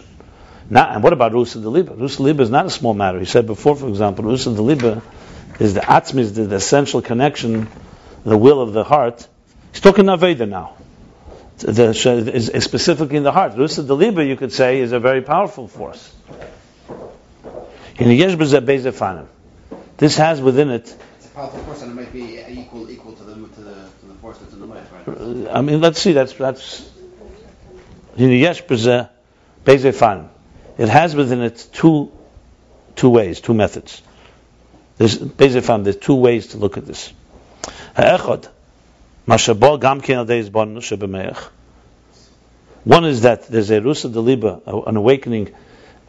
Now, 0.69 0.89
and 0.93 1.03
what 1.03 1.13
about 1.13 1.31
rusa 1.33 1.61
deliba? 1.61 1.97
Rusa 1.97 2.17
deliba 2.17 2.41
is 2.41 2.49
not 2.49 2.65
a 2.65 2.69
small 2.69 2.93
matter. 2.93 3.19
He 3.19 3.25
said 3.25 3.47
before, 3.47 3.75
for 3.75 3.87
example, 3.89 4.25
rusa 4.25 4.55
deliba 4.55 5.01
is 5.59 5.73
the 5.73 5.81
atzmi, 5.81 6.19
is 6.19 6.33
the, 6.33 6.43
the 6.45 6.55
essential 6.55 7.01
connection, 7.01 7.67
the 8.25 8.37
will 8.37 8.61
of 8.61 8.73
the 8.73 8.83
heart. 8.83 9.27
He's 9.71 9.81
talking 9.81 10.05
Aveda 10.05 10.47
now. 10.47 10.75
the, 11.59 11.89
is, 12.33 12.49
is 12.49 12.63
specifically 12.63 13.17
in 13.17 13.23
the 13.23 13.31
heart. 13.31 13.53
Rusa 13.53 13.83
Deliba, 13.85 14.27
you 14.27 14.35
could 14.35 14.51
say, 14.51 14.81
is 14.81 14.91
a 14.91 14.99
very 14.99 15.21
powerful 15.21 15.67
force. 15.67 16.13
This 19.97 20.17
has 20.17 20.41
within 20.41 20.69
it. 20.71 20.95
It's 21.17 21.25
a 21.27 21.29
powerful 21.29 21.59
force, 21.59 21.81
and 21.83 21.91
it 21.91 21.95
might 21.95 22.13
be 22.13 22.39
equal 22.49 22.89
equal 22.89 23.13
to 23.13 23.23
the 23.23 23.35
to 23.35 23.61
the 23.61 23.73
to 23.73 24.05
the 24.07 24.13
force 24.15 24.37
that's 24.39 24.53
in 24.53 24.59
the 24.59 24.67
way, 24.67 24.81
right? 25.07 25.55
I 25.55 25.61
mean, 25.61 25.81
let's 25.81 26.01
see. 26.01 26.13
That's 26.13 26.33
that's. 26.33 26.92
It 28.16 28.59
has 30.89 31.16
within 31.16 31.41
it 31.41 31.70
two 31.74 32.11
two 32.95 33.09
ways, 33.09 33.41
two 33.41 33.53
methods. 33.53 34.01
There's 34.97 35.18
basically 35.18 35.84
there's 35.84 35.97
two 35.97 36.16
ways 36.16 36.47
to 36.47 36.57
look 36.57 36.78
at 36.78 36.86
this. 36.86 37.14
One 37.95 38.16
is 43.05 43.22
that 43.22 43.47
there's 43.47 43.72
a 43.72 43.80
rusa 43.80 44.11
deliba, 44.11 44.88
an 44.88 44.97
awakening, 44.97 45.53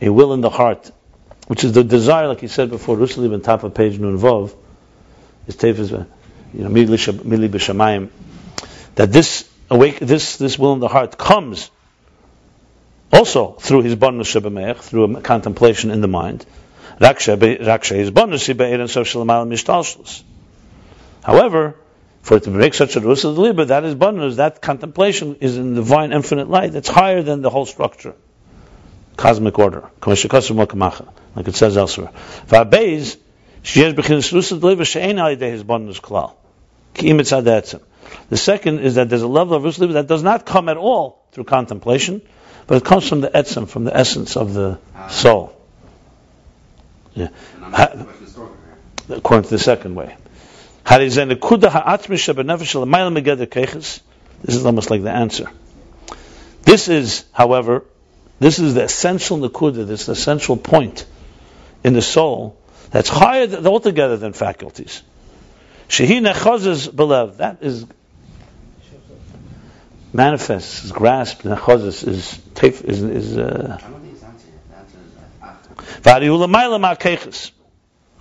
a 0.00 0.08
will 0.08 0.32
in 0.34 0.40
the 0.40 0.50
heart, 0.50 0.90
which 1.46 1.62
is 1.64 1.72
the 1.72 1.84
desire, 1.84 2.26
like 2.28 2.40
he 2.40 2.48
said 2.48 2.70
before, 2.70 2.96
rusa 2.96 3.18
deliba 3.18 3.34
on 3.34 3.40
top 3.40 3.62
of 3.62 3.74
page 3.74 3.98
nun 3.98 4.18
vov, 4.18 4.54
is 5.46 5.56
tefes, 5.56 5.92
uh, 5.92 6.04
you 6.52 6.64
know, 6.64 6.70
mili 6.70 7.48
b'shamayim, 7.48 8.10
that 8.96 9.12
this 9.12 9.48
awake, 9.70 10.00
this 10.00 10.36
this 10.36 10.58
will 10.58 10.74
in 10.74 10.80
the 10.80 10.88
heart 10.88 11.16
comes 11.16 11.70
also 13.12 13.52
through 13.52 13.82
his 13.82 13.94
bonus 13.94 14.32
shebemeich, 14.32 14.78
through 14.78 15.20
contemplation 15.20 15.90
in 15.90 16.00
the 16.00 16.08
mind. 16.08 16.44
Raksha 17.00 18.14
bonus 18.14 18.48
However, 21.22 21.76
for 22.22 22.36
it 22.36 22.42
to 22.44 22.50
break 22.50 22.74
such 22.74 22.96
a 22.96 23.00
rus 23.00 23.24
of 23.24 23.34
the 23.34 23.40
liber, 23.40 23.64
that 23.66 23.84
is 23.84 23.94
bonus, 23.94 24.36
that 24.36 24.62
contemplation 24.62 25.36
is 25.40 25.56
in 25.56 25.74
divine 25.74 26.12
infinite 26.12 26.48
light 26.48 26.72
that's 26.72 26.88
higher 26.88 27.22
than 27.22 27.42
the 27.42 27.50
whole 27.50 27.66
structure. 27.66 28.14
Cosmic 29.16 29.58
order. 29.58 29.88
Like 30.00 31.48
it 31.48 31.54
says 31.54 31.76
elsewhere. 31.76 32.10
The 38.28 38.36
second 38.36 38.78
is 38.80 38.94
that 38.96 39.08
there's 39.08 39.22
a 39.22 39.28
level 39.28 39.56
of 39.56 39.64
rus 39.64 39.76
that 39.76 40.06
does 40.06 40.22
not 40.22 40.46
come 40.46 40.68
at 40.68 40.76
all 40.76 41.24
through 41.32 41.44
contemplation, 41.44 42.22
but 42.66 42.76
it 42.76 42.84
comes 42.84 43.08
from 43.08 43.20
the 43.20 43.28
etzem, 43.28 43.68
from 43.68 43.84
the 43.84 43.96
essence 43.96 44.36
of 44.36 44.54
the 44.54 44.78
soul. 45.10 45.56
Yeah. 47.14 47.28
According 49.08 49.44
to 49.44 49.50
the 49.50 49.58
second 49.58 49.94
way. 49.94 50.16
This 50.86 51.16
is 54.56 54.66
almost 54.66 54.90
like 54.90 55.02
the 55.02 55.10
answer. 55.10 55.50
This 56.62 56.88
is, 56.88 57.24
however, 57.32 57.84
this 58.38 58.58
is 58.58 58.74
the 58.74 58.82
essential 58.84 59.38
nakuda, 59.38 59.86
this 59.86 60.00
is 60.00 60.06
the 60.06 60.12
essential 60.12 60.56
point 60.56 61.06
in 61.82 61.92
the 61.92 62.02
soul 62.02 62.58
that's 62.90 63.08
higher 63.08 63.46
than, 63.46 63.66
altogether 63.66 64.16
than 64.16 64.32
faculties. 64.32 65.02
Shehi 65.88 66.20
nechozes 66.20 66.88
belev. 66.88 67.38
That 67.38 67.58
is 67.62 67.86
manifests, 70.14 70.84
is 70.84 70.92
grasped. 70.92 71.44
Nechozes 71.44 72.06
is 72.06 72.38
is 72.62 73.02
is. 73.02 73.38
Uh, 73.38 73.78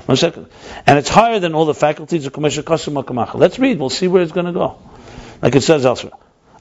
one 0.06 0.18
second. 0.18 0.48
And 0.86 0.98
it's 0.98 1.10
higher 1.10 1.40
than 1.40 1.54
all 1.54 1.66
the 1.66 1.74
faculties 1.74 2.26
of 2.26 2.34
Commercial 2.34 2.64
Kamacha. 2.64 3.36
Let's 3.36 3.60
read, 3.60 3.80
we'll 3.80 3.90
see 3.90 4.08
where 4.08 4.22
it's 4.22 4.32
going 4.32 4.48
to 4.48 4.52
go. 4.52 4.78
Like 5.42 5.56
it 5.56 5.62
says 5.62 5.86
elsewhere. 5.86 6.14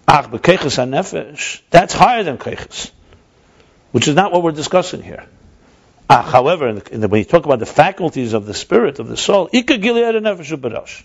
Ach, 0.07 0.26
nefesh. 0.26 1.62
That's 1.70 1.93
higher 1.95 2.22
than 2.22 2.39
keches. 2.39 2.91
Which 3.93 4.09
is 4.09 4.14
not 4.14 4.33
what 4.33 4.43
we're 4.43 4.53
discussing 4.53 5.03
here. 5.03 5.26
Ah, 6.09 6.22
however, 6.22 6.68
in 6.68 6.76
the, 6.76 6.95
in 6.95 7.01
the, 7.01 7.09
when 7.09 7.18
you 7.18 7.24
talk 7.24 7.45
about 7.45 7.59
the 7.59 7.66
faculties 7.66 8.33
of 8.33 8.47
the 8.47 8.55
spirit, 8.55 8.99
of 8.99 9.09
the 9.09 9.16
soul, 9.16 9.49
ika 9.53 9.78
gilead 9.78 10.14
nefesh. 10.22 11.03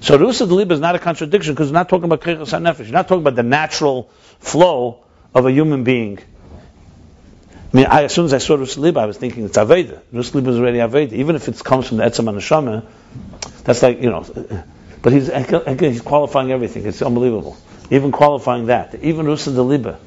So 0.00 0.18
Rusa 0.18 0.48
Delib 0.48 0.70
is 0.72 0.80
not 0.80 0.94
a 0.94 0.98
contradiction 0.98 1.54
because 1.54 1.68
we're 1.68 1.74
not 1.74 1.88
talking 1.88 2.04
about 2.04 2.22
keches 2.22 2.58
nefesh. 2.60 2.84
You're 2.84 2.92
not 2.92 3.08
talking 3.08 3.22
about 3.22 3.36
the 3.36 3.42
natural 3.42 4.10
flow 4.38 5.04
of 5.34 5.46
a 5.46 5.52
human 5.52 5.84
being 5.84 6.18
I 7.72 7.76
mean, 7.76 7.86
I, 7.86 8.04
as 8.04 8.12
soon 8.12 8.24
as 8.24 8.34
I 8.34 8.38
saw 8.38 8.56
Rus 8.56 8.76
I 8.76 9.06
was 9.06 9.16
thinking 9.16 9.44
it's 9.44 9.56
Aveda. 9.56 10.00
Rus 10.12 10.34
is 10.34 10.58
already 10.58 10.78
Aveda. 10.78 11.12
Even 11.12 11.36
if 11.36 11.46
it 11.46 11.62
comes 11.62 11.86
from 11.86 11.98
the 11.98 12.04
Etzam 12.04 12.28
Anashama, 12.28 12.84
that's 13.62 13.82
like, 13.82 14.02
you 14.02 14.10
know, 14.10 14.24
but 15.02 15.12
he's, 15.12 15.28
again, 15.28 15.92
he's 15.92 16.00
qualifying 16.00 16.50
everything. 16.50 16.84
It's 16.84 17.00
unbelievable. 17.00 17.56
Even 17.90 18.10
qualifying 18.10 18.66
that. 18.66 18.96
Even 19.02 19.26
Rus 19.26 19.46
Liba. 19.46 20.00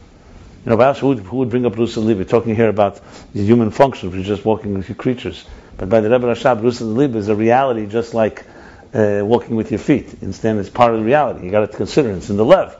You 0.66 0.70
know, 0.70 0.78
perhaps 0.78 1.00
who 1.00 1.08
would, 1.08 1.20
who 1.20 1.38
would 1.38 1.50
bring 1.50 1.66
up 1.66 1.78
Rus 1.78 1.96
Liba? 1.96 2.26
Talking 2.26 2.54
here 2.54 2.68
about 2.68 3.00
the 3.34 3.44
human 3.46 3.72
functions, 3.72 4.12
which 4.12 4.22
is 4.22 4.28
just 4.28 4.44
walking 4.44 4.84
creatures. 4.96 5.46
But 5.78 5.88
by 5.88 6.02
the 6.02 6.10
Rebbe 6.10 6.28
Rashab, 6.28 6.62
Rus 6.62 6.82
Liba 6.82 7.18
is 7.18 7.30
a 7.30 7.36
reality 7.36 7.88
just 7.88 8.14
like 8.14 8.46
uh, 8.94 9.22
walking 9.24 9.56
with 9.56 9.72
your 9.72 9.80
feet. 9.80 10.16
Instead, 10.22 10.58
it's 10.58 10.70
part 10.70 10.94
of 10.94 11.00
the 11.00 11.06
reality. 11.06 11.46
You 11.46 11.52
got 11.52 11.70
to 11.72 11.78
consider 11.78 12.12
it. 12.12 12.18
It's 12.18 12.30
in 12.30 12.38
the 12.38 12.46
lev. 12.46 12.78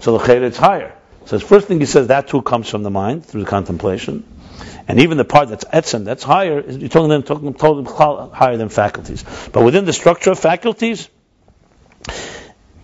So 0.00 0.18
the 0.18 0.24
chayr, 0.24 0.42
it's 0.42 0.58
higher. 0.58 0.94
So 1.26 1.38
the 1.38 1.44
first 1.44 1.68
thing 1.68 1.80
he 1.80 1.86
says, 1.86 2.08
that 2.08 2.28
too 2.28 2.42
comes 2.42 2.68
from 2.68 2.82
the 2.82 2.90
mind 2.90 3.24
through 3.24 3.44
the 3.44 3.50
contemplation. 3.50 4.24
And 4.88 5.00
even 5.00 5.16
the 5.16 5.24
part 5.24 5.48
that's 5.48 5.64
etzem, 5.64 6.04
that's 6.04 6.22
higher, 6.22 6.60
you're 6.60 6.88
talking 6.88 7.08
them, 7.08 7.22
talking, 7.22 7.54
talking 7.54 8.32
higher 8.32 8.56
than 8.56 8.68
faculties. 8.68 9.24
But 9.52 9.64
within 9.64 9.84
the 9.84 9.92
structure 9.92 10.32
of 10.32 10.38
faculties, 10.38 11.08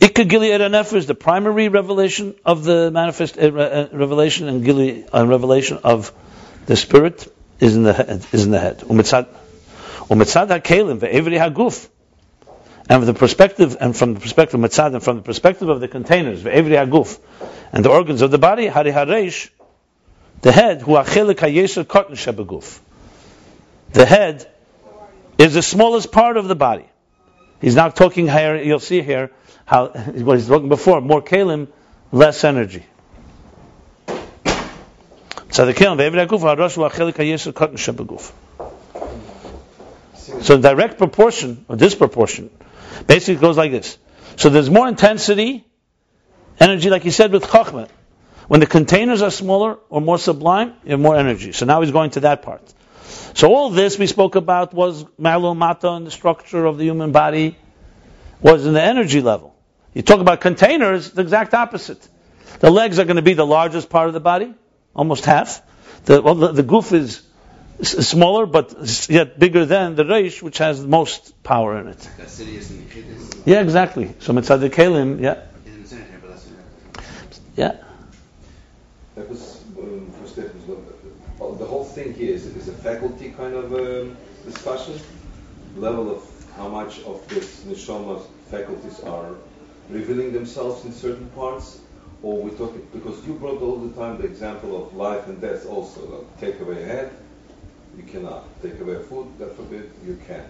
Ikka 0.00 0.28
Gili 0.28 0.50
is 0.50 1.06
the 1.06 1.14
primary 1.14 1.68
revelation 1.68 2.36
of 2.44 2.64
the 2.64 2.90
manifest 2.92 3.36
uh, 3.36 3.42
uh, 3.42 3.88
revelation, 3.92 4.48
and 4.48 4.64
Gili 4.64 5.04
uh, 5.09 5.26
revelation 5.26 5.78
of 5.82 6.12
the 6.66 6.76
spirit 6.76 7.26
is 7.59 7.74
in 7.74 7.82
the 7.82 7.92
head. 7.92 8.24
Is 8.32 8.44
in 8.44 8.52
the 8.52 8.61
head. 8.61 8.80
Umitzad 8.80 9.26
hakelim 10.09 11.00
ve'evri 11.00 11.38
haguf. 11.38 11.88
And 12.89 13.01
from 13.01 13.07
the 13.07 13.14
perspective, 13.14 13.76
and 13.80 13.95
from 13.95 14.14
the 14.14 14.20
perspective 14.20 14.62
of 14.62 14.70
Mitzad, 14.70 14.95
and 14.95 15.03
from 15.03 15.16
the 15.16 15.22
perspective 15.22 15.68
of 15.68 15.80
the 15.80 15.89
containers, 15.89 16.43
ve'evri 16.43 16.86
haguf, 16.86 17.18
and 17.70 17.84
the 17.84 17.91
organs 17.91 18.22
of 18.22 18.30
the 18.30 18.39
body, 18.39 18.66
Hari 18.66 18.93
Haresh, 18.93 19.51
the 20.41 20.53
head, 20.53 20.80
who 20.80 20.93
achelik 20.93 21.36
hayeser 21.36 21.86
cotton 21.86 22.16
shebeguf. 22.16 22.78
The 23.93 24.07
head 24.07 24.51
is 25.36 25.53
the 25.53 25.62
smallest 25.62 26.12
part 26.12 26.39
of 26.39 26.49
the 26.49 26.55
body. 26.55 26.86
He's 27.61 27.74
not 27.74 27.95
talking 27.95 28.26
here, 28.26 28.57
you'll 28.57 28.78
see 28.78 29.03
here, 29.03 29.32
how, 29.66 29.89
what 29.89 30.39
he's 30.39 30.49
talking 30.49 30.70
before, 30.70 31.03
more 31.03 31.20
kalim, 31.20 31.68
less 32.11 32.43
energy. 32.43 32.86
So 35.51 35.66
the 35.66 35.74
kalim, 35.74 35.99
So 40.43 40.55
in 40.55 40.61
direct 40.61 40.99
proportion, 40.99 41.64
or 41.68 41.76
disproportion, 41.76 42.51
basically 43.07 43.34
it 43.34 43.41
goes 43.41 43.57
like 43.57 43.72
this. 43.72 43.99
So 44.36 44.49
there's 44.51 44.70
more 44.70 44.89
intensity 44.89 45.68
Energy, 46.61 46.91
like 46.91 47.03
he 47.03 47.11
said 47.11 47.32
with 47.32 47.45
Chachma. 47.45 47.89
When 48.49 48.61
the 48.61 48.66
containers 48.66 49.22
are 49.22 49.30
smaller 49.30 49.78
or 49.91 50.01
more 50.01 50.18
sublime, 50.18 50.74
you 50.84 50.93
have 50.93 51.01
more 51.01 51.16
energy. 51.16 51.53
So 51.53 51.66
now 51.66 51.82
he's 51.82 51.93
going 51.93 52.11
to 52.11 52.20
that 52.20 52.43
part. 52.43 52.62
So 53.34 53.55
all 53.55 53.70
this 53.70 53.99
we 53.99 54.07
spoke 54.07 54.34
about 54.34 54.74
was 54.74 55.05
Malu 55.18 55.55
Mata 55.55 55.91
and 55.91 56.07
the 56.07 56.11
structure 56.11 56.64
of 56.64 56.78
the 56.78 56.84
human 56.84 57.12
body 57.12 57.57
was 58.41 58.66
in 58.66 58.72
the 58.72 58.82
energy 58.82 59.20
level. 59.20 59.55
You 59.95 60.03
talk 60.03 60.20
about 60.20 60.41
containers, 60.41 61.11
the 61.12 61.22
exact 61.22 61.55
opposite. 61.55 62.07
The 62.61 62.70
legs 62.70 62.99
are 62.99 63.05
going 63.05 63.16
to 63.16 63.22
be 63.22 63.34
the 63.34 63.47
largest 63.47 63.91
part 63.91 64.09
of 64.09 64.14
the 64.14 64.20
body, 64.20 64.55
almost 64.95 65.24
half. 65.24 65.62
The, 66.05 66.20
well, 66.22 66.34
the, 66.34 66.53
the 66.53 66.62
goof 66.62 66.93
is 66.93 67.22
smaller, 67.82 68.46
but 68.46 69.08
yet 69.08 69.38
bigger 69.38 69.64
than 69.64 69.94
the 69.94 70.04
reish, 70.04 70.42
which 70.42 70.58
has 70.58 70.82
the 70.82 70.88
most 70.88 71.42
power 71.42 71.78
in 71.80 71.88
it. 71.88 72.08
Yeah, 73.44 73.60
exactly. 73.60 74.14
So 74.20 74.32
mitzad 74.32 74.60
the 74.60 74.70
kelim, 74.70 75.20
yeah. 75.20 75.42
Yeah. 77.56 77.76
That 79.16 79.28
was 79.28 79.60
um, 79.78 80.12
the 81.58 81.66
whole 81.66 81.84
thing 81.84 82.14
here 82.14 82.34
is, 82.34 82.46
is 82.46 82.68
a 82.68 82.72
faculty 82.72 83.30
kind 83.30 83.54
of 83.54 83.72
um, 83.72 84.16
discussion, 84.44 85.00
level 85.76 86.10
of 86.10 86.22
how 86.56 86.68
much 86.68 87.02
of 87.02 87.26
this 87.28 87.64
neshama 87.64 88.22
faculties 88.50 89.00
are 89.00 89.34
revealing 89.88 90.32
themselves 90.32 90.84
in 90.84 90.92
certain 90.92 91.28
parts, 91.30 91.80
or 92.22 92.42
we 92.42 92.50
talk 92.52 92.74
because 92.92 93.24
you 93.26 93.34
brought 93.34 93.60
all 93.62 93.78
the 93.78 93.94
time 94.00 94.18
the 94.18 94.26
example 94.26 94.80
of 94.80 94.94
life 94.94 95.26
and 95.26 95.40
death 95.40 95.66
also. 95.66 96.00
Like 96.00 96.40
take 96.40 96.60
away 96.60 96.82
a 96.82 96.86
head, 96.86 97.12
you 97.97 98.03
cannot. 98.05 98.45
Take 98.62 98.80
away 98.80 99.03
food, 99.03 99.28
God 99.39 99.53
forbid, 99.53 99.91
you 100.07 100.18
can. 100.26 100.45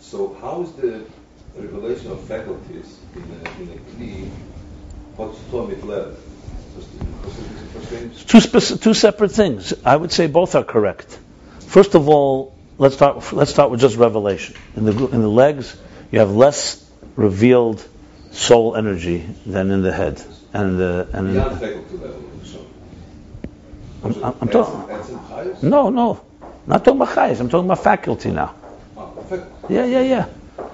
So 0.00 0.34
how 0.40 0.62
is 0.62 0.72
the 0.72 1.04
revelation 1.56 2.10
of 2.10 2.20
faculties 2.24 2.98
in 3.14 3.22
a, 3.22 3.62
in 3.62 3.68
a 3.70 3.80
kli, 3.92 4.28
what's 5.16 5.38
Tomit 5.50 5.84
level? 5.84 6.16
Two, 8.26 8.40
two 8.40 8.94
separate 8.94 9.32
things. 9.32 9.74
I 9.84 9.96
would 9.96 10.12
say 10.12 10.28
both 10.28 10.54
are 10.54 10.64
correct. 10.64 11.18
First 11.60 11.94
of 11.94 12.08
all, 12.08 12.56
let's 12.78 12.94
start. 12.94 13.32
Let's 13.32 13.50
start 13.50 13.70
with 13.70 13.80
just 13.80 13.96
revelation. 13.96 14.54
In 14.76 14.84
the 14.84 14.92
in 15.08 15.20
the 15.20 15.28
legs, 15.28 15.76
you 16.10 16.20
have 16.20 16.30
less 16.30 16.88
revealed 17.16 17.86
soul 18.30 18.76
energy 18.76 19.26
than 19.44 19.70
in 19.70 19.82
the 19.82 19.92
head. 19.92 20.22
and 20.52 20.78
the 20.78 21.08
and 21.12 21.32
Beyond 21.32 21.60
faculty 21.60 21.96
level. 21.96 22.24
I'm, 24.02 24.24
I'm, 24.24 24.34
I'm 24.40 24.48
talking. 24.48 25.68
No, 25.68 25.90
no, 25.90 26.24
not 26.66 26.84
talking 26.84 27.00
about 27.00 27.14
chayes. 27.14 27.40
I'm 27.40 27.48
talking 27.48 27.66
about 27.66 27.82
faculty 27.82 28.30
now. 28.30 28.54
Ah. 28.96 29.10
Yeah, 29.68 29.84
yeah, 29.84 30.00
yeah. 30.00 30.26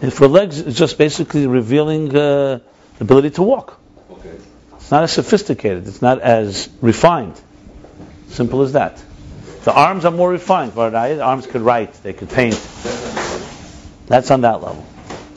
And 0.03 0.13
for 0.13 0.29
legs, 0.29 0.59
it's 0.59 0.79
just 0.79 0.99
basically 0.99 1.47
revealing 1.47 2.09
uh, 2.09 2.59
the 2.99 3.01
ability 3.01 3.31
to 3.31 3.43
walk. 3.43 3.79
Okay. 4.11 4.37
It's 4.75 4.91
not 4.91 5.05
as 5.05 5.13
sophisticated. 5.13 5.87
It's 5.87 6.03
not 6.03 6.21
as 6.21 6.69
refined. 6.81 7.41
Simple 8.29 8.63
as 8.63 8.73
that. 8.73 9.03
The 9.65 9.73
arms 9.73 10.05
are 10.05 10.11
more 10.11 10.31
refined. 10.31 10.73
The 10.75 11.21
arms 11.23 11.47
could 11.47 11.63
write. 11.63 11.93
They 12.03 12.13
could 12.13 12.31
paint. 12.31 12.55
That's 14.07 14.31
on 14.31 14.43
that 14.43 14.63
level. 14.63 14.85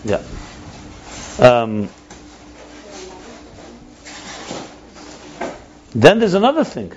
Yeah. 0.04 0.22
Um, 1.40 1.90
then 5.96 6.20
there's 6.20 6.36
another 6.36 6.64
thing 6.64 6.94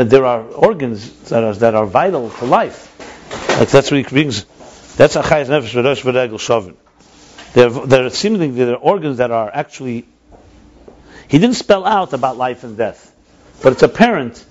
that 0.00 0.08
there 0.08 0.24
are 0.24 0.40
organs 0.40 1.10
that 1.28 1.44
are 1.44 1.54
that 1.56 1.74
are 1.74 1.84
vital 1.84 2.30
to 2.30 2.46
life. 2.46 2.86
Like 3.58 3.68
that's 3.68 3.90
what 3.90 3.98
he 3.98 4.02
brings. 4.02 4.44
That's 4.96 5.14
achayis 5.14 5.48
nefesh 5.48 5.74
v'rosh 5.74 6.00
v'regel 6.00 6.40
shovin. 6.40 6.74
There, 7.52 7.68
there 7.68 8.06
are 8.06 8.10
seemingly 8.10 8.48
there 8.64 8.76
are 8.76 8.78
organs 8.78 9.18
that 9.18 9.30
are 9.30 9.50
actually. 9.52 10.06
He 11.28 11.38
didn't 11.38 11.56
spell 11.56 11.84
out 11.84 12.14
about 12.14 12.38
life 12.38 12.64
and 12.64 12.78
death, 12.78 13.14
but 13.62 13.74
it's 13.74 13.82
apparent 13.82 14.42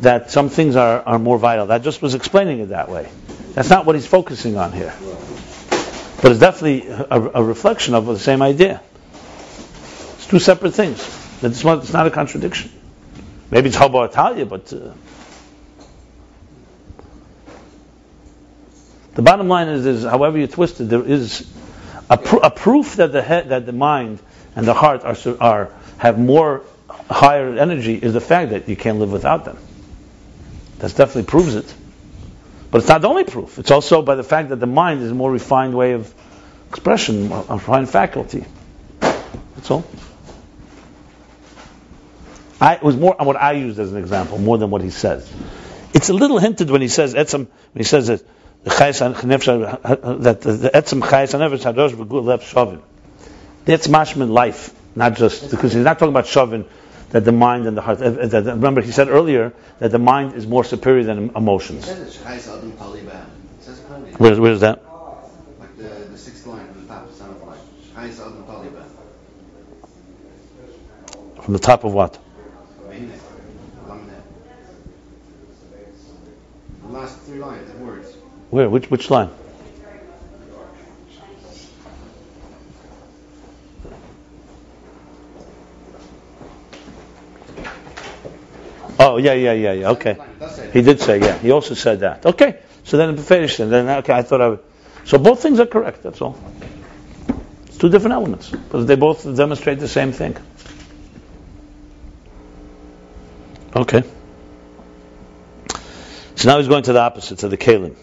that 0.00 0.30
some 0.30 0.50
things 0.50 0.76
are, 0.76 1.00
are 1.00 1.18
more 1.18 1.38
vital. 1.38 1.68
That 1.68 1.82
just 1.82 2.02
was 2.02 2.14
explaining 2.14 2.60
it 2.60 2.66
that 2.66 2.90
way. 2.90 3.08
That's 3.54 3.70
not 3.70 3.86
what 3.86 3.94
he's 3.94 4.06
focusing 4.06 4.58
on 4.58 4.72
here. 4.72 4.94
But 6.20 6.32
it's 6.32 6.40
definitely 6.40 6.86
a, 6.88 7.40
a 7.40 7.42
reflection 7.42 7.94
of 7.94 8.04
the 8.04 8.18
same 8.18 8.42
idea. 8.42 8.82
It's 10.16 10.26
two 10.26 10.38
separate 10.38 10.74
things. 10.74 11.00
It's 11.42 11.64
not 11.64 12.06
a 12.06 12.10
contradiction. 12.10 12.77
Maybe 13.50 13.68
it's 13.68 13.78
Haba 13.78 14.08
Italia, 14.08 14.46
but 14.46 14.72
uh, 14.72 14.92
the 19.14 19.22
bottom 19.22 19.48
line 19.48 19.68
is, 19.68 19.86
is, 19.86 20.04
however 20.04 20.38
you 20.38 20.46
twist 20.46 20.80
it, 20.80 20.84
there 20.84 21.04
is 21.04 21.50
a, 22.10 22.18
pr- 22.18 22.40
a 22.42 22.50
proof 22.50 22.96
that 22.96 23.12
the 23.12 23.22
head, 23.22 23.48
that 23.50 23.66
the 23.66 23.72
mind 23.72 24.18
and 24.54 24.66
the 24.66 24.74
heart 24.74 25.04
are, 25.04 25.16
are 25.40 25.72
have 25.98 26.18
more 26.18 26.62
higher 27.10 27.56
energy 27.56 27.94
is 27.94 28.12
the 28.12 28.20
fact 28.20 28.50
that 28.50 28.68
you 28.68 28.76
can't 28.76 28.98
live 28.98 29.12
without 29.12 29.44
them. 29.44 29.58
That 30.78 30.94
definitely 30.94 31.24
proves 31.24 31.54
it. 31.54 31.74
But 32.70 32.78
it's 32.78 32.88
not 32.88 33.00
the 33.00 33.08
only 33.08 33.24
proof. 33.24 33.58
It's 33.58 33.70
also 33.70 34.02
by 34.02 34.14
the 34.14 34.22
fact 34.22 34.50
that 34.50 34.60
the 34.60 34.66
mind 34.66 35.02
is 35.02 35.10
a 35.10 35.14
more 35.14 35.32
refined 35.32 35.74
way 35.74 35.92
of 35.92 36.12
expression, 36.68 37.32
a 37.32 37.44
refined 37.48 37.88
faculty. 37.88 38.44
That's 39.00 39.70
all. 39.70 39.84
I, 42.60 42.74
it 42.74 42.82
was 42.82 42.96
more 42.96 43.20
on 43.20 43.26
what 43.26 43.36
I 43.36 43.52
used 43.52 43.78
as 43.78 43.92
an 43.92 43.98
example, 43.98 44.38
more 44.38 44.58
than 44.58 44.70
what 44.70 44.82
he 44.82 44.90
says. 44.90 45.30
It's 45.94 46.08
a 46.08 46.12
little 46.14 46.38
hinted 46.38 46.70
when 46.70 46.80
he 46.82 46.88
says 46.88 47.14
etzem, 47.14 47.46
when 47.46 47.76
he 47.76 47.84
says 47.84 48.08
that 48.08 48.22
the 48.64 48.70
chayes 48.70 48.98
han- 49.00 49.14
nefesh- 49.14 50.22
that 50.22 50.40
the 50.40 50.52
the 50.52 50.70
etzem 50.70 51.00
chayes 51.02 51.32
hanefesh 51.38 51.62
hadosh 51.72 51.92
v'gul 51.92 52.24
lev 52.24 52.40
shovin. 52.42 52.80
That's 53.64 53.86
mashman 53.86 54.30
life, 54.30 54.74
not 54.96 55.14
just 55.16 55.50
because 55.50 55.72
he's 55.72 55.84
not 55.84 55.98
talking 55.98 56.12
about 56.12 56.24
shovin, 56.26 56.66
that 57.10 57.24
the 57.24 57.32
mind 57.32 57.66
and 57.66 57.76
the 57.76 57.80
heart. 57.80 58.02
uh, 58.02 58.10
that- 58.26 58.44
Remember, 58.44 58.80
he 58.82 58.90
said 58.90 59.08
earlier 59.08 59.52
that 59.78 59.90
the 59.92 59.98
mind 59.98 60.34
is 60.34 60.46
more 60.46 60.64
superior 60.64 61.04
than 61.04 61.30
emotions. 61.36 61.84
says 61.86 62.00
it's 62.00 62.16
Chayes 62.18 62.48
Adam 62.54 62.72
Taliban. 62.72 63.06
It 63.60 63.62
says 63.62 63.78
it 63.78 63.86
clearly. 63.86 64.10
Where, 64.12 64.40
where's 64.42 64.60
that? 64.60 64.82
Like 65.60 65.76
the, 65.76 65.84
the 65.84 66.18
sixth 66.18 66.44
line 66.46 66.66
from 66.72 66.82
the 66.82 66.88
top, 66.88 67.08
it 67.08 67.14
sounds 67.14 67.40
like 67.44 67.60
Chayes 67.96 68.20
Adam 68.20 68.44
Taliban. 68.44 68.84
From 71.44 71.52
the 71.54 71.60
top 71.60 71.84
of 71.84 71.94
what? 71.94 72.18
Vehine, 72.90 73.10
Lamaneh. 73.86 74.22
The 76.82 76.88
last 76.88 77.27
three 77.38 77.46
lines, 77.46 77.70
the 77.70 77.78
words. 77.78 78.14
Where? 78.50 78.68
Which 78.68 78.90
which 78.90 79.10
line? 79.10 79.30
Oh 89.00 89.18
yeah 89.18 89.34
yeah 89.34 89.52
yeah 89.52 89.72
yeah 89.72 89.90
okay. 89.90 90.14
Line, 90.14 90.28
That's 90.40 90.58
it. 90.58 90.74
He 90.74 90.82
did 90.82 91.00
say 91.00 91.20
yeah. 91.20 91.38
He 91.38 91.52
also 91.52 91.74
said 91.74 92.00
that. 92.00 92.26
Okay. 92.26 92.58
So 92.82 92.96
then 92.96 93.16
finished 93.16 93.60
and 93.60 93.70
then 93.70 93.88
okay 94.00 94.14
I 94.14 94.22
thought 94.22 94.40
I 94.40 94.48
would. 94.48 94.60
So 95.04 95.18
both 95.18 95.40
things 95.40 95.60
are 95.60 95.66
correct. 95.66 96.02
That's 96.02 96.20
all. 96.20 96.36
It's 97.66 97.78
two 97.78 97.88
different 97.88 98.14
elements, 98.14 98.50
but 98.50 98.86
they 98.86 98.96
both 98.96 99.22
demonstrate 99.36 99.78
the 99.78 99.88
same 99.88 100.10
thing. 100.10 100.36
Okay. 103.76 104.02
So 106.38 106.48
now 106.48 106.58
he's 106.58 106.68
going 106.68 106.84
to 106.84 106.92
the 106.92 107.00
opposite, 107.00 107.40
to 107.40 107.48
the 107.48 107.56
kalim. 107.56 107.96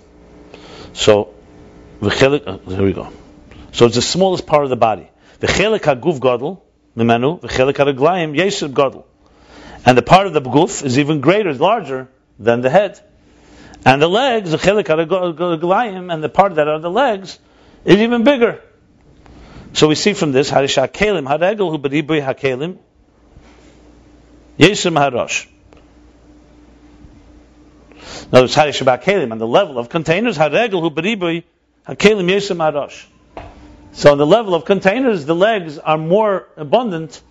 So, 0.91 1.33
uh, 2.01 2.09
here 2.09 2.83
we 2.83 2.91
go. 2.91 3.13
So 3.71 3.85
it's 3.85 3.95
the 3.95 4.01
smallest 4.01 4.45
part 4.45 4.65
of 4.65 4.69
the 4.69 4.75
body. 4.75 5.09
V'chelik 5.39 5.79
haguf 5.79 6.19
gadol, 6.19 6.61
mimenu, 6.97 7.39
v'chelik 7.39 7.75
haraglayim, 7.75 8.37
yesib 8.37 8.73
gadol. 8.73 9.07
And 9.85 9.97
the 9.97 10.01
part 10.01 10.27
of 10.27 10.33
the 10.33 10.41
guf 10.41 10.83
is 10.83 10.99
even 10.99 11.21
greater, 11.21 11.53
larger 11.53 12.09
than 12.37 12.59
the 12.59 12.69
head. 12.69 12.99
And 13.85 14.01
the 14.01 14.09
legs, 14.09 14.53
v'chelik 14.53 14.83
haraglayim, 14.83 16.13
and 16.13 16.21
the 16.21 16.27
part 16.27 16.55
that 16.55 16.67
are 16.67 16.79
the 16.79 16.91
legs, 16.91 17.39
is 17.85 17.99
even 17.99 18.25
bigger. 18.25 18.61
So 19.71 19.87
we 19.87 19.95
see 19.95 20.11
from 20.11 20.33
this, 20.33 20.51
harisha 20.51 20.89
kalim, 20.89 21.25
haregel 21.25 21.71
hu 21.71 21.77
beribui 21.77 22.21
hakelim, 22.21 22.79
yesim 24.59 24.99
harosh. 24.99 25.47
In 28.23 28.29
other 28.29 28.43
words, 28.43 28.55
Shabbat 28.55 29.03
Kalim, 29.03 29.31
on 29.31 29.37
the 29.37 29.47
level 29.47 29.77
of 29.77 29.89
containers, 29.89 30.37
Haregel 30.37 30.81
Hu 30.81 30.89
Beribui, 30.89 31.43
Hakelim 31.87 32.29
Yesem 32.29 32.57
Harosh. 32.57 33.05
So 33.93 34.11
on 34.11 34.17
the 34.17 34.25
level 34.25 34.55
of 34.55 34.65
containers, 34.65 35.25
the 35.25 35.35
legs 35.35 35.77
are 35.77 35.97
more 35.97 36.47
abundant, 36.57 37.21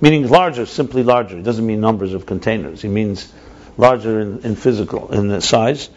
meaning 0.00 0.28
larger, 0.28 0.66
simply 0.66 1.02
larger. 1.02 1.38
It 1.38 1.44
doesn't 1.44 1.64
mean 1.64 1.80
numbers 1.80 2.12
of 2.12 2.26
containers. 2.26 2.84
It 2.84 2.88
means 2.88 3.32
larger 3.78 4.20
in, 4.20 4.40
in 4.40 4.56
physical, 4.56 5.12
in 5.12 5.28
the 5.28 5.40
size, 5.40 5.88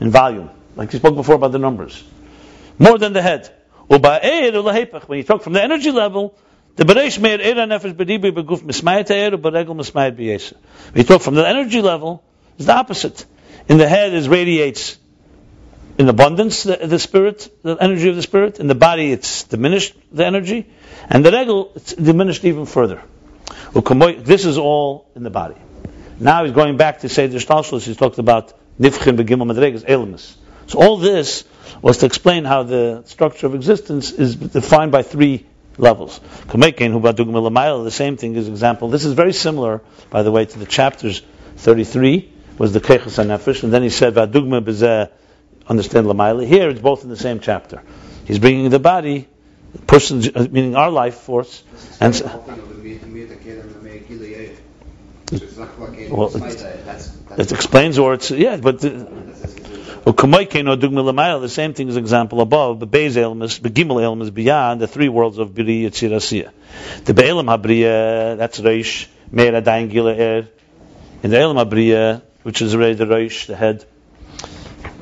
in 0.00 0.10
volume. 0.10 0.50
Like 0.76 0.92
you 0.92 0.98
spoke 0.98 1.14
before 1.14 1.34
about 1.34 1.52
the 1.52 1.58
numbers. 1.58 2.02
More 2.78 2.98
than 2.98 3.12
the 3.12 3.22
head. 3.22 3.50
When 3.88 4.00
you 4.02 5.22
talk 5.22 5.42
from 5.42 5.52
the 5.52 5.62
energy 5.62 5.90
level, 5.90 6.36
the 6.76 6.84
bereish 6.84 7.18
meir 7.20 7.40
era 7.40 7.66
nefesh 7.66 7.94
beribui 7.94 8.32
beguf 8.32 8.62
mismayet 8.62 9.08
eir 9.08 9.32
uberegel 9.32 9.76
mismayet 9.76 10.16
b'yesa. 10.16 10.54
When 10.92 11.04
talk 11.04 11.22
from 11.22 11.34
the 11.34 11.46
energy 11.46 11.80
level, 11.80 12.22
it's 12.56 12.66
the 12.66 12.74
opposite. 12.74 13.24
In 13.68 13.78
the 13.78 13.88
head, 13.88 14.14
it 14.14 14.28
radiates 14.28 14.96
in 15.98 16.08
abundance 16.08 16.62
the, 16.62 16.76
the 16.76 16.98
spirit, 16.98 17.50
the 17.62 17.76
energy 17.80 18.08
of 18.08 18.16
the 18.16 18.22
spirit. 18.22 18.60
In 18.60 18.68
the 18.68 18.74
body, 18.74 19.10
it's 19.12 19.44
diminished 19.44 19.94
the 20.12 20.24
energy, 20.24 20.66
and 21.08 21.24
the 21.24 21.32
regel 21.32 21.72
it's 21.74 21.92
diminished 21.92 22.44
even 22.44 22.66
further. 22.66 23.02
This 23.72 24.44
is 24.44 24.58
all 24.58 25.10
in 25.16 25.22
the 25.22 25.30
body. 25.30 25.56
Now 26.20 26.44
he's 26.44 26.54
going 26.54 26.76
back 26.76 27.00
to 27.00 27.08
say 27.08 27.26
the 27.26 27.38
Shtalshalos. 27.38 27.84
He's 27.84 27.96
talked 27.96 28.18
about 28.18 28.52
nifchim 28.80 29.16
begimel 29.18 29.50
madregas 29.50 29.84
elemus. 29.84 30.34
So 30.68 30.78
all 30.78 30.96
this 30.96 31.44
was 31.82 31.98
to 31.98 32.06
explain 32.06 32.44
how 32.44 32.62
the 32.62 33.02
structure 33.06 33.46
of 33.46 33.54
existence 33.54 34.12
is 34.12 34.36
defined 34.36 34.92
by 34.92 35.02
three 35.02 35.46
levels. 35.76 36.20
The 36.48 37.90
same 37.90 38.16
thing 38.16 38.34
is 38.36 38.48
example. 38.48 38.88
This 38.88 39.04
is 39.04 39.12
very 39.12 39.32
similar, 39.32 39.82
by 40.10 40.22
the 40.22 40.30
way, 40.30 40.46
to 40.46 40.58
the 40.58 40.66
chapters 40.66 41.22
33 41.56 42.32
was 42.58 42.72
the 42.72 42.80
Kechas 42.80 43.22
HaNefesh, 43.22 43.62
and 43.62 43.72
then 43.72 43.82
he 43.82 43.90
said, 43.90 44.14
V'adugma 44.14 44.64
b'zeh, 44.64 45.10
understand 45.68 46.06
Lamaila. 46.06 46.46
Here 46.46 46.68
it's 46.70 46.80
both 46.80 47.02
in 47.04 47.10
the 47.10 47.16
same 47.16 47.40
chapter. 47.40 47.82
He's 48.24 48.38
bringing 48.38 48.70
the 48.70 48.78
body, 48.78 49.28
person, 49.86 50.22
uh, 50.34 50.46
meaning 50.50 50.76
our 50.76 50.90
life 50.90 51.14
force, 51.16 51.62
and 52.00 52.14
the 52.14 52.22
the 55.30 56.10
Well, 56.10 56.30
it- 57.36 57.52
explains, 57.52 57.98
or 57.98 58.14
it's, 58.14 58.30
yeah, 58.30 58.56
but 58.56 58.80
the, 58.80 58.90
the 60.04 61.48
same 61.48 61.74
thing 61.74 61.88
as 61.88 61.96
example 61.96 62.40
above, 62.40 62.78
The 62.78 62.86
Beis 62.86 63.16
Elmas, 63.16 63.60
but 63.60 63.74
Gimel 63.74 64.00
Elmas 64.00 64.32
beyond 64.32 64.80
the 64.80 64.86
three 64.86 65.08
worlds 65.08 65.38
of 65.38 65.50
Biri 65.50 65.82
Yitzirasiya. 65.82 66.52
The 67.04 67.12
Be'elam 67.12 67.46
HaBriya, 67.46 68.36
that's 68.36 68.60
Reish, 68.60 69.08
Meir 69.32 69.52
Adayin 69.60 69.90
Gilead. 69.90 70.48
In 71.24 71.30
the 71.30 71.38
Elam 71.40 71.56
HaBriya, 71.56 72.22
which 72.46 72.62
is 72.62 72.76
already 72.76 72.94
the 72.94 73.06
Reish, 73.06 73.48
the 73.48 73.56
head, 73.56 73.84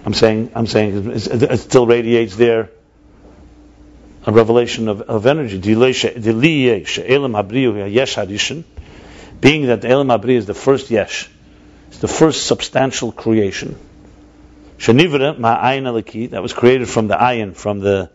I'm 0.06 0.14
saying, 0.14 0.52
I'm 0.54 0.66
saying 0.66 1.10
it, 1.10 1.58
still 1.58 1.86
radiates 1.86 2.36
there 2.36 2.70
a 4.24 4.32
revelation 4.32 4.88
of, 4.88 5.02
of 5.02 5.26
energy. 5.26 5.58
Being 5.58 5.82
that 5.82 6.14
the 9.82 9.88
elam 9.90 10.08
habri 10.08 10.36
is 10.36 10.46
the 10.46 10.54
first 10.54 10.90
yesh, 10.90 11.28
it's 11.88 11.98
the 11.98 12.08
first 12.08 12.46
substantial 12.46 13.12
creation. 13.12 13.78
Shenivra 14.78 15.36
ma'ayin 15.36 15.82
alaki, 15.82 16.30
that 16.30 16.40
was 16.40 16.54
created 16.54 16.88
from 16.88 17.08
the 17.08 17.14
ayin, 17.16 17.54
from 17.54 17.80
the 17.80 18.08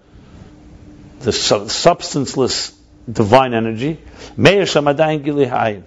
the 1.19 1.31
su- 1.31 1.69
substanceless 1.69 2.76
divine 3.07 3.53
energy. 3.53 3.99
Meir 4.35 4.64
Shamadayin 4.64 5.23
Gili 5.23 5.45
Hayin. 5.45 5.84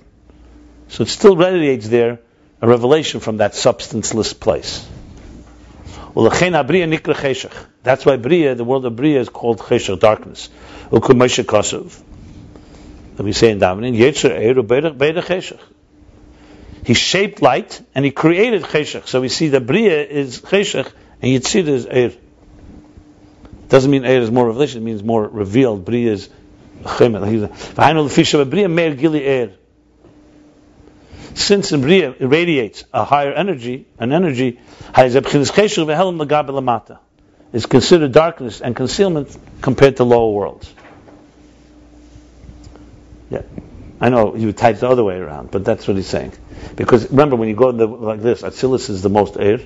So 0.86 1.02
it 1.02 1.08
still 1.08 1.34
radiates 1.34 1.88
there 1.88 2.20
a 2.62 2.66
revelation 2.66 3.20
from 3.20 3.38
that 3.38 3.54
substanceless 3.56 4.32
place. 4.32 4.88
That's 6.14 6.46
why 8.06 8.16
Briya, 8.16 8.56
the 8.56 8.64
world 8.64 8.86
of 8.86 8.92
Briya, 8.92 9.18
is 9.18 9.28
called 9.28 9.58
Cheshach, 9.58 9.98
darkness. 9.98 10.48
That 10.90 11.00
we 13.18 13.32
say 13.32 13.50
in 13.50 13.58
Davening. 13.58 13.94
He 16.84 16.94
shaped 16.94 17.42
light 17.42 17.80
and 17.94 18.04
he 18.04 18.10
created 18.12 18.62
Cheshach. 18.62 19.08
So 19.08 19.20
we 19.20 19.28
see 19.28 19.48
that 19.48 19.66
Briya 19.66 20.06
is 20.06 20.40
Cheshach 20.40 20.92
and 21.20 21.32
Yitzir 21.32 21.66
is 21.66 21.86
Eir. 21.86 22.16
Doesn't 23.68 23.90
mean 23.90 24.02
Eir 24.02 24.20
is 24.20 24.30
more 24.30 24.46
revelation, 24.46 24.82
it 24.82 24.84
means 24.84 25.02
more 25.02 25.26
revealed. 25.26 25.84
Briya 25.84 26.12
is 26.12 26.28
Chemet. 26.82 27.48
V'hainu 27.48 28.04
l'fisha 28.04 28.44
Briya 28.44 28.70
Meir 28.70 28.94
Gili 28.94 29.20
Eir. 29.20 29.54
Since 31.34 31.72
Briya 31.72 32.20
irradiates 32.20 32.84
a 32.92 33.04
higher 33.04 33.32
energy, 33.32 33.86
an 33.98 34.12
energy, 34.12 34.60
is 37.52 37.66
considered 37.66 38.12
darkness 38.12 38.60
and 38.60 38.76
concealment 38.76 39.36
compared 39.60 39.96
to 39.96 40.04
lower 40.04 40.32
worlds. 40.32 40.72
Yeah. 43.30 43.42
I 44.00 44.08
know 44.08 44.34
you 44.34 44.52
type 44.52 44.80
the 44.80 44.88
other 44.88 45.04
way 45.04 45.16
around, 45.16 45.50
but 45.50 45.64
that's 45.64 45.86
what 45.86 45.96
he's 45.96 46.08
saying. 46.08 46.32
Because 46.76 47.08
remember, 47.10 47.36
when 47.36 47.48
you 47.48 47.54
go 47.54 47.72
the, 47.72 47.86
like 47.86 48.20
this, 48.20 48.42
Atzilus 48.42 48.90
is 48.90 49.02
the 49.02 49.08
most 49.08 49.36
air. 49.38 49.60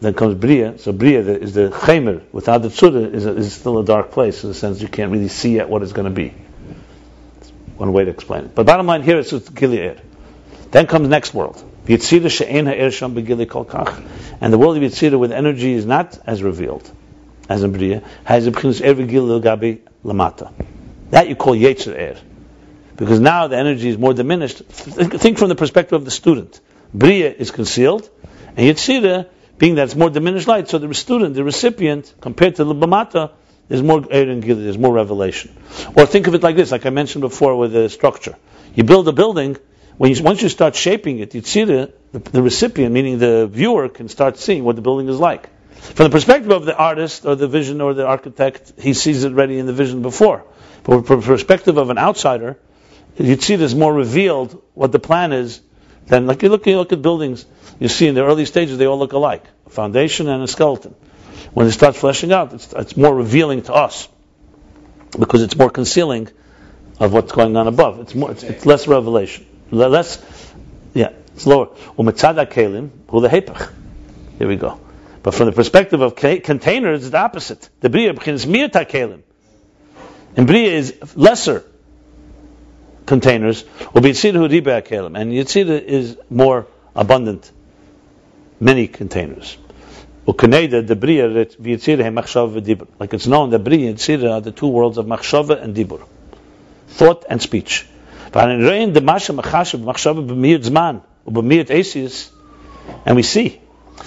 Then 0.00 0.14
comes 0.14 0.34
Bria. 0.34 0.78
So 0.78 0.92
Bria 0.92 1.20
is 1.20 1.52
the 1.52 1.68
Chemer. 1.68 2.22
Without 2.32 2.62
the 2.62 2.68
Tzura, 2.68 3.12
is, 3.12 3.26
is 3.26 3.52
still 3.52 3.78
a 3.78 3.84
dark 3.84 4.12
place 4.12 4.42
in 4.42 4.48
the 4.48 4.54
sense 4.54 4.80
you 4.80 4.88
can't 4.88 5.12
really 5.12 5.28
see 5.28 5.56
yet 5.56 5.68
what 5.68 5.82
it's 5.82 5.92
going 5.92 6.06
to 6.06 6.14
be. 6.14 6.34
One 7.80 7.92
way 7.92 8.04
to 8.04 8.10
explain 8.10 8.44
it. 8.44 8.54
But 8.54 8.66
bottom 8.66 8.86
line 8.86 9.02
here 9.02 9.18
is 9.18 9.30
Gilead. 9.30 10.00
Then 10.70 10.86
comes 10.86 11.08
next 11.08 11.32
world. 11.32 11.64
Yitzira 11.86 12.30
she'en 12.30 12.66
sham. 12.90 13.16
And 14.40 14.52
the 14.52 14.58
world 14.58 14.76
of 14.76 14.82
Yitzira 14.82 15.18
with 15.18 15.32
energy 15.32 15.72
is 15.72 15.86
not 15.86 16.18
as 16.26 16.42
revealed 16.42 16.90
as 17.50 17.64
in 17.64 17.72
Bria, 17.72 18.02
has 18.24 18.46
a 18.46 18.52
b'chinas 18.52 18.80
er 18.80 18.94
v'gil 18.94 19.42
gabi 19.42 19.80
lamata. 20.04 20.52
That 21.10 21.28
you 21.28 21.34
call 21.34 21.54
Yetzer 21.54 21.92
Er. 21.98 22.16
Because 22.96 23.18
now 23.18 23.48
the 23.48 23.56
energy 23.56 23.88
is 23.88 23.98
more 23.98 24.14
diminished. 24.14 24.58
Think 24.58 25.38
from 25.38 25.48
the 25.48 25.56
perspective 25.56 25.94
of 25.94 26.04
the 26.04 26.12
student. 26.12 26.60
Bria 26.94 27.32
is 27.32 27.50
concealed, 27.50 28.08
and 28.56 28.58
Yetzirah, 28.58 29.26
being 29.58 29.74
that 29.74 29.84
it's 29.84 29.96
more 29.96 30.10
diminished 30.10 30.46
light, 30.46 30.68
so 30.68 30.78
the 30.78 30.94
student, 30.94 31.34
the 31.34 31.42
recipient, 31.42 32.14
compared 32.20 32.54
to 32.56 32.64
the 32.64 32.74
Bamata, 32.74 33.32
there's 33.70 33.84
more 33.84 34.04
eh, 34.10 34.24
there's 34.24 34.76
more 34.76 34.92
revelation. 34.92 35.54
Or 35.96 36.04
think 36.04 36.26
of 36.26 36.34
it 36.34 36.42
like 36.42 36.56
this, 36.56 36.72
like 36.72 36.86
I 36.86 36.90
mentioned 36.90 37.22
before 37.22 37.56
with 37.56 37.72
the 37.72 37.88
structure. 37.88 38.34
You 38.74 38.82
build 38.82 39.06
a 39.06 39.12
building, 39.12 39.56
when 39.96 40.12
you, 40.12 40.20
once 40.24 40.42
you 40.42 40.48
start 40.48 40.74
shaping 40.74 41.20
it, 41.20 41.30
Yetzirah, 41.30 41.92
the, 42.10 42.18
the 42.18 42.42
recipient, 42.42 42.92
meaning 42.92 43.18
the 43.18 43.46
viewer, 43.46 43.88
can 43.88 44.08
start 44.08 44.38
seeing 44.38 44.64
what 44.64 44.74
the 44.74 44.82
building 44.82 45.08
is 45.08 45.20
like. 45.20 45.48
From 45.76 46.04
the 46.04 46.10
perspective 46.10 46.50
of 46.50 46.64
the 46.64 46.76
artist 46.76 47.24
or 47.24 47.36
the 47.36 47.46
vision 47.46 47.80
or 47.80 47.94
the 47.94 48.06
architect, 48.06 48.72
he 48.76 48.92
sees 48.92 49.22
it 49.22 49.34
ready 49.34 49.56
in 49.56 49.66
the 49.66 49.72
vision 49.72 50.02
before. 50.02 50.44
But 50.82 51.06
from 51.06 51.20
the 51.20 51.26
perspective 51.26 51.76
of 51.76 51.90
an 51.90 51.98
outsider, 51.98 52.58
you'd 53.18 53.42
see 53.42 53.54
this 53.54 53.72
more 53.72 53.94
revealed 53.94 54.60
what 54.74 54.90
the 54.90 54.98
plan 54.98 55.32
is 55.32 55.60
than 56.06 56.26
like 56.26 56.42
you 56.42 56.48
look 56.48 56.66
you 56.66 56.76
look 56.76 56.92
at 56.92 57.02
buildings 57.02 57.46
you 57.78 57.86
see 57.86 58.08
in 58.08 58.14
the 58.14 58.24
early 58.24 58.44
stages 58.44 58.78
they 58.78 58.86
all 58.86 58.98
look 58.98 59.12
alike 59.12 59.44
a 59.66 59.70
foundation 59.70 60.28
and 60.28 60.42
a 60.42 60.48
skeleton 60.48 60.94
when 61.52 61.66
it 61.66 61.72
starts 61.72 61.98
fleshing 61.98 62.32
out 62.32 62.52
it's, 62.52 62.72
it's 62.72 62.96
more 62.96 63.14
revealing 63.14 63.62
to 63.62 63.72
us 63.72 64.08
because 65.18 65.42
it's 65.42 65.56
more 65.56 65.70
concealing 65.70 66.28
of 66.98 67.12
what's 67.12 67.32
going 67.32 67.56
on 67.56 67.66
above. 67.66 67.98
It's 68.00 68.14
more 68.14 68.30
it's, 68.30 68.42
it's 68.42 68.66
less 68.66 68.86
revelation. 68.86 69.46
Less 69.70 70.22
yeah 70.94 71.12
it's 71.34 71.46
lower. 71.46 71.66
Umetzada 71.98 72.46
kelim 72.46 72.90
the 73.06 73.28
hepech 73.28 73.72
here 74.38 74.48
we 74.48 74.56
go. 74.56 74.80
But 75.22 75.34
from 75.34 75.46
the 75.46 75.52
perspective 75.52 76.00
of 76.00 76.14
containers 76.14 77.02
it's 77.02 77.10
the 77.10 77.18
opposite. 77.18 77.68
The 77.80 77.90
bria 77.90 78.12
is 78.12 78.46
mirta 78.46 78.88
kelim 78.88 79.22
and 80.36 80.46
bria 80.46 80.72
is 80.72 81.16
lesser 81.16 81.64
containers, 83.10 83.64
Yitzira 83.64 84.48
Riba 84.48 84.82
Kelim, 84.86 85.20
and 85.20 85.32
Yitzira 85.32 85.82
is 85.82 86.16
more 86.30 86.68
abundant, 86.94 87.50
many 88.60 88.86
containers. 88.86 89.58
The 90.26 90.32
Machshava 92.14 92.60
v'Dibur. 92.60 92.86
Like 92.98 93.14
it's 93.14 93.26
known 93.26 93.50
that 93.50 93.60
Bria 93.60 93.88
and 93.88 93.98
Yitzira 93.98 94.32
are 94.32 94.40
the 94.40 94.52
two 94.52 94.68
worlds 94.68 94.98
of 94.98 95.06
Machshava 95.06 95.62
and 95.62 95.74
Dibur. 95.74 96.06
Thought 96.88 97.24
and 97.28 97.40
speech. 97.40 97.86
And 98.32 98.66
we 103.16 103.22
see 103.22 103.60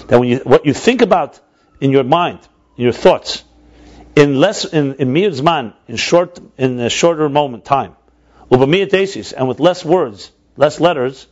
that 0.07 0.19
when 0.19 0.30
you, 0.30 0.38
what 0.40 0.65
you 0.65 0.73
think 0.73 1.02
about 1.02 1.40
in 1.81 1.91
your 1.91 2.03
mind, 2.03 2.40
in 2.77 2.84
your 2.84 2.94
thoughts, 2.94 3.44
in 4.15 4.40
less 4.40 4.65
in, 4.65 4.95
in 4.95 5.14
zman, 5.14 5.73
in 5.88 5.95
short 5.98 6.40
in 6.57 6.80
a 6.80 6.90
shorter 6.90 7.30
moment 7.30 7.65
time, 7.65 7.95
and 8.49 9.48
with 9.48 9.60
less 9.60 9.84
words, 9.84 10.31
less 10.56 10.80
letters, 10.80 11.27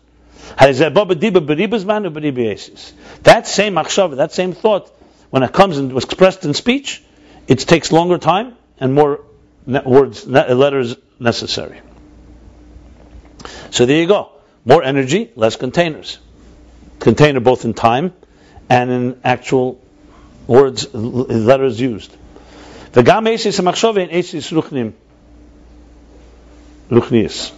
that 3.24 3.48
same 3.48 3.74
machshava, 3.74 4.18
that 4.18 4.32
same 4.32 4.54
thought, 4.54 4.92
when 5.30 5.44
it 5.44 5.54
comes 5.54 5.78
and 5.78 5.94
was 5.94 6.04
expressed 6.04 6.46
in 6.46 6.54
speech, 6.54 7.02
it 7.48 7.60
takes 7.60 7.92
longer 7.92 8.18
time 8.18 8.56
and 8.80 8.94
more 8.94 9.24
words, 9.66 10.28
letters 10.28 10.96
necessary. 11.20 11.82
So 13.72 13.86
there 13.86 13.98
you 13.98 14.08
go. 14.08 14.32
More 14.66 14.84
energy, 14.84 15.32
less 15.36 15.56
containers. 15.56 16.20
Container 17.00 17.40
both 17.40 17.66
in 17.66 17.74
time 17.74 18.14
and 18.70 18.92
in 18.92 19.22
actual 19.24 19.82
words, 20.48 20.94
letters 20.94 21.80
used. 21.80 22.16
Ruchnius. 26.90 27.52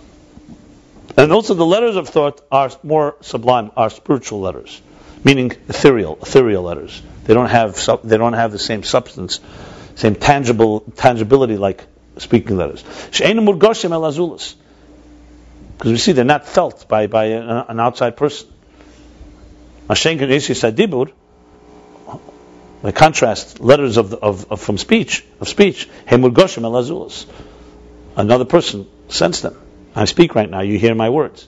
And 1.16 1.32
also 1.32 1.54
the 1.54 1.66
letters 1.66 1.96
of 1.96 2.10
thought 2.10 2.42
are 2.52 2.72
more 2.82 3.16
sublime, 3.22 3.72
are 3.78 3.90
spiritual 3.90 4.42
letters, 4.42 4.82
meaning 5.24 5.52
ethereal, 5.70 6.18
ethereal 6.22 6.64
letters. 6.64 7.02
They 7.26 7.34
don't 7.34 7.50
have 7.50 7.76
they 8.04 8.18
don't 8.18 8.34
have 8.34 8.52
the 8.52 8.60
same 8.60 8.84
substance, 8.84 9.40
same 9.96 10.16
tangible 10.16 10.82
tangibility 10.96 11.58
like 11.58 11.86
speaking 12.18 12.58
letters. 12.58 12.84
Because 15.78 15.92
we 15.92 15.98
see 15.98 16.14
they're 16.14 16.26
not 16.26 16.48
felt 16.48 16.88
by, 16.88 17.08
by 17.08 17.26
an 17.26 17.80
outside 17.80 18.18
person. 18.18 18.48
By 19.88 19.96
contrast, 22.92 23.60
letters 23.60 23.98
of, 23.98 24.14
of, 24.14 24.52
of, 24.52 24.62
from 24.62 24.78
speech 24.78 25.26
of 25.40 25.48
speech, 25.48 25.90
another 28.16 28.46
person 28.46 28.88
sense 29.10 29.42
them. 29.42 29.63
I 29.96 30.06
speak 30.06 30.36
right 30.36 30.50
now, 30.50 30.62
you 30.62 30.80
hear 30.80 30.96
my 30.96 31.10
words. 31.10 31.48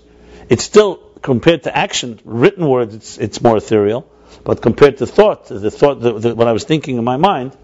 It's 0.49 0.63
still, 0.63 0.97
compared 1.21 1.63
to 1.63 1.75
action, 1.75 2.19
written 2.23 2.67
words, 2.67 2.93
it's, 2.95 3.17
it's 3.17 3.41
more 3.41 3.57
ethereal, 3.57 4.07
but 4.43 4.61
compared 4.61 4.97
to 4.99 5.07
thought, 5.07 5.47
the 5.47 5.71
thought, 5.71 5.99
the, 5.99 6.19
the, 6.19 6.35
what 6.35 6.47
I 6.47 6.51
was 6.51 6.63
thinking 6.63 6.97
in 6.97 7.03
my 7.03 7.17
mind, 7.17 7.57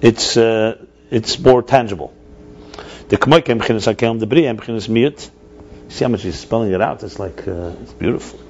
it's, 0.00 0.36
uh, 0.36 0.84
it's 1.10 1.38
more 1.38 1.62
tangible. 1.62 2.14
The 3.08 3.18
See 5.88 6.04
how 6.04 6.08
much 6.08 6.22
he's 6.22 6.38
spelling 6.38 6.72
it 6.72 6.80
out. 6.80 7.02
It's 7.04 7.18
like 7.20 7.46
uh, 7.46 7.74
it's 7.80 7.92
beautiful. 7.92 8.40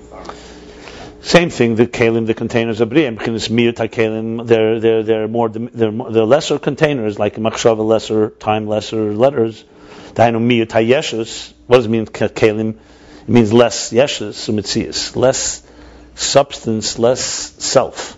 Same 1.20 1.50
thing. 1.50 1.74
The 1.74 1.86
kalim, 1.86 2.26
the 2.26 2.32
containers 2.32 2.80
of 2.80 2.88
kalim. 2.88 4.46
They're 4.46 4.80
they're 4.80 5.02
they're 5.02 5.28
more 5.28 5.50
they're, 5.50 5.90
they're 5.90 6.24
lesser 6.24 6.58
containers 6.58 7.18
like 7.18 7.34
machshava, 7.36 7.84
lesser 7.84 8.30
time, 8.30 8.66
lesser 8.66 9.12
letters 9.12 9.62
miyut. 10.16 11.55
What 11.66 11.78
does 11.78 11.86
it 11.86 11.90
mean, 11.90 12.06
kalim? 12.06 12.78
It 13.22 13.28
means 13.28 13.52
less 13.52 13.92
yeshus, 13.92 14.34
sumitzias. 14.34 15.16
Less 15.16 15.66
substance, 16.14 16.98
less 16.98 17.20
self. 17.22 18.16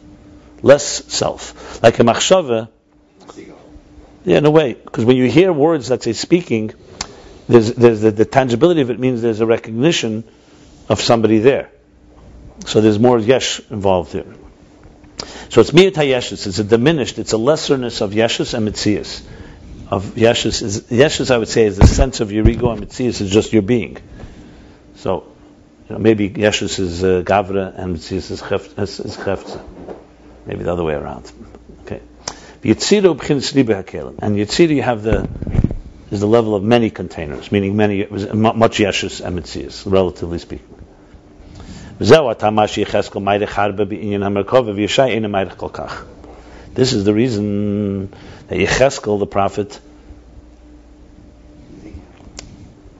Less 0.62 1.04
self. 1.12 1.82
Like 1.82 1.98
a 1.98 2.02
machshava. 2.02 2.68
Yeah, 4.24 4.38
in 4.38 4.46
a 4.46 4.50
way. 4.50 4.74
Because 4.74 5.04
when 5.04 5.16
you 5.16 5.30
hear 5.30 5.52
words 5.52 5.88
that 5.88 6.02
say 6.02 6.12
speaking, 6.12 6.74
there's, 7.48 7.72
there's 7.72 8.02
the, 8.02 8.10
the 8.10 8.24
tangibility 8.26 8.82
of 8.82 8.90
it 8.90 8.98
means 8.98 9.22
there's 9.22 9.40
a 9.40 9.46
recognition 9.46 10.24
of 10.88 11.00
somebody 11.00 11.38
there. 11.38 11.70
So 12.66 12.80
there's 12.80 12.98
more 12.98 13.18
yesh 13.18 13.60
involved 13.70 14.12
here. 14.12 14.34
So 15.48 15.62
it's 15.62 15.70
miyut 15.70 15.92
hayeshus. 15.92 16.46
It's 16.46 16.58
a 16.58 16.64
diminished, 16.64 17.18
it's 17.18 17.32
a 17.32 17.38
lesserness 17.38 18.02
of 18.02 18.10
yeshus 18.10 18.52
and 18.52 18.68
mitzias 18.68 19.22
of 19.90 20.14
Yeshus 20.14 20.62
is 20.62 20.82
Yeshus. 20.82 21.30
I 21.30 21.38
would 21.38 21.48
say 21.48 21.64
is 21.66 21.76
the 21.76 21.86
sense 21.86 22.20
of 22.20 22.30
your 22.32 22.48
ego 22.48 22.70
and 22.70 22.82
Mitzias 22.82 23.20
is 23.20 23.30
just 23.30 23.52
your 23.52 23.62
being. 23.62 23.96
So 24.96 25.24
you 25.88 25.94
know, 25.94 25.98
maybe 25.98 26.28
Yeshus 26.28 26.78
is 26.78 27.02
uh, 27.02 27.22
Gavra 27.24 27.78
and 27.78 27.96
Mitzias 27.96 28.30
is 28.30 28.42
Chefza. 28.42 29.62
Maybe 30.46 30.64
the 30.64 30.72
other 30.72 30.84
way 30.84 30.94
around. 30.94 31.30
Okay. 31.82 32.00
And 32.62 32.76
Yitzira 34.36 34.74
you 34.74 34.82
have 34.82 35.02
the 35.02 35.28
is 36.10 36.20
the 36.20 36.26
level 36.26 36.54
of 36.54 36.62
many 36.62 36.90
containers, 36.90 37.52
meaning 37.52 37.76
many 37.76 38.06
much 38.06 38.78
Yeshus 38.78 39.24
and 39.24 39.38
Mitzias, 39.38 39.90
relatively 39.90 40.38
speaking. 40.38 40.74
This 46.74 46.92
is 46.92 47.04
the 47.04 47.14
reason 47.14 48.12
that 48.48 48.58
Yecheskel, 48.58 49.18
the 49.18 49.26
prophet, 49.26 49.80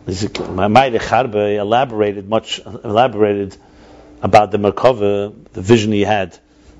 Ma'amai 0.06 0.98
Harbe 0.98 1.56
elaborated 1.56 2.28
much, 2.28 2.60
elaborated 2.64 3.56
about 4.22 4.50
the 4.50 4.58
Merkava, 4.58 5.34
the 5.52 5.60
vision 5.60 5.92
he 5.92 6.02
had 6.02 6.38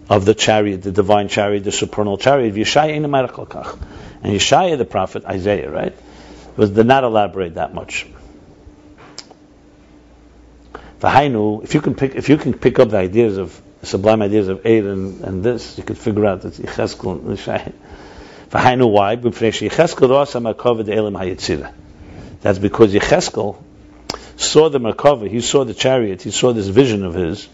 of 0.09 0.24
the 0.24 0.35
chariot, 0.35 0.82
the 0.82 0.93
divine 0.93 1.28
chariot, 1.28 1.65
the 1.65 1.73
supernal 1.73 2.16
chariot. 2.16 2.55
Yeshaya 2.55 2.97
And 4.23 4.32
Yeshaya, 4.32 4.78
the 4.78 4.85
prophet, 4.86 5.24
Isaiah, 5.27 5.70
right, 5.70 5.95
was 6.57 6.70
did 6.70 6.86
not 6.86 7.05
elaborate 7.05 7.55
that 7.55 7.74
much. 7.74 8.07
V'hainu, 11.01 11.62
if 11.62 11.74
you 11.74 11.81
can 11.81 11.95
pick, 11.95 12.15
if 12.15 12.28
you 12.28 12.39
can 12.39 12.55
pick 12.55 12.78
up 12.78 12.90
the 12.90 12.97
ideas 12.97 13.36
of 13.36 13.61
sublime 13.82 14.23
ideas 14.23 14.49
of 14.49 14.65
Eid 14.66 14.85
and, 14.85 15.20
and 15.20 15.45
this, 15.45 15.78
you 15.78 15.85
could 15.85 15.99
figure 15.99 16.27
out 16.27 16.43
that 16.43 16.55
Yecheskel 16.55 17.12
and 17.12 17.39
Yeshaya. 17.39 17.73
V'hainu, 18.50 18.90
why? 18.90 19.16
That's 22.40 22.58
because 22.58 22.94
Yecheskel 22.94 23.56
saw 24.36 24.68
the 24.68 24.78
Merkava, 24.78 25.28
he 25.28 25.40
saw 25.40 25.64
the 25.64 25.74
chariot, 25.74 26.22
he 26.22 26.30
saw 26.30 26.52
this 26.52 26.68
vision 26.68 27.04
of 27.04 27.14
his, 27.14 27.48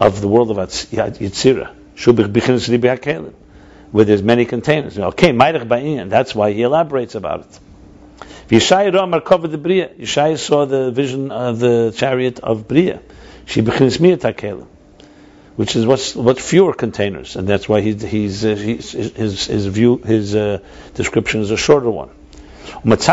of 0.00 0.20
the 0.20 0.28
world 0.28 0.50
of 0.50 0.56
Yitzira, 0.56 1.70
where 3.92 4.04
there's 4.04 4.22
many 4.22 4.44
containers. 4.46 4.98
Okay, 4.98 5.32
that's 5.32 6.34
why 6.34 6.52
he 6.52 6.62
elaborates 6.62 7.14
about 7.14 7.40
it. 7.40 7.60
Yeshaya 8.48 10.38
saw 10.38 10.64
the 10.64 10.90
vision 10.90 11.30
of 11.30 11.58
the 11.58 11.92
chariot 11.94 12.40
of 12.40 12.66
Bria, 12.66 13.00
which 15.58 15.74
is 15.74 15.84
what's 15.84 16.14
what 16.14 16.40
fewer 16.40 16.72
containers, 16.72 17.34
and 17.34 17.48
that's 17.48 17.68
why 17.68 17.80
he, 17.80 17.92
he's, 17.92 18.44
uh, 18.44 18.54
he's, 18.54 18.92
his 18.92 19.46
his 19.46 19.66
view 19.66 19.96
his 19.96 20.36
uh, 20.36 20.60
description 20.94 21.40
is 21.40 21.50
a 21.50 21.56
shorter 21.56 21.90
one. 21.90 22.10
That's 22.84 23.06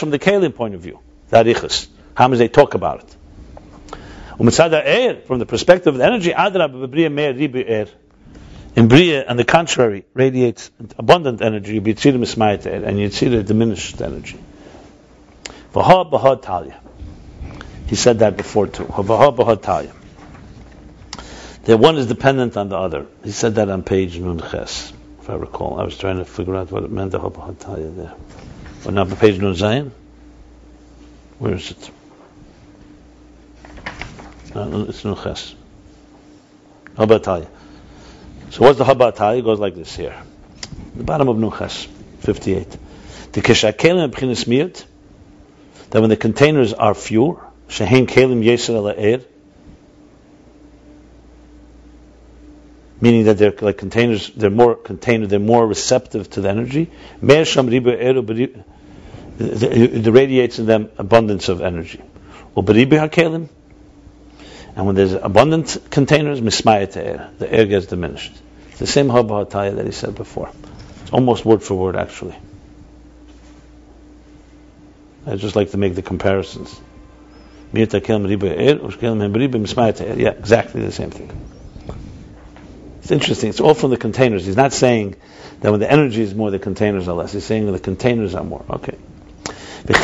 from 0.00 0.10
the 0.10 0.18
Kalim 0.18 0.56
point 0.56 0.74
of 0.74 0.80
view, 0.80 0.98
the 1.28 1.86
How 2.14 2.26
much 2.26 2.38
they 2.38 2.48
talk 2.48 2.74
about 2.74 2.98
it. 2.98 3.16
From 5.28 5.38
the 5.38 5.46
perspective 5.46 5.94
of 5.94 5.98
the 5.98 6.04
energy, 6.04 6.34
in 8.74 8.88
Bria, 8.88 9.24
on 9.28 9.36
the 9.36 9.44
contrary, 9.44 10.04
radiates 10.14 10.72
abundant 10.98 11.42
energy, 11.42 11.76
and 11.76 11.84
Yitzira 11.84 13.46
diminished 13.46 14.02
energy. 14.02 14.40
He 17.86 17.94
said 17.94 18.18
that 18.18 18.36
before 18.36 18.66
too. 18.66 18.86
That 21.64 21.78
one 21.78 21.96
is 21.96 22.06
dependent 22.06 22.56
on 22.56 22.68
the 22.68 22.76
other. 22.76 23.06
He 23.24 23.30
said 23.30 23.54
that 23.56 23.68
on 23.68 23.82
page 23.82 24.18
Nun 24.18 24.40
Ches 24.40 24.92
if 25.22 25.30
I 25.30 25.34
recall. 25.34 25.78
I 25.78 25.84
was 25.84 25.96
trying 25.96 26.18
to 26.18 26.24
figure 26.24 26.56
out 26.56 26.72
what 26.72 26.82
it 26.82 26.90
meant, 26.90 27.12
the 27.12 27.20
Hataya 27.20 27.94
there. 27.94 28.14
But 28.82 28.94
now, 28.94 29.04
page 29.04 29.38
Nun? 29.38 29.92
Where 31.38 31.54
is 31.54 31.70
it? 31.70 31.90
It's 34.46 35.04
Nun 35.04 35.16
Ches. 35.16 35.54
So 36.96 37.06
what's 37.06 38.78
the 38.78 38.84
Habataya? 38.84 39.38
It 39.38 39.44
goes 39.44 39.60
like 39.60 39.76
this 39.76 39.94
here. 39.94 40.20
The 40.96 41.04
bottom 41.04 41.28
of 41.28 41.38
Nun 41.38 41.52
Ches, 41.56 41.86
58. 42.20 42.76
The 43.32 43.40
Keshakelim 43.40 44.10
B'chinas 44.10 44.46
Miyat, 44.46 44.84
that 45.90 46.00
when 46.00 46.10
the 46.10 46.16
containers 46.16 46.72
are 46.72 46.94
few, 46.94 47.40
Shehin 47.68 48.08
Kelim 48.08 48.42
Yesir 48.42 48.74
Ela'er, 48.74 49.24
meaning 53.02 53.24
that 53.24 53.36
they're 53.36 53.52
like 53.60 53.76
containers, 53.78 54.30
they're 54.30 54.48
more 54.48 54.76
container, 54.76 55.26
they're 55.26 55.40
more 55.40 55.66
receptive 55.66 56.30
to 56.30 56.40
the 56.40 56.48
energy. 56.48 56.88
It 59.38 60.06
radiates 60.06 60.58
in 60.60 60.66
them 60.66 60.88
abundance 60.98 61.48
of 61.48 61.60
energy. 61.60 62.00
And 64.74 64.86
when 64.86 64.94
there's 64.94 65.14
abundant 65.14 65.78
containers, 65.90 66.40
the 66.40 67.48
air 67.50 67.66
gets 67.66 67.86
diminished. 67.86 68.32
It's 68.70 68.78
the 68.78 68.86
same 68.86 69.08
haba 69.08 69.50
that 69.50 69.84
he 69.84 69.92
said 69.92 70.14
before. 70.14 70.52
It's 71.02 71.12
almost 71.12 71.44
word 71.44 71.64
for 71.64 71.74
word, 71.74 71.96
actually. 71.96 72.36
I 75.26 75.34
just 75.34 75.56
like 75.56 75.72
to 75.72 75.76
make 75.76 75.96
the 75.96 76.02
comparisons. 76.02 76.80
Yeah, 77.72 77.82
exactly 80.30 80.82
the 80.82 80.92
same 80.92 81.10
thing. 81.10 81.30
It's 83.02 83.10
interesting. 83.10 83.50
It's 83.50 83.60
all 83.60 83.74
from 83.74 83.90
the 83.90 83.96
containers. 83.96 84.46
He's 84.46 84.56
not 84.56 84.72
saying 84.72 85.16
that 85.60 85.72
when 85.72 85.80
the 85.80 85.90
energy 85.90 86.22
is 86.22 86.34
more, 86.36 86.52
the 86.52 86.60
containers 86.60 87.08
are 87.08 87.14
less. 87.14 87.32
He's 87.32 87.44
saying 87.44 87.66
that 87.66 87.72
the 87.72 87.80
containers 87.80 88.36
are 88.36 88.44
more. 88.44 88.64
Okay. 88.70 88.96
Now 89.84 89.94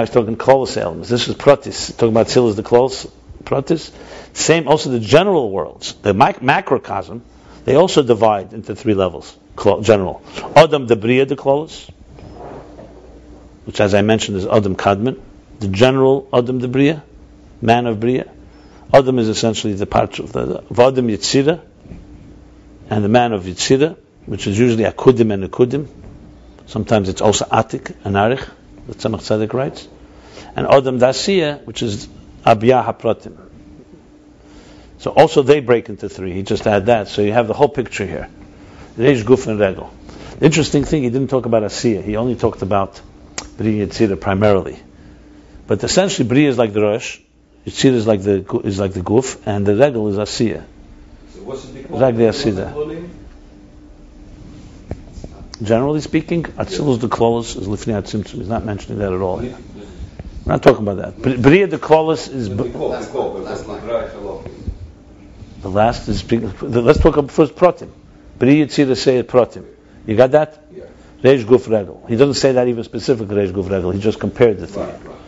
he's 0.00 0.10
talking 0.10 0.36
klolos 0.36 0.76
elements. 0.76 1.08
This 1.08 1.26
is 1.26 1.34
pratis. 1.34 1.96
Talking 1.96 2.10
about 2.10 2.28
tzil 2.28 2.48
is 2.48 2.54
the 2.54 2.62
klolos 2.62 3.10
pratis. 3.42 3.90
Same 4.34 4.68
also 4.68 4.90
the 4.90 5.00
general 5.00 5.50
worlds, 5.50 5.94
the 5.94 6.14
macrocosm. 6.14 7.22
They 7.64 7.74
also 7.74 8.04
divide 8.04 8.52
into 8.52 8.76
three 8.76 8.94
levels. 8.94 9.36
General. 9.82 10.22
Adam 10.54 10.86
the 10.86 10.94
bria 10.94 11.26
the 11.26 11.34
klolos, 11.34 11.90
which 13.64 13.80
as 13.80 13.94
I 13.94 14.02
mentioned 14.02 14.36
is 14.36 14.46
Adam 14.46 14.76
Kadmon. 14.76 15.20
The 15.58 15.68
general 15.68 16.28
Adam 16.32 16.60
the 16.60 16.68
bria, 16.68 17.02
man 17.60 17.86
of 17.86 17.98
bria. 17.98 18.30
Adam 18.92 19.18
is 19.20 19.28
essentially 19.28 19.74
the 19.74 19.86
part 19.86 20.18
of 20.18 20.32
the 20.32 20.64
Adam 20.70 21.08
Yitzira 21.08 21.60
and 22.88 23.04
the 23.04 23.08
man 23.08 23.32
of 23.32 23.44
Yitzira, 23.44 23.96
which 24.26 24.48
is 24.48 24.58
usually 24.58 24.84
Akudim 24.84 25.32
and 25.32 25.44
Akudim. 25.44 25.88
Sometimes 26.66 27.08
it's 27.08 27.20
also 27.20 27.44
Atik 27.44 27.94
and 28.04 28.16
Arich, 28.16 28.48
the 28.88 28.94
Tzemach 28.94 29.20
Tzedek 29.20 29.52
writes. 29.52 29.86
And 30.56 30.66
Adam 30.66 30.98
Dasiya, 30.98 31.64
which 31.64 31.82
is 31.82 32.08
Abiyah 32.44 32.84
HaPratim. 32.84 33.38
So 34.98 35.12
also 35.12 35.42
they 35.42 35.60
break 35.60 35.88
into 35.88 36.08
three. 36.08 36.32
He 36.32 36.42
just 36.42 36.64
had 36.64 36.86
that. 36.86 37.08
So 37.08 37.22
you 37.22 37.32
have 37.32 37.46
the 37.46 37.54
whole 37.54 37.68
picture 37.68 38.06
here. 38.06 38.28
Reish, 38.96 39.22
Guf, 39.22 39.46
and 39.46 39.58
Regel. 39.58 39.92
Interesting 40.40 40.84
thing, 40.84 41.04
he 41.04 41.10
didn't 41.10 41.28
talk 41.28 41.46
about 41.46 41.62
Asiya. 41.62 42.02
He 42.02 42.16
only 42.16 42.34
talked 42.34 42.62
about 42.62 43.00
Bri 43.56 43.78
Yitzira 43.78 44.20
primarily. 44.20 44.78
But 45.66 45.84
essentially, 45.84 46.28
Bri 46.28 46.46
is 46.46 46.58
like 46.58 46.72
the 46.72 46.82
Rosh, 46.82 47.20
Yitzir 47.70 47.92
is 47.92 48.06
like 48.06 48.22
the 48.22 48.60
is 48.64 48.78
like 48.78 48.92
the 48.92 49.00
guf, 49.00 49.40
and 49.46 49.64
the 49.66 49.76
regel 49.76 50.08
is 50.08 50.16
asiya. 50.16 50.64
So 51.30 51.42
what's 51.42 51.64
it 51.64 51.90
Like 51.90 52.16
the. 52.16 53.08
Generally 55.62 56.00
speaking, 56.00 56.44
Atzilus 56.44 57.00
the 57.00 57.08
Klolos 57.08 57.54
is 57.56 57.68
Lifnei 57.68 58.00
Atzimtzum. 58.00 58.38
He's 58.38 58.48
not 58.48 58.64
mentioning 58.64 58.98
that 58.98 59.12
at 59.12 59.20
all. 59.20 59.36
We're 59.36 59.56
not 60.46 60.62
talking 60.62 60.88
about 60.88 60.96
that. 60.96 61.42
Bria 61.42 61.66
the 61.66 61.76
Klolos 61.78 62.32
is. 62.32 62.48
The 65.60 65.68
last 65.68 66.08
is. 66.08 66.32
Let's 66.62 66.98
talk 66.98 67.18
about 67.18 67.30
first 67.30 67.54
Protim. 67.54 67.90
Bria 68.38 68.66
Yitzir 68.66 68.96
say 68.96 69.22
Protim. 69.22 69.66
You 70.06 70.16
got 70.16 70.30
that? 70.30 70.64
Yeah. 70.74 70.84
Reish 71.22 71.44
Guf 71.44 71.68
Regel. 71.68 72.06
He 72.08 72.16
doesn't 72.16 72.34
say 72.34 72.52
that 72.52 72.66
even 72.66 72.82
specifically 72.84 73.36
Reish 73.36 73.52
Guf 73.52 73.68
Regel. 73.68 73.90
He 73.90 74.00
just 74.00 74.18
compared 74.18 74.58
the 74.58 74.66
three. 74.66 74.82
Right, 74.82 75.06
right. 75.06 75.19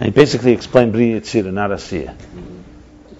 And 0.00 0.06
he 0.06 0.12
basically 0.12 0.52
explained 0.52 0.94
Bri 0.94 1.10
Yitzira, 1.10 1.52
not 1.52 1.70
Asiya. 1.70 2.16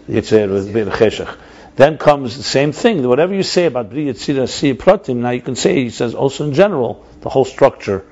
Yitzir 0.09 0.51
with 0.51 0.73
Bir 0.73 0.86
Cheshach. 0.86 1.36
Then 1.77 1.98
comes 1.98 2.39
the 2.39 2.43
same 2.43 2.73
thing. 2.73 3.07
Whatever 3.07 3.35
you 3.35 3.43
say 3.43 3.66
about 3.66 3.90
Bri 3.90 4.07
Yitzira, 4.07 4.44
Asiya, 4.44 4.74
Pratim, 4.77 5.16
now 5.16 5.28
you 5.28 5.43
can 5.43 5.57
say, 5.57 5.74
he 5.85 5.90
says 5.90 6.15
also 6.15 6.44
in 6.44 6.55
general, 6.55 7.05
the 7.20 7.28
whole 7.28 7.44
structure 7.44 8.07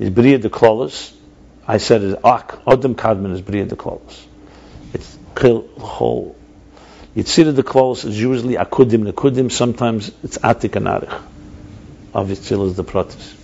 is 0.00 0.10
Bria 0.10 0.38
de 0.38 0.50
Klolos. 0.50 1.14
I 1.64 1.78
said 1.78 2.02
is 2.02 2.14
Ak. 2.24 2.64
Odom 2.64 2.96
Kadmon 2.96 3.34
is 3.34 3.40
Bria 3.40 3.66
de 3.66 3.76
Klolos. 3.76 4.26
It's 4.92 5.16
the 5.36 5.60
whole. 5.78 6.34
Yitzira 7.14 7.54
de 7.54 7.62
Klolos 7.62 8.04
is 8.04 8.20
usually 8.20 8.54
Akudim 8.54 9.08
Nekudim, 9.08 9.52
sometimes 9.52 10.10
it's 10.24 10.38
Atik 10.38 10.74
and 10.74 10.86
Arich. 10.86 11.22
Of 12.12 12.26
Yitzira 12.30 12.74
the 12.74 12.82
Pratis. 12.82 13.34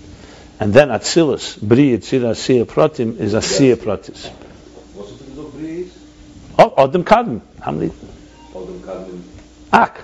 And 0.58 0.74
then 0.74 0.88
Atzilus, 0.88 1.60
Bri 1.62 1.96
Yitzira 1.96 2.32
Asiya 2.32 2.64
Pratim 2.64 3.20
is 3.20 3.34
Asiya 3.34 3.76
Pratis. 3.76 4.32
Oh, 6.58 6.74
Adam 6.76 7.04
Kadm. 7.04 7.40
How 7.60 7.72
many? 7.72 7.92
Adam 8.50 8.80
Kadm. 8.80 9.22
Ak. 9.72 10.00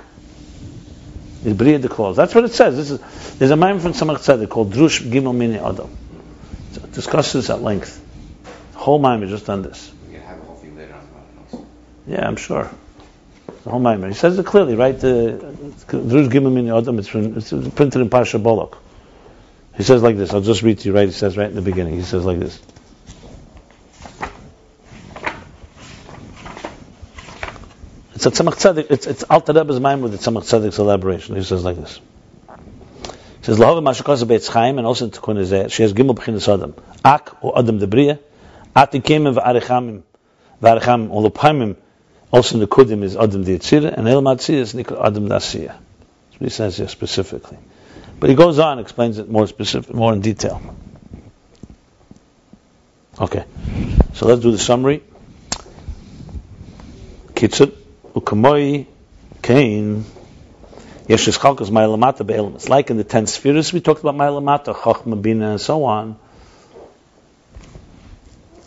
Is 1.45 1.55
Bria 1.55 1.79
the 1.79 1.89
clause. 1.89 2.17
That's 2.17 2.35
what 2.35 2.45
it 2.45 2.53
says. 2.53 2.77
This 2.77 2.91
is, 2.91 3.39
there's 3.39 3.51
a 3.51 3.57
man 3.57 3.81
from 3.81 3.93
Tzemach 3.93 4.19
Tzedek 4.19 4.49
called 4.49 4.73
Drush 4.73 5.01
Gimel 5.11 5.35
Mini 5.35 5.59
Adam. 5.59 5.97
It 6.75 6.93
discusses 6.93 7.49
at 7.49 7.63
length. 7.63 8.05
The 8.73 8.79
whole 8.79 8.99
mind 8.99 9.23
is 9.25 9.31
just 9.31 9.49
on 9.49 9.63
this. 9.63 9.91
We 10.07 10.15
can 10.15 10.23
have 10.23 10.39
a 10.39 10.43
whole 10.43 10.57
thing 10.57 10.77
later 10.77 10.95
on 10.95 11.01
about 11.01 11.61
it. 11.61 11.67
Yeah, 12.07 12.27
I'm 12.27 12.37
sure. 12.37 12.71
The 13.65 13.71
whole 13.71 13.81
Maimer. 13.81 14.09
He 14.09 14.15
says 14.15 14.39
it 14.39 14.45
clearly, 14.45 14.75
right? 14.75 14.99
The 14.99 15.55
Drush 15.89 16.29
Gimel 16.29 16.53
Min 16.53 16.69
Adam. 16.69 16.99
It's, 16.99 17.09
from, 17.09 17.39
it's 17.39 17.51
printed 17.51 18.03
in 18.03 18.11
Parsha 18.11 18.43
Bolok. 18.43 18.77
He 19.77 19.83
says 19.83 20.03
like 20.03 20.17
this. 20.17 20.35
I'll 20.35 20.43
just 20.43 20.63
read 20.63 20.79
to 20.81 20.89
you. 20.89 20.95
Right? 20.95 21.07
He 21.07 21.13
says 21.13 21.39
right 21.39 21.49
in 21.49 21.55
the 21.55 21.63
beginning. 21.63 21.95
He 21.95 22.03
says 22.03 22.25
like 22.25 22.39
this. 22.39 22.61
It's 28.21 28.27
a 28.27 28.31
Tzemach 28.43 28.57
Tzedek. 28.57 28.91
It's 28.91 29.07
it's 29.07 29.23
Alter 29.23 29.55
Rebbe's 29.55 29.81
mind 29.81 30.03
with 30.03 30.13
the 30.13 30.19
Tzemach 30.19 30.43
Tzedek's 30.43 30.77
elaboration. 30.77 31.37
He 31.37 31.43
says 31.43 31.65
like 31.65 31.77
this. 31.77 32.03
He 32.51 33.45
says 33.45 33.59
Lahava 33.59 33.83
Mashakos 33.83 34.23
Beitz 34.25 34.47
Chaim 34.51 34.77
and 34.77 34.87
also 34.87 35.09
Tikkun 35.09 35.39
Ezeh. 35.43 35.73
She 35.73 35.83
has 35.85 35.95
Gimel 35.95 36.15
B'chinas 36.15 36.53
Adam. 36.53 36.75
Ak 37.03 37.43
or 37.43 37.59
Adam 37.59 37.81
Debriya. 37.81 38.19
Atikim 38.77 39.35
v'Arechamim. 39.35 40.03
V'Arechamim 40.63 41.11
or 41.11 41.31
Lupamim. 41.31 41.77
Also 42.31 42.57
in 42.57 42.61
the 42.61 42.67
Kudim 42.67 43.03
is 43.05 43.17
Adam 43.17 43.43
Diyitzira 43.43 43.97
and 43.97 44.07
El 44.07 44.21
Matzir 44.21 44.57
is 44.57 44.75
Nikra 44.75 45.03
Adam. 45.03 45.27
That's 45.27 45.55
what 45.55 45.81
he 46.41 46.51
says 46.51 46.77
here 46.77 46.89
specifically. 46.89 47.57
But 48.19 48.29
he 48.29 48.37
goes 48.37 48.59
on, 48.59 48.81
explains 48.81 49.17
it 49.17 49.31
more 49.31 49.47
specific, 49.47 49.95
more 49.95 50.13
in 50.13 50.21
detail. 50.21 50.61
Okay, 53.19 53.47
so 54.13 54.27
let's 54.27 54.43
do 54.43 54.53
the 54.53 54.59
summary. 54.59 55.03
Kitzur 57.33 57.75
ukamoi 58.15 58.87
kain 59.43 60.05
yesh 61.09 61.29
chalkas 61.29 61.71
ma'elamata 61.71 62.27
be'elam. 62.27 62.55
It's 62.55 62.69
like 62.69 62.91
in 62.91 62.97
the 62.97 63.05
ten 63.05 63.27
spheres 63.27 63.73
we 63.73 63.81
talked 63.81 64.01
about 64.01 64.15
ma'elamata, 64.15 64.75
chachma, 64.75 65.21
bina, 65.21 65.51
and 65.53 65.61
so 65.61 65.85
on. 65.85 66.17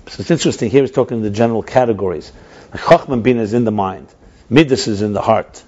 So 0.08 0.22
it's 0.22 0.32
interesting. 0.32 0.70
Here 0.70 0.82
he's 0.82 0.92
talking 0.92 1.22
the 1.22 1.30
general 1.30 1.64
categories. 1.64 2.32
Like 2.74 3.24
bina 3.24 3.42
is 3.42 3.54
in 3.54 3.64
the 3.64 3.72
mind. 3.72 4.08
Midas 4.50 4.88
is 4.88 5.02
in 5.02 5.14
the 5.14 5.22
heart. 5.22 5.64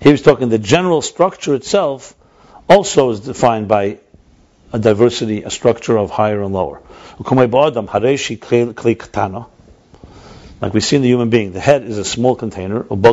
Here 0.00 0.12
he's 0.12 0.22
talking 0.22 0.48
the 0.48 0.58
general 0.58 1.02
structure 1.02 1.54
itself 1.54 2.14
also 2.68 3.10
is 3.10 3.20
defined 3.20 3.68
by 3.68 3.98
a 4.72 4.78
diversity, 4.78 5.42
a 5.42 5.50
structure 5.50 5.96
of 5.96 6.10
higher 6.10 6.42
and 6.42 6.52
lower. 6.52 6.80
Like 10.64 10.72
we 10.72 10.80
see 10.80 10.96
in 10.96 11.02
the 11.02 11.08
human 11.08 11.28
being, 11.28 11.52
the 11.52 11.60
head 11.60 11.82
is 11.82 11.98
a 11.98 12.06
small 12.06 12.36
container, 12.36 12.86
and 12.88 13.04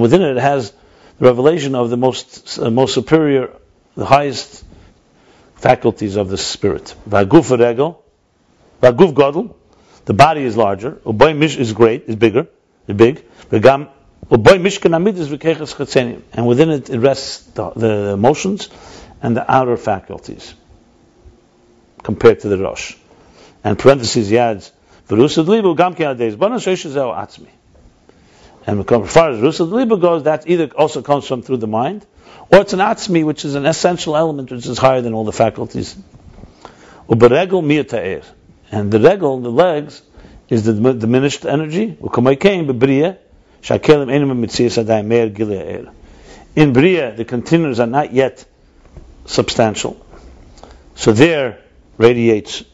within 0.00 0.22
it 0.22 0.36
it 0.36 0.40
has 0.40 0.72
the 1.18 1.26
revelation 1.26 1.74
of 1.74 1.90
the 1.90 1.98
most 1.98 2.58
uh, 2.58 2.70
most 2.70 2.94
superior, 2.94 3.50
the 3.96 4.06
highest 4.06 4.64
faculties 5.56 6.16
of 6.16 6.30
the 6.30 6.38
spirit. 6.38 6.94
The 7.04 7.26
body 10.14 10.42
is 10.42 10.56
larger, 10.56 11.02
is 11.04 11.72
great, 11.74 12.04
is 12.06 12.16
bigger, 12.16 12.46
is 12.88 12.96
big. 12.96 13.22
And 13.52 13.88
within 16.46 16.70
it, 16.70 16.88
it 16.88 16.98
rests 16.98 17.42
the, 17.52 17.70
the 17.76 18.12
emotions 18.14 18.70
and 19.20 19.36
the 19.36 19.52
outer 19.52 19.76
faculties 19.76 20.54
compared 22.02 22.40
to 22.40 22.48
the 22.48 22.56
Rosh. 22.56 22.96
And 23.62 23.78
parentheses, 23.78 24.30
he 24.30 24.38
adds, 24.38 24.72
and 28.66 28.80
as 28.80 29.12
far 29.12 29.30
as 29.30 29.38
Rusad 29.40 30.00
goes, 30.00 30.22
that 30.24 30.48
either 30.48 30.66
also 30.66 31.02
comes 31.02 31.26
from 31.26 31.42
through 31.42 31.56
the 31.56 31.66
mind, 31.66 32.06
or 32.52 32.60
it's 32.60 32.72
an 32.72 32.78
Atzmi, 32.80 33.24
which 33.24 33.44
is 33.44 33.54
an 33.54 33.66
essential 33.66 34.16
element 34.16 34.50
which 34.50 34.66
is 34.66 34.78
higher 34.78 35.00
than 35.00 35.14
all 35.14 35.24
the 35.24 35.32
faculties. 35.32 35.96
And 38.72 38.92
the 38.92 39.00
regel, 39.00 39.40
the 39.40 39.50
legs, 39.50 40.02
is 40.48 40.64
the 40.64 40.94
diminished 40.94 41.44
energy. 41.44 41.96
In 46.56 46.72
Bria, 46.72 47.16
the 47.16 47.24
containers 47.24 47.80
are 47.80 47.86
not 47.86 48.12
yet 48.12 48.44
substantial. 49.26 50.04
So 50.94 51.12
there 51.12 51.60
radiates 51.96 52.64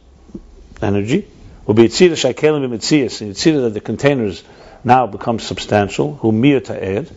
energy. 0.83 1.29
Will 1.67 1.75
be 1.75 1.85
Yitzira 1.85 2.13
Shakelim 2.13 2.69
B'Mitzias, 2.69 3.21
and 3.21 3.35
Yitzira 3.35 3.63
that 3.63 3.75
the 3.75 3.81
containers 3.81 4.45
now 4.85 5.07
become 5.07 5.41
substantial, 5.41 6.15
who 6.15 6.31
Mir 6.31 6.61
Ta'ed, 6.61 7.11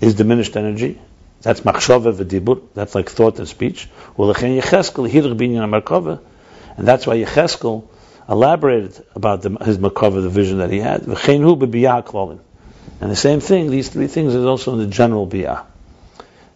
is 0.00 0.14
diminished 0.14 0.56
energy. 0.56 0.98
That's 1.42 1.60
Machshava 1.60 2.14
V'Dibur, 2.14 2.62
that's 2.74 2.94
like 2.94 3.10
thought 3.10 3.38
and 3.38 3.46
speech. 3.46 3.88
U'lechen 4.16 4.60
Yecheskel 4.60 5.10
Hirch 5.10 5.36
Binyan 5.36 5.68
Markova, 5.68 6.20
and 6.76 6.88
that's 6.88 7.06
why 7.06 7.16
Yecheskel 7.16 7.84
elaborated 8.28 9.04
about 9.14 9.42
the, 9.42 9.50
his 9.64 9.76
Markova, 9.78 10.22
the 10.22 10.30
vision 10.30 10.58
that 10.58 10.70
he 10.70 10.78
had. 10.78 11.02
V'chein 11.02 11.40
Hu 11.40 11.56
B'Biyah 11.56 12.04
Klolim. 12.04 12.40
And 13.02 13.10
the 13.10 13.16
same 13.16 13.40
thing, 13.40 13.70
these 13.70 13.88
three 13.88 14.06
things 14.06 14.34
is 14.34 14.44
also 14.44 14.72
in 14.72 14.78
the 14.78 14.86
general 14.86 15.26
biyah. 15.26 15.64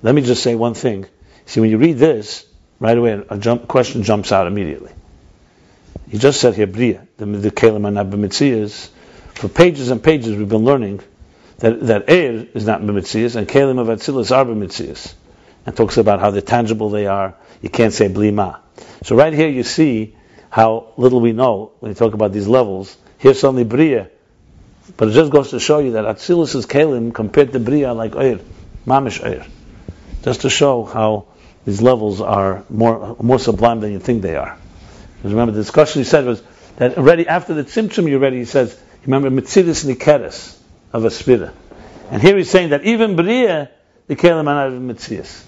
Let 0.03 0.15
me 0.15 0.23
just 0.23 0.43
say 0.43 0.55
one 0.55 0.75
thing. 0.75 1.07
See, 1.47 1.61
when 1.61 1.71
you 1.71 1.79
read 1.79 1.99
this, 1.99 2.47
right 2.79 2.97
away 2.97 3.21
a 3.29 3.37
jump, 3.37 3.67
question 3.69 4.05
jumps 4.05 4.33
out 4.33 4.47
immediately. 4.47 4.93
He 6.09 6.19
just 6.19 6.41
said 6.41 6.55
here, 6.55 6.67
bria, 6.67 7.07
the, 7.17 7.27
kelim 7.51 7.87
and 7.87 8.73
For 9.35 9.49
pages 9.49 9.91
and 9.91 10.03
pages 10.03 10.37
we've 10.37 10.49
been 10.49 10.65
learning 10.65 11.01
that, 11.59 11.81
that 11.87 12.05
air 12.09 12.47
is 12.55 12.67
not 12.67 12.81
b'mitzias 12.81 13.37
and 13.37 13.49
kelim 13.49 13.79
of 13.79 13.89
atzilus 13.89 14.35
are 14.35 14.45
b'mitzias. 14.45 15.15
And 15.65 15.77
talks 15.77 15.97
about 15.97 16.21
how 16.21 16.31
they're 16.31 16.43
tangible 16.43 16.91
they 16.91 17.07
are. 17.07 17.35
You 17.61 17.71
can't 17.71 17.93
say 17.93 18.09
blima. 18.09 18.61
So 19.03 19.17
right 19.17 19.33
here 19.33 19.49
you 19.49 19.65
see 19.65 20.15
how 20.49 20.93
little 20.97 21.21
we 21.21 21.33
know 21.33 21.73
when 21.81 21.91
you 21.91 21.97
talk 21.97 22.15
about 22.15 22.33
these 22.33 22.47
levels. 22.47 22.97
Here's 23.19 23.43
only 23.43 23.65
bria 23.65 24.11
but 24.97 25.09
it 25.09 25.13
just 25.13 25.33
goes 25.33 25.51
to 25.51 25.61
show 25.61 25.79
you 25.79 25.93
that 25.93 26.05
Atzilus 26.05 26.55
is 26.55 26.67
Kalim 26.67 27.13
compared 27.13 27.53
to 27.53 27.59
Bria 27.61 27.93
like 27.93 28.13
Eir, 28.13 28.41
Mamish 28.87 29.21
Eir. 29.21 29.47
Just 30.23 30.43
to 30.43 30.51
show 30.51 30.85
how 30.85 31.27
these 31.65 31.83
levels 31.83 32.21
are 32.21 32.65
more 32.69 33.17
more 33.21 33.39
sublime 33.39 33.81
than 33.81 33.93
you 33.93 33.99
think 33.99 34.23
they 34.23 34.37
are. 34.37 34.57
Because 35.17 35.33
remember 35.33 35.53
the 35.53 35.61
discussion 35.61 36.01
he 36.01 36.05
said 36.05 36.25
was 36.25 36.43
that 36.77 36.99
already 36.99 37.27
after 37.27 37.55
the 37.55 37.65
Tzimtzum 37.65 38.09
you 38.09 38.17
already 38.17 38.39
he 38.39 38.45
says, 38.45 38.79
remember 39.05 39.31
Mitzidis 39.31 39.85
Nikeres 39.85 40.59
of 40.93 41.05
a 41.05 41.11
Spira. 41.11 41.53
And 42.11 42.23
here 42.23 42.37
he's 42.37 42.51
saying 42.51 42.71
that 42.71 42.85
even 42.85 43.17
Bria, 43.17 43.71
the 44.07 44.17
Kalim 44.17 44.45
not 44.45 44.71
Mitzias. 44.71 45.43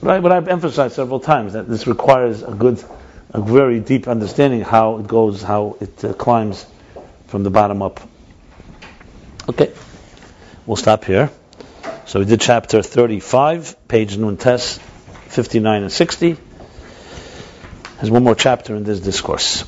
Right, 0.00 0.22
but 0.22 0.30
I've 0.30 0.48
emphasized 0.48 0.94
several 0.94 1.20
times 1.20 1.54
that 1.54 1.68
this 1.68 1.86
requires 1.86 2.42
a 2.42 2.52
good, 2.52 2.82
a 3.30 3.40
very 3.40 3.80
deep 3.80 4.06
understanding 4.06 4.60
how 4.60 4.98
it 4.98 5.06
goes, 5.06 5.42
how 5.42 5.76
it 5.80 6.04
uh, 6.04 6.12
climbs 6.12 6.66
from 7.26 7.42
the 7.42 7.50
bottom 7.50 7.82
up. 7.82 8.00
Okay, 9.48 9.72
we'll 10.66 10.76
stop 10.76 11.04
here. 11.04 11.30
So 12.04 12.20
we 12.20 12.26
did 12.26 12.40
chapter 12.40 12.82
35, 12.82 13.88
page 13.88 14.16
Nuntes, 14.16 14.78
59 14.78 15.82
and 15.82 15.92
60. 15.92 16.36
There's 17.96 18.10
one 18.10 18.24
more 18.24 18.34
chapter 18.34 18.74
in 18.74 18.84
this 18.84 19.00
discourse. 19.00 19.64